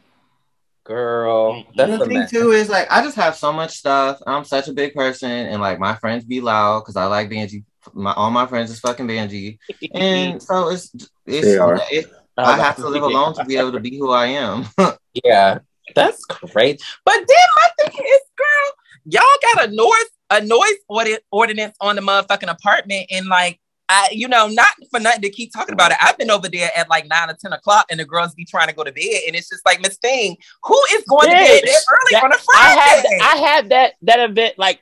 Girl, 0.87 1.63
that's 1.75 1.91
And 1.91 2.01
the 2.01 2.05
thing 2.05 2.19
mess. 2.19 2.31
too 2.31 2.51
is 2.51 2.69
like 2.69 2.87
I 2.89 3.03
just 3.03 3.17
have 3.17 3.35
so 3.35 3.51
much 3.51 3.77
stuff. 3.77 4.19
I'm 4.25 4.45
such 4.45 4.67
a 4.69 4.73
big 4.73 4.93
person, 4.93 5.29
and 5.29 5.61
like 5.61 5.79
my 5.79 5.95
friends 5.95 6.23
be 6.23 6.39
loud 6.41 6.79
because 6.81 6.95
I 6.95 7.05
like 7.05 7.29
Benji. 7.29 7.65
My 7.93 8.13
all 8.13 8.31
my 8.31 8.47
friends 8.47 8.71
is 8.71 8.79
fucking 8.79 9.07
Benji, 9.07 9.57
and 9.93 10.41
so 10.47 10.69
it's 10.69 10.91
it's 11.25 11.41
They 11.45 11.97
it, 11.97 12.11
I 12.37 12.55
have 12.55 12.77
to 12.77 12.87
live 12.87 13.03
alone 13.03 13.35
to 13.35 13.45
be 13.45 13.57
able 13.57 13.73
to 13.73 13.79
be 13.79 13.97
who 13.97 14.11
I 14.11 14.27
am. 14.27 14.65
Yeah, 15.23 15.59
that's 15.95 16.23
great. 16.25 16.79
But 17.03 17.15
then 17.15 17.47
my 17.57 17.67
thing 17.85 18.05
is, 18.05 18.21
girl, 18.37 18.73
y'all 19.05 19.23
got 19.55 19.67
a 19.67 19.75
noise 19.75 20.11
a 20.29 20.41
noise 20.41 20.77
ordi- 20.91 21.17
ordinance 21.31 21.75
on 21.81 21.95
the 21.95 22.01
motherfucking 22.01 22.49
apartment, 22.49 23.07
and 23.11 23.27
like. 23.27 23.59
I, 23.89 24.09
you 24.11 24.27
know, 24.27 24.47
not 24.47 24.67
for 24.91 24.99
nothing 24.99 25.21
to 25.21 25.29
keep 25.29 25.53
talking 25.53 25.71
about 25.73 25.91
it. 25.91 25.97
I've 26.01 26.17
been 26.17 26.29
over 26.29 26.49
there 26.49 26.69
at 26.75 26.89
like 26.89 27.07
nine 27.07 27.29
or 27.29 27.33
ten 27.39 27.53
o'clock, 27.53 27.85
and 27.89 27.99
the 27.99 28.05
girls 28.05 28.33
be 28.35 28.43
trying 28.45 28.67
to 28.67 28.73
go 28.75 28.83
to 28.83 28.91
bed, 28.91 29.21
and 29.27 29.35
it's 29.35 29.47
just 29.49 29.65
like 29.65 29.79
Miss 29.81 29.97
Thing, 29.97 30.35
who 30.63 30.81
is 30.93 31.03
going 31.05 31.27
to 31.29 31.33
bed 31.33 31.61
early 31.63 32.11
that- 32.11 32.23
on 32.23 32.31
a 32.33 32.35
I 32.55 32.69
had 32.69 33.01
Friday? 33.01 33.19
I 33.21 33.25
had 33.25 33.37
I 33.37 33.41
had 33.47 33.69
that 33.69 33.93
that 34.01 34.29
event 34.29 34.55
like 34.57 34.81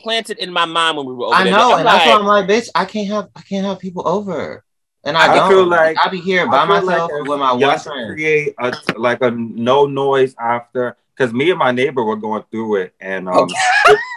planted 0.00 0.38
in 0.38 0.52
my 0.52 0.64
mind 0.64 0.96
when 0.96 1.06
we 1.06 1.14
were 1.14 1.26
over 1.26 1.34
I 1.34 1.44
there. 1.44 1.52
know, 1.52 1.72
I'm 1.72 1.78
and 1.78 1.86
that's 1.86 2.04
why 2.06 2.12
like, 2.12 2.20
I'm 2.20 2.26
like, 2.26 2.48
bitch, 2.48 2.68
I 2.74 2.84
can't 2.84 3.08
have 3.08 3.28
I 3.36 3.42
can't 3.42 3.64
have 3.64 3.78
people 3.78 4.06
over, 4.06 4.64
and 5.04 5.16
I, 5.16 5.32
I 5.32 5.34
don't. 5.36 5.48
feel 5.50 5.66
like- 5.66 5.96
I'll 6.00 6.10
be 6.10 6.20
here 6.20 6.48
by 6.50 6.64
myself 6.64 7.10
like 7.12 7.28
with 7.28 7.38
my 7.38 7.50
y'all 7.52 7.60
one 7.60 7.78
should 7.78 7.92
friend. 7.92 8.12
create 8.12 8.54
a 8.58 8.74
like 8.96 9.22
a 9.22 9.30
no 9.30 9.86
noise 9.86 10.34
after 10.38 10.96
because 11.16 11.32
me 11.32 11.50
and 11.50 11.58
my 11.58 11.70
neighbor 11.70 12.04
were 12.04 12.16
going 12.16 12.42
through 12.50 12.76
it 12.76 12.94
and 13.00 13.28
um 13.28 13.48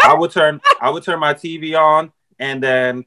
I 0.04 0.14
would 0.16 0.32
turn 0.32 0.60
I 0.82 0.90
would 0.90 1.04
turn 1.04 1.20
my 1.20 1.34
TV 1.34 1.80
on 1.80 2.12
and 2.40 2.62
then 2.62 2.98
he- 2.98 3.06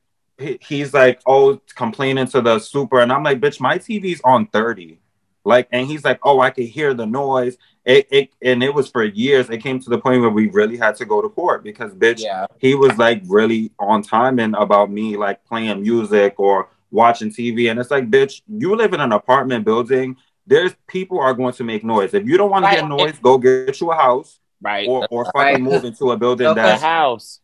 he's 0.62 0.92
like 0.94 1.20
oh 1.26 1.60
complaining 1.74 2.26
to 2.26 2.40
the 2.40 2.58
super 2.58 3.00
and 3.00 3.12
I'm 3.12 3.22
like 3.22 3.40
bitch 3.40 3.60
my 3.60 3.78
TV's 3.78 4.20
on 4.24 4.46
30 4.46 4.98
like 5.44 5.68
and 5.72 5.86
he's 5.86 6.04
like 6.04 6.20
oh 6.22 6.40
I 6.40 6.50
could 6.50 6.66
hear 6.66 6.94
the 6.94 7.06
noise 7.06 7.56
it, 7.84 8.06
it 8.10 8.30
and 8.42 8.62
it 8.62 8.72
was 8.72 8.88
for 8.88 9.02
years 9.04 9.50
it 9.50 9.58
came 9.58 9.80
to 9.80 9.90
the 9.90 9.98
point 9.98 10.20
where 10.20 10.30
we 10.30 10.48
really 10.50 10.76
had 10.76 10.96
to 10.96 11.04
go 11.04 11.20
to 11.20 11.28
court 11.28 11.64
because 11.64 11.92
bitch 11.94 12.20
yeah, 12.20 12.46
he 12.58 12.74
was 12.74 12.96
like 12.98 13.22
really 13.26 13.72
on 13.78 14.02
time 14.02 14.38
and 14.38 14.54
about 14.54 14.90
me 14.90 15.16
like 15.16 15.44
playing 15.44 15.82
music 15.82 16.34
or 16.38 16.68
watching 16.92 17.30
TV. 17.30 17.70
And 17.70 17.80
it's 17.80 17.90
like, 17.90 18.10
bitch, 18.10 18.42
you 18.46 18.76
live 18.76 18.92
in 18.92 19.00
an 19.00 19.12
apartment 19.12 19.64
building. 19.64 20.16
There's 20.46 20.74
people 20.86 21.18
are 21.18 21.34
going 21.34 21.54
to 21.54 21.64
make 21.64 21.82
noise. 21.82 22.14
If 22.14 22.26
you 22.26 22.36
don't 22.36 22.50
want 22.50 22.64
Right. 22.64 22.76
to 22.76 22.80
hear 22.80 22.88
noise, 22.88 23.18
go 23.18 23.38
get 23.38 23.80
you 23.80 23.90
a 23.90 23.96
house 23.96 24.38
right, 24.60 24.86
or, 24.86 25.08
or 25.10 25.24
fucking 25.24 25.40
Right. 25.40 25.60
move 25.60 25.84
into 25.84 26.10
a 26.10 26.16
building 26.16 26.54
that 26.54 26.80
house. 26.80 27.40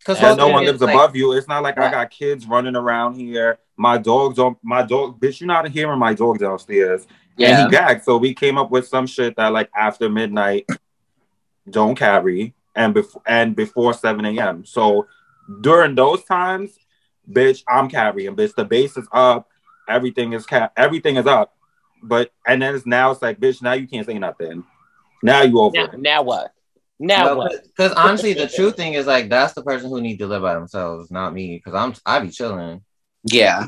Because 0.00 0.18
and 0.18 0.38
no 0.38 0.48
one 0.48 0.64
lives 0.64 0.80
like, 0.80 0.94
above 0.94 1.14
you. 1.14 1.32
It's 1.32 1.46
not 1.46 1.62
like 1.62 1.78
I 1.78 1.90
got 1.90 2.10
kids 2.10 2.46
running 2.46 2.74
around 2.74 3.14
here. 3.14 3.58
My 3.76 3.98
dog's 3.98 4.38
on 4.38 4.56
my 4.62 4.82
dog, 4.82 5.20
bitch. 5.20 5.40
You're 5.40 5.46
not 5.46 5.68
hearing 5.68 5.98
my 5.98 6.14
dog 6.14 6.38
downstairs. 6.38 7.06
And 7.38 7.38
yeah, 7.38 7.64
he 7.64 7.70
gagged. 7.70 8.04
So 8.04 8.16
we 8.16 8.34
came 8.34 8.56
up 8.56 8.70
with 8.70 8.88
some 8.88 9.06
shit 9.06 9.36
that 9.36 9.52
like 9.52 9.70
after 9.76 10.08
midnight, 10.08 10.68
don't 11.68 11.96
carry, 11.96 12.54
and 12.74 12.94
before 12.94 13.22
and 13.26 13.54
before 13.54 13.92
7 13.92 14.24
a.m. 14.24 14.64
So 14.64 15.06
during 15.60 15.94
those 15.94 16.24
times, 16.24 16.78
bitch, 17.30 17.62
I'm 17.68 17.88
carrying, 17.88 18.34
bitch. 18.34 18.54
The 18.54 18.64
base 18.64 18.96
is 18.96 19.06
up, 19.12 19.48
everything 19.88 20.32
is 20.32 20.46
cap, 20.46 20.72
everything 20.76 21.16
is 21.16 21.26
up. 21.26 21.54
But 22.02 22.32
and 22.46 22.62
then 22.62 22.74
it's 22.74 22.86
now 22.86 23.10
it's 23.10 23.20
like, 23.20 23.38
bitch, 23.38 23.60
now 23.60 23.74
you 23.74 23.86
can't 23.86 24.06
say 24.06 24.18
nothing. 24.18 24.64
Now 25.22 25.42
you 25.42 25.60
over 25.60 25.76
Now, 25.76 25.90
now 25.98 26.22
what? 26.22 26.54
Now 27.02 27.34
what? 27.34 27.62
Because 27.64 27.92
honestly, 27.94 28.34
the 28.34 28.46
true 28.54 28.70
thing 28.70 28.94
is 28.94 29.06
like 29.06 29.30
that's 29.30 29.54
the 29.54 29.62
person 29.62 29.88
who 29.88 30.00
need 30.02 30.18
to 30.18 30.26
live 30.26 30.42
by 30.42 30.54
themselves, 30.54 31.10
not 31.10 31.32
me. 31.32 31.56
Because 31.56 31.74
I'm 31.74 31.94
I 32.04 32.20
be 32.20 32.30
chilling. 32.30 32.82
yeah, 33.24 33.66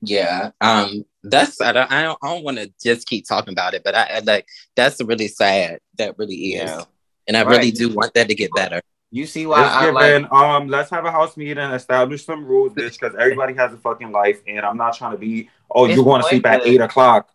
yeah. 0.00 0.50
Um, 0.60 1.04
that's 1.24 1.60
I 1.60 1.72
don't 1.72 1.90
I 1.90 2.02
don't, 2.04 2.18
don't 2.22 2.44
want 2.44 2.58
to 2.58 2.72
just 2.82 3.08
keep 3.08 3.26
talking 3.26 3.52
about 3.52 3.74
it, 3.74 3.82
but 3.84 3.96
I, 3.96 4.04
I 4.04 4.18
like 4.20 4.46
that's 4.76 5.02
really 5.02 5.26
sad. 5.28 5.80
That 5.98 6.16
really 6.18 6.36
is, 6.54 6.70
Yeah. 6.70 6.84
and 7.26 7.36
I 7.36 7.42
Right. 7.42 7.50
really 7.56 7.70
do 7.72 7.92
want 7.92 8.14
that 8.14 8.28
to 8.28 8.34
get 8.34 8.52
better. 8.54 8.80
You 9.10 9.26
see 9.26 9.46
why 9.46 9.64
It's 9.66 9.74
I 9.74 9.80
given, 9.86 10.22
like. 10.22 10.32
um, 10.32 10.68
let's 10.68 10.90
have 10.90 11.04
a 11.04 11.10
house 11.10 11.36
meeting, 11.36 11.58
establish 11.58 12.24
some 12.24 12.44
rules, 12.44 12.72
bitch, 12.74 12.98
because 13.00 13.14
everybody 13.18 13.54
has 13.54 13.72
a 13.72 13.76
fucking 13.76 14.12
life, 14.12 14.40
and 14.46 14.60
I'm 14.60 14.76
not 14.76 14.96
trying 14.96 15.12
to 15.12 15.18
be, 15.18 15.48
oh, 15.70 15.86
It's 15.86 15.96
you 15.96 16.02
want 16.04 16.22
to 16.24 16.28
sleep 16.28 16.46
at 16.46 16.66
eight 16.66 16.80
o'clock. 16.80 17.28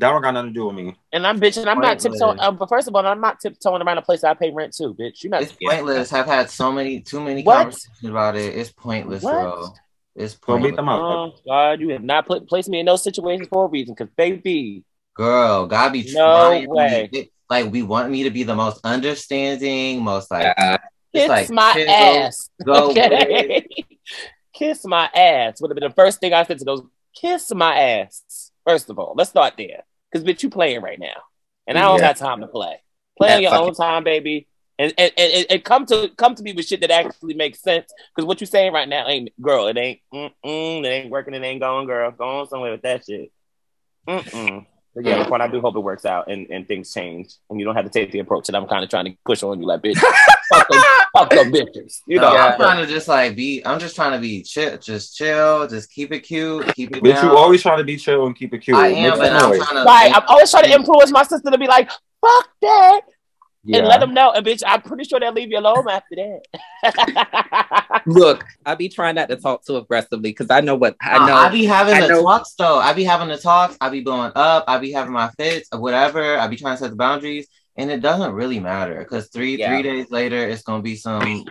That 0.00 0.10
don't 0.10 0.22
got 0.22 0.32
nothing 0.32 0.50
to 0.50 0.54
do 0.54 0.66
with 0.66 0.74
me. 0.76 0.96
And 1.12 1.26
I'm 1.26 1.38
bitching. 1.38 1.66
I'm 1.66 1.80
not 1.80 1.98
tiptoeing. 1.98 2.38
Uh, 2.40 2.50
but 2.52 2.68
first 2.68 2.88
of 2.88 2.94
all, 2.94 3.06
I'm 3.06 3.20
not 3.20 3.38
tiptoeing 3.40 3.82
around 3.82 3.98
a 3.98 4.02
place 4.02 4.22
that 4.22 4.30
I 4.30 4.34
pay 4.34 4.50
rent 4.50 4.74
too, 4.74 4.94
bitch. 4.94 5.22
You're 5.22 5.30
not. 5.30 5.42
It's 5.42 5.52
pointless. 5.52 6.12
I've 6.12 6.26
had 6.26 6.48
so 6.50 6.72
many, 6.72 7.00
too 7.00 7.20
many 7.20 7.42
What? 7.42 7.58
conversations 7.58 8.08
about 8.10 8.36
it. 8.36 8.56
It's 8.56 8.72
pointless, 8.72 9.22
What? 9.22 9.32
bro. 9.32 9.74
It's 10.16 10.34
So 10.34 10.38
meet 10.58 10.62
pointless. 10.62 10.76
them 10.76 10.88
up. 10.88 11.00
Oh 11.00 11.32
God, 11.46 11.80
you 11.80 11.90
have 11.90 12.02
not 12.02 12.26
put 12.26 12.48
placed 12.48 12.68
me 12.68 12.80
in 12.80 12.86
those 12.86 13.02
situations 13.04 13.48
for 13.50 13.66
a 13.66 13.68
reason. 13.68 13.94
Because 13.94 14.12
baby, 14.16 14.84
Girl, 15.14 15.66
God 15.66 15.92
be 15.92 16.02
No 16.04 16.12
trying 16.24 16.68
way. 16.70 17.08
me. 17.12 17.30
Like 17.50 17.70
we 17.70 17.82
want 17.82 18.10
me 18.10 18.22
to 18.22 18.30
be 18.30 18.42
the 18.44 18.54
most 18.54 18.80
understanding, 18.84 20.02
most 20.02 20.30
like 20.30 20.54
Yeah. 20.56 20.78
kiss 21.14 21.28
like, 21.28 21.50
my 21.50 21.72
chill, 21.74 21.88
ass. 21.88 22.48
go 22.64 22.90
Okay. 22.90 23.66
kiss 24.54 24.84
my 24.84 25.06
ass 25.14 25.60
would 25.60 25.70
have 25.70 25.76
been 25.76 25.88
the 25.88 25.94
first 25.94 26.20
thing 26.20 26.32
I 26.32 26.44
said 26.44 26.58
to 26.60 26.64
those. 26.64 26.82
Kiss 27.14 27.52
my 27.54 27.78
ass. 27.78 28.50
First 28.66 28.88
of 28.88 28.98
all, 28.98 29.14
let's 29.16 29.30
start 29.30 29.54
there. 29.58 29.82
Because 30.10 30.26
bitch, 30.26 30.42
you 30.42 30.50
playing 30.50 30.82
right 30.82 30.98
now, 30.98 31.22
and 31.66 31.78
I 31.78 31.82
don't 31.82 31.96
Yeah. 31.98 32.08
got 32.08 32.16
time 32.16 32.40
to 32.40 32.46
play. 32.46 32.80
Play 33.16 33.28
That 33.28 33.36
on 33.36 33.42
your 33.42 33.54
own 33.54 33.74
time, 33.74 34.04
baby. 34.04 34.46
And 34.78 34.94
and, 34.96 35.12
and, 35.18 35.46
and- 35.50 35.64
come 35.64 35.84
to 35.86 36.08
come 36.16 36.34
to 36.34 36.42
me 36.42 36.52
with 36.52 36.64
shit 36.66 36.80
that 36.80 36.90
actually 36.90 37.34
makes 37.34 37.60
sense. 37.60 37.92
Because 38.14 38.26
what 38.26 38.40
you 38.40 38.46
saying 38.46 38.72
right 38.72 38.88
now 38.88 39.06
ain't 39.06 39.30
girl. 39.40 39.66
It 39.68 39.76
ain't. 39.76 40.00
Mm-mm, 40.12 40.32
it 40.84 40.88
ain't 40.88 41.10
working. 41.10 41.34
It 41.34 41.42
ain't 41.42 41.60
going, 41.60 41.86
girl. 41.86 42.10
Go 42.10 42.40
on 42.40 42.48
somewhere 42.48 42.72
with 42.72 42.82
that 42.82 43.04
shit. 43.04 43.30
Mm-mm. 44.08 44.66
But 44.94 45.04
yeah, 45.04 45.18
the 45.18 45.26
part 45.26 45.40
I 45.40 45.48
do 45.48 45.60
hope 45.60 45.76
it 45.76 45.80
works 45.80 46.04
out 46.04 46.28
and, 46.28 46.48
and 46.50 46.66
things 46.66 46.92
change, 46.92 47.34
and 47.48 47.60
you 47.60 47.66
don't 47.66 47.76
have 47.76 47.84
to 47.84 47.90
take 47.90 48.10
the 48.10 48.18
approach 48.20 48.46
that 48.46 48.56
I'm 48.56 48.66
kind 48.66 48.82
of 48.82 48.90
trying 48.90 49.04
to 49.04 49.16
push 49.24 49.42
on 49.42 49.60
you, 49.60 49.66
like 49.66 49.82
bitch. 49.82 50.00
fuck 51.16 51.30
them, 51.30 51.52
bitches. 51.52 52.00
You 52.06 52.20
know. 52.20 52.32
Yeah. 52.32 52.46
I'm 52.46 52.56
trying 52.58 52.84
to 52.84 52.92
just 52.92 53.08
like 53.08 53.36
be. 53.36 53.62
I'm 53.64 53.78
just 53.78 53.94
trying 53.96 54.12
to 54.12 54.18
be 54.18 54.42
chill, 54.42 54.76
just 54.78 55.16
chill, 55.16 55.66
just 55.68 55.90
keep 55.90 56.12
it 56.12 56.20
cute, 56.20 56.74
keep 56.74 56.96
it 56.96 57.02
Bitch, 57.02 57.14
down. 57.16 57.24
you 57.30 57.36
always 57.36 57.62
trying 57.62 57.78
to 57.78 57.84
be 57.84 57.96
chill 57.96 58.26
and 58.26 58.36
keep 58.36 58.52
it 58.54 58.58
cute. 58.58 58.76
I 58.76 58.88
am, 58.88 59.10
some 59.12 59.18
but 59.20 59.32
I'm 59.32 59.56
trying 59.56 59.76
to. 59.76 59.84
Right. 59.84 60.12
I'm 60.14 60.22
always 60.28 60.50
trying 60.50 60.64
to 60.64 60.72
influence 60.72 61.10
my 61.10 61.22
sister 61.22 61.50
to 61.50 61.58
be 61.58 61.66
like, 61.66 61.90
fuck 61.90 62.48
that. 62.62 63.00
Yeah. 63.62 63.80
And 63.80 63.88
let 63.88 64.00
them 64.00 64.14
know. 64.14 64.30
And 64.32 64.44
bitch, 64.46 64.62
I'm 64.66 64.80
pretty 64.80 65.04
sure 65.04 65.20
they'll 65.20 65.34
leave 65.34 65.50
you 65.50 65.58
alone 65.58 65.84
after 65.90 66.16
that. 66.16 68.02
Look, 68.06 68.42
I 68.64 68.74
be 68.74 68.88
trying 68.88 69.16
not 69.16 69.28
to 69.28 69.36
talk 69.36 69.66
too 69.66 69.76
aggressively 69.76 70.30
because 70.30 70.48
I 70.50 70.62
know 70.62 70.76
what 70.76 70.96
I 71.02 71.18
Nah, 71.18 71.26
know. 71.26 71.34
I 71.34 71.48
be 71.50 71.66
having 71.66 71.94
I 71.94 72.00
the 72.00 72.08
know- 72.08 72.22
talks 72.22 72.54
though. 72.54 72.78
I 72.78 72.94
be 72.94 73.04
having 73.04 73.28
the 73.28 73.36
talks. 73.36 73.76
I 73.80 73.90
be 73.90 74.00
blowing 74.00 74.32
up. 74.34 74.64
I 74.66 74.78
be 74.78 74.92
having 74.92 75.12
my 75.12 75.28
fits 75.38 75.68
or 75.72 75.80
whatever. 75.80 76.38
I 76.38 76.46
be 76.48 76.56
trying 76.56 76.76
to 76.76 76.82
set 76.84 76.90
the 76.90 76.96
boundaries, 76.96 77.48
and 77.76 77.90
it 77.90 78.00
doesn't 78.00 78.32
really 78.32 78.60
matter 78.60 78.98
because 78.98 79.28
three 79.28 79.56
Yeah. 79.58 79.68
three 79.74 79.82
days 79.82 80.10
later, 80.10 80.36
it's 80.48 80.62
gonna 80.62 80.82
be 80.82 80.96
some. 80.96 81.44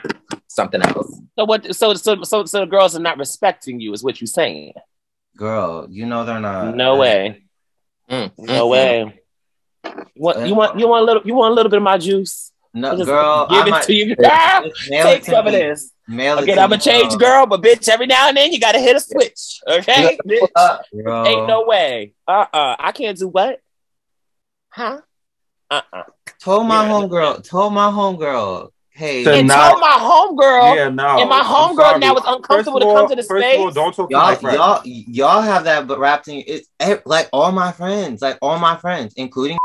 something 0.47 0.81
else. 0.81 1.21
so 1.37 1.45
what 1.45 1.75
so 1.75 1.93
so 1.93 2.23
so 2.23 2.45
so 2.45 2.59
the 2.59 2.65
girls 2.65 2.95
are 2.95 2.99
not 2.99 3.17
respecting 3.17 3.79
you, 3.79 3.93
is 3.93 4.03
what 4.03 4.19
you're 4.19 4.27
saying. 4.27 4.73
Girl, 5.37 5.87
you 5.89 6.05
know 6.05 6.25
they're 6.25 6.39
not. 6.39 6.75
No 6.75 6.97
way. 6.97 7.43
Mm, 8.09 8.31
No 8.37 8.67
mm, 8.67 8.69
way. 8.71 9.21
You 9.85 10.21
want 10.23 10.47
you 10.47 10.55
want 10.55 10.79
you 10.79 10.87
want 10.87 11.01
a 11.03 11.05
little 11.05 11.21
you 11.25 11.33
want 11.35 11.51
a 11.51 11.55
little 11.55 11.69
bit 11.69 11.77
of 11.77 11.83
my 11.83 11.97
juice? 11.97 12.51
No, 12.73 12.95
Just 12.95 13.05
girl. 13.07 13.47
give 13.47 13.57
I 13.63 13.67
it 13.67 13.71
might, 13.71 13.83
to 13.83 13.93
you. 13.93 14.15
Ah, 14.23 14.63
Take 14.87 15.25
some 15.25 15.47
of 15.47 15.53
me. 15.53 15.59
this. 15.59 15.91
Mail 16.07 16.37
it 16.37 16.43
Again, 16.43 16.59
I'm 16.59 16.71
a 16.71 16.75
me, 16.75 16.81
change 16.81 17.17
girl, 17.17 17.45
but 17.47 17.61
bitch, 17.63 17.87
every 17.87 18.05
now 18.05 18.27
and 18.27 18.37
then 18.37 18.51
you 18.51 18.59
gotta 18.59 18.79
hit 18.79 18.95
a 18.95 18.99
switch. 18.99 19.59
Okay? 19.67 20.17
bitch. 20.27 20.81
Girl. 21.03 21.25
Ain't 21.25 21.47
no 21.47 21.65
way. 21.65 22.13
Uh-uh. 22.27 22.75
I 22.79 22.91
can't 22.91 23.17
do 23.17 23.27
what? 23.27 23.59
Huh? 24.69 25.01
Uh-uh. 25.69 26.03
Told 26.41 26.67
my 26.67 26.85
Yeah. 26.85 26.91
homegirl. 26.91 27.43
Told 27.47 27.73
my 27.73 27.89
homegirl. 27.91 28.69
Hey, 28.91 29.23
So 29.23 29.31
And 29.33 29.47
now- 29.47 29.69
told 29.69 29.79
my 29.81 29.87
homegirl 29.97 30.75
Yeah, 30.75 30.89
no. 30.89 31.19
And 31.19 31.29
my 31.29 31.39
I'm 31.39 31.45
homegirl 31.45 31.99
now 32.01 32.15
is 32.15 32.23
uncomfortable 32.25 32.47
First 32.47 32.67
of 32.67 32.73
to 32.81 32.93
come 32.95 33.09
to 33.09 33.15
the 33.15 33.23
First 33.23 33.45
of 33.45 33.59
all, 33.61 33.71
don't 33.71 33.95
talk 33.95 34.09
to 34.09 34.17
my 34.17 34.31
y'all, 34.31 34.35
friend. 34.39 34.57
y'all, 34.57 34.81
y'all 34.83 35.41
have 35.41 35.63
that, 35.65 35.87
but 35.87 35.99
wrapped 35.99 36.27
in 36.27 36.43
it's 36.45 36.67
ev- 36.79 37.03
like 37.05 37.29
all 37.31 37.51
my 37.53 37.71
friends, 37.71 38.21
like 38.21 38.37
all 38.41 38.59
my 38.59 38.75
friends, 38.75 39.13
including. 39.15 39.57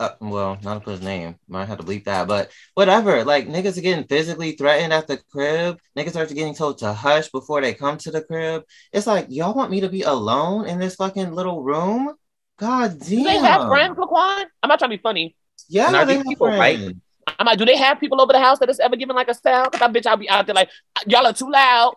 Uh, 0.00 0.10
well, 0.20 0.56
not 0.62 0.74
to 0.74 0.80
put 0.80 0.92
his 0.92 1.02
name, 1.02 1.34
might 1.46 1.66
have 1.66 1.76
to 1.78 1.84
bleep 1.84 2.04
that, 2.04 2.26
but 2.26 2.50
whatever. 2.74 3.22
Like 3.24 3.48
niggas 3.48 3.76
are 3.76 3.82
getting 3.82 4.04
physically 4.04 4.52
threatened 4.52 4.92
at 4.94 5.06
the 5.06 5.18
crib. 5.30 5.78
Niggas 5.98 6.16
are 6.16 6.24
getting 6.32 6.54
told 6.54 6.78
to 6.78 6.92
hush 6.94 7.28
before 7.30 7.60
they 7.60 7.74
come 7.74 7.98
to 7.98 8.10
the 8.10 8.22
crib. 8.22 8.62
It's 8.92 9.06
like 9.06 9.26
y'all 9.28 9.52
want 9.54 9.70
me 9.70 9.80
to 9.80 9.88
be 9.90 10.02
alone 10.02 10.66
in 10.66 10.78
this 10.78 10.94
fucking 10.94 11.34
little 11.34 11.62
room. 11.62 12.14
God 12.58 12.98
damn. 13.00 13.08
Do 13.08 13.24
they 13.24 13.38
have 13.38 13.62
friends, 13.68 13.96
Laquan? 13.96 14.44
I'm 14.62 14.68
not 14.68 14.78
trying 14.78 14.90
to 14.90 14.96
be 14.96 15.02
funny. 15.02 15.36
Yeah, 15.68 15.86
And 15.88 15.96
are 15.96 16.06
they 16.06 16.14
these 16.14 16.18
have 16.18 16.26
people 16.28 16.46
white? 16.48 16.78
friends. 16.78 17.00
I'm 17.38 17.46
like, 17.46 17.58
do 17.58 17.64
they 17.64 17.76
have 17.76 17.98
people 17.98 18.20
over 18.20 18.32
the 18.32 18.40
house 18.40 18.58
that 18.60 18.68
is 18.70 18.78
ever 18.80 18.96
given 18.96 19.16
like 19.16 19.28
a 19.28 19.34
sound? 19.34 19.72
Cause 19.72 19.82
I 19.82 19.88
bitch, 19.88 20.06
I'll 20.06 20.16
be 20.16 20.28
out 20.28 20.46
there 20.46 20.54
like, 20.54 20.70
y'all 21.06 21.26
are 21.26 21.32
too 21.32 21.50
loud. 21.50 21.94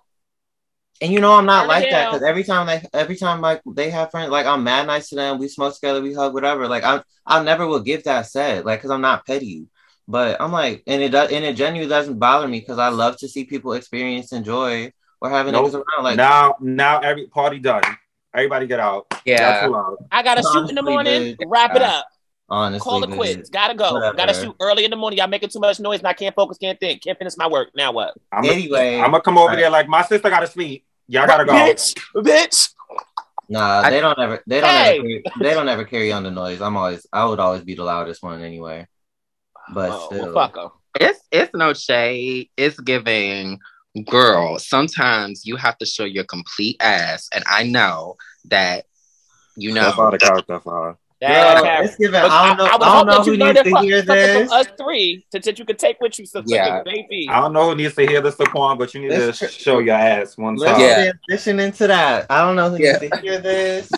And 1.00 1.12
you 1.12 1.20
know 1.20 1.34
I'm 1.34 1.46
not 1.46 1.68
like 1.68 1.90
that 1.92 2.10
because 2.10 2.24
every 2.24 2.44
time 2.44 2.66
they 2.66 2.82
every 2.92 3.16
time 3.16 3.40
like 3.40 3.62
they 3.68 3.92
have 3.92 4.10
friends 4.10 4.32
like 4.32 4.48
I'm 4.48 4.64
mad 4.64 4.88
nice 4.88 5.10
to 5.10 5.16
them 5.16 5.38
we 5.38 5.48
smoke 5.48 5.76
together 5.76 6.02
we 6.02 6.12
hug 6.14 6.34
whatever 6.34 6.68
like 6.68 6.84
I 6.84 7.04
I 7.24 7.44
never 7.44 7.68
will 7.68 7.82
give 7.82 8.04
that 8.06 8.26
said 8.26 8.66
like 8.66 8.80
because 8.80 8.90
I'm 8.90 9.02
not 9.02 9.24
petty 9.28 9.68
but 10.08 10.42
I'm 10.42 10.52
like 10.52 10.82
and 10.88 11.04
it 11.04 11.10
does 11.10 11.32
and 11.32 11.46
it 11.46 11.56
genuinely 11.56 11.88
doesn't 11.88 12.18
bother 12.18 12.48
me 12.48 12.62
because 12.62 12.80
I 12.80 12.88
love 12.90 13.16
to 13.18 13.28
see 13.28 13.44
people 13.44 13.74
experience 13.74 14.32
and 14.32 14.44
joy 14.44 14.92
or 15.22 15.30
having 15.30 15.54
Nope. 15.54 15.68
niggas 15.68 15.76
around 15.76 16.04
like 16.04 16.18
now, 16.18 16.56
now 16.62 17.00
every 17.00 17.28
party 17.28 17.60
done. 17.60 17.84
Everybody 18.34 18.68
get 18.68 18.80
out. 18.80 19.08
Yeah. 19.26 19.60
Y'all 19.60 19.68
too 19.68 19.74
loud. 19.74 19.98
I 20.12 20.22
gotta 20.24 20.44
shoot 20.44 20.70
in 20.70 20.76
the 20.76 20.84
morning, 20.84 21.36
bitch. 21.38 21.45
wrap 21.48 21.76
it 21.76 21.82
up, 21.82 22.06
honestly 22.49 22.84
call 22.84 23.04
it 23.04 23.10
bitch. 23.10 23.16
quits. 23.16 23.49
Gotta 23.49 23.74
go. 23.74 23.94
Whatever. 23.94 24.16
Gotta 24.18 24.34
shoot 24.34 24.56
early 24.60 24.86
in 24.86 24.91
the 24.91 24.98
morning. 24.98 25.18
Y'all 25.18 25.28
making 25.28 25.49
too 25.49 25.60
much 25.60 25.80
noise 25.80 25.99
and 25.99 26.08
I 26.08 26.14
can't 26.14 26.36
focus, 26.36 26.58
can't 26.58 26.80
think, 26.80 27.04
can't 27.04 27.18
finish 27.18 27.34
my 27.38 27.48
work. 27.48 27.70
Now 27.76 27.91
what? 27.91 28.14
I'm 28.32 28.45
Anyway, 28.45 28.98
I'm 28.99 29.12
gonna 29.12 29.22
come 29.22 29.38
over 29.38 29.48
Right. 29.49 29.56
there 29.58 29.70
like 29.70 29.88
my 29.88 30.04
sister 30.04 30.30
gotta 30.30 30.48
sleep. 30.48 30.86
Y'all 31.08 31.26
gotta 31.26 31.45
go. 31.45 31.54
Bitch, 31.54 31.98
bitch. 32.16 32.70
nah 33.49 33.82
I- 33.86 33.90
they 33.90 34.02
don't 34.02 34.20
ever 34.20 34.44
they 34.45 34.60
don't 34.62 34.70
Hey. 34.70 34.98
ever 34.98 35.08
carry, 35.08 35.24
they 35.40 35.54
don't 35.54 35.70
ever 35.70 35.86
carry 35.86 36.12
on 36.12 36.24
the 36.24 36.32
noise 36.32 36.62
I'm 36.62 36.76
always 36.76 37.08
I 37.14 37.24
would 37.26 37.40
always 37.40 37.64
be 37.64 37.76
the 37.76 37.84
loudest 37.86 38.22
one 38.22 38.41
anyway 38.41 38.88
but 39.74 39.91
Oh, 39.91 40.06
still 40.08 40.34
well, 40.34 40.49
fuck 40.49 40.58
'em. 40.58 40.70
It's 40.99 41.22
it's 41.32 41.52
no 41.54 41.74
shade. 41.74 42.49
It's 42.58 42.80
giving 42.80 43.60
girl. 44.03 44.60
Sometimes 44.60 45.45
you 45.45 45.56
have 45.56 45.78
to 45.80 45.86
show 45.86 46.06
your 46.06 46.24
complete 46.26 46.78
ass, 46.80 47.30
and 47.34 47.44
I 47.48 47.64
know 47.64 48.15
that 48.45 48.86
you 49.56 49.74
know. 49.74 49.82
That's 49.84 49.98
all 49.98 50.11
the 50.11 50.18
character 50.18 50.60
for 50.60 50.84
her. 50.90 50.98
That 51.19 51.56
Girl, 51.56 51.65
happened. 51.65 51.90
it's 51.90 51.98
giving 51.98 52.11
But 52.11 52.30
I 52.30 52.48
don't 52.49 52.57
know 52.57 52.65
I, 52.65 52.68
I, 52.68 52.74
would 52.74 52.80
don't 52.80 53.07
know 53.07 53.24
who 53.24 53.38
needs 53.38 53.64
to 53.64 53.69
from, 53.72 53.84
hear 53.86 54.02
this 54.03 54.52
us 54.52 54.68
three 54.78 55.26
to, 55.32 55.40
that 55.40 55.57
you 55.57 55.65
could 55.65 55.80
take 55.80 55.99
with 55.99 56.19
you, 56.19 56.28
sister. 56.28 56.44
Yeah. 56.45 56.84
Baby. 56.84 57.28
I 57.28 57.41
don't 57.41 57.53
know 57.53 57.69
who 57.72 57.76
needs 57.76 57.95
to 57.95 58.06
hear 58.06 58.22
this, 58.22 58.36
Laquan, 58.36 58.78
but 58.78 58.94
you 58.94 59.02
need 59.02 59.10
Let's 59.10 59.40
to 59.40 59.48
tr- 59.48 59.52
show 59.52 59.80
your 59.80 59.95
ass 59.95 60.38
one 60.38 60.57
Let's 60.57 60.74
time. 60.74 60.82
Yeah. 60.82 61.11
transition 61.28 61.60
into 61.60 61.88
that. 61.88 62.28
I 62.30 62.41
don't 62.45 62.56
know 62.56 62.69
who 62.69 62.78
Yeah. 62.84 62.98
needs 63.02 63.15
to 63.15 63.22
hear 63.22 63.40
this. 63.40 63.90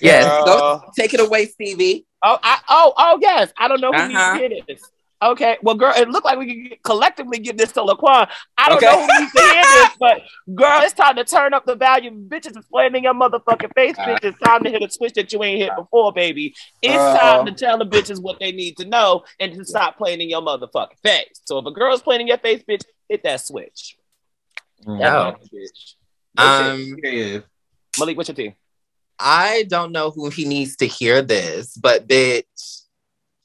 Yes, 0.00 0.26
Girl. 0.44 0.78
go 0.78 0.82
take 0.96 1.12
it 1.12 1.18
away, 1.18 1.46
Stevie. 1.46 2.06
Oh, 2.22 2.38
I, 2.40 2.58
oh, 2.68 2.92
oh, 2.96 3.18
yes. 3.20 3.52
I 3.58 3.66
don't 3.66 3.80
know 3.80 3.90
who 3.92 3.98
Uh-huh. 3.98 4.34
needs 4.36 4.48
to 4.50 4.54
hear 4.54 4.64
this. 4.68 4.82
Okay, 5.22 5.58
well, 5.62 5.74
girl, 5.74 5.92
it 5.94 6.08
looked 6.08 6.24
like 6.24 6.38
we 6.38 6.68
could 6.70 6.82
collectively 6.82 7.38
give 7.38 7.58
this 7.58 7.72
to 7.72 7.80
Laquan. 7.82 8.26
I 8.56 8.68
don't 8.70 8.78
Okay. 8.78 8.86
know 8.86 9.06
who 9.06 9.20
needs 9.20 9.32
to 9.32 9.42
hear 9.42 9.66
this, 9.66 9.90
but 10.00 10.22
girl, 10.54 10.80
it's 10.80 10.94
time 10.94 11.16
to 11.16 11.24
turn 11.24 11.52
up 11.52 11.66
the 11.66 11.76
volume. 11.76 12.26
Bitches 12.26 12.56
is 12.58 12.64
playing 12.72 12.94
in 12.94 13.02
your 13.02 13.12
motherfucking 13.12 13.74
face, 13.74 13.98
Uh. 13.98 14.06
bitch. 14.06 14.24
It's 14.24 14.38
time 14.38 14.64
to 14.64 14.70
hit 14.70 14.82
a 14.82 14.90
switch 14.90 15.12
that 15.14 15.30
you 15.32 15.42
ain't 15.44 15.60
hit 15.60 15.72
before, 15.76 16.10
baby. 16.14 16.54
It's 16.80 17.04
Girl. 17.04 17.12
time 17.14 17.46
to 17.46 17.52
tell 17.52 17.76
the 17.76 17.84
bitches 17.84 18.18
what 18.22 18.40
they 18.40 18.50
need 18.50 18.78
to 18.78 18.86
know 18.86 19.24
and 19.38 19.52
to 19.52 19.64
stop 19.64 19.98
playing 19.98 20.22
in 20.22 20.30
your 20.30 20.40
motherfucking 20.40 20.98
face. 21.02 21.40
So 21.44 21.58
if 21.58 21.66
a 21.66 21.70
girl's 21.70 22.00
playing 22.00 22.22
in 22.22 22.26
your 22.26 22.38
face, 22.38 22.62
bitch, 22.66 22.84
hit 23.08 23.22
that 23.24 23.42
switch. 23.42 23.98
That's 24.78 24.88
No. 24.88 25.36
bitch. 25.52 25.94
Um, 26.38 26.96
Malik, 27.98 28.16
what's 28.16 28.28
your 28.30 28.36
team? 28.36 28.54
I 29.18 29.64
don't 29.68 29.92
know 29.92 30.10
who 30.10 30.30
he 30.30 30.46
needs 30.46 30.76
to 30.76 30.86
hear 30.86 31.20
this, 31.20 31.76
but 31.76 32.08
bitch, 32.08 32.84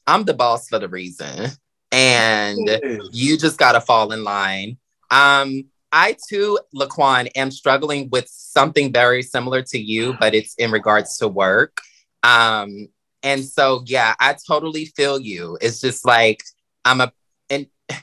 I'm 0.07 0.23
the 0.23 0.33
boss 0.33 0.69
for 0.69 0.79
the 0.79 0.87
reason, 0.87 1.49
and 1.91 2.81
you 3.11 3.37
just 3.37 3.57
gotta 3.57 3.81
fall 3.81 4.11
in 4.11 4.23
line. 4.23 4.77
Um, 5.11 5.65
I 5.91 6.17
too, 6.27 6.59
Laquan, 6.75 7.29
am 7.35 7.51
struggling 7.51 8.09
with 8.11 8.27
something 8.27 8.91
very 8.91 9.21
similar 9.23 9.61
to 9.63 9.79
you, 9.79 10.15
but 10.19 10.35
it's 10.35 10.53
in 10.55 10.71
regards 10.71 11.17
to 11.19 11.27
work. 11.27 11.79
Um, 12.23 12.89
and 13.23 13.43
so 13.45 13.83
yeah, 13.85 14.15
I 14.19 14.35
totally 14.47 14.85
feel 14.85 15.19
you. 15.19 15.57
It's 15.61 15.79
just 15.79 16.05
like 16.05 16.43
I'm 16.83 17.01
a 17.01 17.13
and 17.49 17.67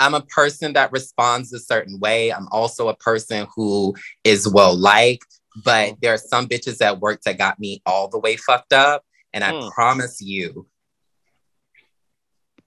I'm 0.00 0.14
a 0.14 0.20
person 0.20 0.74
that 0.74 0.92
responds 0.92 1.52
a 1.52 1.58
certain 1.58 1.98
way. 1.98 2.32
I'm 2.32 2.48
also 2.52 2.88
a 2.88 2.96
person 2.96 3.46
who 3.54 3.94
is 4.24 4.48
well 4.48 4.76
liked, 4.76 5.40
but 5.64 5.96
there 6.00 6.14
are 6.14 6.18
some 6.18 6.46
bitches 6.46 6.80
at 6.80 7.00
work 7.00 7.22
that 7.22 7.38
got 7.38 7.58
me 7.58 7.82
all 7.84 8.08
the 8.08 8.18
way 8.18 8.36
fucked 8.36 8.72
up. 8.72 9.04
And 9.32 9.42
I 9.44 9.52
Mm. 9.52 9.70
promise 9.72 10.20
you, 10.20 10.66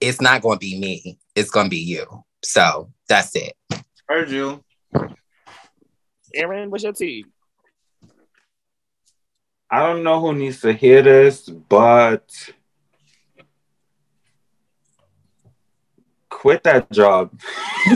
it's 0.02 0.20
not 0.20 0.42
going 0.42 0.56
to 0.58 0.60
be 0.60 0.78
me. 0.78 1.18
It's 1.34 1.50
going 1.50 1.66
to 1.66 1.70
be 1.70 1.78
you. 1.78 2.24
So 2.42 2.90
that's 3.08 3.34
it. 3.36 3.54
Heard 4.08 4.30
you. 4.30 4.62
Aaron, 6.34 6.70
what's 6.70 6.82
your 6.84 6.92
team? 6.92 7.32
I 9.70 9.80
don't 9.80 10.02
know 10.02 10.20
who 10.20 10.34
needs 10.34 10.60
to 10.62 10.72
hear 10.72 11.02
this, 11.02 11.48
but 11.48 12.28
quit 16.28 16.62
that 16.64 16.90
job. 16.90 17.30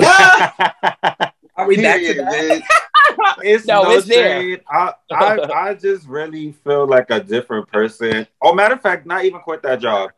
Are 1.57 1.67
we 1.67 1.77
back 1.77 2.01
to 2.01 2.15
that? 2.15 2.63
it's 3.43 3.67
No, 3.67 3.83
no, 3.83 3.91
it's 3.97 4.07
there. 4.07 4.41
shade. 4.41 4.63
I, 4.71 4.95
I 5.11 5.39
I 5.55 5.75
just 5.75 6.07
really 6.07 6.53
feel 6.53 6.87
like 6.87 7.11
a 7.11 7.21
different 7.21 7.69
person. 7.69 8.27
Oh, 8.41 8.55
matter 8.55 8.75
of 8.75 8.81
fact, 8.81 9.07
not 9.07 9.25
even 9.25 9.41
quit 9.41 9.63
that 9.63 9.81
job. 9.81 10.11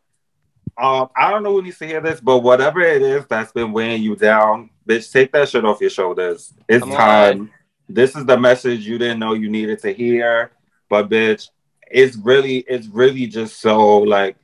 Um, 0.79 1.09
I 1.15 1.29
don't 1.29 1.43
know 1.43 1.51
who 1.53 1.61
needs 1.61 1.77
to 1.79 1.85
hear 1.87 1.99
this, 2.01 2.21
but 2.21 2.39
whatever 2.39 2.79
it 2.81 3.01
is 3.01 3.25
that's 3.27 3.51
been 3.51 3.71
weighing 3.73 4.01
you 4.01 4.15
down, 4.15 4.69
bitch, 4.87 5.11
take 5.11 5.31
that 5.33 5.49
shit 5.49 5.65
off 5.65 5.81
your 5.81 5.89
shoulders. 5.89 6.53
It's 6.67 6.81
Come 6.83 6.91
on. 6.91 6.97
time. 6.97 7.51
This 7.89 8.15
is 8.15 8.25
the 8.25 8.37
message 8.39 8.87
you 8.87 8.97
didn't 8.97 9.19
know 9.19 9.33
you 9.33 9.49
needed 9.49 9.79
to 9.79 9.91
hear, 9.91 10.51
but 10.89 11.09
bitch, 11.09 11.49
it's 11.91 12.15
really, 12.17 12.59
it's 12.59 12.87
really 12.87 13.25
just 13.27 13.59
so 13.59 13.97
like 13.97 14.37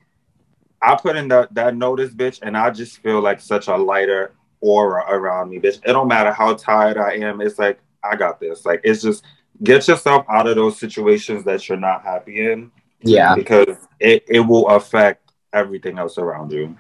I 0.82 0.96
put 0.96 1.16
in 1.16 1.28
that 1.30 1.54
that 1.54 1.76
notice, 1.76 2.12
bitch, 2.14 2.40
and 2.42 2.58
I 2.58 2.70
just 2.72 2.98
feel 3.00 3.22
like 3.22 3.40
such 3.40 3.68
a 3.68 3.76
lighter 3.78 4.34
aura 4.62 5.06
around 5.10 5.50
me, 5.52 5.60
bitch. 5.60 5.78
It 5.86 5.94
don't 5.94 6.08
matter 6.08 6.32
how 6.34 6.56
tired 6.56 6.98
I 6.98 7.14
am. 7.18 7.40
It's 7.40 7.58
like 7.60 7.80
I 8.04 8.16
got 8.16 8.40
this. 8.40 8.66
Like 8.66 8.82
it's 8.84 9.02
just 9.02 9.24
get 9.64 9.88
yourself 9.88 10.26
out 10.30 10.48
of 10.48 10.56
those 10.56 10.78
situations 10.80 11.44
that 11.46 11.68
you're 11.70 11.78
not 11.78 12.04
happy 12.04 12.52
in 12.52 12.72
Yeah. 13.02 13.36
because 13.36 13.78
it, 14.00 14.26
it 14.28 14.42
will 14.42 14.68
affect 14.68 15.25
everything 15.56 15.98
else 15.98 16.18
around 16.18 16.52
you. 16.52 16.78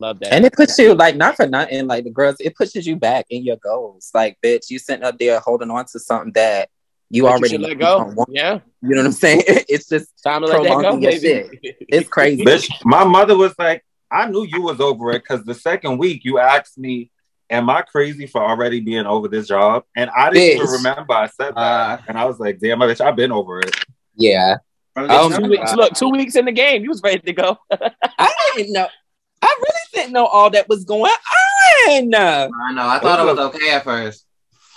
Love 0.00 0.18
that. 0.20 0.32
And 0.32 0.44
it 0.44 0.52
puts 0.54 0.78
you 0.78 0.94
like 0.94 1.14
not 1.16 1.36
for 1.36 1.46
nothing, 1.46 1.86
like 1.86 2.04
the 2.04 2.10
girls, 2.10 2.36
it 2.40 2.56
pushes 2.56 2.86
you 2.86 2.96
back 2.96 3.26
in 3.30 3.44
your 3.44 3.56
goals. 3.56 4.10
Like, 4.12 4.36
bitch, 4.44 4.70
you 4.70 4.78
sitting 4.78 5.04
up 5.04 5.18
there 5.18 5.38
holding 5.38 5.70
on 5.70 5.84
to 5.86 6.00
something 6.00 6.32
that 6.32 6.70
you 7.10 7.24
But 7.24 7.32
already 7.32 7.48
should 7.50 7.60
know 7.60 7.68
let 7.68 7.78
go. 7.78 8.12
don't. 8.14 8.28
Yeah, 8.28 8.58
You 8.80 8.90
know 8.90 9.02
what 9.02 9.06
I'm 9.06 9.12
saying? 9.12 9.42
It's 9.68 9.88
just 9.88 10.10
time 10.24 10.40
to 10.40 10.48
let 10.48 10.62
that 10.64 10.68
go, 10.70 10.72
Prolonging 10.72 11.02
your 11.02 11.20
baby. 11.20 11.60
it's 11.88 12.08
crazy. 12.16 12.44
Bitch, 12.44 12.70
my 12.84 13.04
mother 13.04 13.36
was 13.36 13.54
like, 13.58 13.84
I 14.10 14.26
knew 14.28 14.44
you 14.44 14.62
was 14.62 14.80
over 14.80 15.12
it 15.12 15.22
because 15.22 15.44
the 15.44 15.54
second 15.54 15.98
week 15.98 16.24
you 16.24 16.38
asked 16.38 16.78
me 16.78 17.10
am 17.52 17.68
I 17.68 17.82
crazy 17.82 18.26
for 18.26 18.42
already 18.42 18.80
being 18.80 19.04
over 19.06 19.28
this 19.28 19.46
job? 19.46 19.84
And 19.94 20.10
I 20.16 20.30
didn't 20.30 20.56
even 20.56 20.66
remember 20.68 21.12
I 21.12 21.26
said 21.26 21.54
that. 21.54 21.58
Uh, 21.60 21.98
and 22.08 22.18
I 22.18 22.24
was 22.24 22.40
like, 22.40 22.58
damn, 22.58 22.78
bitch, 22.80 23.00
I've 23.00 23.14
been 23.14 23.30
over 23.30 23.60
it. 23.60 23.76
Yeah. 24.16 24.56
From 24.94 25.10
Um, 25.10 25.32
Two 25.32 25.48
weeks, 25.48 25.74
look, 25.74 25.94
two 25.94 26.08
weeks 26.10 26.36
in 26.36 26.44
the 26.44 26.52
game, 26.52 26.82
you 26.82 26.88
was 26.88 27.02
ready 27.02 27.20
to 27.20 27.32
go. 27.32 27.58
I 28.18 28.32
didn't 28.56 28.72
know. 28.72 28.86
I 29.40 29.56
really 29.58 29.80
didn't 29.92 30.12
know 30.12 30.26
all 30.26 30.50
that 30.50 30.68
was 30.68 30.84
going 30.84 31.02
on. 31.02 31.18
I 31.88 32.00
know. 32.02 32.48
I 32.88 32.98
thought 33.00 33.20
it 33.20 33.24
was 33.24 33.38
okay 33.38 33.70
at 33.72 33.84
first. 33.84 34.26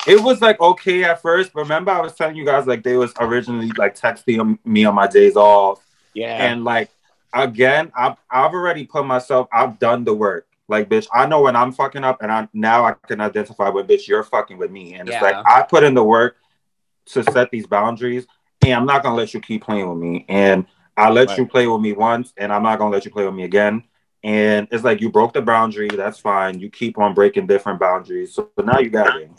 It 0.07 0.21
was 0.21 0.41
like 0.41 0.59
okay 0.59 1.03
at 1.03 1.21
first. 1.21 1.51
but 1.53 1.61
Remember, 1.61 1.91
I 1.91 2.01
was 2.01 2.13
telling 2.13 2.35
you 2.35 2.45
guys 2.45 2.67
like 2.67 2.83
they 2.83 2.95
was 2.95 3.13
originally 3.19 3.71
like 3.77 3.95
texting 3.95 4.57
me 4.65 4.85
on 4.85 4.95
my 4.95 5.07
days 5.07 5.35
off. 5.35 5.85
Yeah. 6.13 6.45
And 6.45 6.63
like 6.63 6.89
again, 7.33 7.91
I've 7.95 8.15
I've 8.29 8.53
already 8.53 8.85
put 8.85 9.05
myself, 9.05 9.47
I've 9.51 9.77
done 9.79 10.03
the 10.03 10.13
work. 10.13 10.47
Like, 10.67 10.89
bitch, 10.89 11.07
I 11.13 11.27
know 11.27 11.41
when 11.41 11.55
I'm 11.55 11.71
fucking 11.71 12.03
up, 12.03 12.23
and 12.23 12.31
I 12.31 12.47
now 12.53 12.85
I 12.85 12.95
can 13.07 13.21
identify 13.21 13.69
when 13.69 13.85
bitch 13.85 14.07
you're 14.07 14.23
fucking 14.23 14.57
with 14.57 14.71
me. 14.71 14.95
And 14.95 15.07
it's 15.07 15.21
like 15.21 15.35
I 15.45 15.61
put 15.61 15.83
in 15.83 15.93
the 15.93 16.03
work 16.03 16.37
to 17.07 17.23
set 17.23 17.51
these 17.51 17.67
boundaries, 17.67 18.25
and 18.71 18.79
I'm 18.81 18.85
not 18.85 19.03
gonna 19.03 19.15
let 19.15 19.33
you 19.33 19.39
keep 19.41 19.63
playing 19.63 19.87
with 19.89 19.97
me. 19.97 20.25
And 20.29 20.65
I 20.97 21.09
let 21.09 21.29
Right. 21.29 21.37
you 21.39 21.45
play 21.47 21.67
with 21.67 21.81
me 21.81 21.93
once, 21.93 22.33
and 22.37 22.51
I'm 22.53 22.63
not 22.63 22.77
gonna 22.79 22.91
let 22.91 23.05
you 23.05 23.11
play 23.11 23.25
with 23.25 23.33
me 23.35 23.43
again. 23.43 23.83
And 24.23 24.67
it's 24.71 24.83
like 24.83 25.01
you 25.01 25.09
broke 25.11 25.33
the 25.33 25.41
boundary, 25.41 25.87
that's 25.89 26.19
fine. 26.19 26.59
You 26.59 26.69
keep 26.69 26.97
on 26.97 27.13
breaking 27.13 27.47
different 27.47 27.79
boundaries. 27.79 28.33
So 28.33 28.49
now 28.63 28.79
you 28.79 28.89
got 28.89 29.15
it. 29.17 29.29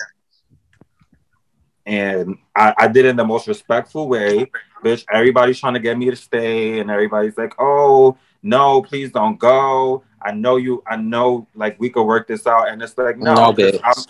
And 1.86 2.36
I, 2.54 2.74
I 2.76 2.88
did 2.88 3.04
it 3.04 3.10
in 3.10 3.16
the 3.16 3.24
most 3.24 3.46
respectful 3.46 4.08
way. 4.08 4.50
Bitch, 4.84 5.04
everybody's 5.12 5.58
trying 5.60 5.74
to 5.74 5.80
get 5.80 5.96
me 5.96 6.10
to 6.10 6.16
stay, 6.16 6.80
and 6.80 6.90
everybody's 6.90 7.36
like, 7.38 7.54
oh, 7.58 8.16
no, 8.42 8.82
please 8.82 9.10
don't 9.12 9.38
go. 9.38 10.02
I 10.20 10.32
know 10.32 10.56
you, 10.56 10.82
I 10.86 10.96
know 10.96 11.46
like 11.54 11.78
we 11.80 11.90
could 11.90 12.04
work 12.04 12.26
this 12.26 12.46
out. 12.46 12.68
And 12.68 12.82
it's 12.82 12.96
like, 12.98 13.18
no, 13.18 13.34
No, 13.34 13.52
'cause 13.52 13.72
bitch. 13.72 13.80
I'm, 13.84 14.04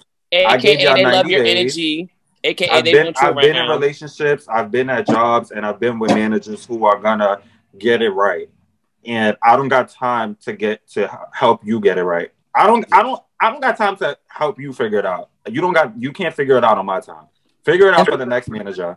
I 0.46 0.56
gave 0.56 0.80
AKA, 0.80 0.84
y'all 0.84 0.94
they 0.94 1.04
love 1.04 1.26
your 1.26 1.44
days. 1.44 1.74
energy. 1.74 2.10
AKA, 2.46 2.70
I've 2.70 2.84
they 2.84 2.92
been 2.92 3.04
want 3.06 3.16
you 3.20 3.28
I've 3.28 3.36
been 3.36 3.56
in 3.56 3.68
relationships, 3.68 4.46
I've 4.48 4.70
been 4.70 4.88
at 4.88 5.06
jobs, 5.06 5.50
and 5.50 5.66
I've 5.66 5.80
been 5.80 5.98
with 5.98 6.14
managers 6.14 6.64
who 6.64 6.84
are 6.84 6.98
gonna 6.98 7.40
get 7.78 8.02
it 8.02 8.10
right. 8.10 8.48
And 9.04 9.36
I 9.42 9.56
don't 9.56 9.68
got 9.68 9.88
time 9.88 10.36
to 10.42 10.52
get 10.52 10.86
to 10.90 11.10
help 11.32 11.64
you 11.64 11.80
get 11.80 11.98
it 11.98 12.04
right. 12.04 12.30
I 12.54 12.66
don't 12.66 12.86
I 12.92 13.02
don't 13.02 13.22
I 13.40 13.50
don't 13.50 13.60
got 13.60 13.76
time 13.76 13.96
to 13.96 14.16
help 14.28 14.60
you 14.60 14.72
figure 14.72 14.98
it 14.98 15.06
out. 15.06 15.30
You 15.48 15.60
don't 15.60 15.72
got 15.74 16.00
you 16.00 16.12
can't 16.12 16.34
figure 16.34 16.56
it 16.56 16.64
out 16.64 16.78
on 16.78 16.86
my 16.86 17.00
time. 17.00 17.26
Figure 17.64 17.88
it 17.88 17.94
out 17.94 18.06
for 18.06 18.16
the 18.16 18.26
next 18.26 18.48
manager. 18.48 18.96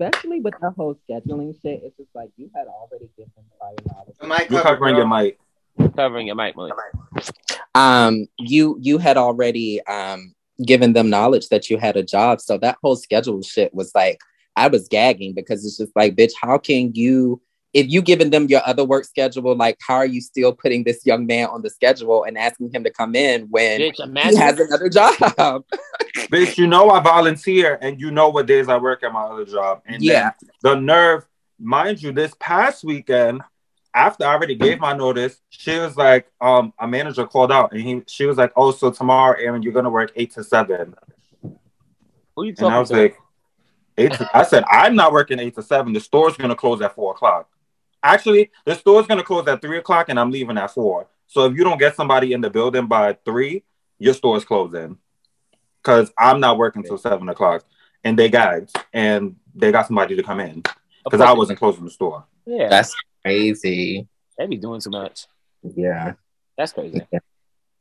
Especially 0.00 0.40
with 0.40 0.54
the 0.60 0.70
whole 0.70 0.96
scheduling 1.08 1.60
shit, 1.60 1.80
it's 1.82 1.96
just 1.96 2.10
like 2.14 2.30
you 2.36 2.50
had 2.54 2.66
already 2.68 3.08
given 3.16 3.32
prior 3.58 3.74
knowledge. 3.86 4.14
The 4.20 4.26
mic 4.28 4.50
You're 4.50 4.62
covering 4.62 4.94
your 4.94 5.08
mic. 5.08 5.38
Covering 5.96 6.26
your 6.26 6.36
mic, 6.36 6.56
Malik. 6.56 6.74
Um, 7.74 8.26
you 8.38 8.78
you 8.80 8.98
had 8.98 9.16
already 9.16 9.80
um 9.86 10.34
given 10.64 10.92
them 10.92 11.10
knowledge 11.10 11.48
that 11.48 11.70
you 11.70 11.78
had 11.78 11.96
a 11.96 12.02
job. 12.02 12.40
So 12.40 12.58
that 12.58 12.78
whole 12.82 12.96
schedule 12.96 13.42
shit 13.42 13.74
was 13.74 13.92
like 13.94 14.18
I 14.56 14.68
was 14.68 14.88
gagging 14.88 15.34
because 15.34 15.64
it's 15.64 15.76
just 15.76 15.92
like, 15.94 16.16
bitch, 16.16 16.32
how 16.40 16.58
can 16.58 16.92
you 16.94 17.40
if 17.74 17.86
you 17.88 18.00
given 18.00 18.30
them 18.30 18.46
your 18.46 18.62
other 18.64 18.82
work 18.84 19.04
schedule, 19.04 19.54
like 19.54 19.76
how 19.86 19.96
are 19.96 20.06
you 20.06 20.20
still 20.20 20.52
putting 20.52 20.84
this 20.84 21.04
young 21.04 21.26
man 21.26 21.48
on 21.48 21.62
the 21.62 21.70
schedule 21.70 22.24
and 22.24 22.38
asking 22.38 22.72
him 22.72 22.82
to 22.82 22.90
come 22.90 23.14
in 23.14 23.42
when 23.50 23.80
Bitch, 23.80 24.30
he 24.30 24.36
has 24.36 24.58
another 24.58 24.88
job? 24.88 25.14
Bitch, 26.16 26.56
you 26.58 26.66
know 26.66 26.90
I 26.90 27.00
volunteer 27.00 27.78
and 27.80 28.00
you 28.00 28.10
know 28.10 28.30
what 28.30 28.46
days 28.46 28.68
I 28.68 28.78
work 28.78 29.02
at 29.02 29.12
my 29.12 29.22
other 29.22 29.44
job. 29.44 29.82
And 29.86 30.02
Yeah. 30.02 30.30
the 30.62 30.74
nerve, 30.74 31.26
mind 31.60 32.02
you, 32.02 32.12
this 32.12 32.32
past 32.40 32.84
weekend, 32.84 33.42
after 33.98 34.24
I 34.24 34.32
already 34.32 34.54
gave 34.54 34.78
my 34.78 34.92
notice, 34.92 35.40
she 35.50 35.76
was 35.76 35.96
like, 35.96 36.30
um, 36.40 36.72
a 36.78 36.86
manager 36.86 37.26
called 37.26 37.50
out 37.50 37.72
and 37.72 37.80
he 37.80 38.02
she 38.06 38.26
was 38.26 38.38
like, 38.38 38.52
Oh, 38.54 38.70
so 38.70 38.92
tomorrow, 38.92 39.36
Aaron, 39.38 39.62
you're 39.62 39.72
gonna 39.72 39.90
work 39.90 40.12
eight 40.14 40.30
to 40.34 40.44
seven. 40.44 40.94
Who 41.42 42.44
you 42.44 42.54
And 42.58 42.68
I 42.68 42.78
was 42.78 42.90
to? 42.90 42.96
like, 42.96 43.18
eight 43.98 44.12
to, 44.12 44.30
I 44.32 44.44
said, 44.44 44.62
I'm 44.70 44.94
not 44.94 45.12
working 45.12 45.40
eight 45.40 45.56
to 45.56 45.62
seven. 45.62 45.92
The 45.92 46.00
store's 46.00 46.36
gonna 46.36 46.54
close 46.54 46.80
at 46.80 46.94
four 46.94 47.12
o'clock. 47.12 47.50
Actually, 48.00 48.52
the 48.64 48.76
store's 48.76 49.08
gonna 49.08 49.24
close 49.24 49.48
at 49.48 49.60
three 49.60 49.78
o'clock 49.78 50.08
and 50.08 50.20
I'm 50.20 50.30
leaving 50.30 50.56
at 50.58 50.70
four. 50.70 51.08
So 51.26 51.46
if 51.46 51.56
you 51.56 51.64
don't 51.64 51.78
get 51.78 51.96
somebody 51.96 52.32
in 52.32 52.40
the 52.40 52.50
building 52.50 52.86
by 52.86 53.14
three, 53.24 53.64
your 53.98 54.14
store's 54.14 54.44
closing. 54.44 54.98
Cause 55.82 56.12
I'm 56.16 56.38
not 56.38 56.56
working 56.56 56.84
till 56.84 56.98
seven 56.98 57.28
o'clock. 57.28 57.64
And 58.04 58.16
they 58.16 58.28
gagged 58.28 58.70
and 58.92 59.34
they 59.56 59.72
got 59.72 59.88
somebody 59.88 60.14
to 60.14 60.22
come 60.22 60.38
in. 60.38 60.62
Because 61.02 61.20
I 61.20 61.32
wasn't 61.32 61.58
closing 61.58 61.84
the 61.84 61.90
store. 61.90 62.24
Yeah, 62.46 62.68
That's 62.68 62.94
crazy. 63.28 64.08
they 64.36 64.46
be 64.46 64.56
doing 64.56 64.80
too 64.80 64.90
much. 64.90 65.26
Yeah. 65.62 66.14
That's 66.56 66.72
crazy. 66.72 67.06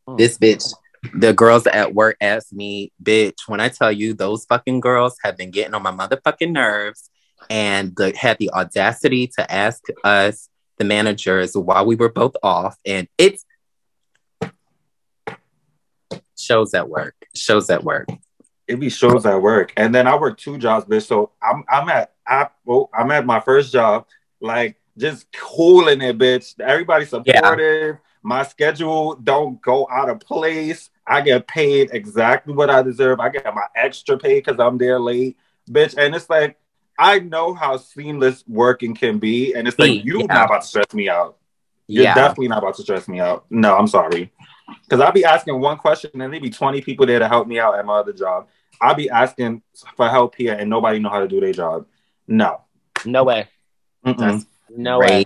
Hmm. 0.08 0.16
This 0.18 0.38
bitch, 0.38 0.74
the 1.14 1.34
girls 1.34 1.68
at 1.68 1.94
work 1.94 2.18
asked 2.22 2.54
me, 2.54 2.92
bitch, 3.02 3.48
when 3.48 3.60
I 3.60 3.70
tell 3.70 3.92
you 3.92 4.14
those 4.14 4.46
fucking 4.46 4.80
girls 4.80 5.18
have 5.24 5.38
been 5.38 5.52
getting 5.52 5.74
on 5.74 5.84
my 5.84 5.92
motherfucking 5.92 6.52
nerves 6.52 7.10
and 7.50 7.96
the, 7.96 8.16
had 8.16 8.38
the 8.40 8.52
audacity 8.52 9.28
to 9.38 9.52
ask 9.52 9.84
us, 10.04 10.50
the 10.78 10.86
managers, 10.86 11.58
while 11.58 11.86
we 11.86 11.96
were 11.96 12.10
both 12.10 12.36
off. 12.44 12.78
And 12.86 13.08
it's 13.18 13.44
shows 16.38 16.74
at 16.74 16.88
work, 16.88 17.16
shows 17.36 17.70
at 17.70 17.84
work. 17.84 18.08
It 18.68 18.80
be 18.80 18.90
shows 18.90 19.26
at 19.26 19.42
work. 19.42 19.74
And 19.76 19.96
then 19.96 20.08
I 20.08 20.16
work 20.18 20.38
two 20.38 20.58
jobs, 20.58 20.86
bitch. 20.86 21.08
So 21.08 21.32
I'm 21.42 21.64
I'm 21.70 21.90
at 21.90 22.14
I, 22.28 22.50
well, 22.66 22.90
I'm 22.94 23.12
at 23.12 23.26
my 23.26 23.40
first 23.40 23.72
job, 23.72 24.06
like 24.42 24.80
just 24.98 25.28
cooling 25.32 26.02
it, 26.02 26.18
bitch. 26.18 26.60
Everybody's 26.60 27.10
supportive. 27.10 27.98
My 28.24 28.44
schedule 28.44 29.16
don't 29.16 29.62
go 29.62 29.88
out 29.92 30.10
of 30.10 30.20
place. 30.20 30.90
I 31.06 31.22
get 31.22 31.48
paid 31.48 31.92
exactly 31.94 32.54
what 32.54 32.70
I 32.70 32.82
deserve. 32.82 33.20
I 33.20 33.30
get 33.30 33.46
my 33.54 33.66
extra 33.76 34.18
pay 34.18 34.40
because 34.40 34.60
I'm 34.60 34.78
there 34.78 35.00
late, 35.00 35.38
bitch. 35.70 35.96
And 35.98 36.14
it's 36.16 36.30
like 36.30 36.58
I 37.00 37.20
know 37.20 37.54
how 37.54 37.78
seamless 37.78 38.44
working 38.48 38.96
can 38.96 39.20
be, 39.20 39.54
and 39.54 39.68
it's 39.68 39.78
like 39.80 39.92
Mm, 39.92 40.04
you 40.06 40.20
yeah. 40.22 40.26
not 40.34 40.46
about 40.46 40.62
to 40.64 40.68
stress 40.68 40.94
me 40.94 41.08
out. 41.10 41.38
You're 41.86 42.04
Yeah. 42.06 42.16
definitely 42.16 42.48
not 42.50 42.58
about 42.58 42.76
to 42.76 42.82
stress 42.82 43.08
me 43.08 43.20
out. 43.20 43.46
No, 43.50 43.78
I'm 43.78 43.88
sorry. 43.88 44.32
Because 44.84 45.00
I'll 45.00 45.14
be 45.14 45.24
asking 45.24 45.60
one 45.62 45.78
question 45.78 46.10
and 46.20 46.34
there'd 46.34 46.42
be 46.44 46.50
20 46.50 46.82
people 46.82 47.06
there 47.06 47.20
to 47.20 47.28
help 47.28 47.48
me 47.48 47.60
out 47.60 47.78
at 47.80 47.86
my 47.86 48.00
other 48.00 48.12
job. 48.12 48.48
I'll 48.82 48.96
be 48.96 49.10
asking 49.10 49.62
for 49.96 50.10
help 50.10 50.36
here 50.36 50.54
and 50.54 50.70
nobody 50.70 51.00
know 51.00 51.10
how 51.10 51.20
to 51.20 51.28
do 51.28 51.40
their 51.40 51.54
job. 51.54 51.86
No. 52.28 52.62
No 53.06 53.24
way. 53.24 53.48
Mm-mm. 54.06 54.46
No 54.70 55.00
way. 55.00 55.26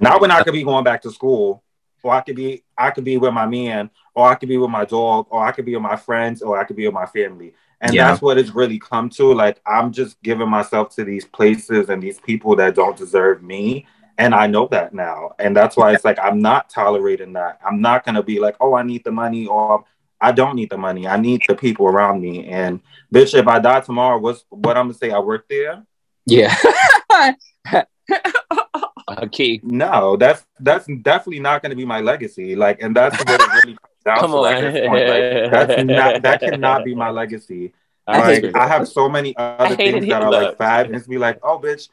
Not 0.00 0.20
when 0.20 0.30
I 0.30 0.42
could 0.42 0.52
be 0.52 0.62
going 0.62 0.84
back 0.84 1.02
to 1.02 1.10
school, 1.10 1.62
or 2.02 2.12
I 2.12 2.20
could 2.20 2.36
be 2.36 2.62
I 2.76 2.90
could 2.90 3.04
be 3.04 3.16
with 3.18 3.32
my 3.34 3.46
man, 3.46 3.90
or 4.14 4.28
I 4.28 4.34
could 4.36 4.48
be 4.48 4.56
with 4.56 4.70
my 4.70 4.84
dog, 4.84 5.26
or 5.30 5.44
I 5.44 5.50
could 5.52 5.64
be 5.64 5.74
with 5.74 5.82
my 5.82 5.96
friends, 5.96 6.42
or 6.42 6.58
I 6.58 6.64
could 6.64 6.76
be 6.76 6.86
with 6.86 6.94
my 6.94 7.06
family. 7.06 7.54
And 7.80 7.94
Yeah. 7.94 8.08
that's 8.08 8.22
what 8.22 8.38
it's 8.38 8.50
really 8.54 8.78
come 8.78 9.08
to. 9.10 9.32
Like 9.34 9.60
I'm 9.66 9.92
just 9.92 10.20
giving 10.22 10.48
myself 10.48 10.94
to 10.96 11.04
these 11.04 11.24
places 11.24 11.88
and 11.88 12.02
these 12.02 12.20
people 12.20 12.54
that 12.56 12.74
don't 12.74 12.96
deserve 12.96 13.42
me. 13.42 13.86
And 14.18 14.34
I 14.34 14.46
know 14.48 14.66
that 14.68 14.92
now. 14.94 15.32
And 15.38 15.56
that's 15.56 15.76
why 15.76 15.92
it's 15.92 16.04
like 16.04 16.18
I'm 16.20 16.40
not 16.40 16.70
tolerating 16.70 17.32
that. 17.34 17.58
I'm 17.64 17.80
not 17.80 18.04
gonna 18.04 18.22
be 18.22 18.40
like, 18.40 18.56
oh, 18.60 18.74
I 18.74 18.82
need 18.82 19.04
the 19.04 19.12
money, 19.12 19.46
or 19.46 19.84
I 20.20 20.32
don't 20.32 20.56
need 20.56 20.70
the 20.70 20.78
money. 20.78 21.06
I 21.06 21.16
need 21.16 21.42
the 21.46 21.54
people 21.54 21.86
around 21.86 22.20
me. 22.20 22.48
And 22.48 22.80
bitch, 23.14 23.38
if 23.38 23.46
I 23.46 23.58
die 23.60 23.80
tomorrow, 23.80 24.18
what's 24.18 24.44
what 24.50 24.76
I'm 24.76 24.86
gonna 24.86 24.94
say? 24.94 25.10
I 25.10 25.18
work 25.18 25.48
there? 25.48 25.84
Yeah. 26.26 26.54
Okay. 29.22 29.60
No, 29.62 30.16
that's 30.16 30.44
that's 30.60 30.86
definitely 31.02 31.40
not 31.40 31.62
going 31.62 31.70
to 31.70 31.76
be 31.76 31.84
my 31.84 32.00
legacy. 32.00 32.54
Like, 32.54 32.82
and 32.82 32.94
that's 32.94 33.18
what 33.18 33.40
it 33.40 33.48
really 33.64 33.76
comes 33.76 34.02
down 34.04 34.18
Come 34.18 34.30
to 34.32 34.44
at 34.44 34.64
on. 34.64 34.72
this 34.72 34.86
point. 34.86 35.08
Like, 35.08 35.50
that's 35.50 35.84
not 35.84 36.22
that 36.22 36.40
cannot 36.40 36.84
be 36.84 36.94
my 36.94 37.10
legacy. 37.10 37.72
I 38.06 38.38
Like, 38.40 38.56
I 38.56 38.66
have 38.66 38.88
so 38.88 39.08
many 39.08 39.36
other 39.36 39.76
things 39.76 40.06
that 40.08 40.22
are 40.22 40.30
like 40.30 40.56
fab, 40.56 40.86
and 40.86 40.96
it's 40.96 41.06
be 41.06 41.18
like, 41.18 41.38
oh, 41.42 41.58
bitch, 41.58 41.88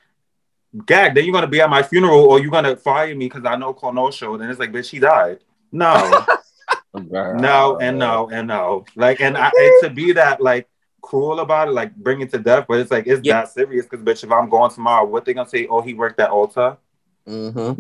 gag. 0.86 1.14
Then 1.14 1.26
you're 1.26 1.34
gonna 1.34 1.48
be 1.48 1.62
at 1.62 1.70
my 1.70 1.84
funeral, 1.84 2.22
or 2.26 2.40
you're 2.40 2.52
gonna 2.52 2.76
fire 2.76 3.14
me 3.16 3.28
because 3.28 3.46
I 3.46 3.56
know 3.56 3.74
Cornell 3.74 4.12
show. 4.12 4.38
Then 4.38 4.50
it's 4.50 4.60
like, 4.60 4.72
bitch, 4.72 4.90
he 4.90 5.00
died. 5.00 5.40
No, 5.72 6.26
no, 6.94 7.78
and 7.80 8.00
no, 8.00 8.30
and 8.30 8.48
no. 8.48 8.86
Like, 8.96 9.20
and, 9.20 9.38
I, 9.38 9.52
and 9.54 9.84
to 9.84 9.90
be 9.90 10.14
that 10.14 10.42
like 10.42 10.70
cruel 11.06 11.40
about 11.40 11.68
it, 11.68 11.72
like 11.72 11.96
bring 11.96 12.22
it 12.22 12.32
to 12.32 12.40
death, 12.40 12.66
but 12.68 12.80
it's 12.80 12.90
like 12.92 13.06
it's 13.06 13.22
Yeah. 13.24 13.42
that 13.42 13.50
serious 13.50 13.86
because 13.86 14.04
bitch, 14.04 14.24
if 14.24 14.32
I'm 14.32 14.50
going 14.50 14.72
tomorrow, 14.72 15.06
what 15.06 15.24
they 15.24 15.34
gonna 15.34 15.48
say? 15.48 15.68
Oh, 15.68 15.82
he 15.82 15.94
worked 15.94 16.20
at 16.20 16.32
Ulta. 16.32 16.78
hmm 17.26 17.74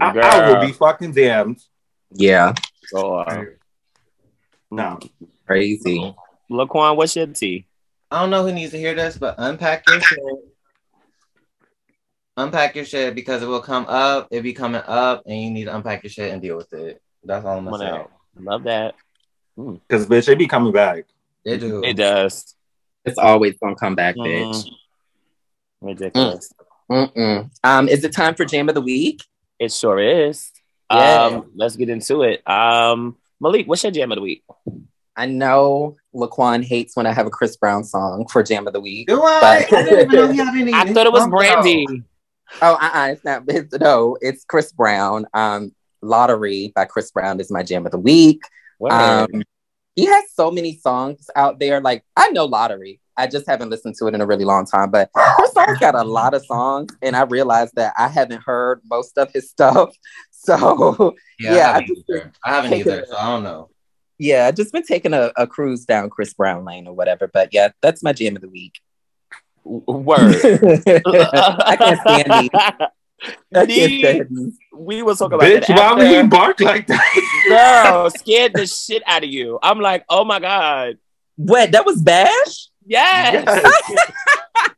I, 0.00 0.06
I 0.08 0.12
Girl. 0.12 0.54
will 0.54 0.66
be 0.66 0.72
fucking 0.72 1.12
damned. 1.12 1.60
Yeah. 2.12 2.54
God. 2.92 3.48
No. 4.70 4.98
Crazy. 5.46 6.14
Laquan, 6.50 6.96
what's 6.96 7.16
your 7.16 7.26
tea? 7.26 7.66
I 8.10 8.20
don't 8.20 8.30
know 8.30 8.44
who 8.44 8.52
needs 8.52 8.72
to 8.72 8.78
hear 8.78 8.94
this, 8.94 9.18
but 9.18 9.34
unpack 9.38 9.88
your 9.88 10.00
shit. 10.00 10.18
Unpack 12.36 12.76
your 12.76 12.84
shit 12.84 13.14
because 13.14 13.42
it 13.42 13.46
will 13.46 13.60
come 13.60 13.84
up. 13.88 14.28
It 14.30 14.42
be 14.42 14.52
coming 14.52 14.82
up, 14.86 15.22
and 15.26 15.40
you 15.40 15.50
need 15.50 15.64
to 15.64 15.76
unpack 15.76 16.02
your 16.04 16.10
shit 16.10 16.32
and 16.32 16.40
deal 16.40 16.56
with 16.56 16.72
it. 16.72 17.02
That's 17.24 17.44
all 17.44 17.58
I'm 17.58 17.64
Come 17.64 17.72
gonna 17.72 17.84
say. 17.84 17.98
out. 17.98 18.12
Love 18.38 18.62
that. 18.64 18.94
Because 19.56 20.06
bitch, 20.06 20.26
they 20.26 20.34
be 20.36 20.46
coming 20.46 20.72
back. 20.72 21.04
They 21.44 21.58
do. 21.58 21.84
It 21.84 21.94
does. 21.94 22.54
It's 23.04 23.18
always 23.18 23.56
gonna 23.62 23.76
come 23.76 23.94
back, 23.94 24.16
Mm. 24.16 24.26
bitch. 24.26 24.70
Ridiculous. 25.80 26.52
Mm-mm. 26.90 27.50
Um, 27.64 27.88
is 27.88 28.04
it 28.04 28.12
time 28.12 28.34
for 28.34 28.44
Jam 28.44 28.68
of 28.68 28.74
the 28.74 28.80
Week? 28.80 29.22
It 29.58 29.72
sure 29.72 29.98
is. 29.98 30.50
Yeah. 30.90 31.24
Um, 31.24 31.52
let's 31.54 31.76
get 31.76 31.88
into 31.88 32.22
it. 32.22 32.46
Um, 32.48 33.16
Malik, 33.40 33.66
what's 33.68 33.82
your 33.84 33.92
jam 33.92 34.10
of 34.12 34.16
the 34.16 34.22
week? 34.22 34.42
I 35.16 35.26
know 35.26 35.96
Laquan 36.14 36.64
hates 36.64 36.96
when 36.96 37.06
I 37.06 37.12
have 37.12 37.26
a 37.26 37.30
Chris 37.30 37.56
Brown 37.56 37.84
song 37.84 38.26
for 38.28 38.42
Jam 38.42 38.66
of 38.66 38.72
the 38.72 38.80
Week. 38.80 39.06
Do 39.06 39.22
I? 39.22 39.66
But- 39.70 39.78
I 39.78 39.82
didn't 39.84 40.00
even 40.00 40.12
know 40.12 40.32
he 40.32 40.38
had 40.38 40.54
any. 40.54 40.72
I 40.74 40.92
thought 40.92 41.06
it 41.06 41.12
was. 41.12 41.28
Brandy. 41.28 41.86
Oh, 42.60 42.74
uh-uh, 42.74 43.08
it's 43.12 43.24
not. 43.24 43.44
It's, 43.48 43.72
no, 43.78 44.16
it's 44.20 44.44
Chris 44.44 44.72
Brown. 44.72 45.26
Um, 45.32 45.72
Lottery 46.02 46.72
by 46.74 46.86
Chris 46.86 47.10
Brown 47.12 47.38
is 47.38 47.50
my 47.50 47.62
Jam 47.62 47.86
of 47.86 47.92
the 47.92 47.98
Week. 47.98 48.42
Word. 48.78 48.92
Um, 48.92 49.28
he 50.00 50.06
has 50.06 50.24
so 50.34 50.50
many 50.50 50.76
songs 50.76 51.28
out 51.36 51.58
there. 51.60 51.80
Like 51.80 52.04
I 52.16 52.30
know 52.30 52.44
Lottery. 52.46 53.00
I 53.16 53.26
just 53.26 53.46
haven't 53.46 53.68
listened 53.68 53.96
to 53.98 54.06
it 54.06 54.14
in 54.14 54.20
a 54.22 54.26
really 54.26 54.46
long 54.46 54.64
time, 54.64 54.90
but 54.90 55.10
Chris 55.14 55.52
Brown's 55.52 55.78
got 55.78 55.94
a 55.94 56.04
lot 56.04 56.32
of 56.32 56.44
songs, 56.46 56.90
and 57.02 57.14
I 57.14 57.22
realized 57.22 57.74
that 57.76 57.92
I 57.98 58.08
haven't 58.08 58.42
heard 58.42 58.80
most 58.90 59.18
of 59.18 59.30
his 59.32 59.50
stuff. 59.54 59.94
So 60.30 61.14
Yeah, 61.38 61.54
Yeah, 61.54 61.66
I 61.66 61.70
I 61.70 61.72
haven't 61.74 61.86
just- 61.88 62.08
either. 62.10 62.32
I 62.44 62.50
haven't 62.54 62.72
either, 62.74 63.00
it- 63.00 63.08
so 63.08 63.16
I 63.16 63.26
don't 63.26 63.42
know. 63.44 63.68
yeah, 64.18 64.46
I've 64.46 64.54
just 64.56 64.72
been 64.72 64.84
taking 64.84 65.12
a, 65.12 65.32
a 65.36 65.46
cruise 65.46 65.84
down 65.84 66.08
Chris 66.08 66.32
Brown 66.32 66.64
lane 66.64 66.86
or 66.86 66.94
whatever. 66.94 67.28
But 67.28 67.50
yeah, 67.52 67.68
that's 67.82 68.02
my 68.02 68.12
Jam 68.14 68.36
of 68.36 68.42
the 68.42 68.48
Week. 68.48 68.80
Word. 69.64 70.36
I 70.96 71.76
can't 71.76 72.00
stand 72.00 72.32
these. 72.42 72.50
I 73.54 73.66
can't 73.66 73.92
stand 74.28 74.52
we 74.72 75.02
was 75.02 75.18
talking 75.18 75.34
about 75.34 75.46
Bitch, 75.48 75.66
that 75.66 75.76
why 75.78 75.92
would 75.94 76.06
after. 76.06 76.22
he 76.22 76.28
bark 76.28 76.60
like 76.60 76.86
that? 76.86 77.84
Girl, 77.84 78.10
scared 78.10 78.54
the 78.54 78.66
shit 78.66 79.02
out 79.06 79.22
of 79.24 79.28
you. 79.30 79.58
I'm 79.62 79.78
like, 79.80 80.04
oh 80.08 80.24
my 80.24 80.38
god, 80.40 80.96
What? 81.36 81.72
That 81.72 81.84
was 81.84 82.00
Bash? 82.00 82.68
yes. 82.86 83.44
Yes. 83.46 84.12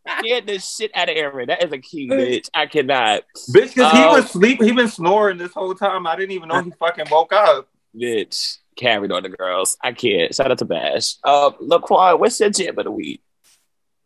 scared 0.20 0.47
the 0.47 0.59
shit 0.59 0.90
out 0.94 1.09
of 1.09 1.16
Aaron. 1.16 1.47
That 1.48 1.62
is 1.64 1.73
a 1.73 1.78
key, 1.78 2.09
bitch. 2.09 2.48
I 2.55 2.66
cannot, 2.66 3.23
Bitch, 3.51 3.74
because 3.74 3.93
he 3.93 4.02
Oh. 4.05 4.14
was 4.14 4.31
sleeping, 4.31 4.66
he 4.66 4.73
been 4.73 4.89
snoring 4.89 5.39
this 5.39 5.52
whole 5.52 5.74
time. 5.74 6.06
I 6.06 6.16
didn't 6.16 6.32
even 6.32 6.48
know 6.48 6.62
he 6.62 6.70
fucking 6.78 7.06
woke 7.10 7.32
up. 7.32 7.69
bitch. 7.97 8.59
Carried 8.74 9.12
on 9.12 9.23
the 9.23 9.28
girls. 9.28 9.77
I 9.82 9.93
can't. 9.93 10.35
Shout 10.35 10.51
out 10.51 10.56
to 10.59 10.64
Bash. 10.64 11.16
Uh, 11.23 11.51
Laquan, 11.60 12.19
what's 12.19 12.40
your 12.40 12.48
jam 12.48 12.78
of 12.78 12.85
the 12.86 12.90
week? 12.90 13.20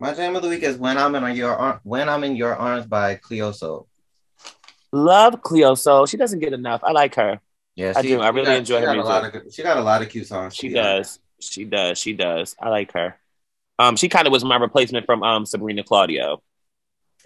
My 0.01 0.13
jam 0.13 0.35
of 0.35 0.43
the 0.43 0.49
week 0.49 0.65
is 0.65 0.77
"When 0.77 0.99
I'm 0.99 1.15
in 1.15 1.37
Your 1.37 1.55
Ar- 1.55 1.81
When 1.85 2.09
I'm 2.09 2.25
in 2.25 2.35
Your 2.35 2.55
Arms" 2.57 2.85
by 2.87 3.15
Cleo 3.15 3.53
Sol. 3.53 3.87
Love 4.97 5.43
Cleo 5.43 5.75
Sol 5.75 6.07
She 6.07 6.17
doesn't 6.17 6.39
get 6.41 6.53
enough. 6.53 6.83
I 6.83 6.93
like 6.93 7.15
her. 7.17 7.41
Yeah, 7.75 7.93
I 7.95 8.03
do. 8.03 8.21
I 8.21 8.29
really 8.31 8.47
got- 8.47 8.57
enjoy 8.57 8.81
her 8.81 8.87
got 8.87 8.97
a 8.97 9.03
lot 9.03 9.25
of 9.25 9.33
good, 9.33 9.53
She 9.53 9.63
got 9.63 9.77
a 9.77 9.83
lot 9.83 10.01
of 10.03 10.09
cute 10.09 10.27
songs. 10.27 10.57
She 10.57 10.71
does. 10.71 11.19
She 11.41 11.65
does. 11.65 11.99
She 11.99 12.15
does. 12.15 12.57
I 12.59 12.71
like 12.71 12.93
her. 12.93 13.19
Um, 13.79 13.97
she 13.97 14.09
kind 14.09 14.27
of 14.27 14.33
was 14.33 14.43
my 14.45 14.57
replacement 14.57 15.05
from 15.05 15.23
um 15.23 15.45
Sabrina 15.45 15.83
Claudio. 15.85 16.43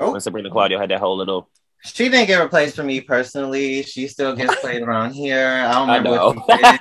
Oh. 0.01 0.13
When 0.13 0.21
Sabrina 0.21 0.51
Claudio 0.51 0.79
had 0.79 0.91
that 0.91 0.99
whole 0.99 1.17
little. 1.17 1.49
She 1.83 2.09
didn't 2.09 2.27
get 2.27 2.39
replaced 2.43 2.77
for 2.77 2.83
me 2.83 3.01
personally. 3.01 3.83
She 3.83 4.07
still 4.09 4.35
gets 4.37 4.55
played 4.61 4.83
around 4.83 5.13
here. 5.13 5.47
I 5.67 5.75
don't 5.75 5.91
I 5.91 5.99
know. 6.01 6.33
what 6.33 6.59
she 6.59 6.65
did. 6.65 6.79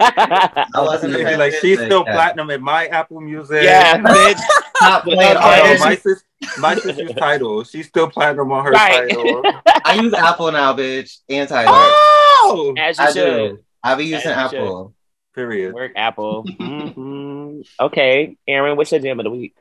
I 0.76 0.82
wasn't 0.82 1.14
Like, 1.14 1.38
like 1.38 1.54
she's 1.54 1.80
still 1.80 2.04
yeah. 2.06 2.14
platinum 2.14 2.50
in 2.50 2.62
my 2.62 2.88
Apple 2.88 3.22
Music. 3.22 3.64
yeah, 3.64 3.98
bitch. 4.02 4.42
Top 4.80 5.04
played 5.04 5.38
artist. 5.38 5.80
my 5.80 5.96
sis, 5.96 6.24
my 6.58 6.76
sister's 6.76 7.14
title. 7.16 7.64
She's 7.64 7.88
still 7.88 8.10
platinum 8.10 8.52
on 8.52 8.66
her 8.66 8.72
Right. 8.72 9.10
title. 9.10 9.46
I 9.86 9.94
use 9.96 10.14
Apple 10.14 10.52
now, 10.52 10.74
bitch, 10.74 11.18
and 11.30 11.48
Tyler. 11.48 11.72
Oh, 11.72 12.76
As 12.78 12.98
you 13.00 13.06
I 13.06 13.12
should. 13.12 13.50
do. 13.52 13.60
I 13.84 13.96
be 13.96 14.04
using 14.06 14.18
As 14.18 14.26
you 14.26 14.32
Apple. 14.32 14.94
period. 15.34 15.74
Work 15.74 15.94
Apple. 15.96 16.44
hmm 16.44 17.62
Okay, 17.80 18.36
Aaron, 18.48 18.76
what's 18.78 18.92
your 18.92 19.00
jam 19.00 19.20
of 19.20 19.24
the 19.24 19.30
week? 19.30 19.56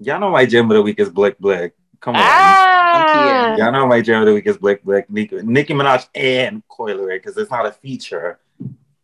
Y'all 0.00 0.18
know 0.20 0.30
my 0.30 0.44
gem 0.44 0.70
of 0.70 0.74
the 0.74 0.82
week 0.82 0.98
is 0.98 1.08
Blick 1.08 1.38
Blick. 1.38 1.74
Come 2.04 2.16
on. 2.16 2.20
Ah, 2.22 3.54
Y'all 3.56 3.72
know 3.72 3.86
my 3.86 4.02
gem 4.02 4.20
of 4.20 4.26
the 4.26 4.34
week 4.34 4.46
is 4.46 4.58
Blick 4.58 4.84
Blick. 4.84 5.08
Nicki, 5.08 5.36
Nicki 5.42 5.72
Minaj 5.72 6.06
and 6.14 6.62
Coi 6.68 6.92
Leray 6.92 7.16
because 7.16 7.34
it's 7.38 7.50
not 7.50 7.64
a 7.64 7.72
feature. 7.72 8.38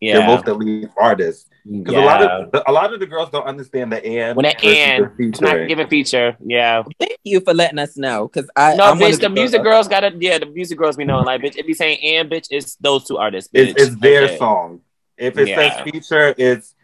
Yeah. 0.01 0.19
They're 0.19 0.27
both 0.37 0.45
the 0.45 0.53
lead 0.53 0.91
artists. 0.99 1.47
Because 1.67 1.95
a 1.95 2.01
lot 2.01 2.23
of 2.23 2.63
a 2.67 2.73
lot 2.73 2.93
of 2.93 3.01
the 3.01 3.07
girls 3.07 3.31
don't 3.31 3.47
understand 3.47 3.91
the 3.91 4.05
and 4.05 4.37
when 4.37 4.45
that 4.45 4.61
versus 4.61 4.77
and 4.79 5.03
not 5.05 5.17
featuring. 5.17 5.69
giving 5.69 5.89
feature. 5.89 6.37
Yeah. 6.45 6.83
Thank 6.99 7.17
you 7.25 7.41
for 7.41 7.55
letting 7.55 7.79
us 7.79 7.97
know. 7.97 8.29
Because 8.29 8.51
I 8.55 8.77
No, 8.77 8.85
I'm 8.85 8.99
bitch. 8.99 9.15
of 9.15 9.21
The 9.21 9.29
music 9.31 9.63
girls- 9.63 9.89
girls 9.89 9.89
gotta. 9.89 10.13
Yeah, 10.19 10.37
the 10.39 10.47
music 10.47 10.77
girls 10.79 10.97
be 10.99 11.05
knowing. 11.05 11.25
Like, 11.25 11.41
bitch, 11.41 11.57
if 11.57 11.67
you 11.67 11.75
saying 11.75 12.01
and 12.03 12.31
bitch, 12.31 12.49
it's 12.51 12.75
those 12.77 13.05
two 13.07 13.17
artists. 13.17 13.51
Bitch. 13.51 13.69
It's, 13.71 13.83
it's 13.83 13.97
their 13.97 14.25
Okay. 14.25 14.37
song. 14.37 14.81
If 15.17 15.39
it 15.39 15.49
Yeah. 15.49 15.71
says 15.71 15.81
feature, 15.91 16.35
it's 16.37 16.75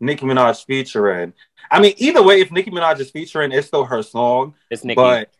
Nicki 0.00 0.26
Minaj 0.26 0.64
featuring. 0.66 1.32
I 1.70 1.80
mean, 1.80 1.94
either 1.96 2.22
way, 2.22 2.42
if 2.42 2.52
Nicki 2.52 2.70
Minaj 2.70 3.00
is 3.00 3.10
featuring, 3.10 3.52
it's 3.52 3.66
still 3.68 3.84
her 3.84 4.02
song. 4.02 4.54
It's 4.70 4.84
Nicki. 4.84 4.96
But 4.96 5.30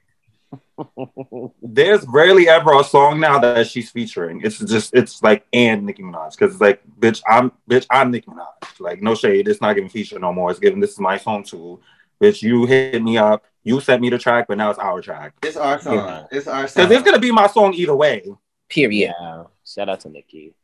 there's 1.63 2.05
rarely 2.09 2.49
ever 2.49 2.79
a 2.79 2.85
song 2.85 3.21
now 3.21 3.39
that 3.39 3.67
she's 3.67 3.91
featuring. 3.91 4.41
It's 4.45 4.59
just 4.59 4.95
it's 4.95 5.23
like 5.23 5.45
and 5.53 5.85
Nicki 5.87 6.03
Minaj 6.03 6.33
because 6.33 6.53
it's 6.53 6.61
like 6.61 6.83
bitch 6.99 7.23
I'm 7.29 7.53
bitch 7.69 7.87
I'm 7.91 8.11
Nicki 8.11 8.27
Minaj. 8.31 8.81
Like 8.81 9.03
no 9.03 9.15
shade, 9.15 9.49
it's 9.49 9.61
not 9.61 9.75
giving 9.75 9.91
feature 9.91 10.19
no 10.19 10.33
more. 10.33 10.51
It's 10.51 10.61
giving 10.61 10.81
this 10.81 10.93
is 10.93 11.01
my 11.01 11.17
song 11.19 11.43
too. 11.45 11.81
Bitch, 12.21 12.43
you 12.43 12.67
hit 12.67 13.03
me 13.03 13.19
up. 13.19 13.45
You 13.65 13.81
sent 13.81 14.01
me 14.03 14.11
the 14.11 14.19
track, 14.19 14.47
but 14.49 14.59
now 14.59 14.71
it's 14.71 14.79
our 14.79 15.01
track. 15.01 15.35
It's 15.43 15.57
our 15.57 15.81
song. 15.81 15.95
Yeah. 15.95 16.27
It's 16.31 16.47
our 16.47 16.67
song. 16.69 16.85
Because 16.85 16.97
it's 16.99 17.05
gonna 17.05 17.19
be 17.21 17.33
my 17.33 17.47
song 17.47 17.75
either 17.75 17.95
way. 17.97 18.25
Period. 18.69 19.13
yeah. 19.21 19.45
Shout 19.65 19.89
out 19.89 20.01
to 20.01 20.09
Nicki. 20.09 20.55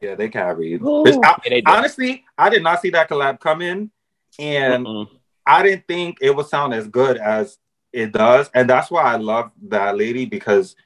Yeah, 0.00 0.14
they 0.14 0.28
carried. 0.28 0.80
Bitch, 0.80 1.18
I- 1.24 1.36
Yeah, 1.44 1.50
they 1.50 1.62
honestly, 1.66 2.24
I 2.38 2.48
did 2.50 2.62
not 2.62 2.80
see 2.80 2.90
that 2.90 3.08
collab 3.08 3.40
coming, 3.40 3.90
and 4.38 4.86
Mm-mm. 4.86 5.08
I 5.46 5.62
didn't 5.62 5.86
think 5.88 6.18
it 6.20 6.34
would 6.34 6.46
sound 6.46 6.74
as 6.74 6.86
good 6.86 7.16
as 7.16 7.58
it 7.92 8.12
does, 8.12 8.50
and 8.54 8.68
that's 8.68 8.90
why 8.90 9.02
I 9.02 9.16
love 9.16 9.50
that 9.68 9.96
lady 9.96 10.24
because 10.26 10.76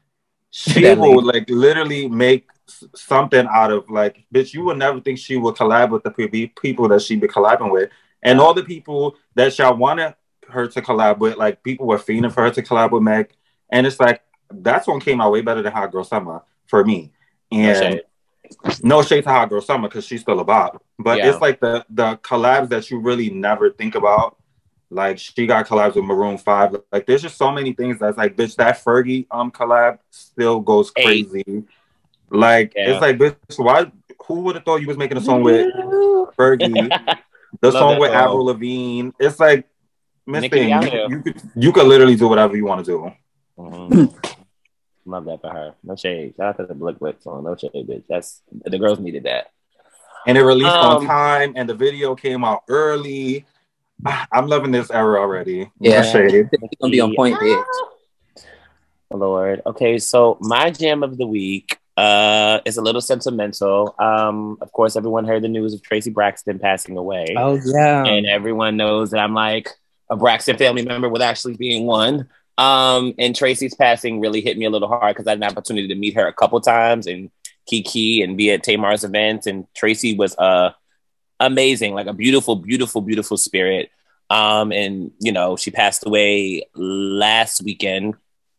she 0.50 0.82
That 0.82 0.98
will 0.98 1.22
lady. 1.22 1.38
like 1.38 1.50
literally 1.50 2.08
make 2.08 2.48
something 2.94 3.46
out 3.52 3.70
of 3.70 3.90
like, 3.90 4.24
bitch. 4.34 4.54
You 4.54 4.64
would 4.64 4.78
never 4.78 5.00
think 5.00 5.18
she 5.18 5.36
would 5.36 5.54
collab 5.54 5.90
with 5.90 6.02
the 6.02 6.10
pe- 6.10 6.46
people 6.46 6.88
that 6.88 7.02
she 7.02 7.16
be 7.16 7.28
collabing 7.28 7.70
with, 7.70 7.90
and 8.22 8.40
all 8.40 8.54
the 8.54 8.64
people 8.64 9.16
that 9.34 9.58
y'all 9.58 9.76
wanted 9.76 10.14
her 10.48 10.66
to 10.68 10.80
collab 10.82 11.18
with, 11.18 11.36
like 11.36 11.62
people 11.62 11.86
were 11.86 11.98
fiending 11.98 12.32
for 12.32 12.42
her 12.42 12.50
to 12.50 12.62
collab 12.62 12.90
with 12.92 13.02
Meg, 13.02 13.30
and 13.70 13.86
it's 13.86 14.00
like 14.00 14.22
that 14.50 14.86
one 14.86 15.00
came 15.00 15.20
out 15.20 15.32
way 15.32 15.40
better 15.40 15.62
than 15.62 15.72
Hot 15.72 15.90
Girl 15.92 16.04
Summer 16.04 16.42
for 16.66 16.84
me, 16.84 17.12
No 17.52 17.58
and 17.58 17.76
shade. 17.76 18.02
no 18.82 19.02
shade 19.02 19.24
to 19.24 19.30
Hot 19.30 19.48
Girl 19.50 19.60
Summer 19.60 19.88
because 19.88 20.06
she's 20.06 20.20
still 20.22 20.40
a 20.40 20.44
bop. 20.44 20.82
But 20.98 21.18
Yeah. 21.18 21.30
it's 21.30 21.40
like 21.40 21.60
the 21.60 21.84
the 21.90 22.16
collabs 22.18 22.68
that 22.70 22.90
you 22.90 22.98
really 23.00 23.30
never 23.30 23.70
think 23.70 23.94
about. 23.94 24.36
Like 24.90 25.18
she 25.18 25.46
got 25.46 25.66
collabs 25.66 25.94
with 25.96 26.04
Maroon 26.04 26.38
Five. 26.38 26.76
Like 26.92 27.06
there's 27.06 27.22
just 27.22 27.36
so 27.36 27.50
many 27.50 27.72
things 27.72 27.98
that's 27.98 28.16
like, 28.16 28.36
bitch, 28.36 28.54
that 28.56 28.76
Fergie 28.84 29.26
um 29.30 29.50
collab 29.50 29.98
still 30.10 30.60
goes 30.60 30.92
Hey. 30.96 31.24
crazy. 31.24 31.64
Like 32.30 32.72
Yeah. 32.76 32.90
it's 32.92 33.00
like, 33.00 33.16
bitch, 33.18 33.36
why? 33.58 33.90
Who 34.26 34.40
would 34.42 34.54
have 34.56 34.64
thought 34.64 34.76
you 34.80 34.86
was 34.86 34.96
making 34.96 35.16
a 35.16 35.20
song 35.20 35.42
with 35.42 35.66
Fergie? 36.38 36.88
the 37.60 37.70
Love 37.70 37.72
song 37.72 37.98
with 37.98 38.10
song. 38.10 38.16
Avril 38.20 38.44
Lavigne. 38.46 39.10
It's 39.18 39.38
like, 39.40 39.66
Miss 40.26 40.48
Thing, 40.48 40.70
you, 40.70 40.80
you 41.08 41.20
could 41.22 41.42
you 41.56 41.72
could 41.72 41.86
literally 41.86 42.16
do 42.16 42.28
whatever 42.28 42.56
you 42.56 42.64
want 42.64 42.84
to 42.84 42.90
do. 42.90 43.12
Mhm. 43.58 44.14
Love 45.06 45.26
that 45.26 45.40
for 45.42 45.50
her. 45.50 45.74
No 45.82 45.96
shade. 45.96 46.34
Shout 46.36 46.46
out 46.46 46.56
to 46.58 46.66
the 46.66 46.74
Blick 46.74 46.98
Blick 46.98 47.20
song. 47.20 47.44
No 47.44 47.54
shade, 47.56 47.72
bitch. 47.74 48.04
That's 48.08 48.40
the 48.50 48.78
girls 48.78 48.98
needed 49.00 49.24
that. 49.24 49.48
and 50.26 50.38
it 50.38 50.42
released 50.42 50.70
Um, 50.74 50.96
on 50.98 51.06
time, 51.06 51.52
and 51.56 51.68
the 51.68 51.74
video 51.74 52.14
came 52.14 52.42
out 52.44 52.62
early. 52.68 53.44
I'm 54.32 54.46
loving 54.46 54.70
this 54.70 54.90
era 54.90 55.20
already. 55.20 55.70
Yeah. 55.80 56.02
No 56.02 56.12
shade. 56.12 56.48
It's 56.52 56.74
gonna 56.80 56.90
be 56.90 57.00
on 57.00 57.14
point, 57.14 57.36
bitch. 57.36 57.64
Oh, 59.10 59.16
Lord. 59.16 59.62
Okay, 59.66 59.98
so 59.98 60.38
my 60.40 60.70
jam 60.70 61.02
of 61.02 61.16
the 61.16 61.26
week 61.26 61.78
uh 61.96 62.58
is 62.64 62.76
a 62.76 62.82
little 62.82 63.00
sentimental. 63.00 63.94
Um, 63.98 64.58
of 64.60 64.72
course, 64.72 64.96
everyone 64.96 65.24
heard 65.24 65.42
the 65.42 65.48
news 65.48 65.74
of 65.74 65.82
Traci 65.82 66.12
Braxton 66.12 66.58
passing 66.58 66.96
away. 66.96 67.26
Oh 67.36 67.60
yeah. 67.64 68.04
and 68.04 68.26
everyone 68.26 68.76
knows 68.76 69.10
that 69.10 69.20
I'm 69.20 69.34
like 69.34 69.68
a 70.10 70.16
Braxton 70.16 70.56
family 70.56 70.84
member 70.84 71.08
with 71.08 71.22
actually 71.22 71.56
being 71.56 71.86
one. 71.86 72.28
Um, 72.58 73.14
and 73.18 73.34
Traci's 73.34 73.74
passing 73.74 74.20
really 74.20 74.40
hit 74.40 74.56
me 74.56 74.64
a 74.64 74.70
little 74.70 74.88
hard 74.88 75.14
because 75.14 75.26
I 75.26 75.30
had 75.30 75.38
an 75.38 75.44
opportunity 75.44 75.88
to 75.88 75.94
meet 75.94 76.14
her 76.14 76.26
a 76.26 76.32
couple 76.32 76.60
times 76.60 77.06
and 77.06 77.30
Kiki 77.66 78.22
and 78.22 78.36
be 78.36 78.50
at 78.50 78.62
Tamar's 78.62 79.04
events. 79.04 79.46
And 79.46 79.66
Traci 79.74 80.16
was 80.16 80.36
uh 80.36 80.72
amazing, 81.40 81.94
like 81.94 82.06
a 82.06 82.12
beautiful, 82.12 82.56
beautiful, 82.56 83.00
beautiful 83.00 83.36
spirit. 83.36 83.90
Um, 84.30 84.72
and 84.72 85.10
you 85.20 85.32
know, 85.32 85.56
she 85.56 85.70
passed 85.70 86.06
away 86.06 86.64
last 86.74 87.62
weekend. 87.62 88.14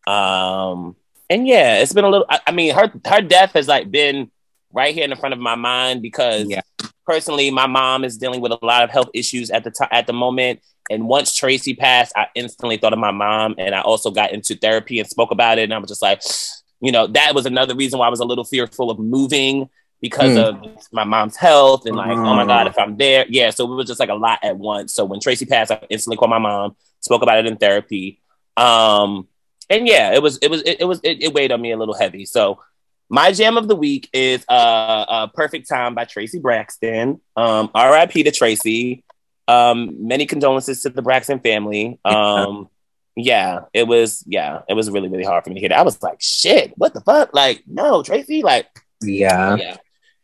Um, 0.07 0.95
and 1.29 1.47
yeah, 1.47 1.77
it's 1.77 1.93
been 1.93 2.03
a 2.05 2.09
little. 2.09 2.27
I, 2.29 2.39
I 2.47 2.51
mean, 2.51 2.73
her 2.75 2.91
her 3.07 3.21
death 3.21 3.53
has 3.53 3.67
like 3.67 3.89
been 3.91 4.31
right 4.71 4.93
here 4.93 5.03
in 5.03 5.09
the 5.09 5.15
front 5.15 5.33
of 5.33 5.39
my 5.39 5.55
mind 5.55 6.01
because 6.01 6.49
Yeah. 6.49 6.61
personally, 7.05 7.49
my 7.51 7.65
mom 7.67 8.03
is 8.03 8.17
dealing 8.17 8.41
with 8.41 8.51
a 8.51 8.59
lot 8.63 8.83
of 8.83 8.89
health 8.91 9.09
issues 9.13 9.49
at 9.49 9.63
the 9.63 9.71
time 9.71 9.89
at 9.91 10.07
the 10.07 10.13
moment. 10.13 10.61
And 10.91 11.07
once 11.07 11.39
Traci 11.39 11.75
passed, 11.75 12.13
I 12.15 12.27
instantly 12.35 12.77
thought 12.77 12.93
of 12.93 12.99
my 12.99 13.09
mom, 13.11 13.55
and 13.57 13.73
I 13.73 13.81
also 13.81 14.11
got 14.11 14.31
into 14.33 14.55
therapy 14.55 14.99
and 14.99 15.09
spoke 15.09 15.31
about 15.31 15.57
it. 15.57 15.63
And 15.63 15.73
I 15.73 15.79
was 15.79 15.89
just 15.89 16.01
like, 16.03 16.21
you 16.79 16.91
know, 16.91 17.07
that 17.07 17.33
was 17.33 17.47
another 17.47 17.73
reason 17.75 17.97
why 17.97 18.05
I 18.05 18.09
was 18.11 18.19
a 18.19 18.25
little 18.25 18.43
fearful 18.43 18.91
of 18.91 18.99
moving 18.99 19.67
because 20.05 20.37
of 20.37 20.63
my 20.91 21.03
mom's 21.03 21.35
health 21.35 21.87
and 21.87 21.95
like, 21.95 22.15
oh 22.15 22.35
my 22.35 22.45
god, 22.45 22.67
if 22.67 22.77
I'm 22.77 22.95
there, 22.95 23.25
yeah. 23.27 23.49
So 23.49 23.65
it 23.65 23.75
was 23.75 23.87
just 23.87 23.99
like 23.99 24.09
a 24.09 24.13
lot 24.13 24.37
at 24.43 24.55
once. 24.55 24.93
So 24.93 25.03
when 25.03 25.19
Traci 25.19 25.49
passed, 25.49 25.71
I 25.71 25.81
instantly 25.89 26.15
called 26.17 26.29
my 26.29 26.37
mom, 26.37 26.75
spoke 26.99 27.23
about 27.23 27.39
it 27.39 27.47
in 27.47 27.57
therapy. 27.57 28.21
Um, 28.55 29.27
and 29.67 29.87
yeah, 29.87 30.13
it 30.13 30.21
was 30.21 30.37
it 30.43 30.51
was 30.51 30.61
it, 30.61 30.81
it 30.81 30.85
was 30.85 30.99
it, 31.03 31.23
it 31.23 31.33
weighed 31.33 31.51
on 31.51 31.59
me 31.59 31.71
a 31.71 31.77
little 31.77 31.95
heavy. 31.95 32.25
So 32.25 32.59
My 33.09 33.31
jam 33.31 33.57
of 33.57 33.67
the 33.67 33.75
week 33.75 34.09
is 34.13 34.45
uh, 34.47 35.05
uh 35.15 35.27
Perfect 35.33 35.67
Time 35.67 35.95
by 35.95 36.05
Traci 36.05 36.39
Braxton. 36.39 37.19
Um, 37.35 37.71
R.I.P. 37.73 38.23
to 38.23 38.31
Traci. 38.31 39.01
Um, 39.47 40.07
many 40.07 40.27
condolences 40.27 40.83
to 40.83 40.89
the 40.89 41.01
Braxton 41.01 41.39
family. 41.39 41.99
Um, 42.05 42.69
yeah, 43.17 43.61
it 43.73 43.87
was 43.87 44.23
yeah, 44.27 44.61
it 44.69 44.75
was 44.75 44.91
really, 44.91 45.07
really 45.09 45.23
hard 45.23 45.43
for 45.43 45.49
me 45.49 45.55
to 45.55 45.59
hear 45.61 45.69
that. 45.69 45.79
I 45.79 45.83
was 45.83 46.03
like, 46.03 46.21
shit, 46.21 46.73
what 46.77 46.93
the 46.93 47.01
fuck? 47.01 47.33
Like, 47.33 47.63
no, 47.65 48.03
Traci, 48.03 48.43
like 48.43 48.67
Yeah. 49.01 49.55
yeah. 49.55 49.77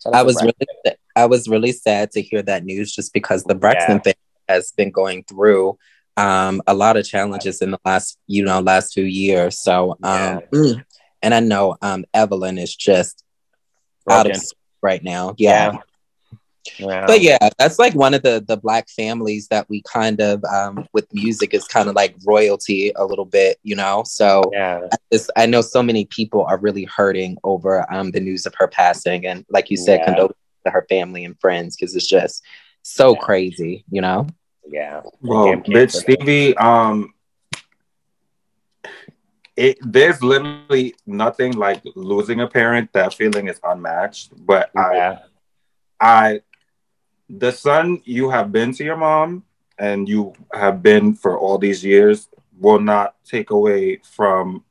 Shout 0.04 0.14
I 0.16 0.24
was 0.24 0.36
Braxton. 0.36 0.54
really 0.86 0.96
I 1.16 1.26
was 1.26 1.48
really 1.48 1.72
sad 1.72 2.12
to 2.12 2.22
hear 2.22 2.42
that 2.44 2.64
news 2.64 2.94
just 2.94 3.14
because 3.14 3.44
the 3.44 3.56
Braxton 3.56 3.98
Yeah. 3.98 4.14
family 4.14 4.16
has 4.50 4.72
been 4.72 4.92
going 4.92 5.24
through 5.24 5.78
um 6.18 6.62
a 6.68 6.74
lot 6.74 6.98
of 6.98 7.06
challenges 7.06 7.62
in 7.62 7.72
the 7.72 7.80
last 7.86 8.18
you 8.28 8.44
know 8.44 8.60
last 8.60 8.94
few 8.94 9.04
years. 9.04 9.58
So 9.60 9.98
um 10.04 10.42
mm, 10.52 10.84
and 11.22 11.34
I 11.34 11.40
know 11.40 11.78
um 11.82 12.06
Evelyn 12.14 12.58
is 12.58 12.76
just 12.76 13.24
out 14.10 14.26
of 14.30 14.42
right 14.82 15.04
now. 15.04 15.36
Yeah. 15.38 15.72
Yeah. 15.74 15.80
But 16.80 17.22
yeah, 17.22 17.50
that's 17.58 17.80
like 17.80 17.94
one 17.96 18.14
of 18.14 18.22
the 18.24 18.44
the 18.48 18.58
black 18.58 18.90
families 18.90 19.48
that 19.48 19.68
we 19.70 19.82
kind 19.84 20.22
of 20.22 20.44
um 20.46 20.88
with 20.94 21.12
music 21.14 21.54
is 21.54 21.68
kind 21.68 21.90
of 21.90 21.96
like 21.96 22.16
royalty 22.26 22.92
a 22.96 23.06
little 23.06 23.26
bit, 23.26 23.58
you 23.64 23.76
know. 23.76 24.04
So 24.06 24.44
yeah. 24.54 24.82
I 24.92 24.96
just 25.12 25.32
I 25.36 25.46
know 25.46 25.62
so 25.62 25.82
many 25.82 26.06
people 26.06 26.44
are 26.46 26.58
really 26.58 26.84
hurting 26.86 27.38
over 27.44 27.86
um 27.94 28.12
the 28.12 28.20
news 28.20 28.46
of 28.46 28.54
her 28.58 28.68
passing 28.68 29.26
and 29.26 29.46
like 29.50 29.70
you 29.70 29.78
said, 29.78 30.00
Yeah. 30.00 30.06
condolences 30.06 30.38
to 30.66 30.72
her 30.72 30.86
family 30.90 31.26
and 31.26 31.40
friends 31.40 31.76
because 31.76 31.96
it's 31.96 32.08
just 32.08 32.44
so 32.84 33.14
Yeah. 33.14 33.20
crazy, 33.22 33.84
you 33.90 34.02
know. 34.02 34.28
Yeah. 34.68 35.02
Well, 35.22 35.56
bitch. 35.56 35.92
Stevie, 35.92 36.56
um, 36.58 37.14
it 39.58 39.78
there's 39.82 40.24
literally 40.24 40.96
nothing 41.06 41.54
like 41.54 41.82
losing 41.96 42.40
a 42.42 42.48
parent. 42.48 42.92
That 42.94 43.14
feeling 43.14 43.48
is 43.48 43.60
unmatched. 43.64 44.32
But 44.46 44.72
I, 44.76 45.20
I, 46.00 46.42
the 47.38 47.52
son 47.52 48.02
you 48.06 48.30
have 48.30 48.52
been 48.52 48.74
to 48.74 48.84
your 48.84 48.98
mom 48.98 49.44
and 49.80 50.08
you 50.08 50.34
have 50.54 50.84
been 50.84 51.14
for 51.14 51.40
all 51.40 51.58
these 51.58 51.84
years 51.84 52.28
will 52.60 52.80
not 52.80 53.16
take 53.24 53.50
away 53.52 53.98
from 54.04 54.64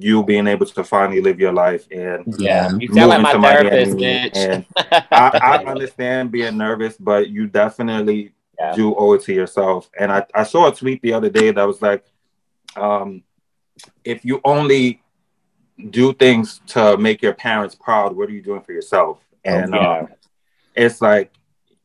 you 0.00 0.24
being 0.24 0.46
able 0.48 0.66
to 0.66 0.82
finally 0.82 1.20
live 1.20 1.38
your 1.38 1.52
life 1.52 1.86
and 1.92 2.24
Yeah. 2.38 2.70
Yeah. 2.72 2.78
You 2.80 2.88
sound 2.92 3.10
like 3.10 3.20
my 3.22 3.32
to 3.34 3.40
therapist, 3.40 3.96
Miami. 3.96 4.02
bitch. 4.30 4.36
And 4.36 4.66
I, 5.12 5.38
I 5.42 5.64
understand 5.72 6.32
being 6.32 6.56
nervous, 6.56 6.96
but 6.96 7.28
you 7.28 7.46
definitely 7.46 8.32
Yeah. 8.58 8.72
do 8.74 8.94
owe 8.96 9.12
it 9.12 9.22
to 9.24 9.32
yourself. 9.34 9.90
And 9.98 10.10
I, 10.10 10.24
I 10.34 10.42
saw 10.44 10.68
a 10.68 10.74
tweet 10.74 11.02
the 11.02 11.12
other 11.12 11.28
day 11.30 11.50
that 11.52 11.62
was 11.64 11.80
like, 11.82 12.04
um, 12.74 13.22
if 14.04 14.24
you 14.24 14.40
only 14.44 15.02
do 15.90 16.12
things 16.14 16.60
to 16.68 16.96
make 16.96 17.20
your 17.22 17.34
parents 17.34 17.74
proud, 17.74 18.16
what 18.16 18.28
are 18.28 18.32
you 18.32 18.42
doing 18.42 18.62
for 18.62 18.72
yourself? 18.72 19.20
And 19.44 19.74
Oh, 19.74 19.78
yeah. 19.80 19.98
um, 20.00 20.08
it's 20.74 21.00
like 21.00 21.30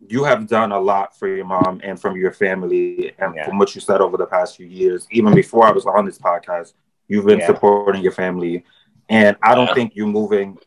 you 0.08 0.24
have 0.24 0.48
done 0.48 0.72
a 0.72 0.80
lot 0.80 1.18
for 1.18 1.28
your 1.28 1.46
mom 1.46 1.80
and 1.84 2.00
from 2.00 2.18
your 2.18 2.32
family 2.32 3.14
and 3.20 3.36
Yeah. 3.36 3.46
from 3.46 3.60
what 3.60 3.76
you 3.76 3.82
said 3.82 4.02
over 4.02 4.18
the 4.18 4.26
past 4.26 4.58
few 4.58 4.66
years, 4.66 5.08
even 5.12 5.34
before 5.36 5.66
I 5.66 5.72
was 5.72 5.86
on 5.86 6.06
this 6.06 6.18
podcast, 6.18 6.74
you've 7.08 7.26
been 7.26 7.40
Yeah. 7.40 7.48
supporting 7.48 8.02
your 8.02 8.12
family. 8.12 8.64
And 9.10 9.38
I 9.44 9.56
don't 9.56 9.68
Yeah. 9.68 9.74
think 9.74 9.96
you 9.96 10.08
moving 10.08 10.58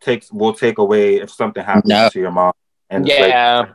takes 0.00 0.32
will 0.32 0.54
take 0.54 0.78
away 0.78 1.16
if 1.16 1.30
something 1.30 1.62
happens 1.62 1.88
No. 1.88 2.08
to 2.08 2.18
your 2.18 2.30
mom. 2.30 2.52
And 2.88 3.08
it's 3.08 3.20
like, 3.20 3.30
yeah. 3.30 3.66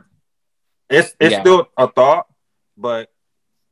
it's 0.90 1.14
it's 1.18 1.32
Yeah. 1.32 1.40
still 1.40 1.68
a 1.76 1.88
thought, 1.88 2.26
but 2.76 3.10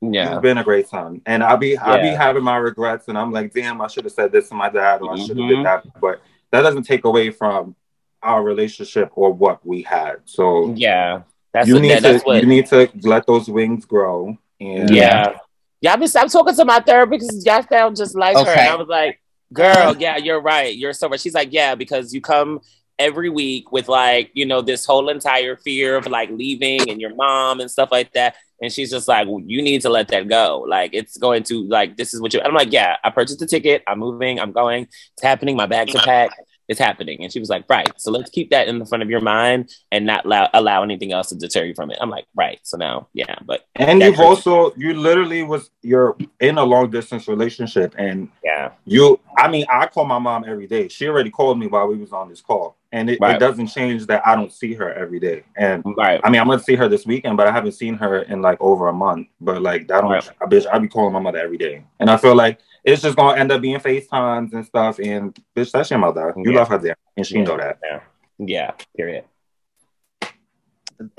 Yeah. 0.01 0.35
you've 0.35 0.43
been 0.43 0.59
a 0.59 0.65
great 0.65 0.89
son. 0.89 1.20
And 1.27 1.43
I'll 1.43 1.57
be 1.57 1.77
I'll 1.77 2.01
be 2.01 2.09
having 2.09 2.43
my 2.43 2.57
regrets 2.57 3.09
and 3.09 3.19
I'm 3.19 3.32
like, 3.32 3.53
damn, 3.53 3.81
I 3.81 3.86
should 3.89 4.05
have 4.05 4.12
said 4.12 4.32
this 4.32 4.49
to 4.49 4.55
my 4.55 4.70
dad 4.70 5.03
or 5.03 5.12
I 5.12 5.16
should 5.16 5.36
have 5.39 5.49
did 5.49 5.59
mm-hmm. 5.59 5.62
that. 5.65 6.01
But 6.01 6.20
that 6.51 6.62
doesn't 6.62 6.85
take 6.85 7.05
away 7.05 7.31
from 7.31 7.77
our 8.24 8.42
relationship 8.42 9.10
or 9.14 9.32
what 9.32 9.64
we 9.66 9.82
had. 9.82 10.16
So 10.24 10.72
Yeah. 10.76 11.22
That's 11.52 11.68
you 11.68 11.74
what, 11.74 11.82
need 11.82 11.90
that, 11.90 12.02
to 12.02 12.12
that's 12.12 12.24
what 12.24 12.40
you 12.42 12.48
need 12.48 12.66
to 12.66 12.90
let 13.02 13.26
those 13.26 13.48
wings 13.48 13.84
grow. 13.84 14.36
And 14.60 14.90
Yeah. 14.90 15.36
Y'all 15.80 15.96
been 15.96 16.09
stop 16.09 16.30
talking 16.30 16.55
to 16.55 16.64
my 16.64 16.80
therapist 16.80 17.28
because 17.28 17.44
y'all 17.44 17.62
sound 17.62 17.96
just 17.96 18.16
like 18.16 18.36
her. 18.36 18.52
And 18.52 18.70
I 18.70 18.74
was 18.74 18.88
like, 18.88 19.20
girl, 19.52 19.94
yeah, 19.98 20.16
you're 20.16 20.40
right. 20.40 20.74
You're 20.74 20.94
so 20.94 21.09
right. 21.09 21.20
She's 21.20 21.34
like, 21.34 21.52
yeah, 21.52 21.74
because 21.74 22.14
you 22.14 22.22
come 22.22 22.60
every 22.98 23.28
week 23.28 23.70
with 23.70 23.88
like, 23.88 24.30
you 24.32 24.46
know, 24.46 24.62
this 24.62 24.86
whole 24.86 25.10
entire 25.10 25.56
fear 25.56 25.96
of 25.96 26.06
like 26.06 26.30
leaving 26.30 26.88
and 26.88 27.01
your 27.01 27.14
mom 27.14 27.60
and 27.60 27.70
stuff 27.70 27.90
like 27.92 28.12
that. 28.14 28.34
And 28.62 28.72
she's 28.72 28.90
just 28.90 29.09
like, 29.09 29.26
well, 29.26 29.42
you 29.44 29.60
need 29.60 29.82
to 29.82 29.90
let 29.90 30.09
that 30.09 30.28
go. 30.28 30.64
Like, 30.66 30.94
it's 30.94 31.18
going 31.18 31.42
to, 31.44 31.66
like, 31.66 31.96
this 31.96 32.14
is 32.14 32.20
what 32.20 32.32
you, 32.32 32.40
I'm 32.40 32.55
like, 32.55 32.72
yeah, 32.72 32.96
I 33.02 33.10
purchased 33.10 33.40
the 33.40 33.46
ticket. 33.46 33.82
I'm 33.86 33.98
moving. 33.98 34.40
I'm 34.40 34.52
going. 34.52 34.84
It's 34.84 35.22
happening. 35.22 35.56
My 35.56 35.66
bags 35.66 35.94
are 35.94 36.02
packed. 36.02 36.40
It's 36.69 36.81
happening. 36.81 37.23
And 37.23 37.32
she 37.32 37.41
was 37.41 37.49
like, 37.51 37.65
right. 37.69 37.89
So 37.99 38.11
let's 38.11 38.31
keep 38.31 38.51
that 38.51 38.69
in 38.69 38.78
the 38.78 38.86
front 38.86 39.03
of 39.03 39.11
your 39.11 39.20
mind 39.20 39.70
and 39.93 40.07
not 40.07 40.24
allow, 40.24 40.49
allow 40.55 40.82
anything 40.82 41.12
else 41.12 41.28
to 41.28 41.36
deter 41.36 41.65
you 41.65 41.74
from 41.74 41.91
it. 41.91 41.99
I'm 42.01 42.11
like, 42.11 42.27
right. 42.35 42.59
So 42.62 42.77
now, 42.77 43.09
yeah, 43.12 43.36
but 43.45 43.66
And 43.77 44.01
you've 44.01 44.20
also 44.20 44.73
you 44.77 44.95
literally 44.95 45.43
was 45.43 45.70
you're 45.82 46.16
in 46.41 46.59
a 46.59 46.65
long 46.65 46.91
distance 46.91 47.28
relationship 47.28 47.95
and 47.99 48.28
yeah, 48.43 48.70
you 48.86 49.20
i 49.36 49.49
mean 49.49 49.66
i 49.70 49.86
call 49.86 50.05
my 50.05 50.19
mom 50.19 50.45
every 50.47 50.66
day 50.66 50.89
she 50.89 51.07
already 51.09 51.31
called 51.31 51.59
me 51.59 51.66
while 51.66 51.86
we 51.86 51.97
was 51.97 52.12
on 52.12 52.28
this 52.28 52.41
call 52.41 52.77
and 52.93 53.11
it, 53.11 53.19
Right. 53.20 53.36
it 53.36 53.39
doesn't 53.39 53.66
change 53.66 54.07
that 54.07 54.27
i 54.27 54.35
don't 54.35 54.53
see 54.53 54.73
her 54.74 54.93
every 54.95 55.19
day 55.20 55.43
and 55.57 55.82
right. 55.97 56.20
i 56.24 56.31
mean 56.31 56.41
i'm 56.41 56.47
gonna 56.47 56.62
see 56.62 56.77
her 56.77 56.89
this 56.89 57.05
weekend 57.05 57.36
but 57.36 57.47
i 57.47 57.53
haven't 57.53 57.73
seen 57.73 57.95
her 57.95 58.23
in 58.23 58.41
like 58.43 58.59
over 58.61 58.89
a 58.89 58.93
month 58.93 59.28
but 59.41 59.61
like 59.62 59.89
that 59.89 60.01
don't 60.03 60.11
Right. 60.11 60.28
I 60.41 60.45
bitch 60.47 60.66
i 60.73 60.78
be 60.78 60.89
calling 60.89 61.12
my 61.12 61.20
mother 61.20 61.39
every 61.39 61.59
day 61.59 61.85
and 62.01 62.09
i 62.11 62.16
feel 62.16 62.35
like 62.35 62.59
it's 62.85 63.02
just 63.02 63.16
gonna 63.16 63.39
end 63.39 63.51
up 63.51 63.61
being 63.61 63.81
facetimes 63.81 64.52
and 64.52 64.65
stuff 64.66 64.98
and 64.98 65.35
bitch 65.56 65.70
that's 65.73 65.90
your 65.90 65.98
mother 65.98 66.32
you 66.36 66.52
Yeah. 66.52 66.59
love 66.59 66.69
her 66.69 66.78
there 66.78 66.97
and 67.16 67.27
she 67.27 67.36
Yeah. 67.39 67.44
know 67.44 67.56
that 67.56 67.78
Yeah, 67.82 68.01
yeah. 68.39 68.70
period. 68.97 69.24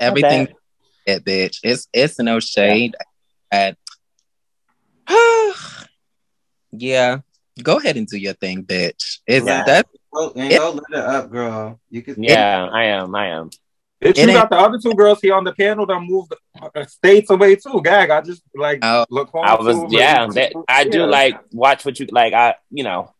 Everything 0.00 0.48
it, 1.06 1.24
bitch. 1.24 1.58
It's 1.62 1.88
it's 1.92 2.18
no 2.18 2.40
shade. 2.40 2.96
At 3.52 3.76
yeah. 6.72 7.18
Go 7.62 7.78
ahead 7.78 7.96
and 7.96 8.06
do 8.06 8.16
your 8.18 8.34
thing, 8.34 8.64
bitch. 8.64 9.20
It's 9.26 9.46
Yeah. 9.46 9.62
that 9.64 9.86
Well, 10.12 10.32
and 10.34 10.52
It- 10.52 10.58
go 10.58 10.70
let 10.70 10.82
it 10.90 11.04
up, 11.04 11.30
girl. 11.30 11.78
You 11.90 12.02
can. 12.02 12.22
Yeah, 12.22 12.68
I 12.72 12.84
am. 12.84 13.14
I 13.14 13.26
am. 13.28 13.50
Bitch 14.06 14.18
It 14.18 14.28
you 14.28 14.32
got 14.32 14.50
the 14.50 14.56
other 14.56 14.78
two 14.78 14.94
girls 14.94 15.20
here 15.20 15.34
on 15.34 15.44
the 15.44 15.52
panel 15.52 15.86
that 15.86 16.00
moved 16.00 16.32
uh, 16.60 16.84
states 16.86 17.30
away 17.30 17.56
too 17.56 17.80
gag 17.82 18.10
i 18.10 18.20
just 18.20 18.42
like 18.54 18.78
Oh. 18.82 19.04
look 19.10 19.30
I 19.34 19.54
was. 19.54 19.74
forward 19.76 19.90
to 19.90 19.96
Yeah, 19.96 20.24
it. 20.26 20.34
that, 20.34 20.52
I 20.68 20.84
do 20.84 21.00
Yeah. 21.00 21.06
like 21.06 21.40
watch 21.52 21.84
what 21.84 21.98
you 22.00 22.06
like. 22.10 22.32
I 22.32 22.54
you 22.70 22.84
know 22.84 23.12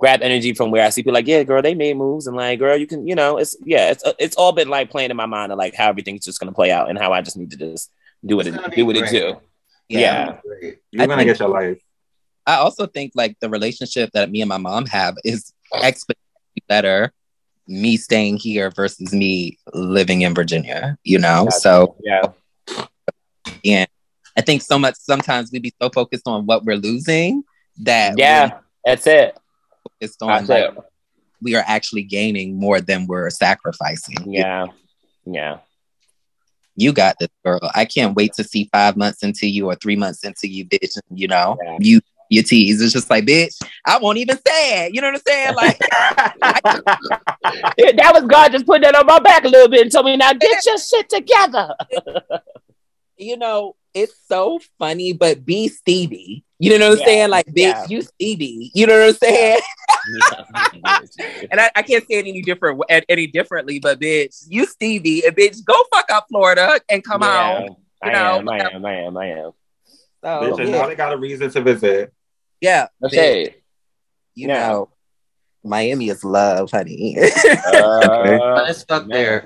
grab 0.00 0.20
energy 0.22 0.54
from 0.54 0.70
where 0.70 0.84
I 0.86 0.90
see 0.90 1.02
people 1.02 1.12
like, 1.14 1.26
yeah, 1.26 1.42
girl, 1.42 1.60
they 1.60 1.74
made 1.74 1.96
moves, 1.96 2.28
and 2.28 2.36
like, 2.36 2.60
girl, 2.60 2.76
you 2.76 2.86
can, 2.86 3.08
you 3.08 3.16
know, 3.16 3.38
it's 3.38 3.56
yeah, 3.64 3.90
it's 3.90 4.04
it's 4.18 4.36
all 4.36 4.52
been 4.52 4.68
like 4.68 4.90
playing 4.90 5.10
in 5.10 5.16
my 5.16 5.26
mind 5.26 5.50
of 5.50 5.58
like 5.58 5.74
how 5.74 5.88
everything's 5.88 6.24
just 6.24 6.38
gonna 6.38 6.52
play 6.52 6.70
out 6.70 6.88
and 6.88 6.96
how 6.98 7.12
I 7.12 7.20
just 7.20 7.36
need 7.36 7.50
to 7.50 7.56
just 7.56 7.90
do 8.24 8.36
what 8.36 8.46
it 8.46 8.54
do 8.76 8.86
what 8.86 8.96
it 8.96 9.08
do. 9.10 9.36
yeah. 9.88 10.00
Yeah. 10.00 10.38
You're 10.92 11.02
I 11.02 11.06
gonna 11.06 11.16
think- 11.16 11.30
get 11.30 11.40
your 11.40 11.48
life 11.48 11.78
I 12.46 12.54
also 12.64 12.86
think 12.86 13.12
like 13.14 13.36
the 13.40 13.50
relationship 13.50 14.10
that 14.14 14.30
me 14.30 14.40
and 14.40 14.48
my 14.48 14.56
mom 14.58 14.86
have 14.86 15.16
is 15.24 15.52
exponentially 15.74 16.62
better 16.68 17.12
me 17.68 17.96
staying 17.96 18.38
here 18.38 18.70
versus 18.70 19.12
me 19.12 19.58
living 19.74 20.22
in 20.22 20.34
Virginia, 20.34 20.96
you 21.04 21.18
know? 21.18 21.44
Gotcha. 21.44 21.60
So 21.60 21.96
Yeah, 22.02 22.22
yeah. 23.62 23.84
I 24.36 24.40
think 24.40 24.62
so 24.62 24.78
much 24.78 24.94
sometimes 24.96 25.50
we 25.52 25.58
be 25.58 25.72
so 25.80 25.90
focused 25.90 26.26
on 26.26 26.46
what 26.46 26.64
we're 26.64 26.76
losing 26.76 27.42
that 27.82 28.14
yeah, 28.18 28.58
that's 28.84 29.06
it. 29.06 29.36
focused 30.00 30.22
on 30.22 30.28
That's 30.28 30.48
like 30.48 30.64
it. 30.64 30.84
we 31.42 31.54
are 31.56 31.64
actually 31.66 32.02
gaining 32.04 32.58
more 32.58 32.80
than 32.80 33.06
we're 33.06 33.30
sacrificing. 33.30 34.16
Yeah, 34.32 34.66
yeah, 35.26 35.58
You 36.76 36.92
got 36.92 37.16
this, 37.20 37.28
girl. 37.44 37.60
I 37.74 37.84
can't 37.84 38.16
wait 38.16 38.32
to 38.34 38.44
see 38.44 38.68
five 38.72 38.96
months 38.96 39.22
into 39.22 39.46
you 39.48 39.66
or 39.66 39.74
three 39.74 39.96
months 39.96 40.24
into 40.24 40.48
you, 40.48 40.64
bitch. 40.64 40.96
You 41.12 41.28
know, 41.28 41.58
Yeah. 41.62 41.76
you 41.80 42.00
your 42.28 42.44
tease. 42.44 42.80
It's 42.80 42.92
just 42.92 43.10
like, 43.10 43.24
bitch, 43.24 43.60
I 43.86 43.98
won't 43.98 44.18
even 44.18 44.36
say 44.46 44.86
it. 44.86 44.94
You 44.94 45.00
know 45.00 45.08
what 45.08 45.16
I'm 45.16 45.22
saying? 45.26 45.54
Like, 45.54 45.78
Yeah, 47.78 47.92
that 47.96 48.12
was 48.14 48.24
God 48.24 48.52
just 48.52 48.66
putting 48.66 48.82
that 48.82 48.94
on 48.96 49.06
my 49.06 49.18
back 49.20 49.44
a 49.44 49.48
little 49.48 49.68
bit 49.68 49.82
and 49.82 49.92
told 49.92 50.06
me 50.06 50.16
now 50.16 50.32
get 50.32 50.64
your 50.66 50.78
shit 50.78 51.08
together. 51.08 51.74
you 53.16 53.36
know, 53.36 53.76
it's 53.94 54.14
so 54.28 54.60
funny, 54.78 55.12
but 55.12 55.44
be 55.44 55.68
Stevie. 55.68 56.44
You 56.58 56.78
know 56.78 56.88
what 56.88 56.92
I'm 56.92 56.98
Yeah. 56.98 57.04
saying? 57.04 57.30
Like, 57.30 57.46
bitch, 57.46 57.54
Yeah. 57.56 57.84
you 57.88 58.02
Stevie. 58.02 58.70
You 58.74 58.86
know 58.86 58.98
what 58.98 59.08
I'm 59.08 59.14
saying? 59.14 59.60
And 61.50 61.60
I, 61.60 61.70
I 61.76 61.82
can't 61.82 62.02
say 62.08 62.14
it 62.18 62.26
any 62.26 62.40
different 62.42 62.80
any 63.08 63.26
differently, 63.26 63.78
but 63.78 64.00
bitch, 64.00 64.44
you 64.48 64.64
Stevie, 64.66 65.24
and 65.26 65.36
bitch, 65.36 65.62
go 65.64 65.74
fuck 65.92 66.10
up 66.10 66.26
Florida 66.30 66.80
and 66.88 67.04
come 67.04 67.22
Yeah, 67.22 67.28
out. 67.28 67.76
I 68.02 68.06
you 68.06 68.12
know, 68.12 68.38
am, 68.38 68.48
I 68.48 68.58
am, 68.58 68.84
I 68.84 68.94
am, 68.94 69.16
I 69.16 69.26
am. 69.26 69.50
So 70.22 70.28
Bitch, 70.28 70.60
and 70.60 70.70
now 70.72 70.86
they 70.86 70.94
got 70.94 71.12
a 71.12 71.16
reason 71.16 71.50
to 71.50 71.60
visit. 71.60 72.12
Yeah 72.60 72.86
That's 73.00 73.14
bitch, 73.14 73.46
it. 73.46 73.62
you 74.34 74.48
Yeah. 74.48 74.68
know, 74.68 74.88
Miami 75.64 76.08
is 76.08 76.24
love, 76.24 76.70
honey. 76.70 77.16
Uh, 77.66 78.38
But 78.38 78.70
it's 78.70 78.80
stuck 78.80 79.06
there. 79.08 79.44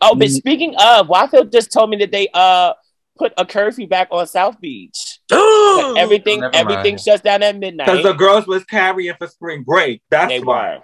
oh, 0.00 0.14
but 0.14 0.30
speaking 0.30 0.74
of, 0.80 1.08
Waffle 1.08 1.44
just 1.44 1.72
told 1.72 1.90
me 1.90 1.96
that 1.98 2.10
they 2.12 2.28
uh 2.34 2.72
put 3.18 3.32
a 3.36 3.44
curfew 3.44 3.86
back 3.86 4.08
on 4.10 4.26
South 4.26 4.60
Beach. 4.60 5.18
Everything 5.30 6.40
never 6.40 6.52
mind. 6.52 6.54
everything 6.70 6.96
shuts 6.98 7.22
down 7.22 7.42
at 7.42 7.56
midnight. 7.56 7.86
Because 7.86 8.02
the 8.02 8.12
girls 8.14 8.46
was 8.46 8.64
carrying 8.64 9.14
for 9.16 9.26
spring 9.26 9.62
break. 9.62 10.02
That's 10.10 10.28
they 10.28 10.40
why. 10.40 10.76
were. 10.78 10.82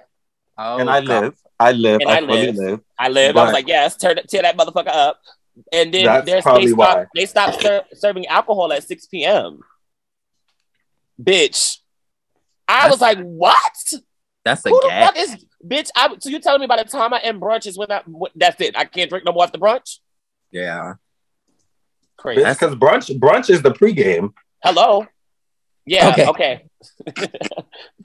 Oh, 0.58 0.78
and 0.78 0.88
I 0.90 1.00
God. 1.00 1.22
live. 1.24 1.34
I 1.58 1.72
live. 1.72 2.00
And 2.02 2.10
I, 2.10 2.16
I 2.16 2.20
live. 2.20 2.54
live. 2.56 2.80
I 2.98 3.08
lived. 3.08 3.38
I 3.38 3.44
was 3.44 3.52
like, 3.52 3.68
yes, 3.68 3.96
turn 3.96 4.16
tear 4.28 4.42
that 4.42 4.56
motherfucker 4.56 4.88
up. 4.88 5.18
And 5.72 5.92
then 5.92 6.04
That's 6.04 6.26
there's, 6.26 6.42
probably 6.42 6.66
they 6.66 6.72
why. 6.74 6.84
stopped, 6.90 7.08
they 7.14 7.26
stopped 7.26 7.62
ser- 7.62 7.84
serving 7.94 8.26
alcohol 8.26 8.72
at 8.74 8.84
6 8.84 9.06
p.m. 9.06 9.60
Bitch. 11.22 11.78
I 12.68 12.88
was 12.88 13.01
like, 13.01 13.18
what? 13.18 13.72
That's 14.44 14.64
a 14.66 14.68
Who 14.70 14.80
the 14.80 14.88
fuck 14.88 15.16
is 15.18 15.44
bitch? 15.64 15.90
I, 15.97 16.14
so 16.18 16.28
you 16.28 16.40
telling 16.40 16.60
me 16.60 16.66
by 16.66 16.82
the 16.82 16.88
time 16.88 17.12
I 17.12 17.18
end 17.18 17.40
brunch 17.40 17.66
is 17.66 17.76
when 17.78 17.90
I, 17.90 18.02
what- 18.06 18.32
that's 18.34 18.60
it? 18.60 18.76
I 18.76 18.84
can't 18.84 19.09
drink 19.10 19.24
no 19.24 19.32
more 19.32 19.44
after 19.44 19.59
brunch? 19.59 19.98
Yeah. 20.51 20.94
Crazy. 22.16 22.43
That's 22.43 22.59
Because 22.59 22.74
brunch 22.76 23.18
brunch 23.18 23.51
is 23.51 23.62
the 23.62 23.72
pregame. 23.72 24.32
Hello. 24.62 25.06
Yeah. 25.86 26.08
Okay. 26.10 26.26
Okay. 26.26 26.64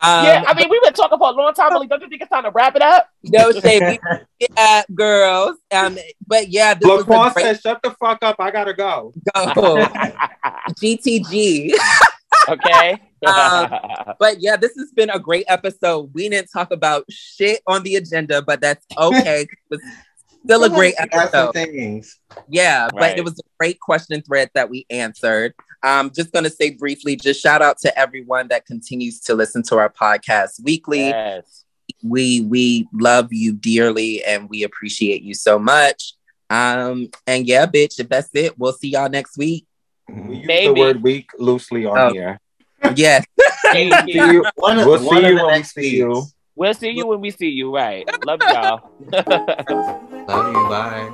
Um, 0.04 0.26
yeah. 0.26 0.44
I 0.48 0.56
mean, 0.56 0.68
we've 0.68 0.82
been 0.82 0.94
talking 0.94 1.20
for 1.20 1.30
a 1.30 1.32
long 1.32 1.54
time. 1.54 1.70
Billy. 1.70 1.86
Don't 1.86 2.02
you 2.02 2.10
think 2.10 2.24
it's 2.24 2.32
time 2.32 2.44
to 2.44 2.50
wrap 2.50 2.76
it 2.76 2.82
up? 2.82 3.08
no 3.24 3.52
shade, 3.62 4.00
we- 4.40 4.48
uh, 4.58 4.82
girls. 4.96 5.58
Um, 5.72 5.96
but 6.26 6.50
yeah, 6.50 6.74
this 6.74 6.90
was 6.90 7.06
LaQuan 7.06 7.30
a 7.30 7.34
great 7.34 7.46
said, 7.46 7.62
"Shut 7.62 7.80
the 7.84 7.92
fuck 8.00 8.18
up! 8.24 8.38
I 8.40 8.50
gotta 8.50 8.74
go." 8.74 9.14
go. 9.36 9.76
GTG. 10.82 11.74
okay. 12.50 12.98
Um, 13.28 13.70
But 14.20 14.42
yeah, 14.42 14.58
this 14.58 14.74
has 14.76 14.92
been 14.96 15.12
a 15.12 15.20
great 15.20 15.46
episode. 15.48 16.10
We 16.14 16.28
didn't 16.30 16.50
talk 16.52 16.72
about 16.72 17.06
shit 17.12 17.62
on 17.68 17.84
the 17.84 17.98
agenda, 17.98 18.42
but 18.42 18.60
that's 18.62 18.84
okay. 18.98 19.46
It 19.70 19.80
still 20.44 20.64
a 20.64 20.70
great 20.70 20.96
episode. 20.98 21.54
things. 21.54 22.20
Yeah, 22.50 22.90
but 22.92 23.18
it 23.18 23.24
was 23.24 23.38
a 23.40 23.44
great 23.60 23.80
question 23.80 24.22
thread 24.24 24.50
that 24.56 24.70
we 24.70 24.86
answered. 24.90 25.54
I'm 25.84 26.12
just 26.12 26.32
going 26.32 26.44
to 26.44 26.50
say 26.50 26.72
briefly, 26.72 27.16
just 27.16 27.42
shout 27.42 27.62
out 27.62 27.78
to 27.80 27.98
everyone 27.98 28.48
that 28.50 28.66
continues 28.66 29.20
to 29.22 29.34
listen 29.36 29.64
to 29.64 29.78
our 29.78 29.90
podcast 29.90 30.64
weekly. 30.64 31.08
yes. 31.08 31.66
We 32.04 32.42
we 32.42 32.88
love 32.94 33.34
you 33.34 33.52
dearly 33.54 34.24
and 34.24 34.50
we 34.50 34.64
appreciate 34.64 35.24
you 35.24 35.34
so 35.34 35.60
much. 35.60 36.14
Um, 36.50 37.10
and 37.28 37.46
yeah, 37.48 37.66
bitch, 37.66 38.00
if 38.00 38.08
that's 38.10 38.30
it, 38.34 38.58
we'll 38.58 38.74
see 38.74 38.90
y'all 38.90 39.10
next 39.10 39.38
week. 39.38 39.66
We 40.10 40.38
use 40.38 40.48
Maybe. 40.48 40.74
the 40.74 40.80
word 40.80 41.04
"week" 41.04 41.30
loosely 41.38 41.86
on 41.86 41.98
Oh. 41.98 42.14
here. 42.14 42.40
Yes. 42.96 43.26
Thank 43.72 43.94
See 44.06 44.14
you. 44.14 44.32
you. 44.32 44.46
One 44.56 44.80
of, 44.80 44.86
We'll 44.88 45.00
see 45.00 45.06
one 45.06 45.18
of 45.26 45.30
you 45.32 45.36
when 45.36 45.46
we 45.46 45.52
next 45.52 45.74
see 45.74 45.96
you. 45.98 46.24
We'll 46.56 46.74
see 46.74 46.90
you 46.92 47.08
when 47.08 47.22
we 47.22 47.32
see 47.32 47.50
you. 47.50 47.74
Right. 47.76 48.06
Love 48.26 48.40
y'all. 48.42 48.90
Love 49.12 50.54
you. 50.54 50.70
Bye. 50.70 51.12